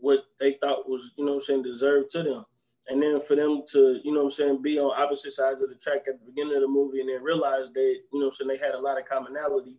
what 0.00 0.24
they 0.38 0.54
thought 0.60 0.88
was, 0.88 1.12
you 1.16 1.24
know 1.24 1.34
I'm 1.34 1.40
saying, 1.40 1.62
deserved 1.62 2.10
to 2.10 2.22
them 2.22 2.44
and 2.88 3.02
then 3.02 3.20
for 3.20 3.36
them 3.36 3.62
to, 3.72 4.00
you 4.02 4.12
know 4.12 4.20
what 4.20 4.26
I'm 4.26 4.30
saying, 4.32 4.62
be 4.62 4.78
on 4.78 4.92
opposite 5.00 5.32
sides 5.32 5.62
of 5.62 5.68
the 5.68 5.76
track 5.76 6.02
at 6.08 6.18
the 6.18 6.26
beginning 6.26 6.56
of 6.56 6.62
the 6.62 6.68
movie 6.68 7.00
and 7.00 7.08
then 7.08 7.22
realize 7.22 7.70
that, 7.72 7.96
you 8.12 8.20
know 8.20 8.26
I'm 8.26 8.32
saying, 8.32 8.48
they 8.48 8.56
had 8.56 8.74
a 8.74 8.80
lot 8.80 8.98
of 8.98 9.08
commonality. 9.08 9.76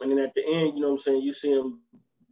And 0.00 0.10
then 0.10 0.18
at 0.18 0.34
the 0.34 0.44
end, 0.46 0.74
you 0.74 0.80
know 0.80 0.88
what 0.88 0.94
I'm 0.94 0.98
saying, 0.98 1.22
you 1.22 1.32
see 1.32 1.54
them 1.54 1.80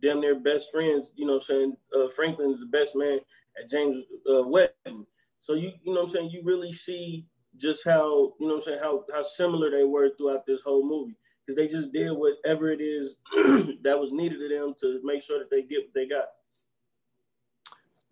damn 0.01 0.21
near 0.21 0.35
best 0.35 0.71
friends, 0.73 1.13
you 1.15 1.27
know 1.27 1.35
I'm 1.35 1.41
saying, 1.43 1.77
uh, 1.95 2.09
Franklin's 2.09 2.61
the 2.61 2.67
best 2.67 2.97
man 2.97 3.21
at 3.63 3.69
James 3.69 4.05
uh, 4.31 4.43
Wedding. 4.43 5.07
So 5.41 5.55
you, 5.55 5.73
you 5.83 5.93
know 5.93 6.01
what 6.01 6.09
I'm 6.09 6.15
saying, 6.15 6.31
you 6.31 6.43
really 6.43 6.73
see 6.73 7.27
just 7.57 7.85
how, 7.85 8.33
you 8.39 8.47
know 8.47 8.55
what 8.55 8.57
I'm 8.57 8.63
saying, 8.63 8.79
how, 8.81 9.05
how 9.13 9.23
similar 9.23 9.71
they 9.71 9.85
were 9.85 10.11
throughout 10.17 10.47
this 10.47 10.63
whole 10.63 10.87
movie. 10.87 11.17
Because 11.47 11.57
they 11.57 11.69
just 11.69 11.93
did 11.93 12.11
whatever 12.11 12.71
it 12.71 12.81
is 12.81 13.17
that 13.83 13.99
was 13.99 14.13
needed 14.13 14.43
of 14.43 14.51
them 14.51 14.75
to 14.81 15.01
make 15.05 15.23
sure 15.23 15.39
that 15.39 15.51
they 15.51 15.63
get 15.63 15.85
what 15.85 15.95
they 15.95 16.07
got. 16.07 16.29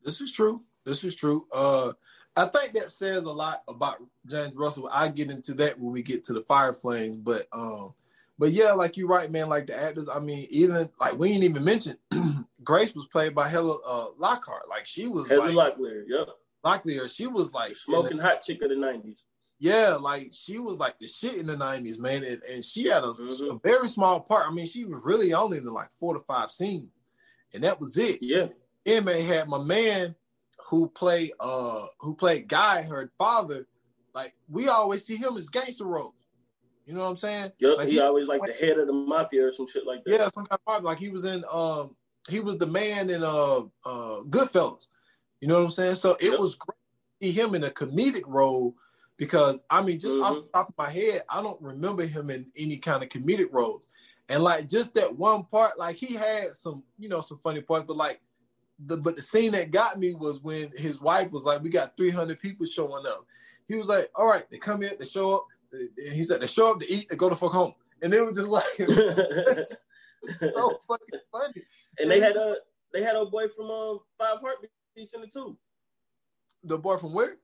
This 0.05 0.21
is 0.21 0.33
true. 0.33 0.63
This 0.85 1.05
is 1.05 1.15
true. 1.15 1.47
Uh, 1.53 1.93
I 2.37 2.47
think 2.47 2.75
that 2.75 2.91
says 2.91 3.25
a 3.25 3.33
lot 3.33 3.63
about 3.69 4.03
James 4.27 4.55
Russell. 4.55 4.89
I 4.93 5.09
get 5.09 5.31
into 5.31 5.55
that 5.55 5.79
when 5.79 5.93
we 5.93 6.03
get 6.03 6.25
to 6.25 6.33
the 6.33 6.43
Fire 6.43 6.73
Flames, 6.73 7.17
but 7.17 7.47
um, 7.53 7.95
but 8.39 8.53
yeah, 8.53 8.73
like 8.73 8.97
you're 8.97 9.09
right, 9.09 9.31
man. 9.31 9.49
Like 9.49 9.67
the 9.67 9.81
actors, 9.81 10.09
I 10.09 10.19
mean, 10.19 10.47
even 10.51 10.89
like 10.99 11.19
we 11.19 11.29
didn't 11.29 11.45
even 11.45 11.65
mention 11.65 11.97
Grace 12.65 12.95
was 12.95 13.07
played 13.07 13.35
by 13.35 13.49
Heather 13.49 13.75
uh, 13.87 14.07
Lockhart. 14.17 14.69
Like 14.69 14.87
she 14.87 15.07
was 15.07 15.29
Heather 15.29 15.53
like, 15.53 15.77
Locklear, 15.77 16.05
yeah. 16.09 16.25
Locklear, 16.65 17.15
she 17.15 17.27
was 17.27 17.53
like 17.53 17.77
smoking 17.77 18.17
the, 18.17 18.23
hot 18.23 18.43
chick 18.43 18.63
of 18.63 18.71
the 18.71 18.77
'90s. 18.77 19.19
Yeah, 19.63 19.97
like 20.01 20.31
she 20.33 20.59
was 20.59 20.79
like 20.79 20.99
the 20.99 21.07
shit 21.07 21.37
in 21.37 21.47
the 21.47 21.55
'90s, 21.55 21.97
man, 21.97 22.25
and, 22.25 22.43
and 22.53 22.65
she 22.65 22.89
had 22.89 23.05
a, 23.05 23.13
mm-hmm. 23.13 23.55
a 23.55 23.61
very 23.61 23.87
small 23.87 24.19
part. 24.19 24.49
I 24.49 24.53
mean, 24.53 24.67
she 24.67 24.85
was 24.85 25.01
really 25.05 25.33
only 25.35 25.59
in 25.59 25.65
like 25.67 25.89
four 26.01 26.15
to 26.15 26.19
five 26.19 26.51
scenes, 26.51 26.91
and 27.55 27.63
that 27.63 27.79
was 27.79 27.97
it. 27.97 28.21
Yeah. 28.21 28.49
Emma 28.85 29.15
had 29.15 29.49
my 29.49 29.63
man 29.63 30.17
who 30.67 30.89
played 30.89 31.31
uh 31.39 31.87
who 32.01 32.17
played 32.17 32.49
Guy, 32.49 32.83
her 32.83 33.13
father, 33.17 33.69
like 34.17 34.33
we 34.51 34.67
always 34.67 35.05
see 35.05 35.15
him 35.15 35.37
as 35.37 35.49
gangster 35.49 35.85
roles. 35.85 36.27
You 36.85 36.95
know 36.95 37.05
what 37.05 37.11
I'm 37.11 37.17
saying? 37.17 37.53
Yep, 37.61 37.79
like 37.79 37.87
he, 37.87 37.95
he 37.95 38.01
always 38.01 38.27
like 38.27 38.43
the 38.43 38.55
head 38.55 38.81
of 38.81 38.89
the 38.89 38.93
mafia 38.93 39.47
or 39.47 39.53
some 39.53 39.69
shit 39.69 39.87
like 39.87 40.03
that. 40.03 40.13
Yeah, 40.13 40.27
some 40.35 40.47
kind 40.47 40.61
of 40.67 40.83
like 40.83 40.99
he 40.99 41.09
was 41.09 41.25
in 41.25 41.45
um 41.49 41.95
he 42.29 42.41
was 42.41 42.59
the 42.59 42.67
man 42.67 43.11
in 43.11 43.23
uh 43.23 43.61
uh 43.87 44.23
Goodfellas. 44.29 44.89
You 45.41 45.47
know 45.47 45.59
what 45.59 45.67
I'm 45.67 45.71
saying? 45.71 45.95
So 45.95 46.15
it 46.15 46.33
yep. 46.33 46.41
was 46.41 46.57
great 46.57 46.79
to 47.21 47.29
see 47.29 47.33
him 47.33 47.55
in 47.55 47.63
a 47.63 47.71
comedic 47.71 48.25
role 48.27 48.75
because 49.23 49.63
I 49.71 49.83
mean, 49.83 50.01
just 50.01 50.17
mm-hmm. 50.17 50.25
off 50.25 50.43
the 50.43 50.51
top 50.53 50.71
of 50.71 50.75
my 50.77 50.91
head, 50.91 51.23
I 51.29 51.41
don't 51.45 51.63
remember 51.63 52.05
him 52.05 52.29
in 52.29 52.45
any 52.59 52.77
kind 52.77 53.05
of 53.05 53.09
comedic 53.09 53.53
roles. 53.53 53.87
And 54.29 54.43
like 54.43 54.69
just 54.69 54.97
that 54.97 55.17
one 55.17 55.45
part, 55.45 55.79
like 55.79 55.95
he 55.95 56.17
had 56.17 56.47
some, 56.55 56.83
you 56.99 57.09
know, 57.09 57.21
some 57.21 57.39
funny 57.39 57.61
parts, 57.61 57.85
but 57.87 57.97
like 57.97 58.21
the 58.81 58.97
but 58.97 59.15
the 59.15 59.23
scene 59.23 59.53
that 59.53 59.71
got 59.71 59.97
me 59.97 60.15
was 60.15 60.41
when 60.41 60.73
his 60.75 61.01
wife 61.01 61.31
was 61.31 61.45
like, 61.45 61.63
"We 61.63 61.71
got 61.71 61.97
300 61.97 62.41
people 62.41 62.67
showing 62.67 63.07
up." 63.07 63.25
He 63.69 63.77
was 63.77 63.87
like, 63.87 64.07
"All 64.17 64.29
right, 64.29 64.45
they 64.51 64.59
come 64.59 64.83
in, 64.83 64.91
they 64.99 65.05
show 65.05 65.37
up." 65.37 65.47
He 66.13 66.25
said, 66.25 66.41
"They 66.41 66.49
show 66.49 66.73
up 66.73 66.81
to 66.81 66.93
eat, 66.93 67.07
they 67.09 67.15
go 67.15 67.29
to 67.29 67.37
fuck 67.37 67.53
home," 67.53 67.75
and 68.03 68.13
it 68.13 68.27
was 68.27 68.37
just 68.37 68.49
like 68.49 68.65
so 70.57 70.79
fucking 70.89 71.21
funny. 71.31 71.63
And, 72.01 72.01
and 72.01 72.11
they 72.11 72.19
had 72.19 72.35
a 72.35 72.57
they 72.93 73.05
had 73.05 73.15
a 73.15 73.25
boy 73.25 73.47
from 73.55 73.71
um 73.71 74.01
Five 74.19 74.39
Heartbeats 74.41 75.15
in 75.15 75.23
it 75.23 75.33
too. 75.33 75.57
The 76.65 76.77
boy 76.77 76.97
from 76.97 77.15
where? 77.15 77.37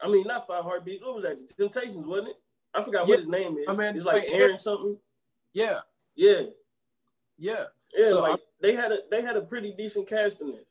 I 0.00 0.08
mean, 0.08 0.24
not 0.26 0.46
Five 0.46 0.64
Heartbeats. 0.64 1.04
What 1.04 1.16
was 1.16 1.24
that? 1.24 1.46
The 1.46 1.54
Temptations, 1.54 2.06
wasn't 2.06 2.28
it? 2.28 2.36
I 2.74 2.82
forgot 2.82 3.08
yeah. 3.08 3.14
what 3.14 3.20
his 3.20 3.28
name 3.28 3.56
is. 3.58 3.64
I 3.68 3.74
mean, 3.74 3.96
it's 3.96 4.04
like 4.04 4.24
Aaron 4.30 4.58
something. 4.58 4.96
Yeah. 5.52 5.78
Yeah. 6.14 6.42
Yeah. 7.38 7.64
Yeah, 7.96 8.08
so 8.08 8.20
like 8.20 8.40
they 8.60 8.74
had 8.74 8.92
a 8.92 8.98
they 9.10 9.22
had 9.22 9.36
a 9.36 9.40
pretty 9.40 9.72
decent 9.72 10.08
cast 10.08 10.40
in 10.40 10.50
it. 10.50 10.66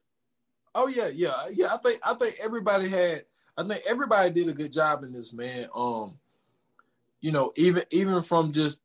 Oh 0.75 0.87
yeah, 0.87 1.07
yeah, 1.13 1.33
yeah. 1.53 1.73
I 1.73 1.77
think 1.77 1.99
I 2.03 2.13
think 2.13 2.35
everybody 2.43 2.89
had. 2.89 3.23
I 3.57 3.63
think 3.63 3.81
everybody 3.87 4.29
did 4.31 4.49
a 4.49 4.53
good 4.53 4.71
job 4.71 5.03
in 5.03 5.13
this 5.13 5.33
man. 5.33 5.67
Um, 5.73 6.19
you 7.21 7.31
know, 7.31 7.51
even 7.55 7.83
even 7.91 8.21
from 8.21 8.51
just 8.51 8.83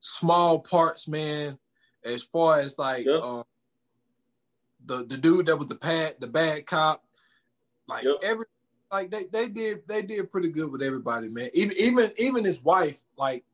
small 0.00 0.60
parts, 0.60 1.08
man. 1.08 1.58
As 2.04 2.22
far 2.22 2.60
as 2.60 2.78
like 2.78 3.06
yep. 3.06 3.22
um, 3.22 3.44
the 4.86 5.04
the 5.04 5.18
dude 5.18 5.46
that 5.46 5.56
was 5.56 5.66
the 5.66 5.74
pad 5.74 6.14
the 6.20 6.28
bad 6.28 6.66
cop, 6.66 7.04
Like 7.88 8.04
yep. 8.04 8.16
every 8.22 8.46
like 8.90 9.10
they, 9.10 9.24
they 9.32 9.48
did 9.48 9.86
they 9.86 10.02
did 10.02 10.30
pretty 10.30 10.48
good 10.48 10.70
with 10.72 10.82
everybody, 10.82 11.28
man. 11.28 11.48
Even 11.54 11.76
even 11.78 12.12
even 12.18 12.44
his 12.44 12.62
wife, 12.62 13.02
like 13.16 13.44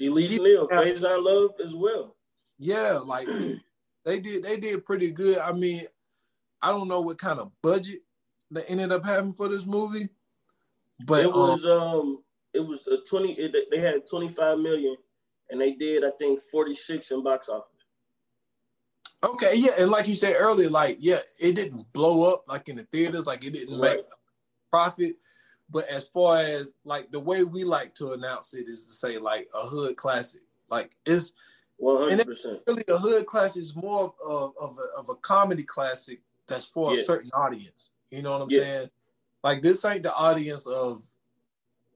Elise 0.00 0.38
Neal, 0.38 0.68
Faizon 0.68 1.24
Love 1.24 1.50
as 1.64 1.74
well. 1.74 2.14
Yeah, 2.58 2.98
like 3.04 3.26
they 4.04 4.20
did 4.20 4.44
they 4.44 4.56
did 4.56 4.84
pretty 4.84 5.10
good. 5.10 5.38
I 5.38 5.52
mean, 5.52 5.82
I 6.62 6.70
don't 6.70 6.88
know 6.88 7.00
what 7.00 7.18
kind 7.18 7.40
of 7.40 7.50
budget 7.62 8.00
they 8.50 8.62
ended 8.64 8.92
up 8.92 9.04
having 9.04 9.32
for 9.32 9.48
this 9.48 9.66
movie, 9.66 10.08
but 11.06 11.24
it 11.24 11.32
was 11.32 11.64
um, 11.64 11.70
um 11.70 12.22
it 12.54 12.60
was 12.60 12.86
a 12.86 12.98
twenty. 13.08 13.32
It, 13.32 13.54
they 13.70 13.80
had 13.80 14.06
twenty 14.06 14.28
five 14.28 14.58
million, 14.58 14.96
and 15.50 15.60
they 15.60 15.72
did 15.72 16.04
I 16.04 16.10
think 16.18 16.40
forty 16.40 16.74
six 16.74 17.10
in 17.10 17.22
box 17.22 17.48
office. 17.48 17.72
Okay, 19.24 19.52
yeah, 19.56 19.72
and 19.80 19.90
like 19.90 20.06
you 20.06 20.14
said 20.14 20.36
earlier, 20.38 20.70
like 20.70 20.98
yeah, 21.00 21.18
it 21.40 21.56
didn't 21.56 21.92
blow 21.92 22.32
up 22.32 22.44
like 22.46 22.68
in 22.68 22.76
the 22.76 22.84
theaters, 22.84 23.26
like 23.26 23.44
it 23.44 23.52
didn't 23.52 23.80
right. 23.80 23.96
make 23.96 24.06
profit. 24.70 25.16
But 25.70 25.86
as 25.88 26.08
far 26.08 26.38
as 26.38 26.74
like 26.84 27.10
the 27.10 27.20
way 27.20 27.44
we 27.44 27.64
like 27.64 27.94
to 27.96 28.12
announce 28.12 28.54
it 28.54 28.68
is 28.68 28.84
to 28.86 28.92
say 28.92 29.18
like 29.18 29.48
a 29.54 29.66
hood 29.66 29.96
classic, 29.96 30.40
like 30.70 30.92
it's 31.04 31.32
one 31.76 32.08
hundred 32.08 32.26
percent 32.26 32.60
really 32.66 32.84
a 32.88 32.96
hood 32.96 33.26
classic 33.26 33.60
is 33.60 33.76
more 33.76 34.14
of 34.26 34.52
of 34.60 34.78
a, 34.78 34.98
of 34.98 35.08
a 35.10 35.14
comedy 35.16 35.62
classic 35.62 36.20
that's 36.46 36.64
for 36.64 36.94
yeah. 36.94 37.00
a 37.00 37.02
certain 37.02 37.30
audience. 37.34 37.90
You 38.10 38.22
know 38.22 38.32
what 38.32 38.42
I'm 38.42 38.50
yeah. 38.50 38.62
saying? 38.62 38.90
Like 39.44 39.62
this 39.62 39.84
ain't 39.84 40.02
the 40.02 40.14
audience 40.14 40.66
of 40.66 41.04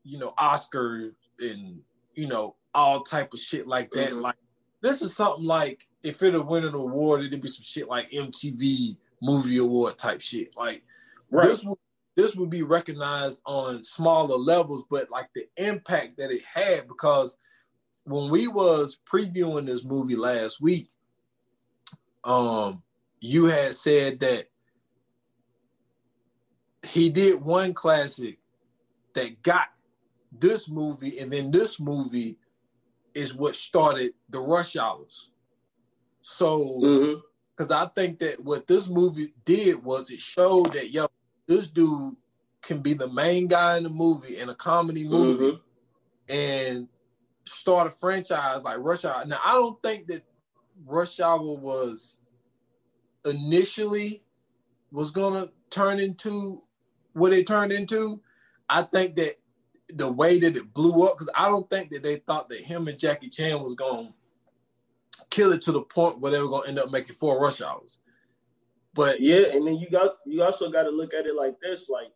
you 0.05 0.18
know 0.18 0.35
Oscar 0.39 1.12
and 1.41 1.81
you 2.14 2.27
know 2.27 2.57
all 2.75 3.01
type 3.01 3.33
of 3.33 3.39
shit 3.39 3.66
like 3.66 3.91
that. 3.93 4.11
Mm-hmm. 4.11 4.20
Like 4.20 4.37
this 4.83 5.03
is 5.03 5.14
something 5.14 5.45
like 5.45 5.85
if 6.03 6.23
it 6.23 6.35
would 6.35 6.47
win 6.47 6.64
an 6.64 6.75
award, 6.75 7.25
it'd 7.25 7.41
be 7.41 7.49
some 7.49 7.64
shit 7.64 7.89
like 7.89 8.11
MTV 8.11 8.97
Movie 9.23 9.59
Award 9.59 9.99
type 9.99 10.20
shit. 10.20 10.57
Like 10.57 10.83
right. 11.31 11.45
this 11.45 11.64
would 11.64 11.79
this 12.17 12.37
would 12.37 12.51
be 12.51 12.63
recognized 12.63 13.43
on 13.47 13.83
smaller 13.85 14.37
levels, 14.37 14.85
but 14.91 15.11
like 15.11 15.31
the 15.35 15.47
impact 15.57 16.19
that 16.19 16.31
it 16.31 16.43
had 16.43 16.87
because 16.89 17.39
when 18.05 18.31
we 18.31 18.49
was 18.49 18.99
previewing 19.11 19.67
this 19.67 19.85
movie 19.85 20.17
last 20.17 20.61
week, 20.61 20.91
um, 22.25 22.83
you 23.21 23.47
had 23.47 23.73
said 23.73 24.21
that 24.21 24.49
he 26.87 27.09
did 27.09 27.43
one 27.43 27.73
classic 27.73 28.39
that 29.15 29.43
got 29.43 29.69
this 30.33 30.69
movie, 30.69 31.19
and 31.19 31.33
then 31.33 31.51
this 31.51 31.79
movie 31.79 32.37
is 33.15 33.35
what 33.35 33.55
started 33.55 34.13
the 34.31 34.41
rush 34.41 34.77
hours. 34.77 35.31
So, 36.23 36.79
because 37.57 37.69
mm-hmm. 37.69 37.73
I 37.73 37.87
think 37.95 38.19
that 38.21 38.41
what 38.43 38.67
this 38.67 38.89
movie 38.89 39.35
did 39.45 39.83
was 39.85 40.11
it 40.11 40.21
showed 40.21 40.73
that 40.73 40.91
yo, 40.93 41.07
this 41.49 41.66
dude 41.66 42.16
can 42.62 42.80
be 42.80 42.95
the 42.95 43.09
main 43.09 43.49
guy 43.49 43.76
in 43.76 43.82
the 43.82 43.90
movie 43.90 44.38
in 44.38 44.49
a 44.49 44.55
comedy 44.55 45.07
movie 45.07 45.53
mm-hmm. 45.53 46.34
and 46.34 46.88
start 47.45 47.86
a 47.86 47.90
franchise 47.90 48.62
like 48.62 48.78
Rush 48.78 49.05
Hour. 49.05 49.24
Now 49.26 49.38
I 49.45 49.55
don't 49.55 49.82
think 49.82 50.07
that 50.09 50.22
Rush 50.86 51.20
Hour 51.20 51.40
was 51.40 52.18
initially 53.24 54.22
was 54.90 55.11
gonna 55.11 55.49
turn 55.70 55.99
into 55.99 56.62
what 57.14 57.32
it 57.32 57.47
turned 57.47 57.72
into. 57.72 58.20
I 58.68 58.82
think 58.82 59.16
that 59.16 59.34
the 59.95 60.11
way 60.11 60.38
that 60.38 60.57
it 60.57 60.72
blew 60.72 61.05
up, 61.05 61.14
because 61.14 61.30
I 61.34 61.49
don't 61.49 61.68
think 61.68 61.90
that 61.90 62.03
they 62.03 62.16
thought 62.16 62.49
that 62.49 62.61
him 62.61 62.88
and 62.88 62.99
Jackie 62.99 63.28
Chan 63.28 63.61
was 63.62 63.74
gonna 63.74 64.14
kill 65.30 65.53
it 65.53 65.62
to 65.62 65.72
the 65.72 65.82
point 65.82 66.20
where 66.20 66.32
they 66.32 66.40
were 66.40 66.49
gonna 66.49 66.68
end 66.68 66.78
up 66.78 66.90
making 66.90 67.14
four 67.14 67.40
rush 67.40 67.61
hours. 67.61 67.99
But 68.95 69.20
yeah, 69.20 69.47
and 69.53 69.66
then 69.66 69.76
you 69.76 69.88
got 69.88 70.16
you 70.26 70.43
also 70.43 70.70
got 70.70 70.82
to 70.82 70.90
look 70.90 71.14
at 71.14 71.26
it 71.26 71.34
like 71.34 71.59
this, 71.61 71.88
like 71.88 72.12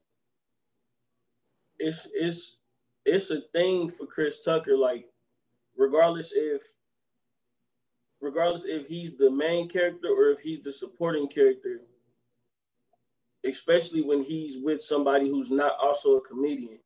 it's 1.79 2.07
it's 2.13 2.59
it's 3.05 3.31
a 3.31 3.43
thing 3.53 3.89
for 3.89 4.07
Chris 4.07 4.45
Tucker, 4.45 4.77
like 4.77 5.07
regardless 5.77 6.33
if 6.35 6.63
regardless 8.21 8.65
if 8.67 8.87
he's 8.87 9.17
the 9.17 9.31
main 9.31 9.69
character 9.69 10.09
or 10.09 10.31
if 10.33 10.41
he's 10.41 10.63
the 10.63 10.73
supporting 10.73 11.29
character, 11.29 11.81
especially 13.45 14.03
when 14.03 14.23
he's 14.23 14.63
with 14.63 14.83
somebody 14.83 15.29
who's 15.29 15.51
not 15.51 15.79
also 15.81 16.17
a 16.17 16.21
comedian, 16.21 16.79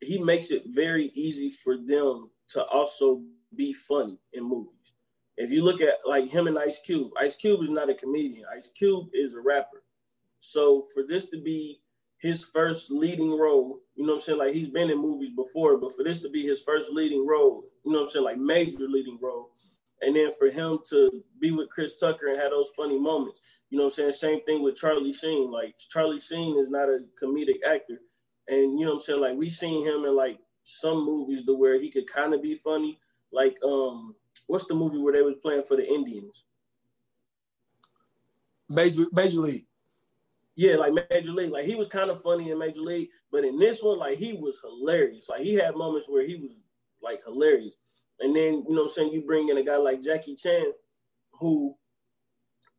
he 0.00 0.18
makes 0.18 0.50
it 0.50 0.64
very 0.66 1.06
easy 1.14 1.50
for 1.50 1.76
them 1.76 2.30
to 2.50 2.64
also 2.64 3.22
be 3.54 3.72
funny 3.72 4.18
in 4.32 4.44
movies. 4.44 4.75
If 5.36 5.50
you 5.50 5.62
look 5.62 5.80
at 5.80 5.98
like 6.06 6.28
him 6.30 6.46
and 6.46 6.58
Ice 6.58 6.80
Cube, 6.84 7.10
Ice 7.18 7.36
Cube 7.36 7.62
is 7.62 7.70
not 7.70 7.90
a 7.90 7.94
comedian. 7.94 8.46
Ice 8.56 8.70
Cube 8.70 9.08
is 9.12 9.34
a 9.34 9.40
rapper. 9.40 9.82
So 10.40 10.86
for 10.94 11.02
this 11.02 11.26
to 11.26 11.40
be 11.40 11.80
his 12.18 12.44
first 12.44 12.90
leading 12.90 13.38
role, 13.38 13.80
you 13.94 14.06
know 14.06 14.14
what 14.14 14.18
I'm 14.18 14.22
saying? 14.22 14.38
Like 14.38 14.54
he's 14.54 14.68
been 14.68 14.90
in 14.90 14.98
movies 14.98 15.32
before, 15.36 15.76
but 15.76 15.94
for 15.94 16.04
this 16.04 16.20
to 16.20 16.30
be 16.30 16.46
his 16.46 16.62
first 16.62 16.90
leading 16.90 17.26
role, 17.26 17.64
you 17.84 17.92
know 17.92 17.98
what 17.98 18.04
I'm 18.04 18.10
saying? 18.10 18.24
Like 18.24 18.38
major 18.38 18.88
leading 18.88 19.18
role. 19.20 19.50
And 20.00 20.14
then 20.14 20.30
for 20.38 20.48
him 20.48 20.78
to 20.90 21.22
be 21.40 21.50
with 21.50 21.70
Chris 21.70 21.98
Tucker 21.98 22.28
and 22.28 22.40
have 22.40 22.50
those 22.50 22.70
funny 22.76 22.98
moments, 22.98 23.40
you 23.70 23.78
know 23.78 23.84
what 23.84 23.98
I'm 23.98 24.12
saying? 24.12 24.12
Same 24.12 24.44
thing 24.44 24.62
with 24.62 24.76
Charlie 24.76 25.12
Sheen. 25.12 25.50
Like 25.50 25.74
Charlie 25.90 26.20
Sheen 26.20 26.58
is 26.58 26.70
not 26.70 26.88
a 26.88 27.00
comedic 27.22 27.62
actor. 27.66 28.00
And 28.48 28.78
you 28.78 28.86
know 28.86 28.92
what 28.92 28.98
I'm 28.98 29.02
saying? 29.02 29.20
Like 29.20 29.36
we've 29.36 29.52
seen 29.52 29.84
him 29.84 30.04
in 30.04 30.14
like 30.14 30.38
some 30.64 31.04
movies 31.04 31.44
to 31.46 31.54
where 31.54 31.80
he 31.80 31.90
could 31.90 32.06
kind 32.06 32.32
of 32.32 32.42
be 32.42 32.54
funny. 32.54 33.00
Like 33.32 33.56
um 33.64 34.14
what's 34.46 34.66
the 34.66 34.74
movie 34.74 34.98
where 34.98 35.12
they 35.12 35.22
was 35.22 35.36
playing 35.42 35.64
for 35.64 35.76
the 35.76 35.86
Indians? 35.86 36.44
Major 38.68 39.04
Major 39.12 39.40
League. 39.40 39.66
Yeah, 40.54 40.76
like 40.76 40.92
Major 41.10 41.32
League. 41.32 41.50
Like 41.50 41.66
he 41.66 41.74
was 41.74 41.88
kind 41.88 42.10
of 42.10 42.22
funny 42.22 42.50
in 42.50 42.58
Major 42.58 42.80
League, 42.80 43.08
but 43.30 43.44
in 43.44 43.58
this 43.58 43.82
one, 43.82 43.98
like 43.98 44.18
he 44.18 44.32
was 44.32 44.58
hilarious. 44.62 45.28
Like 45.28 45.42
he 45.42 45.54
had 45.54 45.76
moments 45.76 46.08
where 46.08 46.26
he 46.26 46.36
was 46.36 46.50
like 47.02 47.22
hilarious. 47.24 47.74
And 48.20 48.34
then, 48.34 48.64
you 48.66 48.74
know 48.74 48.84
I'm 48.84 48.88
saying, 48.88 49.12
you 49.12 49.20
bring 49.20 49.50
in 49.50 49.58
a 49.58 49.62
guy 49.62 49.76
like 49.76 50.02
Jackie 50.02 50.34
Chan, 50.34 50.72
who 51.32 51.76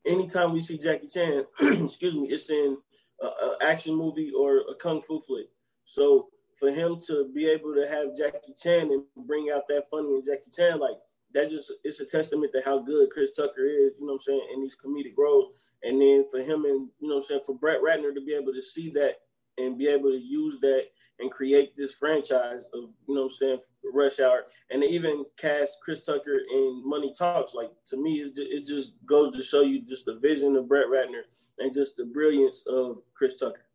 anytime 0.06 0.54
we 0.54 0.62
see 0.62 0.78
Jackie 0.78 1.08
Chan, 1.08 1.46
excuse 1.60 2.16
me, 2.16 2.28
it's 2.30 2.50
in 2.50 2.78
an 3.22 3.56
action 3.62 3.96
movie 3.96 4.32
or 4.36 4.60
a 4.70 4.76
kung 4.76 5.02
fu 5.02 5.20
flick. 5.20 5.48
So 5.86 6.30
for 6.58 6.72
him 6.72 7.00
to 7.08 7.30
be 7.34 7.48
able 7.48 7.74
to 7.76 7.88
have 7.88 8.16
Jackie 8.18 8.54
Chan 8.60 8.92
and 8.92 9.04
bring 9.28 9.52
out 9.54 9.68
that 9.70 9.90
funny 9.90 10.16
in 10.16 10.24
Jackie 10.26 10.52
Chan, 10.56 10.80
like 10.80 10.98
that 11.34 11.50
just 11.50 11.72
it's 11.84 12.00
a 12.00 12.06
testament 12.06 12.52
to 12.54 12.62
how 12.64 12.80
good 12.80 13.10
Chris 13.12 13.32
Tucker 13.32 13.66
is, 13.66 13.94
you 14.00 14.06
know 14.06 14.14
what 14.14 14.14
I'm 14.14 14.22
saying, 14.22 14.48
in 14.54 14.62
these 14.62 14.76
comedic 14.76 15.14
roles. 15.18 15.52
And 15.84 16.02
then 16.02 16.24
for 16.32 16.40
him 16.40 16.66
and 16.66 16.90
you 17.00 17.08
know 17.08 17.16
what 17.16 17.24
I'm 17.24 17.28
saying, 17.28 17.42
for 17.46 17.56
Brett 17.56 17.82
Ratner 17.82 18.14
to 18.14 18.22
be 18.22 18.34
able 18.34 18.54
to 18.54 18.62
see 18.62 18.90
that 18.92 19.22
and 19.58 19.78
be 19.78 19.88
able 19.88 20.10
to 20.10 20.18
use 20.18 20.60
that 20.62 20.86
and 21.20 21.32
create 21.32 21.76
this 21.76 21.96
franchise 21.96 22.64
of, 22.74 22.90
you 23.08 23.16
know 23.16 23.24
what 23.24 23.32
I'm 23.32 23.38
saying, 23.38 23.60
Rush 23.92 24.20
Hour, 24.20 24.46
and 24.70 24.84
even 24.84 25.26
cast 25.38 25.78
Chris 25.84 26.06
Tucker 26.06 26.40
in 26.52 26.84
Money 26.86 27.14
Talks. 27.18 27.54
Like 27.54 27.72
to 27.88 27.98
me, 27.98 28.22
it 28.36 28.66
just, 28.66 28.94
goes 29.06 29.36
to 29.36 29.44
show 29.44 29.62
you 29.62 29.82
just 29.82 30.06
the 30.06 30.16
vision 30.16 30.56
of 30.56 30.68
Brett 30.68 30.88
Ratner 30.88 31.22
and 31.60 31.74
just 31.74 31.96
the 31.98 32.06
brilliance 32.06 32.64
of 32.68 33.02
Chris 33.14 33.40
Tucker. 33.40 33.66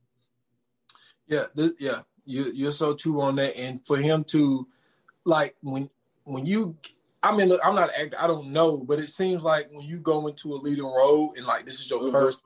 Yeah, 1.26 1.46
th- 1.56 1.72
yeah, 1.78 2.02
you 2.24 2.50
you're 2.54 2.72
so 2.72 2.94
true 2.94 3.20
on 3.22 3.36
that. 3.36 3.56
And 3.56 3.84
for 3.86 3.96
him 3.96 4.24
to, 4.24 4.66
like, 5.24 5.56
when 5.62 5.88
when 6.24 6.44
you 6.44 6.76
I 7.22 7.36
mean, 7.36 7.48
look, 7.48 7.60
I'm 7.64 7.74
not 7.74 7.90
an 7.90 8.06
actor. 8.06 8.16
I 8.20 8.26
don't 8.26 8.48
know, 8.48 8.78
but 8.80 8.98
it 8.98 9.08
seems 9.08 9.44
like 9.44 9.68
when 9.70 9.86
you 9.86 10.00
go 10.00 10.26
into 10.26 10.52
a 10.52 10.56
leading 10.56 10.84
role 10.84 11.32
and 11.36 11.46
like 11.46 11.64
this 11.64 11.80
is 11.80 11.88
your 11.88 12.00
mm-hmm. 12.00 12.16
first, 12.16 12.42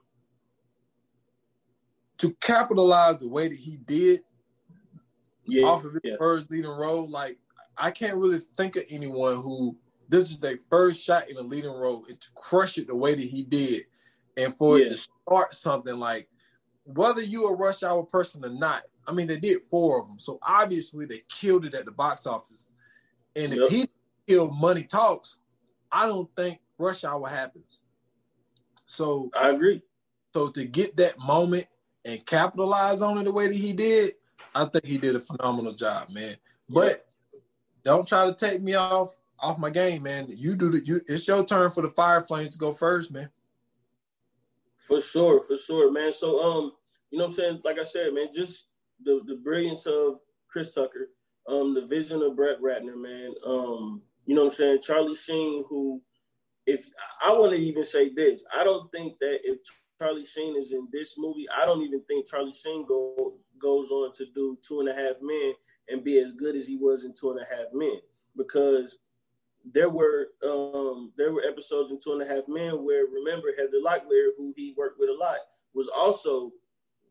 to 2.18 2.32
capitalize 2.40 3.18
the 3.18 3.28
way 3.28 3.48
that 3.48 3.58
he 3.58 3.78
did 3.78 4.20
yeah, 5.44 5.64
off 5.64 5.84
of 5.84 5.92
his 5.94 6.02
yeah. 6.04 6.16
first 6.18 6.50
leading 6.50 6.70
role, 6.70 7.08
like 7.08 7.38
I 7.78 7.90
can't 7.90 8.16
really 8.16 8.38
think 8.38 8.76
of 8.76 8.84
anyone 8.90 9.36
who 9.36 9.76
this 10.08 10.30
is 10.30 10.38
their 10.38 10.58
first 10.70 11.02
shot 11.02 11.28
in 11.30 11.36
a 11.36 11.42
leading 11.42 11.72
role 11.72 12.04
and 12.08 12.20
to 12.20 12.28
crush 12.34 12.78
it 12.78 12.86
the 12.86 12.94
way 12.94 13.14
that 13.14 13.26
he 13.26 13.44
did, 13.44 13.84
and 14.36 14.54
for 14.54 14.78
yeah. 14.78 14.86
it 14.86 14.90
to 14.90 14.96
start 14.96 15.54
something 15.54 15.96
like 15.96 16.28
whether 16.84 17.22
you're 17.22 17.54
a 17.54 17.56
rush 17.56 17.82
hour 17.82 18.02
person 18.02 18.44
or 18.44 18.50
not. 18.50 18.82
I 19.08 19.12
mean, 19.12 19.28
they 19.28 19.38
did 19.38 19.62
four 19.68 20.00
of 20.00 20.08
them, 20.08 20.18
so 20.18 20.38
obviously 20.42 21.06
they 21.06 21.20
killed 21.28 21.64
it 21.64 21.74
at 21.74 21.84
the 21.84 21.92
box 21.92 22.26
office. 22.26 22.70
And 23.36 23.54
yep. 23.54 23.66
if 23.66 23.70
he 23.70 23.86
kill 24.26 24.50
money 24.50 24.82
talks, 24.82 25.38
I 25.90 26.06
don't 26.06 26.28
think 26.36 26.60
rush 26.78 27.04
hour 27.04 27.28
happens. 27.28 27.82
So 28.86 29.30
I 29.38 29.50
agree. 29.50 29.82
So 30.34 30.48
to 30.50 30.64
get 30.64 30.96
that 30.96 31.18
moment 31.18 31.66
and 32.04 32.24
capitalize 32.26 33.02
on 33.02 33.18
it 33.18 33.24
the 33.24 33.32
way 33.32 33.46
that 33.46 33.56
he 33.56 33.72
did, 33.72 34.12
I 34.54 34.64
think 34.66 34.86
he 34.86 34.98
did 34.98 35.16
a 35.16 35.20
phenomenal 35.20 35.72
job, 35.72 36.10
man. 36.10 36.36
But 36.68 37.06
don't 37.84 38.06
try 38.06 38.26
to 38.26 38.34
take 38.34 38.62
me 38.62 38.74
off 38.74 39.16
off 39.38 39.58
my 39.58 39.70
game, 39.70 40.02
man. 40.02 40.26
You 40.28 40.56
do 40.56 40.70
the 40.70 40.84
you 40.84 41.00
it's 41.06 41.26
your 41.28 41.44
turn 41.44 41.70
for 41.70 41.82
the 41.82 41.88
fire 41.88 42.20
flames 42.20 42.50
to 42.50 42.58
go 42.58 42.72
first, 42.72 43.10
man. 43.10 43.30
For 44.76 45.00
sure, 45.00 45.42
for 45.42 45.56
sure, 45.56 45.90
man. 45.90 46.12
So 46.12 46.40
um, 46.40 46.72
you 47.10 47.18
know 47.18 47.24
what 47.24 47.30
I'm 47.30 47.36
saying? 47.36 47.60
Like 47.64 47.78
I 47.78 47.84
said, 47.84 48.14
man, 48.14 48.28
just 48.34 48.66
the 49.04 49.20
the 49.26 49.36
brilliance 49.36 49.86
of 49.86 50.20
Chris 50.48 50.74
Tucker, 50.74 51.10
um, 51.48 51.74
the 51.74 51.86
vision 51.86 52.22
of 52.22 52.36
Brett 52.36 52.60
Ratner, 52.60 52.96
man. 52.96 53.34
Um, 53.44 54.02
you 54.26 54.34
know 54.34 54.44
what 54.44 54.52
I'm 54.52 54.56
saying? 54.56 54.78
Charlie 54.82 55.16
Sheen, 55.16 55.64
who, 55.68 56.02
if 56.66 56.84
I 57.22 57.30
want 57.30 57.52
to 57.52 57.58
even 57.58 57.84
say 57.84 58.12
this, 58.12 58.44
I 58.54 58.64
don't 58.64 58.90
think 58.90 59.18
that 59.20 59.38
if 59.44 59.58
Charlie 59.98 60.26
Sheen 60.26 60.56
is 60.56 60.72
in 60.72 60.88
this 60.92 61.14
movie, 61.16 61.46
I 61.56 61.64
don't 61.64 61.82
even 61.82 62.02
think 62.02 62.28
Charlie 62.28 62.52
Sheen 62.52 62.84
go, 62.86 63.34
goes 63.60 63.90
on 63.90 64.12
to 64.14 64.26
do 64.34 64.58
Two 64.66 64.80
and 64.80 64.88
a 64.88 64.94
Half 64.94 65.16
Men 65.22 65.52
and 65.88 66.04
be 66.04 66.18
as 66.18 66.32
good 66.32 66.56
as 66.56 66.66
he 66.66 66.76
was 66.76 67.04
in 67.04 67.14
Two 67.14 67.30
and 67.30 67.40
a 67.40 67.44
Half 67.44 67.68
Men 67.72 68.00
because 68.36 68.98
there 69.72 69.90
were 69.90 70.28
um, 70.44 71.12
there 71.16 71.32
were 71.32 71.42
episodes 71.42 71.90
in 71.90 71.98
Two 72.02 72.12
and 72.12 72.22
a 72.22 72.26
Half 72.26 72.44
Men 72.48 72.84
where 72.84 73.06
remember 73.06 73.48
Heather 73.56 73.80
Locklear, 73.84 74.30
who 74.36 74.52
he 74.56 74.74
worked 74.76 74.98
with 74.98 75.08
a 75.08 75.14
lot, 75.14 75.38
was 75.74 75.88
also 75.88 76.52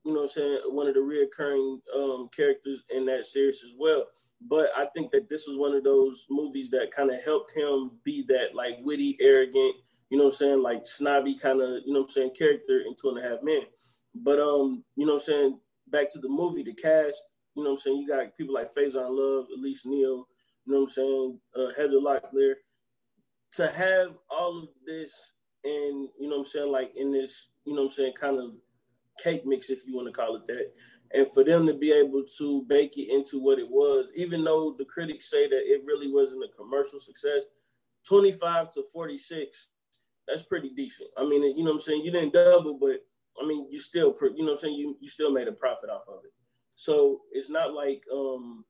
you 0.04 0.14
know 0.14 0.22
what 0.22 0.24
I'm 0.24 0.30
saying 0.30 0.60
one 0.68 0.88
of 0.88 0.94
the 0.94 1.00
reoccurring 1.00 1.80
um, 1.96 2.30
characters 2.36 2.84
in 2.94 3.06
that 3.06 3.26
series 3.26 3.64
as 3.64 3.72
well. 3.78 4.06
But 4.48 4.70
I 4.78 4.88
think 4.94 5.12
that 5.12 5.30
this 5.30 5.48
was 5.48 5.58
one 5.58 5.76
of 5.76 5.84
those 5.84 6.26
movies 6.30 6.70
that 6.70 6.92
kind 6.96 7.12
of 7.12 7.24
helped 7.24 7.52
him 7.56 7.92
be 8.04 8.24
that 8.30 8.54
like 8.54 8.78
witty, 8.82 9.18
arrogant, 9.20 9.76
you 10.10 10.18
know 10.18 10.26
what 10.26 10.34
I'm 10.34 10.38
saying, 10.38 10.62
like 10.62 10.86
snobby 10.86 11.36
kind 11.36 11.62
of, 11.62 11.82
you 11.86 11.94
know 11.94 12.02
what 12.02 12.10
I'm 12.10 12.14
saying, 12.14 12.32
character 12.38 12.82
in 12.86 12.96
Two 13.00 13.10
and 13.10 13.20
a 13.20 13.28
Half 13.28 13.44
Men. 13.44 13.62
But 14.14 14.40
um, 14.40 14.84
you 14.96 15.06
know 15.06 15.14
what 15.16 15.24
I'm 15.24 15.26
saying, 15.26 15.60
back 15.88 16.10
to 16.12 16.20
the 16.20 16.30
movie, 16.30 16.64
the 16.64 16.74
cast, 16.74 17.22
you 17.56 17.64
know 17.64 17.72
what 17.72 17.78
I'm 17.78 17.82
saying, 17.82 17.98
you 17.98 18.08
got 18.08 18.38
people 18.38 18.54
like 18.54 18.74
Faizon 18.76 19.10
Love, 19.10 19.48
Elise 19.58 19.86
Neal, 19.86 20.28
you 20.66 20.74
know 20.74 20.82
what 20.82 20.84
I'm 20.84 20.90
saying, 20.90 21.40
uh, 21.56 21.70
Heather 21.76 22.00
Locklear. 22.00 22.54
To 23.54 23.70
have 23.70 24.10
all 24.30 24.64
of 24.64 24.70
this 24.86 25.12
and 25.64 26.10
you 26.20 26.30
know 26.30 26.38
what 26.38 26.40
I'm 26.40 26.46
saying, 26.46 26.72
like 26.72 26.92
in 26.96 27.12
this, 27.12 27.48
you 27.66 27.74
know 27.74 27.84
what 27.84 27.92
I'm 27.92 27.96
saying, 27.96 28.14
kind 28.20 28.38
of 28.38 28.52
cake 29.24 29.44
mix, 29.46 29.70
if 29.70 29.86
you 29.88 29.96
want 29.96 30.08
to 30.08 30.14
call 30.14 30.36
it 30.36 30.46
that. 30.48 30.72
And 31.14 31.32
for 31.34 31.44
them 31.44 31.66
to 31.68 31.74
be 31.74 31.92
able 31.92 32.24
to 32.38 32.64
bake 32.68 32.98
it 32.98 33.10
into 33.10 33.40
what 33.40 33.60
it 33.60 33.70
was, 33.70 34.08
even 34.16 34.44
though 34.44 34.76
the 34.78 34.86
critics 34.86 35.30
say 35.30 35.48
that 35.48 35.62
it 35.72 35.84
really 35.86 36.12
wasn't 36.12 36.44
a 36.44 36.56
commercial 36.58 37.00
success, 37.00 37.44
25 38.08 38.72
to 38.74 38.84
46 38.92 39.68
that's 40.28 40.44
pretty 40.44 40.70
decent. 40.70 41.10
I 41.18 41.24
mean, 41.24 41.44
you 41.58 41.64
know 41.64 41.72
what 41.72 41.78
I'm 41.78 41.82
saying? 41.82 42.02
You 42.04 42.12
didn't 42.12 42.34
double, 42.34 42.78
but 42.80 43.06
I 43.42 43.46
mean, 43.46 43.68
you 43.70 43.80
still, 43.80 44.16
you 44.22 44.38
know 44.40 44.46
what 44.46 44.52
I'm 44.54 44.58
saying? 44.58 44.76
You, 44.76 44.98
you 45.00 45.10
still 45.10 45.32
made 45.32 45.48
a 45.48 45.52
profit 45.52 45.90
off 45.90 46.04
of 46.08 46.20
it. 46.26 46.34
So 46.76 47.22
it's 47.32 47.50
not 47.50 47.74
like, 47.74 48.04
um, 48.12 48.66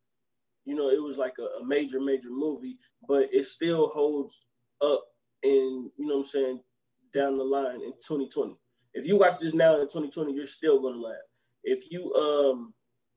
you 0.65 0.75
know, 0.75 0.89
it 0.89 1.01
was 1.01 1.17
like 1.17 1.35
a, 1.39 1.61
a 1.61 1.65
major, 1.65 1.99
major 1.99 2.29
movie, 2.29 2.77
but 3.07 3.29
it 3.31 3.45
still 3.45 3.87
holds 3.87 4.45
up 4.81 5.03
in, 5.43 5.89
you 5.97 6.07
know 6.07 6.17
what 6.17 6.25
I'm 6.25 6.29
saying, 6.29 6.59
down 7.13 7.37
the 7.37 7.43
line 7.43 7.81
in 7.81 7.93
2020. 8.05 8.57
If 8.93 9.05
you 9.05 9.17
watch 9.17 9.39
this 9.39 9.53
now 9.53 9.75
in 9.75 9.87
2020, 9.87 10.33
you're 10.33 10.45
still 10.45 10.81
gonna 10.81 10.97
laugh. 10.97 11.15
If 11.65 11.91
you 11.91 12.13
um 12.13 12.73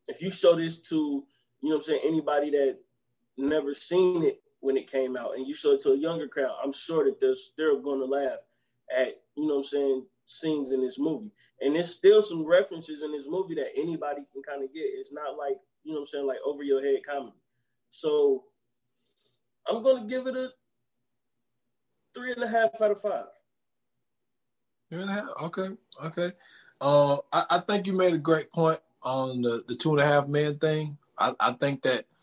if 0.08 0.22
you 0.22 0.30
show 0.30 0.56
this 0.56 0.80
to, 0.88 1.24
you 1.60 1.68
know 1.68 1.76
I'm 1.76 1.82
saying, 1.82 2.00
anybody 2.04 2.50
that 2.50 2.78
never 3.36 3.74
seen 3.74 4.24
it 4.24 4.42
when 4.60 4.76
it 4.76 4.90
came 4.90 5.16
out 5.16 5.36
and 5.36 5.46
you 5.46 5.54
show 5.54 5.72
it 5.72 5.82
to 5.82 5.92
a 5.92 5.96
younger 5.96 6.26
crowd, 6.26 6.56
I'm 6.64 6.72
sure 6.72 7.04
that 7.04 7.20
they're 7.20 7.36
still 7.36 7.80
going 7.80 8.00
to 8.00 8.06
laugh 8.06 8.38
at, 8.96 9.20
you 9.36 9.46
know 9.46 9.58
I'm 9.58 9.64
saying, 9.64 10.06
scenes 10.24 10.72
in 10.72 10.80
this 10.80 10.98
movie. 10.98 11.30
And 11.60 11.74
there's 11.74 11.94
still 11.94 12.22
some 12.22 12.44
references 12.46 13.02
in 13.02 13.12
this 13.12 13.26
movie 13.28 13.54
that 13.56 13.72
anybody 13.76 14.22
can 14.32 14.42
kind 14.42 14.64
of 14.64 14.72
get. 14.72 14.80
It's 14.82 15.12
not 15.12 15.36
like, 15.36 15.56
you 15.84 15.92
know 15.92 16.00
I'm 16.00 16.06
saying, 16.06 16.26
like 16.26 16.38
over 16.44 16.62
your 16.62 16.82
head 16.82 17.00
comedy. 17.06 17.36
So 17.90 18.44
I'm 19.68 19.84
to 19.84 20.06
give 20.08 20.26
it 20.26 20.36
a 20.36 20.48
three 22.14 22.32
and 22.32 22.42
a 22.42 22.48
half 22.48 22.80
out 22.80 22.90
of 22.90 23.00
five. 23.00 23.26
Three 24.90 25.02
and 25.02 25.10
a 25.10 25.12
half? 25.12 25.28
Okay. 25.42 25.68
Okay. 26.06 26.32
Uh, 26.80 27.18
I, 27.32 27.44
I 27.50 27.58
think 27.58 27.86
you 27.86 27.96
made 27.96 28.14
a 28.14 28.18
great 28.18 28.52
point 28.52 28.80
on 29.02 29.42
the, 29.42 29.64
the 29.66 29.74
two 29.74 29.90
and 29.90 30.00
a 30.00 30.06
half 30.06 30.28
man 30.28 30.58
thing. 30.58 30.96
I, 31.18 31.34
I 31.40 31.52
think 31.52 31.82
that– 31.82 32.04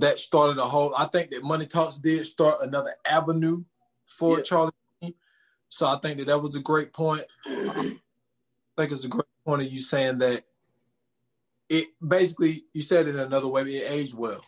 that 0.00 0.18
started 0.18 0.58
a 0.58 0.64
whole. 0.64 0.94
I 0.96 1.06
think 1.06 1.30
that 1.30 1.42
Money 1.42 1.66
Talks 1.66 1.96
did 1.96 2.24
start 2.24 2.56
another 2.62 2.94
avenue 3.10 3.64
for 4.04 4.38
yeah. 4.38 4.42
Charlie. 4.42 4.72
So 5.68 5.86
I 5.86 5.96
think 5.96 6.18
that 6.18 6.26
that 6.26 6.40
was 6.40 6.54
a 6.56 6.60
great 6.60 6.92
point. 6.92 7.24
I 7.46 7.96
think 8.76 8.92
it's 8.92 9.04
a 9.04 9.08
great 9.08 9.24
point 9.44 9.62
of 9.62 9.72
you 9.72 9.80
saying 9.80 10.18
that 10.18 10.42
it 11.68 11.88
basically 12.06 12.62
you 12.72 12.82
said 12.82 13.08
it 13.08 13.14
in 13.14 13.20
another 13.20 13.48
way. 13.48 13.62
It 13.62 13.90
aged 13.90 14.16
well. 14.16 14.40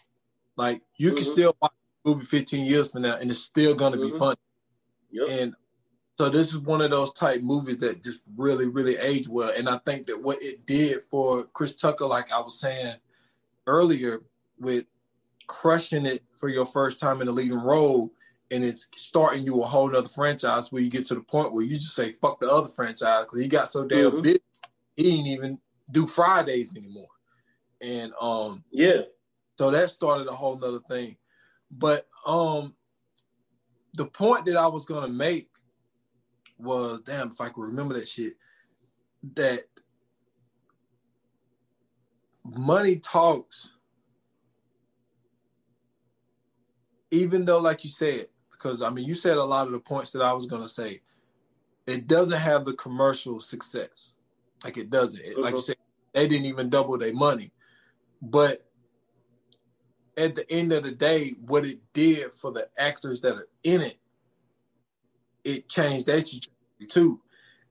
Like 0.56 0.82
you 0.96 1.08
mm-hmm. 1.08 1.16
can 1.16 1.24
still 1.24 1.56
watch 1.60 1.72
the 2.04 2.10
movie 2.10 2.24
15 2.24 2.66
years 2.66 2.92
from 2.92 3.02
now, 3.02 3.16
and 3.16 3.30
it's 3.30 3.40
still 3.40 3.74
gonna 3.74 3.96
mm-hmm. 3.96 4.12
be 4.12 4.18
funny. 4.18 4.36
Yep. 5.10 5.28
And 5.30 5.54
so 6.16 6.28
this 6.30 6.52
is 6.52 6.60
one 6.60 6.80
of 6.80 6.90
those 6.90 7.12
type 7.12 7.42
movies 7.42 7.78
that 7.78 8.02
just 8.02 8.22
really, 8.36 8.68
really 8.68 8.96
aged 8.96 9.28
well. 9.30 9.52
And 9.56 9.68
I 9.68 9.78
think 9.78 10.06
that 10.06 10.20
what 10.20 10.38
it 10.40 10.64
did 10.66 11.02
for 11.02 11.44
Chris 11.44 11.74
Tucker, 11.74 12.06
like 12.06 12.32
I 12.32 12.40
was 12.40 12.58
saying 12.58 12.94
earlier, 13.66 14.22
with 14.58 14.86
crushing 15.46 16.06
it 16.06 16.22
for 16.32 16.48
your 16.48 16.64
first 16.64 16.98
time 16.98 17.20
in 17.20 17.28
a 17.28 17.32
leading 17.32 17.62
role 17.62 18.10
and 18.50 18.64
it's 18.64 18.88
starting 18.96 19.44
you 19.44 19.62
a 19.62 19.66
whole 19.66 19.88
nother 19.90 20.08
franchise 20.08 20.72
where 20.72 20.82
you 20.82 20.90
get 20.90 21.06
to 21.06 21.14
the 21.14 21.20
point 21.20 21.52
where 21.52 21.64
you 21.64 21.74
just 21.74 21.94
say 21.94 22.12
fuck 22.12 22.40
the 22.40 22.48
other 22.48 22.66
franchise 22.66 23.20
because 23.24 23.40
he 23.40 23.48
got 23.48 23.68
so 23.68 23.86
damn 23.86 24.10
mm-hmm. 24.10 24.22
big 24.22 24.40
he 24.96 25.02
didn't 25.02 25.26
even 25.26 25.58
do 25.92 26.06
Fridays 26.06 26.74
anymore. 26.76 27.08
And 27.80 28.12
um 28.20 28.64
yeah, 28.70 29.02
so 29.58 29.70
that 29.70 29.88
started 29.88 30.26
a 30.26 30.32
whole 30.32 30.58
nother 30.58 30.80
thing. 30.88 31.16
But 31.70 32.06
um 32.26 32.74
the 33.94 34.06
point 34.06 34.46
that 34.46 34.56
I 34.56 34.66
was 34.66 34.86
gonna 34.86 35.12
make 35.12 35.48
was 36.58 37.00
damn 37.02 37.30
if 37.30 37.40
I 37.40 37.48
could 37.48 37.62
remember 37.62 37.94
that 37.94 38.08
shit 38.08 38.34
that 39.34 39.60
money 42.44 42.96
talks 42.96 43.72
even 47.10 47.44
though, 47.44 47.60
like 47.60 47.84
you 47.84 47.90
said, 47.90 48.26
because 48.50 48.82
I 48.82 48.90
mean, 48.90 49.04
you 49.04 49.14
said 49.14 49.36
a 49.36 49.44
lot 49.44 49.66
of 49.66 49.72
the 49.72 49.80
points 49.80 50.12
that 50.12 50.22
I 50.22 50.32
was 50.32 50.46
gonna 50.46 50.68
say. 50.68 51.00
It 51.86 52.08
doesn't 52.08 52.40
have 52.40 52.64
the 52.64 52.72
commercial 52.74 53.38
success, 53.38 54.14
like 54.64 54.76
it 54.76 54.90
doesn't. 54.90 55.24
It, 55.24 55.38
Like 55.38 55.52
you 55.52 55.58
uh-huh. 55.58 55.62
said, 55.62 55.76
they 56.12 56.26
didn't 56.26 56.46
even 56.46 56.68
double 56.68 56.98
their 56.98 57.14
money, 57.14 57.52
but 58.20 58.66
at 60.16 60.34
the 60.34 60.50
end 60.50 60.72
of 60.72 60.82
the 60.82 60.90
day, 60.90 61.34
what 61.46 61.64
it 61.64 61.78
did 61.92 62.32
for 62.32 62.50
the 62.50 62.68
actors 62.78 63.20
that 63.20 63.36
are 63.36 63.48
in 63.62 63.82
it, 63.82 63.98
it 65.46 65.68
changed 65.68 66.06
that 66.06 66.26
trajectory 66.26 66.86
too. 66.88 67.20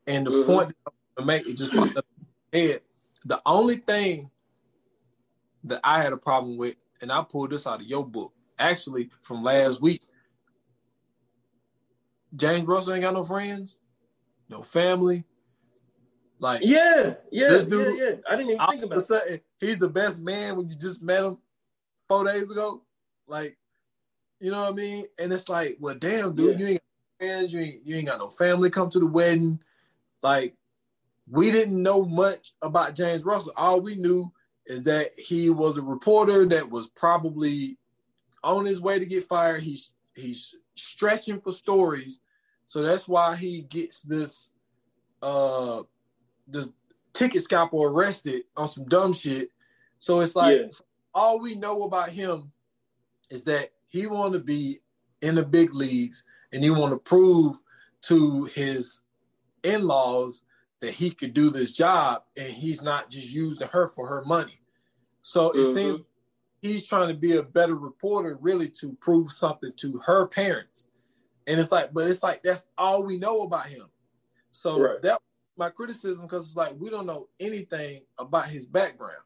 And 0.07 0.25
the 0.25 0.31
mm-hmm. 0.31 0.51
point 0.51 0.75
to 1.17 1.25
make 1.25 1.47
it 1.47 1.57
just 1.57 1.73
popped 1.73 1.97
up 1.97 2.05
head. 2.53 2.81
The 3.25 3.41
only 3.45 3.75
thing 3.75 4.29
that 5.65 5.79
I 5.83 6.01
had 6.01 6.13
a 6.13 6.17
problem 6.17 6.57
with, 6.57 6.75
and 7.01 7.11
I 7.11 7.23
pulled 7.23 7.51
this 7.51 7.67
out 7.67 7.81
of 7.81 7.87
your 7.87 8.05
book, 8.05 8.33
actually 8.59 9.09
from 9.21 9.43
last 9.43 9.81
week. 9.81 10.01
James 12.35 12.65
Russell 12.65 12.93
ain't 12.93 13.03
got 13.03 13.13
no 13.13 13.23
friends, 13.23 13.79
no 14.49 14.61
family. 14.61 15.23
Like 16.39 16.61
yeah, 16.63 17.15
yeah, 17.31 17.47
this 17.47 17.63
dude, 17.63 17.97
yeah, 17.97 18.05
yeah. 18.05 18.15
I 18.29 18.35
didn't 18.35 18.51
even 18.51 18.67
think 18.67 18.83
about 18.83 19.03
it. 19.29 19.43
He's 19.59 19.77
the 19.77 19.89
best 19.89 20.19
man 20.19 20.57
when 20.57 20.69
you 20.69 20.75
just 20.75 21.01
met 21.01 21.23
him 21.23 21.37
four 22.09 22.25
days 22.25 22.51
ago. 22.51 22.83
Like, 23.25 23.57
you 24.39 24.51
know 24.51 24.63
what 24.63 24.73
I 24.73 24.75
mean? 24.75 25.05
And 25.17 25.31
it's 25.31 25.47
like, 25.47 25.77
well, 25.79 25.95
damn, 25.95 26.35
dude, 26.35 26.59
yeah. 26.59 26.65
you 26.65 26.71
ain't 26.73 26.81
friends, 27.25 27.53
you 27.53 27.59
ain't 27.61 27.85
you 27.85 27.95
ain't 27.95 28.07
got 28.07 28.19
no 28.19 28.29
family 28.29 28.69
come 28.69 28.89
to 28.89 28.99
the 28.99 29.07
wedding. 29.07 29.59
Like, 30.21 30.55
we 31.29 31.51
didn't 31.51 31.81
know 31.81 32.03
much 32.03 32.51
about 32.63 32.95
James 32.95 33.25
Russell. 33.25 33.53
All 33.55 33.81
we 33.81 33.95
knew 33.95 34.31
is 34.65 34.83
that 34.83 35.07
he 35.17 35.49
was 35.49 35.77
a 35.77 35.81
reporter 35.81 36.45
that 36.45 36.69
was 36.69 36.87
probably 36.89 37.77
on 38.43 38.65
his 38.65 38.81
way 38.81 38.99
to 38.99 39.05
get 39.05 39.23
fired. 39.23 39.61
He's 39.61 39.91
he's 40.15 40.55
stretching 40.75 41.39
for 41.41 41.51
stories, 41.51 42.21
so 42.65 42.81
that's 42.81 43.07
why 43.07 43.35
he 43.35 43.61
gets 43.63 44.01
this 44.03 44.51
uh 45.21 45.83
this 46.47 46.71
ticket 47.13 47.41
scalper 47.41 47.77
arrested 47.77 48.43
on 48.55 48.67
some 48.67 48.85
dumb 48.85 49.13
shit. 49.13 49.49
So 49.99 50.19
it's 50.19 50.35
like 50.35 50.59
yeah. 50.59 50.67
all 51.13 51.39
we 51.39 51.55
know 51.55 51.83
about 51.83 52.09
him 52.09 52.51
is 53.31 53.43
that 53.45 53.69
he 53.87 54.07
want 54.07 54.33
to 54.33 54.39
be 54.39 54.79
in 55.21 55.35
the 55.35 55.43
big 55.43 55.73
leagues 55.73 56.23
and 56.55 56.63
he 56.63 56.69
want 56.69 56.93
to 56.93 56.97
prove 56.97 57.57
to 58.01 58.45
his 58.45 59.01
in-laws 59.63 60.43
that 60.79 60.93
he 60.93 61.09
could 61.11 61.33
do 61.33 61.49
this 61.49 61.71
job 61.71 62.23
and 62.37 62.47
he's 62.47 62.81
not 62.81 63.09
just 63.09 63.33
using 63.33 63.67
her 63.67 63.87
for 63.87 64.07
her 64.07 64.23
money. 64.25 64.59
So 65.21 65.51
it 65.51 65.57
mm-hmm. 65.57 65.73
seems 65.73 65.97
he's 66.61 66.87
trying 66.87 67.09
to 67.09 67.13
be 67.13 67.35
a 67.35 67.43
better 67.43 67.75
reporter, 67.75 68.37
really 68.41 68.69
to 68.69 68.93
prove 69.01 69.31
something 69.31 69.71
to 69.77 69.99
her 70.05 70.27
parents. 70.27 70.89
And 71.47 71.59
it's 71.59 71.71
like, 71.71 71.93
but 71.93 72.09
it's 72.09 72.23
like 72.23 72.41
that's 72.41 72.65
all 72.77 73.05
we 73.05 73.17
know 73.17 73.41
about 73.41 73.67
him. 73.67 73.85
So 74.51 74.79
right. 74.79 75.01
that 75.01 75.19
my 75.57 75.69
criticism 75.69 76.25
because 76.25 76.47
it's 76.47 76.55
like 76.55 76.73
we 76.79 76.89
don't 76.89 77.05
know 77.05 77.27
anything 77.39 78.01
about 78.17 78.47
his 78.47 78.65
background, 78.65 79.23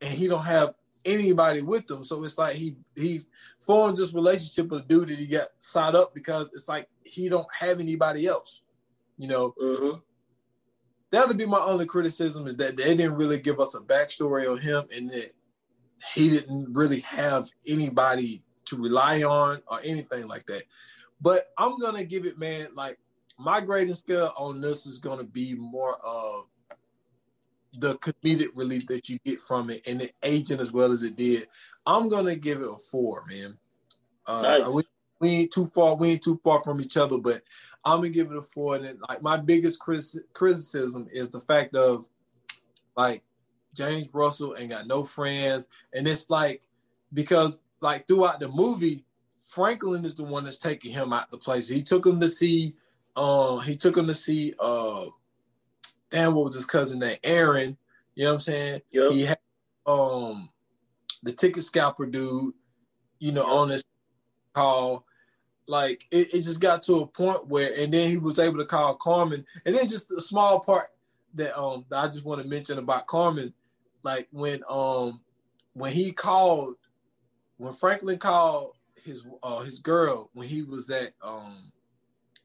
and 0.00 0.10
he 0.10 0.28
don't 0.28 0.44
have 0.44 0.74
anybody 1.04 1.62
with 1.62 1.90
him. 1.90 2.04
So 2.04 2.22
it's 2.24 2.38
like 2.38 2.56
he 2.56 2.76
he 2.96 3.20
formed 3.60 3.96
this 3.96 4.14
relationship 4.14 4.70
with 4.70 4.82
a 4.82 4.86
dude 4.86 5.08
that 5.08 5.18
he 5.18 5.26
got 5.26 5.48
signed 5.58 5.96
up 5.96 6.14
because 6.14 6.52
it's 6.52 6.68
like 6.68 6.88
he 7.04 7.28
don't 7.28 7.46
have 7.52 7.80
anybody 7.80 8.26
else. 8.26 8.62
You 9.18 9.28
know, 9.28 9.54
mm-hmm. 9.60 9.98
that 11.10 11.28
would 11.28 11.38
be 11.38 11.46
my 11.46 11.60
only 11.60 11.86
criticism 11.86 12.46
is 12.46 12.56
that 12.56 12.76
they 12.76 12.94
didn't 12.94 13.16
really 13.16 13.38
give 13.38 13.60
us 13.60 13.74
a 13.74 13.80
backstory 13.80 14.50
on 14.50 14.58
him, 14.58 14.84
and 14.94 15.10
that 15.10 15.32
he 16.14 16.30
didn't 16.30 16.72
really 16.72 17.00
have 17.00 17.48
anybody 17.68 18.42
to 18.66 18.76
rely 18.76 19.22
on 19.22 19.62
or 19.68 19.80
anything 19.84 20.26
like 20.26 20.46
that. 20.46 20.64
But 21.20 21.52
I'm 21.58 21.78
gonna 21.78 22.04
give 22.04 22.26
it, 22.26 22.38
man, 22.38 22.68
like 22.74 22.98
my 23.38 23.60
grading 23.60 23.94
scale 23.94 24.32
on 24.36 24.60
this 24.60 24.86
is 24.86 24.98
to 25.18 25.24
be 25.24 25.54
more 25.54 25.96
of 26.04 26.46
the 27.78 27.94
comedic 27.98 28.48
relief 28.54 28.86
that 28.86 29.08
you 29.08 29.18
get 29.24 29.40
from 29.40 29.70
it 29.70 29.86
and 29.86 30.02
it 30.02 30.14
aging 30.22 30.60
as 30.60 30.72
well 30.72 30.92
as 30.92 31.02
it 31.02 31.16
did. 31.16 31.48
I'm 31.86 32.08
gonna 32.08 32.36
give 32.36 32.60
it 32.60 32.70
a 32.70 32.78
four, 32.78 33.24
man. 33.28 33.56
Uh, 34.26 34.42
nice. 34.42 34.68
we, 34.68 34.82
we, 35.20 35.28
ain't 35.30 35.52
too 35.52 35.66
far. 35.66 35.96
We 35.96 36.10
ain't 36.10 36.22
too 36.22 36.38
far 36.44 36.62
from 36.62 36.80
each 36.80 36.96
other, 36.96 37.18
but 37.18 37.42
I'm 37.84 37.98
gonna 37.98 38.10
give 38.10 38.30
it 38.30 38.36
a 38.36 38.42
four. 38.42 38.76
And 38.76 38.98
like 39.08 39.22
my 39.22 39.36
biggest 39.36 39.80
criticism 39.80 41.08
is 41.12 41.30
the 41.30 41.40
fact 41.40 41.74
of 41.74 42.06
like 42.96 43.22
James 43.74 44.10
Russell 44.12 44.54
ain't 44.58 44.70
got 44.70 44.86
no 44.86 45.02
friends, 45.02 45.66
and 45.94 46.06
it's 46.06 46.28
like 46.28 46.62
because 47.14 47.58
like 47.80 48.06
throughout 48.06 48.40
the 48.40 48.48
movie, 48.48 49.04
Franklin 49.40 50.04
is 50.04 50.14
the 50.14 50.24
one 50.24 50.44
that's 50.44 50.58
taking 50.58 50.92
him 50.92 51.12
out 51.12 51.30
the 51.30 51.38
place. 51.38 51.68
He 51.68 51.82
took 51.82 52.06
him 52.06 52.20
to 52.20 52.28
see, 52.28 52.74
uh, 53.16 53.58
he 53.58 53.76
took 53.76 53.96
him 53.96 54.06
to 54.06 54.14
see, 54.14 54.54
uh, 54.60 55.06
damn, 56.12 56.34
what 56.34 56.44
was 56.44 56.54
his 56.54 56.66
cousin 56.66 57.00
name? 57.00 57.16
Aaron. 57.24 57.76
You 58.14 58.24
know 58.24 58.30
what 58.30 58.34
I'm 58.34 58.40
saying? 58.40 58.80
Yep. 58.92 59.10
He 59.10 59.22
had 59.22 59.38
um 59.86 60.48
the 61.22 61.32
ticket 61.32 61.64
scalper 61.64 62.06
dude, 62.06 62.54
you 63.18 63.32
know, 63.32 63.42
yep. 63.42 63.50
on 63.50 63.68
this 63.68 63.84
call. 64.52 65.04
Like 65.66 66.04
it, 66.10 66.34
it 66.34 66.42
just 66.42 66.60
got 66.60 66.82
to 66.82 66.96
a 66.96 67.06
point 67.06 67.48
where, 67.48 67.72
and 67.78 67.92
then 67.92 68.08
he 68.08 68.18
was 68.18 68.38
able 68.38 68.58
to 68.58 68.66
call 68.66 68.94
Carmen, 68.96 69.44
and 69.64 69.74
then 69.74 69.88
just 69.88 70.10
a 70.12 70.20
small 70.20 70.60
part 70.60 70.88
that 71.34 71.58
um 71.58 71.86
that 71.88 71.98
I 71.98 72.06
just 72.06 72.24
want 72.24 72.42
to 72.42 72.46
mention 72.46 72.78
about 72.78 73.06
Carmen, 73.06 73.54
like 74.04 74.28
when 74.30 74.62
um 74.68 75.20
when 75.72 75.92
he 75.92 76.12
called, 76.12 76.74
when 77.56 77.72
Franklin 77.72 78.18
called 78.18 78.72
his 79.02 79.24
uh 79.42 79.60
his 79.60 79.78
girl 79.78 80.30
when 80.34 80.46
he 80.46 80.62
was 80.62 80.90
at 80.90 81.12
um 81.22 81.71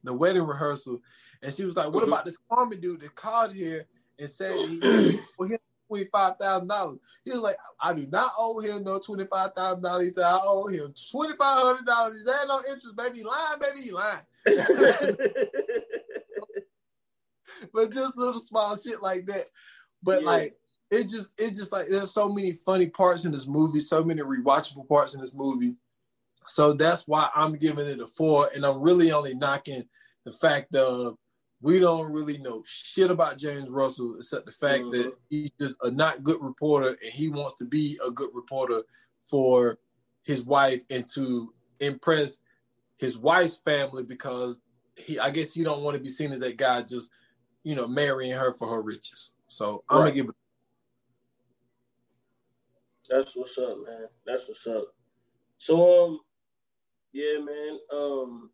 the 0.08 0.14
wedding 0.14 0.44
rehearsal, 0.44 1.02
and 1.44 1.54
she 1.54 1.66
was 1.66 1.76
like, 1.76 1.88
"What 1.88 2.04
mm-hmm. 2.04 2.14
about 2.14 2.26
this 2.26 2.38
Carmen 2.52 2.80
dude 2.80 3.02
that 3.02 3.16
called 3.16 3.54
here 3.54 3.86
and 4.20 4.30
said 4.30 4.54
he 4.54 4.80
owe 4.84 5.12
him 5.46 5.58
twenty 5.88 6.06
five 6.12 6.38
thousand 6.38 6.68
dollars?" 6.68 6.98
He 7.26 7.32
was 7.32 7.42
like, 7.42 7.58
"I 7.82 7.94
do 7.94 8.06
not 8.08 8.32
owe 8.38 8.60
him 8.60 8.84
no 8.84 9.00
twenty 9.00 9.26
five 9.26 9.54
thousand 9.56 9.82
dollars." 9.84 10.06
He 10.06 10.12
said, 10.12 10.24
"I 10.24 10.40
owe 10.44 10.68
him 10.68 10.94
twenty 11.12 11.36
five 11.38 11.64
hundred 11.64 11.86
dollars." 11.86 12.18
He 12.18 12.24
said, 12.30 12.46
"No 12.48 12.60
interest, 12.72 12.96
baby. 12.96 13.24
lying, 13.24 13.60
baby. 13.62 13.82
He 13.82 13.92
lying." 13.92 14.26
but 17.74 17.92
just 17.92 18.18
little 18.18 18.40
small 18.40 18.76
shit 18.76 19.02
like 19.02 19.26
that. 19.28 19.46
But 20.04 20.24
yeah. 20.24 20.30
like 20.30 20.58
it 20.92 21.10
just 21.10 21.34
it 21.40 21.54
just 21.54 21.72
like 21.72 21.88
there's 21.88 22.12
so 22.12 22.28
many 22.30 22.52
funny 22.54 22.88
parts 22.88 23.26
in 23.26 23.32
this 23.32 23.48
movie, 23.48 23.80
so 23.80 24.04
many 24.04 24.22
rewatchable 24.22 24.88
parts 24.88 25.16
in 25.16 25.22
this 25.22 25.36
movie. 25.36 25.76
So 26.48 26.74
that's 26.74 27.08
why 27.08 27.30
I'm 27.36 27.54
giving 27.54 27.88
it 27.88 28.00
a 28.00 28.08
four, 28.08 28.50
and 28.56 28.66
I'm 28.66 28.82
really 28.82 29.12
only 29.12 29.36
knocking 29.36 29.84
the 30.26 30.32
fact 30.32 30.76
of 30.76 31.18
we 31.62 31.80
don't 31.80 32.12
really 32.12 32.38
know 32.38 32.64
shit 32.66 33.10
about 33.10 33.38
James 33.38 33.70
Russell 33.70 34.16
except 34.16 34.46
the 34.46 34.52
fact 34.52 34.84
mm-hmm. 34.84 34.92
that 34.92 35.16
he's 35.30 35.50
just 35.60 35.78
a 35.84 35.92
not 35.92 36.24
good 36.24 36.38
reporter 36.42 36.90
and 36.90 37.12
he 37.14 37.30
wants 37.30 37.56
to 37.56 37.66
be 37.66 37.98
a 38.06 38.12
good 38.12 38.30
reporter 38.34 38.84
for 39.22 39.80
his 40.24 40.44
wife 40.44 40.82
and 40.90 41.08
to 41.16 41.54
impress 41.80 42.40
his 42.98 43.18
wife's 43.18 43.58
family 43.58 44.04
because 44.04 44.62
he 44.96 45.20
I 45.20 45.32
guess 45.32 45.54
he 45.54 45.64
don't 45.64 45.82
want 45.82 45.96
to 45.96 46.02
be 46.02 46.10
seen 46.10 46.32
as 46.32 46.40
that 46.42 46.58
guy 46.58 46.82
just 46.82 47.12
you 47.64 47.76
know 47.76 47.88
marrying 47.88 48.34
her 48.34 48.54
for 48.54 48.70
her 48.70 48.82
riches. 48.82 49.32
So 49.48 49.84
I'm 49.90 50.00
gonna 50.00 50.12
give 50.12 50.30
it. 50.30 50.36
That's 53.10 53.36
what's 53.36 53.58
up, 53.58 53.78
man. 53.86 54.08
That's 54.26 54.48
what's 54.48 54.68
up. 54.68 54.94
So 55.58 56.06
um, 56.06 56.20
yeah, 57.14 57.40
man. 57.40 57.80
Um, 57.94 58.50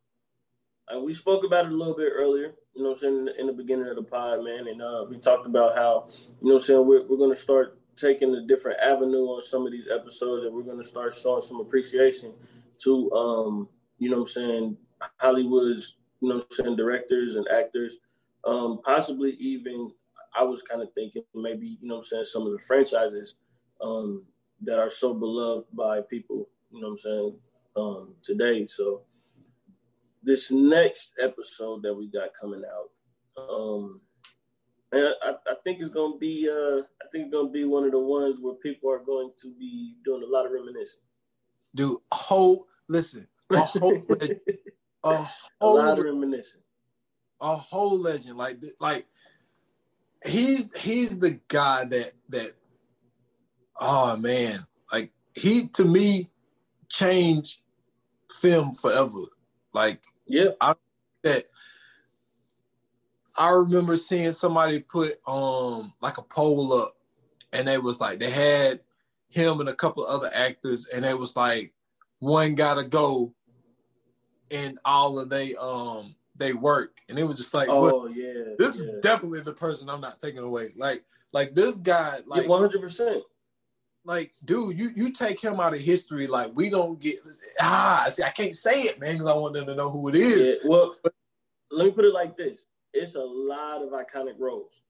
uh, 0.94 1.00
we 1.00 1.14
spoke 1.14 1.44
about 1.46 1.66
it 1.66 1.72
a 1.72 1.76
little 1.76 1.96
bit 1.96 2.12
earlier. 2.14 2.54
You 2.74 2.84
know, 2.84 2.92
I'm 2.92 2.98
saying 2.98 3.18
in 3.18 3.26
the, 3.26 3.40
in 3.40 3.48
the, 3.48 3.54
beginning 3.54 3.88
of 3.88 3.96
the 3.96 4.04
pod, 4.04 4.44
man, 4.44 4.68
and 4.68 4.82
uh, 4.82 5.06
we 5.10 5.18
talked 5.18 5.46
about 5.46 5.76
how 5.76 6.08
you 6.42 6.50
know, 6.50 6.56
I'm 6.56 6.62
saying 6.62 6.86
we're 6.86 7.06
we're 7.08 7.18
gonna 7.18 7.36
start 7.36 7.80
taking 7.96 8.34
a 8.36 8.46
different 8.46 8.80
avenue 8.80 9.26
on 9.26 9.44
some 9.44 9.66
of 9.66 9.72
these 9.72 9.86
episodes, 9.92 10.46
and 10.46 10.54
we're 10.54 10.64
gonna 10.64 10.84
start 10.84 11.14
showing 11.14 11.42
some 11.42 11.60
appreciation 11.60 12.34
to 12.80 13.12
um, 13.12 13.70
you 13.98 14.10
know, 14.10 14.22
I'm 14.22 14.28
saying 14.28 14.78
Hollywood's 15.18 15.96
you 16.20 16.30
know, 16.30 16.36
I'm 16.36 16.44
saying 16.52 16.76
directors 16.76 17.36
and 17.36 17.48
actors, 17.50 18.00
um, 18.46 18.80
possibly 18.84 19.32
even 19.40 19.92
I 20.38 20.44
was 20.44 20.62
kind 20.64 20.82
of 20.82 20.94
thinking 20.94 21.24
maybe 21.36 21.78
you 21.82 21.88
know, 21.88 21.98
I'm 21.98 22.04
saying 22.04 22.26
some 22.26 22.46
of 22.46 22.54
the 22.54 22.60
franchises 22.60 23.36
um, 23.82 24.24
that 24.62 24.80
are 24.80 24.90
so 24.90 25.14
beloved 25.14 25.68
by 25.74 26.02
people, 26.02 26.50
you 26.72 26.82
know, 26.82 26.88
I'm 26.88 26.98
saying 26.98 27.36
um, 27.76 28.16
today. 28.24 28.68
So 28.68 29.02
this 30.22 30.52
next 30.52 31.12
episode 31.22 31.84
that 31.84 31.94
we 31.94 32.08
got 32.08 32.30
coming 32.40 32.64
out, 32.66 33.42
um, 33.42 34.02
and 34.92 35.08
I, 35.24 35.32
I 35.48 35.56
think 35.64 35.80
it's 35.80 35.90
gonna 35.90 36.18
be 36.18 36.50
uh, 36.50 36.82
I 36.82 37.10
think 37.12 37.26
it's 37.26 37.34
gonna 37.34 37.50
be 37.50 37.66
one 37.66 37.84
of 37.84 37.92
the 37.92 38.00
ones 38.00 38.38
where 38.40 38.56
people 38.56 38.92
are 38.92 39.04
going 39.04 39.32
to 39.42 39.54
be 39.58 39.96
doing 40.06 40.24
a 40.24 40.28
lot 40.28 40.46
of 40.46 40.52
reminiscing. 40.52 41.02
Dude, 41.76 41.98
whole 42.12 42.68
listen, 42.90 43.28
a 43.52 43.58
whole 43.58 44.02
legend, 44.10 44.40
a, 45.04 45.16
whole, 45.16 45.28
a 45.62 45.68
lot 45.68 45.98
of 45.98 46.06
reminiscing, 46.06 46.62
a 47.42 47.56
whole 47.56 48.00
legend. 48.00 48.38
Like 48.38 48.58
like 48.80 49.08
he's 50.26 50.70
he's 50.80 51.18
the 51.18 51.40
guy 51.48 51.86
that 51.86 52.12
that 52.30 52.54
oh 53.80 54.16
man, 54.18 54.60
like 54.92 55.12
he 55.36 55.68
to 55.74 55.86
me 55.86 56.30
changed 56.90 57.63
film 58.42 58.72
forever. 58.72 59.20
Like, 59.74 60.02
yeah, 60.28 60.50
I 60.62 60.76
that 61.24 61.46
I 63.38 63.52
remember 63.52 63.96
seeing 63.96 64.32
somebody 64.32 64.80
put 64.80 65.14
um 65.28 65.94
like 66.02 66.18
a 66.18 66.24
poll 66.24 66.74
up, 66.74 66.92
and 67.52 67.68
they 67.68 67.78
was 67.78 68.00
like 68.00 68.20
they 68.20 68.30
had 68.30 68.80
him 69.30 69.60
and 69.60 69.70
a 69.70 69.76
couple 69.76 70.06
other 70.06 70.30
actors, 70.34 70.88
and 70.88 71.06
it 71.06 71.18
was 71.18 71.36
like 71.36 71.74
one 72.20 72.56
gotta 72.56 72.84
go 72.84 73.34
in 74.50 74.78
all 74.86 75.20
of 75.20 75.30
they 75.30 75.56
um 75.56 76.16
they 76.36 76.54
work, 76.54 77.00
and 77.10 77.18
it 77.18 77.24
was 77.24 77.38
just 77.38 77.54
like, 77.54 77.70
oh 77.70 78.08
yeah, 78.08 78.56
this 78.58 78.80
yeah. 78.80 78.92
is 78.92 79.02
definitely 79.02 79.42
the 79.42 79.54
person 79.54 79.90
I'm 79.90 80.02
not 80.02 80.20
taking 80.20 80.44
away. 80.44 80.68
Like 80.76 81.04
like 81.32 81.56
this 81.56 81.76
guy, 81.76 82.20
like 82.26 82.48
one 82.48 82.62
hundred 82.62 82.82
percent 82.82 83.24
like, 84.06 84.34
dude, 84.44 84.80
you 84.80 84.90
you 84.96 85.12
take 85.12 85.42
him 85.42 85.60
out 85.60 85.74
of 85.74 85.80
history. 85.80 86.28
Like, 86.28 86.52
we 86.56 86.70
don't 86.70 87.00
get 87.00 87.16
ah. 87.62 88.06
See, 88.10 88.24
I 88.24 88.30
can't 88.30 88.56
say 88.56 88.82
it, 88.82 89.00
man, 89.00 89.14
because 89.14 89.28
I 89.28 89.36
want 89.36 89.54
them 89.54 89.66
to 89.66 89.76
know 89.76 89.90
who 89.90 90.10
it 90.10 90.16
is. 90.16 90.62
Yeah, 90.64 90.70
well, 90.70 90.96
let 91.72 91.86
me 91.86 91.92
put 91.92 92.06
it 92.06 92.14
like 92.14 92.36
this: 92.38 92.66
it's 92.94 93.16
a 93.16 93.20
lot 93.20 93.82
of 93.82 93.90
iconic 93.90 94.40
roles. 94.40 94.82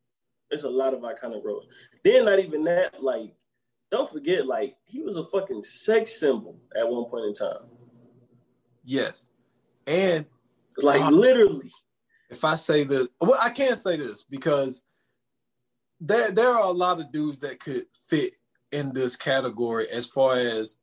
It's 0.49 0.64
a 0.64 0.69
lot 0.69 0.94
of 0.94 1.02
iconic 1.02 1.44
roles. 1.44 1.65
Then, 2.03 2.26
not 2.26 2.40
even 2.40 2.64
that. 2.65 3.02
Like, 3.02 3.34
don't 3.91 4.11
forget, 4.11 4.48
like 4.48 4.76
he 4.85 5.02
was 5.02 5.15
a 5.15 5.26
fucking 5.27 5.64
sex 5.64 6.19
symbol 6.19 6.60
at 6.76 6.88
one 6.88 7.06
point 7.06 7.26
in 7.26 7.34
time. 7.34 7.65
Yes, 8.84 9.30
and 9.88 10.26
like 10.77 11.02
uh, 11.02 11.11
literally. 11.11 11.72
If 12.30 12.44
I 12.44 12.56
say 12.56 12.84
this, 12.84 13.10
well, 13.22 13.38
I 13.44 13.52
can't 13.52 13.77
say 13.77 13.95
this 13.95 14.23
because 14.23 14.84
there 16.02 16.31
there 16.31 16.49
are 16.49 16.64
a 16.64 16.72
lot 16.72 16.99
of 16.99 17.11
dudes 17.11 17.38
that 17.40 17.60
could 17.60 17.84
fit 17.94 18.34
in 18.74 18.91
this 18.91 19.16
category 19.16 19.88
as 19.90 20.08
far 20.08 20.36
as 20.36 20.78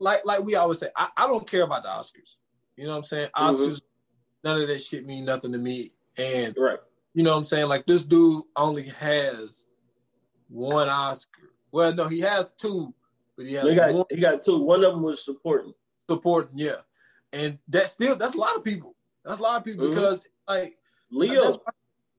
like 0.00 0.20
like 0.26 0.44
we 0.44 0.56
always 0.56 0.78
say, 0.78 0.88
I, 0.96 1.08
I 1.16 1.26
don't 1.26 1.48
care 1.48 1.62
about 1.62 1.84
the 1.84 1.88
Oscars. 1.88 2.36
You 2.76 2.84
know 2.84 2.90
what 2.90 2.96
I'm 2.98 3.02
saying? 3.04 3.28
Mm-hmm. 3.34 3.62
Oscars, 3.62 3.82
none 4.44 4.60
of 4.60 4.68
that 4.68 4.80
shit 4.80 5.06
mean 5.06 5.24
nothing 5.24 5.52
to 5.52 5.58
me. 5.58 5.92
And 6.18 6.54
right. 6.58 6.78
you 7.14 7.22
know 7.22 7.30
what 7.30 7.38
I'm 7.38 7.44
saying? 7.44 7.68
Like 7.68 7.86
this 7.86 8.02
dude 8.02 8.42
only 8.56 8.88
has 8.88 9.66
one 10.48 10.88
Oscar. 10.88 11.50
Well, 11.72 11.94
no, 11.94 12.08
he 12.08 12.20
has 12.20 12.52
two, 12.56 12.92
but 13.36 13.46
he 13.46 13.54
has 13.54 13.64
he 13.64 13.74
got, 13.74 13.92
one. 13.92 14.04
He 14.10 14.16
got 14.16 14.42
two. 14.42 14.58
One 14.58 14.84
of 14.84 14.92
them 14.92 15.02
was 15.02 15.24
supporting. 15.24 15.74
Supporting, 16.08 16.58
yeah. 16.58 16.76
And 17.32 17.58
that's 17.68 17.92
still 17.92 18.16
that's 18.16 18.34
a 18.34 18.38
lot 18.38 18.56
of 18.56 18.64
people. 18.64 18.94
That's 19.24 19.38
a 19.38 19.42
lot 19.42 19.58
of 19.58 19.64
people 19.64 19.86
mm-hmm. 19.86 19.94
because 19.94 20.28
like 20.48 20.78
Leo 21.10 21.56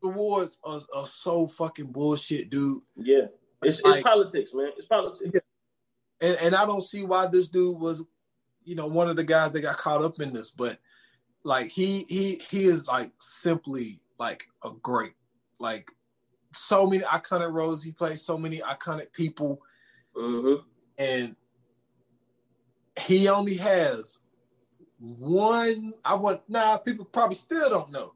awards 0.03 0.59
are, 0.63 0.79
are 0.95 1.05
so 1.05 1.47
fucking 1.47 1.91
bullshit, 1.91 2.49
dude. 2.49 2.81
Yeah. 2.95 3.25
It's, 3.63 3.81
like, 3.81 3.95
it's 3.95 4.03
politics, 4.03 4.51
man. 4.53 4.71
It's 4.77 4.87
politics. 4.87 5.31
Yeah. 5.33 5.41
And 6.21 6.37
and 6.41 6.55
I 6.55 6.65
don't 6.65 6.83
see 6.83 7.03
why 7.03 7.27
this 7.27 7.47
dude 7.47 7.79
was, 7.79 8.03
you 8.65 8.75
know, 8.75 8.87
one 8.87 9.09
of 9.09 9.15
the 9.15 9.23
guys 9.23 9.51
that 9.51 9.61
got 9.61 9.77
caught 9.77 10.03
up 10.03 10.19
in 10.19 10.33
this, 10.33 10.49
but 10.51 10.77
like 11.43 11.69
he 11.69 12.05
he 12.09 12.39
he 12.49 12.65
is 12.65 12.87
like 12.87 13.11
simply 13.19 13.99
like 14.17 14.47
a 14.63 14.71
great 14.81 15.13
like 15.59 15.89
so 16.51 16.85
many 16.85 17.03
iconic 17.03 17.51
roles 17.51 17.83
he 17.83 17.91
plays 17.91 18.21
so 18.21 18.37
many 18.37 18.57
iconic 18.57 19.11
people 19.13 19.61
mm-hmm. 20.15 20.61
and 20.97 21.35
he 22.99 23.29
only 23.29 23.55
has 23.55 24.19
one 24.99 25.93
i 26.03 26.13
want 26.13 26.41
now 26.49 26.71
nah, 26.71 26.77
people 26.77 27.05
probably 27.05 27.35
still 27.35 27.69
don't 27.69 27.91
know 27.91 28.13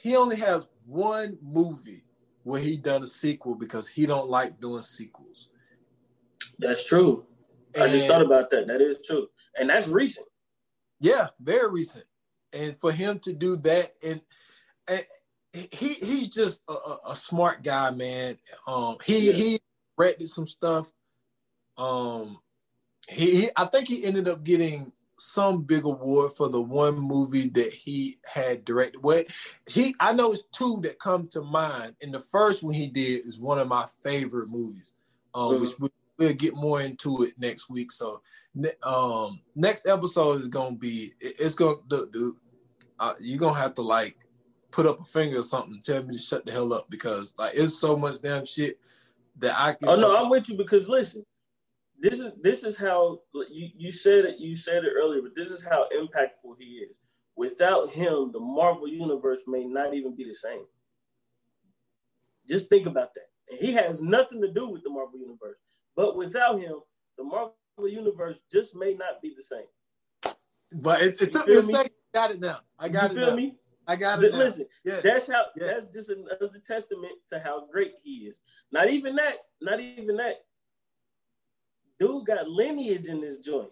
he 0.00 0.16
only 0.16 0.36
has 0.36 0.66
one 0.86 1.36
movie 1.42 2.02
where 2.44 2.60
he 2.60 2.76
done 2.76 3.02
a 3.02 3.06
sequel 3.06 3.54
because 3.54 3.88
he 3.88 4.06
don't 4.06 4.28
like 4.28 4.60
doing 4.60 4.82
sequels. 4.82 5.48
That's 6.58 6.84
true. 6.84 7.24
And, 7.74 7.84
I 7.84 7.88
just 7.88 8.06
thought 8.06 8.22
about 8.22 8.50
that. 8.50 8.66
That 8.66 8.80
is 8.80 8.98
true. 9.04 9.28
And 9.58 9.70
that's 9.70 9.88
recent. 9.88 10.26
Yeah, 11.00 11.28
very 11.40 11.70
recent. 11.70 12.04
And 12.52 12.78
for 12.80 12.92
him 12.92 13.18
to 13.20 13.32
do 13.32 13.56
that 13.56 13.90
and 14.02 14.20
he 15.52 15.88
he's 15.88 16.28
just 16.28 16.62
a, 16.68 17.10
a, 17.10 17.16
smart 17.16 17.62
guy, 17.62 17.90
man. 17.90 18.38
Um, 18.66 18.96
he 19.04 19.26
yeah. 19.26 19.32
he 19.32 19.58
directed 19.98 20.28
some 20.28 20.46
stuff. 20.46 20.90
Um, 21.76 22.38
he, 23.08 23.42
he 23.42 23.48
I 23.56 23.66
think 23.66 23.88
he 23.88 24.04
ended 24.04 24.28
up 24.28 24.44
getting 24.44 24.92
some 25.22 25.62
big 25.62 25.84
award 25.84 26.32
for 26.32 26.48
the 26.48 26.60
one 26.60 26.98
movie 26.98 27.48
that 27.50 27.72
he 27.72 28.16
had 28.32 28.64
directed. 28.64 29.02
What 29.02 29.26
he 29.70 29.94
I 30.00 30.12
know 30.12 30.32
it's 30.32 30.44
two 30.52 30.80
that 30.82 30.98
come 30.98 31.24
to 31.28 31.42
mind, 31.42 31.94
and 32.02 32.12
the 32.12 32.20
first 32.20 32.62
one 32.62 32.74
he 32.74 32.86
did 32.86 33.26
is 33.26 33.38
one 33.38 33.58
of 33.58 33.68
my 33.68 33.86
favorite 34.02 34.48
movies, 34.48 34.92
um, 35.34 35.52
mm-hmm. 35.52 35.60
which 35.60 35.78
we, 35.78 35.88
will 36.18 36.34
get 36.34 36.54
more 36.54 36.80
into 36.80 37.22
it 37.22 37.34
next 37.38 37.70
week. 37.70 37.90
So, 37.90 38.20
um, 38.84 39.40
next 39.54 39.86
episode 39.86 40.40
is 40.40 40.48
gonna 40.48 40.76
be 40.76 41.12
it's 41.20 41.54
gonna 41.54 41.76
dude, 41.88 42.34
uh, 42.98 43.14
you're 43.20 43.38
gonna 43.38 43.58
have 43.58 43.74
to 43.74 43.82
like 43.82 44.16
put 44.70 44.86
up 44.86 45.00
a 45.00 45.04
finger 45.04 45.38
or 45.38 45.44
something, 45.44 45.80
tell 45.80 46.02
me 46.02 46.12
to 46.12 46.18
shut 46.18 46.44
the 46.46 46.52
hell 46.52 46.72
up 46.72 46.90
because 46.90 47.34
like 47.38 47.54
it's 47.54 47.78
so 47.78 47.96
much 47.96 48.20
damn 48.20 48.44
shit 48.44 48.78
that 49.38 49.54
I 49.56 49.74
can. 49.74 49.88
Oh 49.88 49.96
no, 49.96 50.16
I'm 50.16 50.28
with 50.28 50.48
you 50.48 50.56
because 50.56 50.88
listen, 50.88 51.24
this 52.02 52.18
is 52.18 52.32
this 52.42 52.64
is 52.64 52.76
how 52.76 53.20
you, 53.48 53.68
you 53.76 53.92
said 53.92 54.24
it 54.24 54.38
you 54.40 54.56
said 54.56 54.84
it 54.84 54.92
earlier, 55.00 55.22
but 55.22 55.36
this 55.36 55.52
is 55.52 55.62
how 55.62 55.86
impactful 55.96 56.56
he 56.58 56.64
is. 56.64 56.96
Without 57.36 57.90
him, 57.90 58.30
the 58.32 58.40
Marvel 58.40 58.88
universe 58.88 59.42
may 59.46 59.64
not 59.64 59.94
even 59.94 60.16
be 60.16 60.24
the 60.24 60.34
same. 60.34 60.64
Just 62.46 62.68
think 62.68 62.86
about 62.86 63.14
that. 63.14 63.28
And 63.48 63.58
he 63.60 63.72
has 63.74 64.02
nothing 64.02 64.42
to 64.42 64.52
do 64.52 64.68
with 64.68 64.82
the 64.82 64.90
Marvel 64.90 65.18
universe. 65.18 65.58
But 65.94 66.16
without 66.16 66.60
him, 66.60 66.80
the 67.16 67.24
Marvel 67.24 67.54
universe 67.86 68.40
just 68.50 68.74
may 68.74 68.94
not 68.94 69.22
be 69.22 69.32
the 69.36 69.44
same. 69.44 70.34
But 70.82 71.02
it, 71.02 71.22
it 71.22 71.32
took 71.32 71.46
me 71.46 71.54
a 71.54 71.62
second. 71.62 71.92
I 72.14 72.18
got 72.18 72.30
it 72.32 72.40
now. 72.40 72.58
I 72.80 72.88
got 72.88 73.12
you 73.12 73.18
it. 73.18 73.20
Feel 73.20 73.30
now. 73.30 73.36
me? 73.36 73.56
I 73.86 73.96
got 73.96 74.22
it. 74.22 74.34
Listen, 74.34 74.66
yeah. 74.84 75.00
that's 75.02 75.30
how. 75.30 75.44
Yeah. 75.56 75.66
That's 75.66 75.94
just 75.94 76.10
another 76.10 76.50
testament 76.66 77.14
to 77.28 77.38
how 77.38 77.66
great 77.70 77.94
he 78.02 78.26
is. 78.26 78.38
Not 78.72 78.90
even 78.90 79.14
that. 79.16 79.36
Not 79.60 79.80
even 79.80 80.16
that 80.16 80.40
dude 82.02 82.26
got 82.26 82.48
lineage 82.48 83.06
in 83.06 83.20
this 83.20 83.38
joint, 83.38 83.70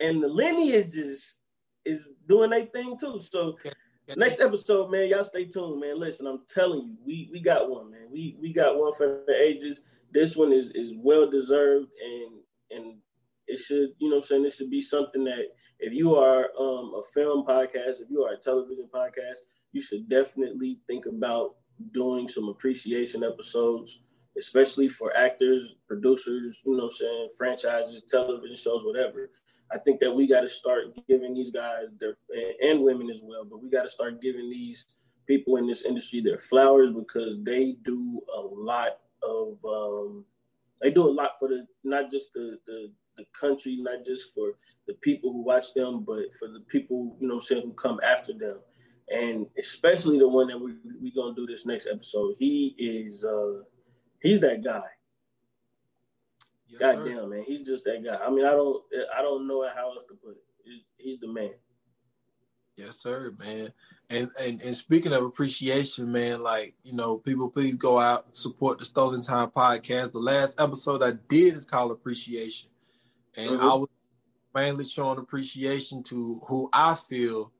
and 0.00 0.22
the 0.22 0.28
lineage 0.28 0.96
is 0.96 1.36
is 1.84 2.08
doing 2.28 2.50
their 2.50 2.66
thing 2.66 2.96
too. 2.98 3.20
So 3.20 3.56
next 4.16 4.40
episode, 4.40 4.90
man, 4.90 5.08
y'all 5.08 5.24
stay 5.24 5.44
tuned, 5.44 5.80
man. 5.80 5.98
Listen, 5.98 6.26
I'm 6.26 6.42
telling 6.48 6.80
you, 6.80 6.96
we 7.04 7.30
we 7.32 7.40
got 7.40 7.70
one, 7.70 7.90
man. 7.90 8.08
We 8.10 8.36
we 8.40 8.52
got 8.52 8.76
one 8.76 8.92
for 8.92 9.22
the 9.26 9.34
ages. 9.40 9.82
This 10.12 10.36
one 10.36 10.52
is 10.52 10.70
is 10.74 10.92
well 10.96 11.30
deserved, 11.30 11.88
and 12.04 12.40
and 12.72 12.96
it 13.46 13.58
should, 13.58 13.90
you 13.98 14.10
know, 14.10 14.18
I'm 14.18 14.22
saying 14.22 14.42
this 14.42 14.56
should 14.56 14.70
be 14.70 14.82
something 14.82 15.24
that 15.24 15.46
if 15.78 15.92
you 15.92 16.14
are 16.14 16.50
um, 16.58 16.92
a 16.94 17.02
film 17.14 17.44
podcast, 17.46 18.00
if 18.00 18.10
you 18.10 18.22
are 18.22 18.34
a 18.34 18.38
television 18.38 18.88
podcast, 18.92 19.40
you 19.72 19.80
should 19.80 20.08
definitely 20.08 20.78
think 20.86 21.06
about 21.06 21.56
doing 21.92 22.28
some 22.28 22.48
appreciation 22.48 23.24
episodes 23.24 24.00
especially 24.38 24.88
for 24.88 25.16
actors, 25.16 25.74
producers, 25.86 26.62
you 26.64 26.76
know 26.76 26.84
I'm 26.84 26.90
saying, 26.90 27.28
franchises, 27.36 28.04
television 28.08 28.56
shows, 28.56 28.84
whatever. 28.84 29.30
I 29.72 29.78
think 29.78 30.00
that 30.00 30.12
we 30.12 30.26
got 30.26 30.40
to 30.40 30.48
start 30.48 30.86
giving 31.08 31.34
these 31.34 31.50
guys 31.50 31.86
their 31.98 32.16
and 32.62 32.82
women 32.82 33.10
as 33.10 33.20
well, 33.22 33.44
but 33.44 33.62
we 33.62 33.70
got 33.70 33.82
to 33.82 33.90
start 33.90 34.20
giving 34.20 34.50
these 34.50 34.86
people 35.26 35.56
in 35.56 35.66
this 35.66 35.84
industry 35.84 36.20
their 36.20 36.38
flowers 36.38 36.92
because 36.92 37.38
they 37.42 37.76
do 37.84 38.20
a 38.36 38.40
lot 38.40 38.98
of 39.22 39.58
um, 39.64 40.24
they 40.80 40.90
do 40.90 41.08
a 41.08 41.10
lot 41.10 41.32
for 41.38 41.48
the 41.48 41.66
not 41.84 42.10
just 42.10 42.32
the, 42.32 42.58
the 42.66 42.90
the 43.16 43.24
country, 43.38 43.76
not 43.80 44.04
just 44.04 44.34
for 44.34 44.54
the 44.86 44.94
people 44.94 45.32
who 45.32 45.42
watch 45.42 45.74
them, 45.74 46.04
but 46.04 46.34
for 46.38 46.48
the 46.48 46.64
people 46.68 47.16
you 47.20 47.28
know 47.28 47.38
saying 47.38 47.62
who 47.62 47.72
come 47.74 48.00
after 48.02 48.32
them, 48.32 48.58
and 49.14 49.46
especially 49.58 50.18
the 50.18 50.28
one 50.28 50.48
that 50.48 50.58
we 50.58 50.74
we 51.00 51.12
gonna 51.12 51.34
do 51.34 51.46
this 51.46 51.66
next 51.66 51.86
episode. 51.90 52.34
He 52.38 52.74
is. 52.78 53.24
Uh, 53.24 53.62
he's 54.20 54.40
that 54.40 54.62
guy. 54.62 54.82
Yes, 56.68 56.80
God 56.80 56.94
sir. 56.96 57.08
damn, 57.08 57.30
man, 57.30 57.42
he's 57.42 57.66
just 57.66 57.84
that 57.84 58.04
guy. 58.04 58.16
I 58.16 58.30
mean, 58.30 58.44
I 58.44 58.50
don't, 58.50 58.82
I 59.16 59.22
don't 59.22 59.46
know 59.46 59.68
how 59.74 59.92
else 59.92 60.04
to 60.08 60.14
put 60.14 60.36
it. 60.36 60.44
He's, 60.64 60.82
he's 60.96 61.20
the 61.20 61.28
man. 61.28 61.50
Yes, 62.76 62.96
sir, 62.96 63.34
man. 63.38 63.72
And, 64.08 64.28
and 64.42 64.60
and 64.62 64.74
speaking 64.74 65.12
of 65.12 65.22
appreciation, 65.22 66.10
man, 66.10 66.42
like 66.42 66.74
you 66.82 66.92
know, 66.92 67.18
people 67.18 67.48
please 67.48 67.76
go 67.76 68.00
out 68.00 68.34
support 68.34 68.78
the 68.78 68.84
Stolen 68.84 69.22
Time 69.22 69.50
podcast. 69.50 70.12
The 70.12 70.18
last 70.18 70.60
episode 70.60 71.02
I 71.02 71.12
did 71.28 71.54
is 71.54 71.64
called 71.64 71.92
Appreciation, 71.92 72.70
and 73.36 73.50
mm-hmm. 73.50 73.64
I 73.64 73.74
was 73.74 73.88
mainly 74.54 74.84
showing 74.84 75.18
appreciation 75.18 76.02
to 76.04 76.40
who 76.48 76.68
I 76.72 76.94
feel 76.94 77.52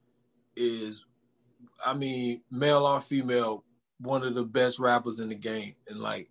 is, 0.57 1.05
I 1.87 1.95
mean, 1.95 2.43
male 2.51 2.85
or 2.85 3.01
female, 3.01 3.65
one 4.01 4.25
of 4.25 4.35
the 4.35 4.45
best 4.45 4.81
rappers 4.81 5.21
in 5.21 5.29
the 5.29 5.37
game, 5.37 5.75
and 5.89 6.01
like 6.01 6.31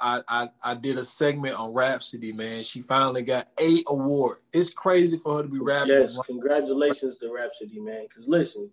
I, 0.00 0.20
I 0.28 0.50
I 0.64 0.74
did 0.74 0.98
a 0.98 1.04
segment 1.04 1.58
on 1.58 1.72
Rapsody, 1.72 2.32
man. 2.32 2.62
She 2.62 2.82
finally 2.82 3.22
got 3.22 3.48
a 3.60 3.82
award. 3.88 4.38
It's 4.52 4.70
crazy 4.70 5.18
for 5.18 5.36
her 5.36 5.42
to 5.42 5.48
be 5.48 5.58
rapping. 5.58 5.90
Yes, 5.90 6.18
congratulations 6.26 7.16
to 7.18 7.32
Rapsody, 7.32 7.80
man. 7.80 8.06
Because 8.08 8.28
listen, 8.28 8.70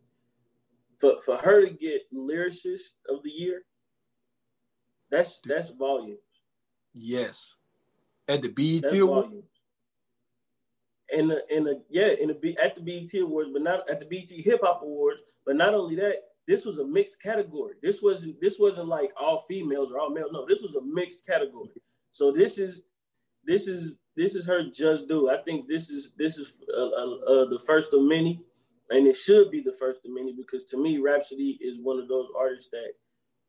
for 0.98 1.22
for 1.22 1.38
her 1.38 1.66
to 1.66 1.72
get 1.72 2.02
lyricist 2.14 2.92
of 3.10 3.24
the 3.24 3.32
year, 3.32 3.64
that's 5.10 5.40
that's 5.46 5.70
volumes. 5.72 6.20
Yes, 6.94 7.56
at 8.28 8.42
the 8.42 8.50
BET 8.50 8.94
Awards. 9.00 9.34
In 11.10 11.28
the 11.28 11.42
in 11.56 11.64
the 11.64 11.82
yeah 11.90 12.08
in 12.20 12.28
the 12.28 12.58
at 12.62 12.76
the 12.76 12.82
BET 12.82 13.14
Awards, 13.22 13.50
but 13.52 13.62
not 13.62 13.90
at 13.90 14.00
the 14.00 14.06
BET 14.06 14.30
Hip 14.30 14.62
Hop 14.64 14.82
Awards. 14.82 15.22
But 15.46 15.56
not 15.56 15.74
only 15.74 15.96
that, 15.96 16.16
this 16.48 16.66
was 16.66 16.78
a 16.78 16.86
mixed 16.86 17.22
category. 17.22 17.76
This 17.82 18.02
wasn't 18.02 18.40
this 18.42 18.58
wasn't 18.60 18.88
like 18.88 19.12
all 19.20 19.46
females 19.48 19.92
or 19.92 20.00
all 20.00 20.10
males. 20.10 20.32
No, 20.32 20.46
this 20.48 20.62
was 20.62 20.76
a 20.76 20.82
mixed 20.82 21.26
category. 21.26 21.70
So 22.12 22.32
this 22.32 22.58
is 22.58 22.82
this 23.46 23.68
is 23.68 23.96
this 24.16 24.36
is 24.36 24.46
her 24.46 24.64
just 24.74 25.08
do. 25.08 25.30
I 25.30 25.38
think 25.38 25.68
this 25.68 25.90
is 25.90 26.12
this 26.18 26.38
is 26.38 26.54
uh, 26.76 26.82
uh, 26.82 27.16
uh, 27.16 27.50
the 27.50 27.60
first 27.66 27.94
of 27.94 28.02
many, 28.04 28.42
and 28.90 29.08
it 29.08 29.16
should 29.16 29.52
be 29.52 29.62
the 29.62 29.76
first 29.80 30.02
of 30.06 30.12
many 30.14 30.34
because 30.34 30.66
to 30.70 30.78
me, 30.82 31.00
Rapsody 31.00 31.58
is 31.62 31.78
one 31.82 32.00
of 32.00 32.08
those 32.08 32.28
artists 32.38 32.70
that 32.72 32.94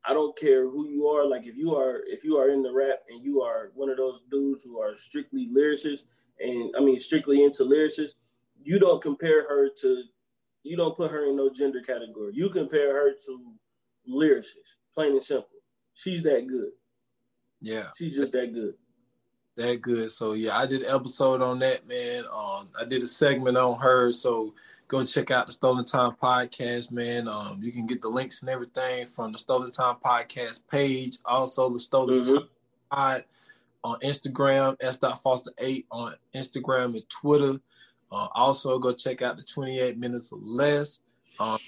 I 0.04 0.14
don't 0.14 0.36
care 0.38 0.68
who 0.68 0.88
you 0.88 1.06
are. 1.08 1.26
Like 1.26 1.46
if 1.46 1.56
you 1.56 1.74
are 1.74 2.00
if 2.06 2.24
you 2.24 2.36
are 2.36 2.50
in 2.50 2.62
the 2.62 2.72
rap 2.72 3.00
and 3.08 3.22
you 3.22 3.42
are 3.42 3.72
one 3.74 3.90
of 3.90 3.96
those 3.96 4.20
dudes 4.30 4.62
who 4.62 4.80
are 4.80 4.94
strictly 4.96 5.48
lyricists 5.54 6.04
and 6.40 6.74
I 6.76 6.80
mean 6.80 6.98
strictly 7.00 7.44
into 7.44 7.64
lyricists, 7.64 8.14
you 8.62 8.78
don't 8.78 9.02
compare 9.02 9.46
her 9.48 9.68
to 9.82 10.02
you 10.66 10.76
don't 10.76 10.96
put 10.96 11.10
her 11.10 11.26
in 11.26 11.36
no 11.36 11.50
gender 11.50 11.80
category. 11.80 12.32
You 12.34 12.50
compare 12.50 12.94
her 12.94 13.12
to 13.26 13.40
lyricist, 14.08 14.76
plain 14.94 15.12
and 15.12 15.22
simple. 15.22 15.48
She's 15.94 16.22
that 16.24 16.46
good. 16.46 16.70
Yeah. 17.60 17.84
She's 17.96 18.16
just 18.16 18.32
that 18.32 18.52
good. 18.52 18.74
That 19.56 19.80
good. 19.80 20.10
So 20.10 20.32
yeah, 20.32 20.56
I 20.56 20.66
did 20.66 20.82
an 20.82 20.94
episode 20.94 21.42
on 21.42 21.58
that, 21.60 21.86
man. 21.88 22.24
Um, 22.32 22.68
I 22.78 22.84
did 22.86 23.02
a 23.02 23.06
segment 23.06 23.56
on 23.56 23.78
her. 23.80 24.12
So 24.12 24.54
go 24.88 25.04
check 25.04 25.30
out 25.30 25.46
the 25.46 25.52
Stolen 25.52 25.84
Time 25.84 26.12
podcast, 26.22 26.90
man. 26.90 27.26
Um, 27.28 27.60
you 27.62 27.72
can 27.72 27.86
get 27.86 28.02
the 28.02 28.08
links 28.08 28.42
and 28.42 28.50
everything 28.50 29.06
from 29.06 29.32
the 29.32 29.38
Stolen 29.38 29.70
Time 29.70 29.96
podcast 30.04 30.64
page. 30.70 31.18
Also 31.24 31.70
the 31.70 31.78
Stolen 31.78 32.20
mm-hmm. 32.20 32.34
Time 32.34 32.48
pod 32.90 33.24
on 33.84 33.98
Instagram, 34.00 34.76
S. 34.80 34.98
Foster 35.22 35.52
8 35.58 35.86
on 35.90 36.14
Instagram 36.34 36.94
and 36.94 37.08
Twitter. 37.08 37.60
Uh, 38.10 38.28
also, 38.34 38.78
go 38.78 38.92
check 38.92 39.22
out 39.22 39.36
the 39.36 39.44
28 39.44 39.98
minutes 39.98 40.32
or 40.32 40.38
less. 40.42 41.00
Um, 41.40 41.58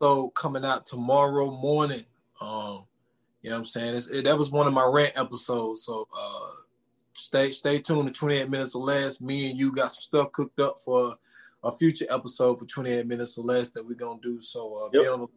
so 0.00 0.30
coming 0.30 0.64
out 0.64 0.86
tomorrow 0.86 1.50
morning. 1.50 2.04
Um, 2.40 2.84
you 3.42 3.50
know 3.50 3.56
what 3.56 3.58
I'm 3.58 3.64
saying? 3.64 3.94
It, 3.94 4.24
that 4.24 4.36
was 4.36 4.50
one 4.50 4.66
of 4.66 4.72
my 4.72 4.88
rant 4.92 5.12
episodes. 5.16 5.84
So 5.84 6.06
uh, 6.18 6.48
stay 7.12 7.50
stay 7.50 7.78
tuned 7.78 8.08
to 8.08 8.14
28 8.14 8.50
minutes 8.50 8.74
or 8.74 8.84
less. 8.84 9.20
Me 9.20 9.50
and 9.50 9.58
you 9.58 9.72
got 9.72 9.90
some 9.90 10.00
stuff 10.00 10.32
cooked 10.32 10.60
up 10.60 10.78
for 10.84 11.16
a 11.62 11.72
future 11.72 12.06
episode 12.10 12.58
for 12.58 12.66
28 12.66 13.06
minutes 13.06 13.38
or 13.38 13.44
less 13.44 13.68
that 13.68 13.86
we're 13.86 13.94
gonna 13.94 14.20
do. 14.22 14.40
So 14.40 14.74
uh, 14.74 14.90
yep. 14.92 15.02
be 15.02 15.08
on 15.08 15.28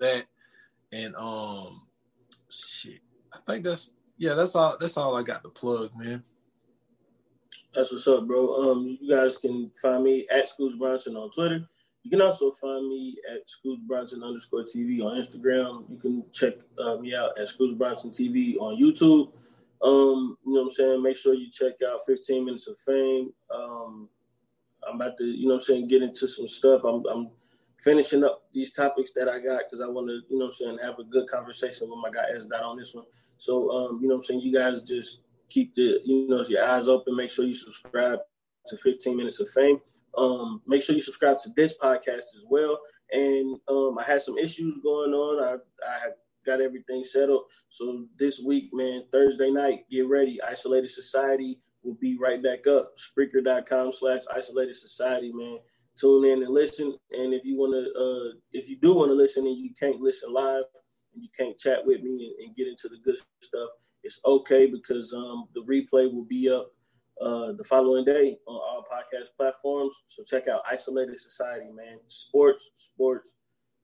that. 0.00 0.24
And 0.92 1.16
um, 1.16 1.82
shit, 2.50 3.00
I 3.32 3.38
think 3.46 3.64
that's 3.64 3.90
yeah, 4.16 4.34
that's 4.34 4.54
all. 4.54 4.76
That's 4.78 4.96
all 4.96 5.16
I 5.16 5.22
got 5.22 5.42
to 5.42 5.48
plug, 5.48 5.90
man. 5.96 6.22
That's 7.74 7.90
what's 7.90 8.06
up, 8.06 8.28
bro. 8.28 8.70
Um, 8.70 8.98
you 9.00 9.10
guys 9.10 9.36
can 9.36 9.68
find 9.82 10.04
me 10.04 10.28
at 10.32 10.48
Schools 10.48 10.76
Bronson 10.76 11.16
on 11.16 11.28
Twitter. 11.32 11.66
You 12.04 12.10
can 12.10 12.20
also 12.20 12.52
find 12.52 12.88
me 12.88 13.16
at 13.32 13.50
Schools 13.50 13.80
Bronson 13.84 14.22
underscore 14.22 14.62
TV 14.62 15.02
on 15.02 15.20
Instagram. 15.20 15.90
You 15.90 15.98
can 15.98 16.24
check 16.32 16.54
uh, 16.78 16.96
me 16.98 17.16
out 17.16 17.36
at 17.36 17.48
Schools 17.48 17.74
Bronson 17.74 18.10
TV 18.10 18.56
on 18.60 18.80
YouTube. 18.80 19.32
Um, 19.82 20.38
you 20.46 20.52
know 20.52 20.60
what 20.60 20.66
I'm 20.66 20.70
saying? 20.70 21.02
Make 21.02 21.16
sure 21.16 21.34
you 21.34 21.50
check 21.50 21.72
out 21.84 22.06
15 22.06 22.44
Minutes 22.44 22.68
of 22.68 22.78
Fame. 22.78 23.32
Um, 23.52 24.08
I'm 24.88 24.94
about 24.94 25.18
to, 25.18 25.24
you 25.24 25.48
know 25.48 25.54
what 25.54 25.62
I'm 25.62 25.66
saying, 25.66 25.88
get 25.88 26.02
into 26.02 26.28
some 26.28 26.46
stuff. 26.46 26.84
I'm, 26.84 27.04
I'm 27.06 27.30
finishing 27.80 28.22
up 28.22 28.44
these 28.52 28.70
topics 28.70 29.10
that 29.16 29.28
I 29.28 29.40
got 29.40 29.62
because 29.68 29.80
I 29.80 29.88
want 29.88 30.06
to, 30.06 30.20
you 30.28 30.38
know 30.38 30.44
what 30.44 30.54
I'm 30.60 30.78
saying, 30.78 30.78
have 30.80 31.00
a 31.00 31.04
good 31.04 31.28
conversation 31.28 31.90
with 31.90 31.98
my 32.00 32.10
guy 32.10 32.36
S. 32.36 32.44
Dot 32.44 32.62
on 32.62 32.78
this 32.78 32.94
one. 32.94 33.06
So, 33.36 33.68
um, 33.70 33.98
you 34.00 34.06
know 34.06 34.14
what 34.14 34.20
I'm 34.20 34.26
saying, 34.26 34.40
you 34.42 34.54
guys 34.54 34.82
just 34.82 35.22
keep 35.54 35.74
the 35.76 36.00
you 36.04 36.28
know 36.28 36.44
your 36.48 36.64
eyes 36.68 36.88
open. 36.88 37.16
Make 37.16 37.30
sure 37.30 37.46
you 37.46 37.54
subscribe 37.54 38.18
to 38.68 38.76
15 38.78 39.16
Minutes 39.16 39.40
of 39.40 39.48
Fame. 39.50 39.78
Um, 40.18 40.62
make 40.66 40.82
sure 40.82 40.94
you 40.96 41.00
subscribe 41.00 41.38
to 41.40 41.50
this 41.56 41.74
podcast 41.82 42.28
as 42.38 42.44
well. 42.48 42.78
and 43.12 43.58
um, 43.68 43.98
I 43.98 44.04
had 44.04 44.22
some 44.22 44.38
issues 44.38 44.78
going 44.82 45.12
on. 45.12 45.44
I 45.44 45.54
I 45.86 45.98
got 46.46 46.60
everything 46.60 47.04
settled. 47.04 47.44
So 47.70 48.06
this 48.18 48.40
week, 48.40 48.70
man, 48.72 49.04
Thursday 49.12 49.50
night, 49.50 49.80
get 49.90 50.08
ready. 50.08 50.40
Isolated 50.42 50.90
Society 50.90 51.60
will 51.84 51.98
be 52.00 52.18
right 52.18 52.42
back 52.42 52.66
up. 52.66 52.94
Spreaker.com 52.96 53.92
slash 53.92 54.22
isolated 54.34 54.76
society, 54.76 55.32
man. 55.34 55.58
Tune 56.00 56.24
in 56.26 56.42
and 56.42 56.52
listen. 56.52 56.96
And 57.12 57.34
if 57.34 57.44
you 57.44 57.56
want 57.58 57.74
to, 57.74 57.82
uh, 58.00 58.38
if 58.52 58.68
you 58.68 58.78
do 58.78 58.94
want 58.94 59.10
to 59.10 59.14
listen 59.14 59.46
and 59.46 59.58
you 59.58 59.70
can't 59.78 60.00
listen 60.00 60.32
live 60.32 60.64
and 61.14 61.22
you 61.22 61.28
can't 61.38 61.58
chat 61.58 61.80
with 61.84 62.02
me 62.02 62.34
and, 62.38 62.46
and 62.48 62.56
get 62.56 62.68
into 62.68 62.88
the 62.88 62.98
good 63.04 63.18
stuff, 63.42 63.70
it's 64.04 64.20
okay 64.24 64.66
because 64.66 65.12
um, 65.14 65.48
the 65.54 65.62
replay 65.62 66.12
will 66.12 66.26
be 66.26 66.48
up 66.50 66.72
uh, 67.20 67.52
the 67.52 67.64
following 67.64 68.04
day 68.04 68.36
on 68.46 68.54
all 68.54 68.84
podcast 68.92 69.28
platforms. 69.36 69.94
So 70.06 70.22
check 70.22 70.46
out 70.46 70.62
Isolated 70.70 71.18
Society, 71.18 71.70
man. 71.74 71.98
Sports, 72.08 72.70
sports, 72.74 73.34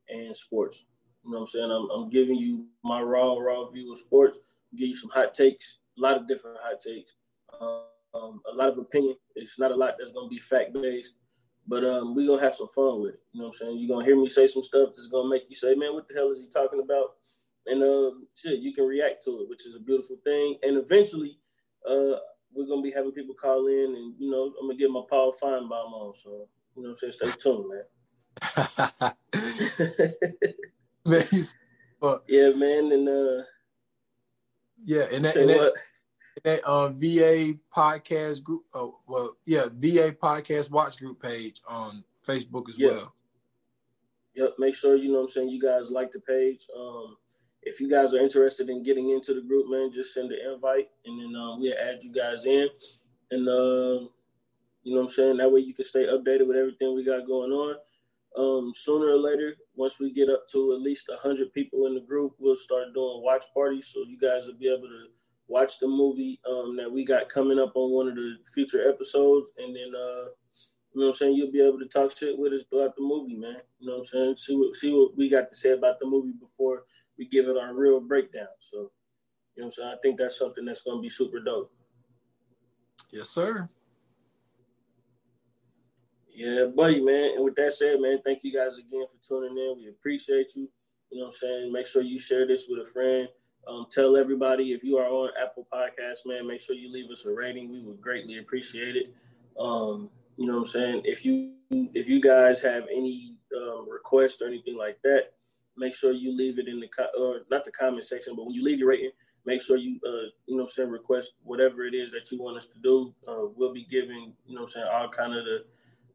and 0.09 0.37
sports. 0.37 0.87
You 1.25 1.33
know 1.33 1.39
what 1.39 1.45
I'm 1.45 1.49
saying? 1.49 1.71
I'm, 1.71 1.89
I'm 1.91 2.11
giving 2.11 2.37
you 2.37 2.67
my 2.85 3.01
raw, 3.01 3.35
raw 3.39 3.69
view 3.71 3.93
of 3.93 3.99
sports. 3.99 4.39
Give 4.77 4.89
you 4.89 4.97
some 4.97 5.11
hot 5.11 5.35
takes, 5.35 5.79
a 5.99 6.01
lot 6.01 6.17
of 6.17 6.29
different 6.29 6.59
hot 6.63 6.81
takes, 6.81 7.13
um, 7.61 8.41
a 8.53 8.55
lot 8.55 8.69
of 8.69 8.79
opinion. 8.79 9.17
It's 9.35 9.59
not 9.59 9.73
a 9.73 9.77
lot 9.77 9.95
that's 9.99 10.13
gonna 10.13 10.29
be 10.29 10.39
fact 10.39 10.73
based, 10.75 11.15
but 11.67 11.85
um, 11.85 12.15
we're 12.15 12.27
gonna 12.27 12.43
have 12.43 12.55
some 12.55 12.69
fun 12.75 13.01
with 13.03 13.15
it. 13.15 13.21
You 13.33 13.41
know 13.41 13.49
what 13.49 13.57
I'm 13.61 13.67
saying? 13.67 13.79
You're 13.79 13.97
gonna 13.97 14.07
hear 14.07 14.17
me 14.17 14.29
say 14.29 14.47
some 14.47 14.63
stuff 14.63 14.91
that's 14.95 15.09
gonna 15.09 15.29
make 15.29 15.45
you 15.49 15.57
say, 15.57 15.75
"Man, 15.75 15.95
what 15.95 16.07
the 16.07 16.15
hell 16.15 16.31
is 16.31 16.41
he 16.41 16.49
talking 16.49 16.81
about?" 16.81 17.17
And 17.71 17.83
um, 17.83 18.27
shit, 18.35 18.59
you 18.59 18.75
can 18.75 18.85
react 18.85 19.23
to 19.25 19.43
it, 19.43 19.49
which 19.49 19.65
is 19.65 19.77
a 19.77 19.81
beautiful 19.81 20.17
thing. 20.25 20.59
And 20.63 20.77
eventually, 20.77 21.39
uh, 21.89 22.19
we're 22.53 22.67
gonna 22.69 22.83
be 22.83 22.91
having 22.91 23.13
people 23.13 23.35
call 23.35 23.69
in, 23.69 23.95
and 23.97 24.15
you 24.19 24.29
know, 24.29 24.53
I'm 24.61 24.67
gonna 24.67 24.79
get 24.79 24.91
my 24.91 25.03
Paul 25.09 25.35
Finebaum 25.41 25.93
on. 25.93 26.15
So 26.15 26.49
you 26.77 26.83
know, 26.83 26.91
what 26.91 26.99
I'm 27.05 27.11
saying, 27.11 27.13
stay 27.13 27.31
tuned, 27.41 27.69
man. 27.69 27.85
man, 31.05 31.23
yeah, 32.27 32.51
man, 32.57 32.93
and 32.93 33.09
uh, 33.09 33.43
yeah, 34.83 35.05
and 35.13 35.25
that, 35.25 35.37
and 35.37 35.51
that, 35.51 35.73
that 36.43 36.61
uh, 36.65 36.89
VA 36.89 37.55
podcast 37.75 38.43
group, 38.43 38.65
uh, 38.75 38.89
well, 39.07 39.37
yeah, 39.47 39.67
VA 39.73 40.13
podcast 40.13 40.71
watch 40.71 40.99
group 40.99 41.23
page 41.23 41.61
on 41.69 42.03
Facebook 42.27 42.69
as 42.69 42.81
yeah. 42.81 42.89
well. 42.89 43.15
Yep, 44.35 44.55
make 44.59 44.75
sure 44.75 44.97
you 44.97 45.13
know 45.13 45.19
what 45.19 45.25
I'm 45.25 45.29
saying. 45.29 45.49
You 45.51 45.61
guys 45.61 45.91
like 45.91 46.13
the 46.13 46.21
page. 46.21 46.67
Um, 46.77 47.17
if 47.63 47.81
you 47.81 47.91
guys 47.91 48.15
are 48.15 48.21
interested 48.21 48.69
in 48.71 48.83
getting 48.83 49.11
into 49.11 49.35
the 49.35 49.43
group, 49.43 49.71
man, 49.71 49.93
just 49.93 50.15
send 50.15 50.31
the 50.31 50.53
invite, 50.53 50.89
and 51.05 51.21
then 51.21 51.41
um, 51.41 51.61
we'll 51.61 51.75
add 51.75 52.03
you 52.03 52.13
guys 52.13 52.47
in, 52.47 52.69
and 53.31 53.49
uh, 53.49 54.07
you 54.83 54.95
know 54.95 55.03
what 55.03 55.03
I'm 55.03 55.09
saying. 55.11 55.37
That 55.37 55.53
way 55.53 55.61
you 55.61 55.75
can 55.75 55.85
stay 55.85 56.07
updated 56.07 56.47
with 56.47 56.57
everything 56.57 56.95
we 56.95 57.05
got 57.05 57.27
going 57.27 57.53
on. 57.53 57.77
Um, 58.39 58.73
sooner 58.75 59.09
or 59.09 59.19
later, 59.19 59.57
once 59.75 59.99
we 59.99 60.13
get 60.13 60.31
up 60.31 60.49
to 60.53 60.73
at 60.73 60.81
least 60.81 61.11
hundred 61.23 61.53
people 61.53 61.87
in 61.87 61.95
the 61.95 62.01
group, 62.01 62.33
we'll 62.39 62.57
start 62.57 62.95
doing 62.95 63.23
watch 63.23 63.45
parties, 63.53 63.91
so 63.93 64.01
you 64.07 64.19
guys 64.19 64.47
will 64.47 64.59
be 64.59 64.69
able 64.69 64.89
to 64.89 65.07
watch 65.49 65.81
the 65.81 65.89
movie 65.89 66.41
um, 66.49 66.77
that 66.77 66.91
we 66.91 67.05
got 67.05 67.29
coming 67.29 67.59
up 67.59 67.73
on 67.75 67.91
one 67.91 68.09
of 68.09 68.15
the 68.15 68.37
future 68.55 68.89
episodes, 68.89 69.49
and 69.59 69.75
then 69.75 69.93
uh, 69.95 70.31
you 70.95 71.01
know 71.01 71.07
what 71.07 71.09
I'm 71.09 71.15
saying, 71.15 71.35
you'll 71.35 71.53
be 71.53 71.61
able 71.61 71.79
to 71.79 71.87
talk 71.87 72.17
shit 72.17 72.39
with 72.39 72.53
us 72.53 72.63
throughout 72.71 72.97
the 72.97 73.03
movie, 73.03 73.37
man. 73.37 73.57
You 73.79 73.89
know 73.89 73.99
what 73.99 73.99
I'm 73.99 74.05
saying? 74.05 74.37
See 74.39 74.57
what 74.57 74.77
see 74.77 74.93
what 74.93 75.17
we 75.17 75.29
got 75.29 75.49
to 75.49 75.55
say 75.55 75.73
about 75.73 75.99
the 76.01 76.07
movie 76.07 76.33
before 76.33 76.85
we 77.21 77.27
give 77.27 77.49
it 77.49 77.57
our 77.59 77.75
real 77.75 78.01
breakdown. 78.01 78.49
So, 78.61 78.91
you 79.55 79.63
know 79.63 79.67
what 79.67 79.67
I'm 79.67 79.73
saying? 79.73 79.89
I 79.89 79.97
think 80.01 80.19
that's 80.19 80.39
something 80.39 80.65
that's 80.65 80.81
gonna 80.81 81.03
be 81.03 81.11
super 81.11 81.39
dope. 81.39 81.71
Yes, 83.13 83.29
sir. 83.29 83.69
Yeah, 86.35 86.69
buddy, 86.75 87.03
man. 87.03 87.33
And 87.37 87.45
with 87.45 87.57
that 87.57 87.75
said, 87.75 88.01
man, 88.01 88.21
thank 88.25 88.43
you 88.43 88.55
guys 88.55 88.79
again 88.79 89.05
for 89.07 89.23
tuning 89.23 89.59
in. 89.59 89.77
We 89.77 89.91
appreciate 89.91 90.57
you. 90.57 90.71
You 91.11 91.19
know 91.19 91.27
what 91.27 91.35
I'm 91.35 91.39
saying? 91.39 91.73
Make 91.73 91.87
sure 91.87 92.01
you 92.01 92.19
share 92.19 92.47
this 92.47 92.65
with 92.71 92.89
a 92.89 92.91
friend. 92.91 93.29
Um, 93.69 93.85
tell 93.91 94.17
everybody 94.17 94.73
if 94.73 94.83
you 94.83 94.97
are 94.97 95.07
on 95.07 95.29
Apple 95.41 95.67
Podcasts, 95.71 96.25
man, 96.25 96.47
make 96.47 96.63
sure 96.63 96.75
you 96.75 96.91
leave 96.91 97.11
us 97.11 97.27
a 97.27 97.31
rating. 97.31 97.71
We 97.71 97.83
would 97.83 98.01
greatly 98.01 98.39
appreciate 98.39 98.97
it. 98.97 99.15
Um, 99.59 100.09
you 100.39 100.47
know 100.47 100.55
what 100.55 100.61
I'm 100.61 100.67
saying? 100.69 101.03
If 101.05 101.27
you 101.27 101.53
if 101.71 102.09
you 102.09 102.23
guys 102.23 102.63
have 102.63 102.85
any 102.85 103.35
um, 103.55 103.87
requests 103.91 104.41
or 104.41 104.47
anything 104.47 104.79
like 104.79 104.99
that, 105.03 105.33
make 105.77 105.95
sure 105.95 106.13
you 106.13 106.37
leave 106.37 106.59
it 106.59 106.69
in 106.69 106.81
the 106.81 106.89
co- 106.89 107.21
or 107.21 107.41
not 107.51 107.65
the 107.65 107.73
comment 107.73 108.05
section, 108.05 108.35
but 108.37 108.45
when 108.45 108.55
you 108.55 108.65
leave 108.65 108.79
your 108.79 108.89
rating, 108.89 109.11
make 109.47 109.63
sure 109.63 109.77
you 109.77 109.99
uh, 110.07 110.29
you 110.47 110.57
know 110.57 110.67
saying 110.67 110.91
request 110.91 111.33
whatever 111.43 111.85
it 111.87 111.95
is 111.95 112.11
that 112.13 112.31
you 112.31 112.43
want 112.43 112.57
us 112.59 112.67
to 112.67 112.79
do. 112.83 113.15
Uh, 113.27 113.47
we'll 113.57 113.73
be 113.73 113.87
giving 113.91 114.33
you 114.47 114.55
know 114.55 114.67
saying 114.67 114.87
all 114.93 115.09
kind 115.09 115.35
of 115.35 115.45
the 115.45 115.65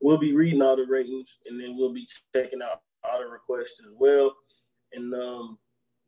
we'll 0.01 0.17
be 0.17 0.35
reading 0.35 0.61
all 0.61 0.75
the 0.75 0.85
ratings 0.85 1.39
and 1.47 1.59
then 1.59 1.75
we'll 1.77 1.93
be 1.93 2.07
checking 2.33 2.61
out 2.61 2.81
all 3.03 3.19
the 3.19 3.27
requests 3.27 3.79
as 3.79 3.91
well. 3.97 4.35
And 4.93 5.13
um, 5.13 5.57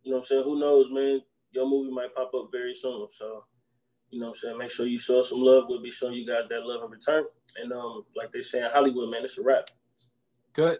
you 0.03 0.11
know 0.11 0.17
I'm 0.17 0.23
saying? 0.23 0.43
Who 0.43 0.59
knows, 0.59 0.87
man? 0.91 1.21
Your 1.51 1.67
movie 1.67 1.91
might 1.91 2.13
pop 2.15 2.31
up 2.35 2.49
very 2.51 2.73
soon. 2.73 3.07
So, 3.09 3.45
you 4.09 4.19
know 4.19 4.29
I'm 4.29 4.35
saying? 4.35 4.57
Make 4.57 4.71
sure 4.71 4.85
you 4.85 4.97
show 4.97 5.21
some 5.21 5.41
love. 5.41 5.65
We'll 5.67 5.81
be 5.81 5.91
showing 5.91 6.13
you 6.13 6.27
guys 6.27 6.43
that 6.49 6.63
love 6.63 6.83
in 6.83 6.91
return. 6.91 7.25
And 7.61 7.73
um, 7.73 8.05
like 8.15 8.31
they 8.31 8.41
say 8.41 8.59
in 8.59 8.69
Hollywood, 8.71 9.09
man, 9.09 9.23
it's 9.23 9.37
a 9.37 9.41
wrap. 9.41 9.69
Good. 10.53 10.79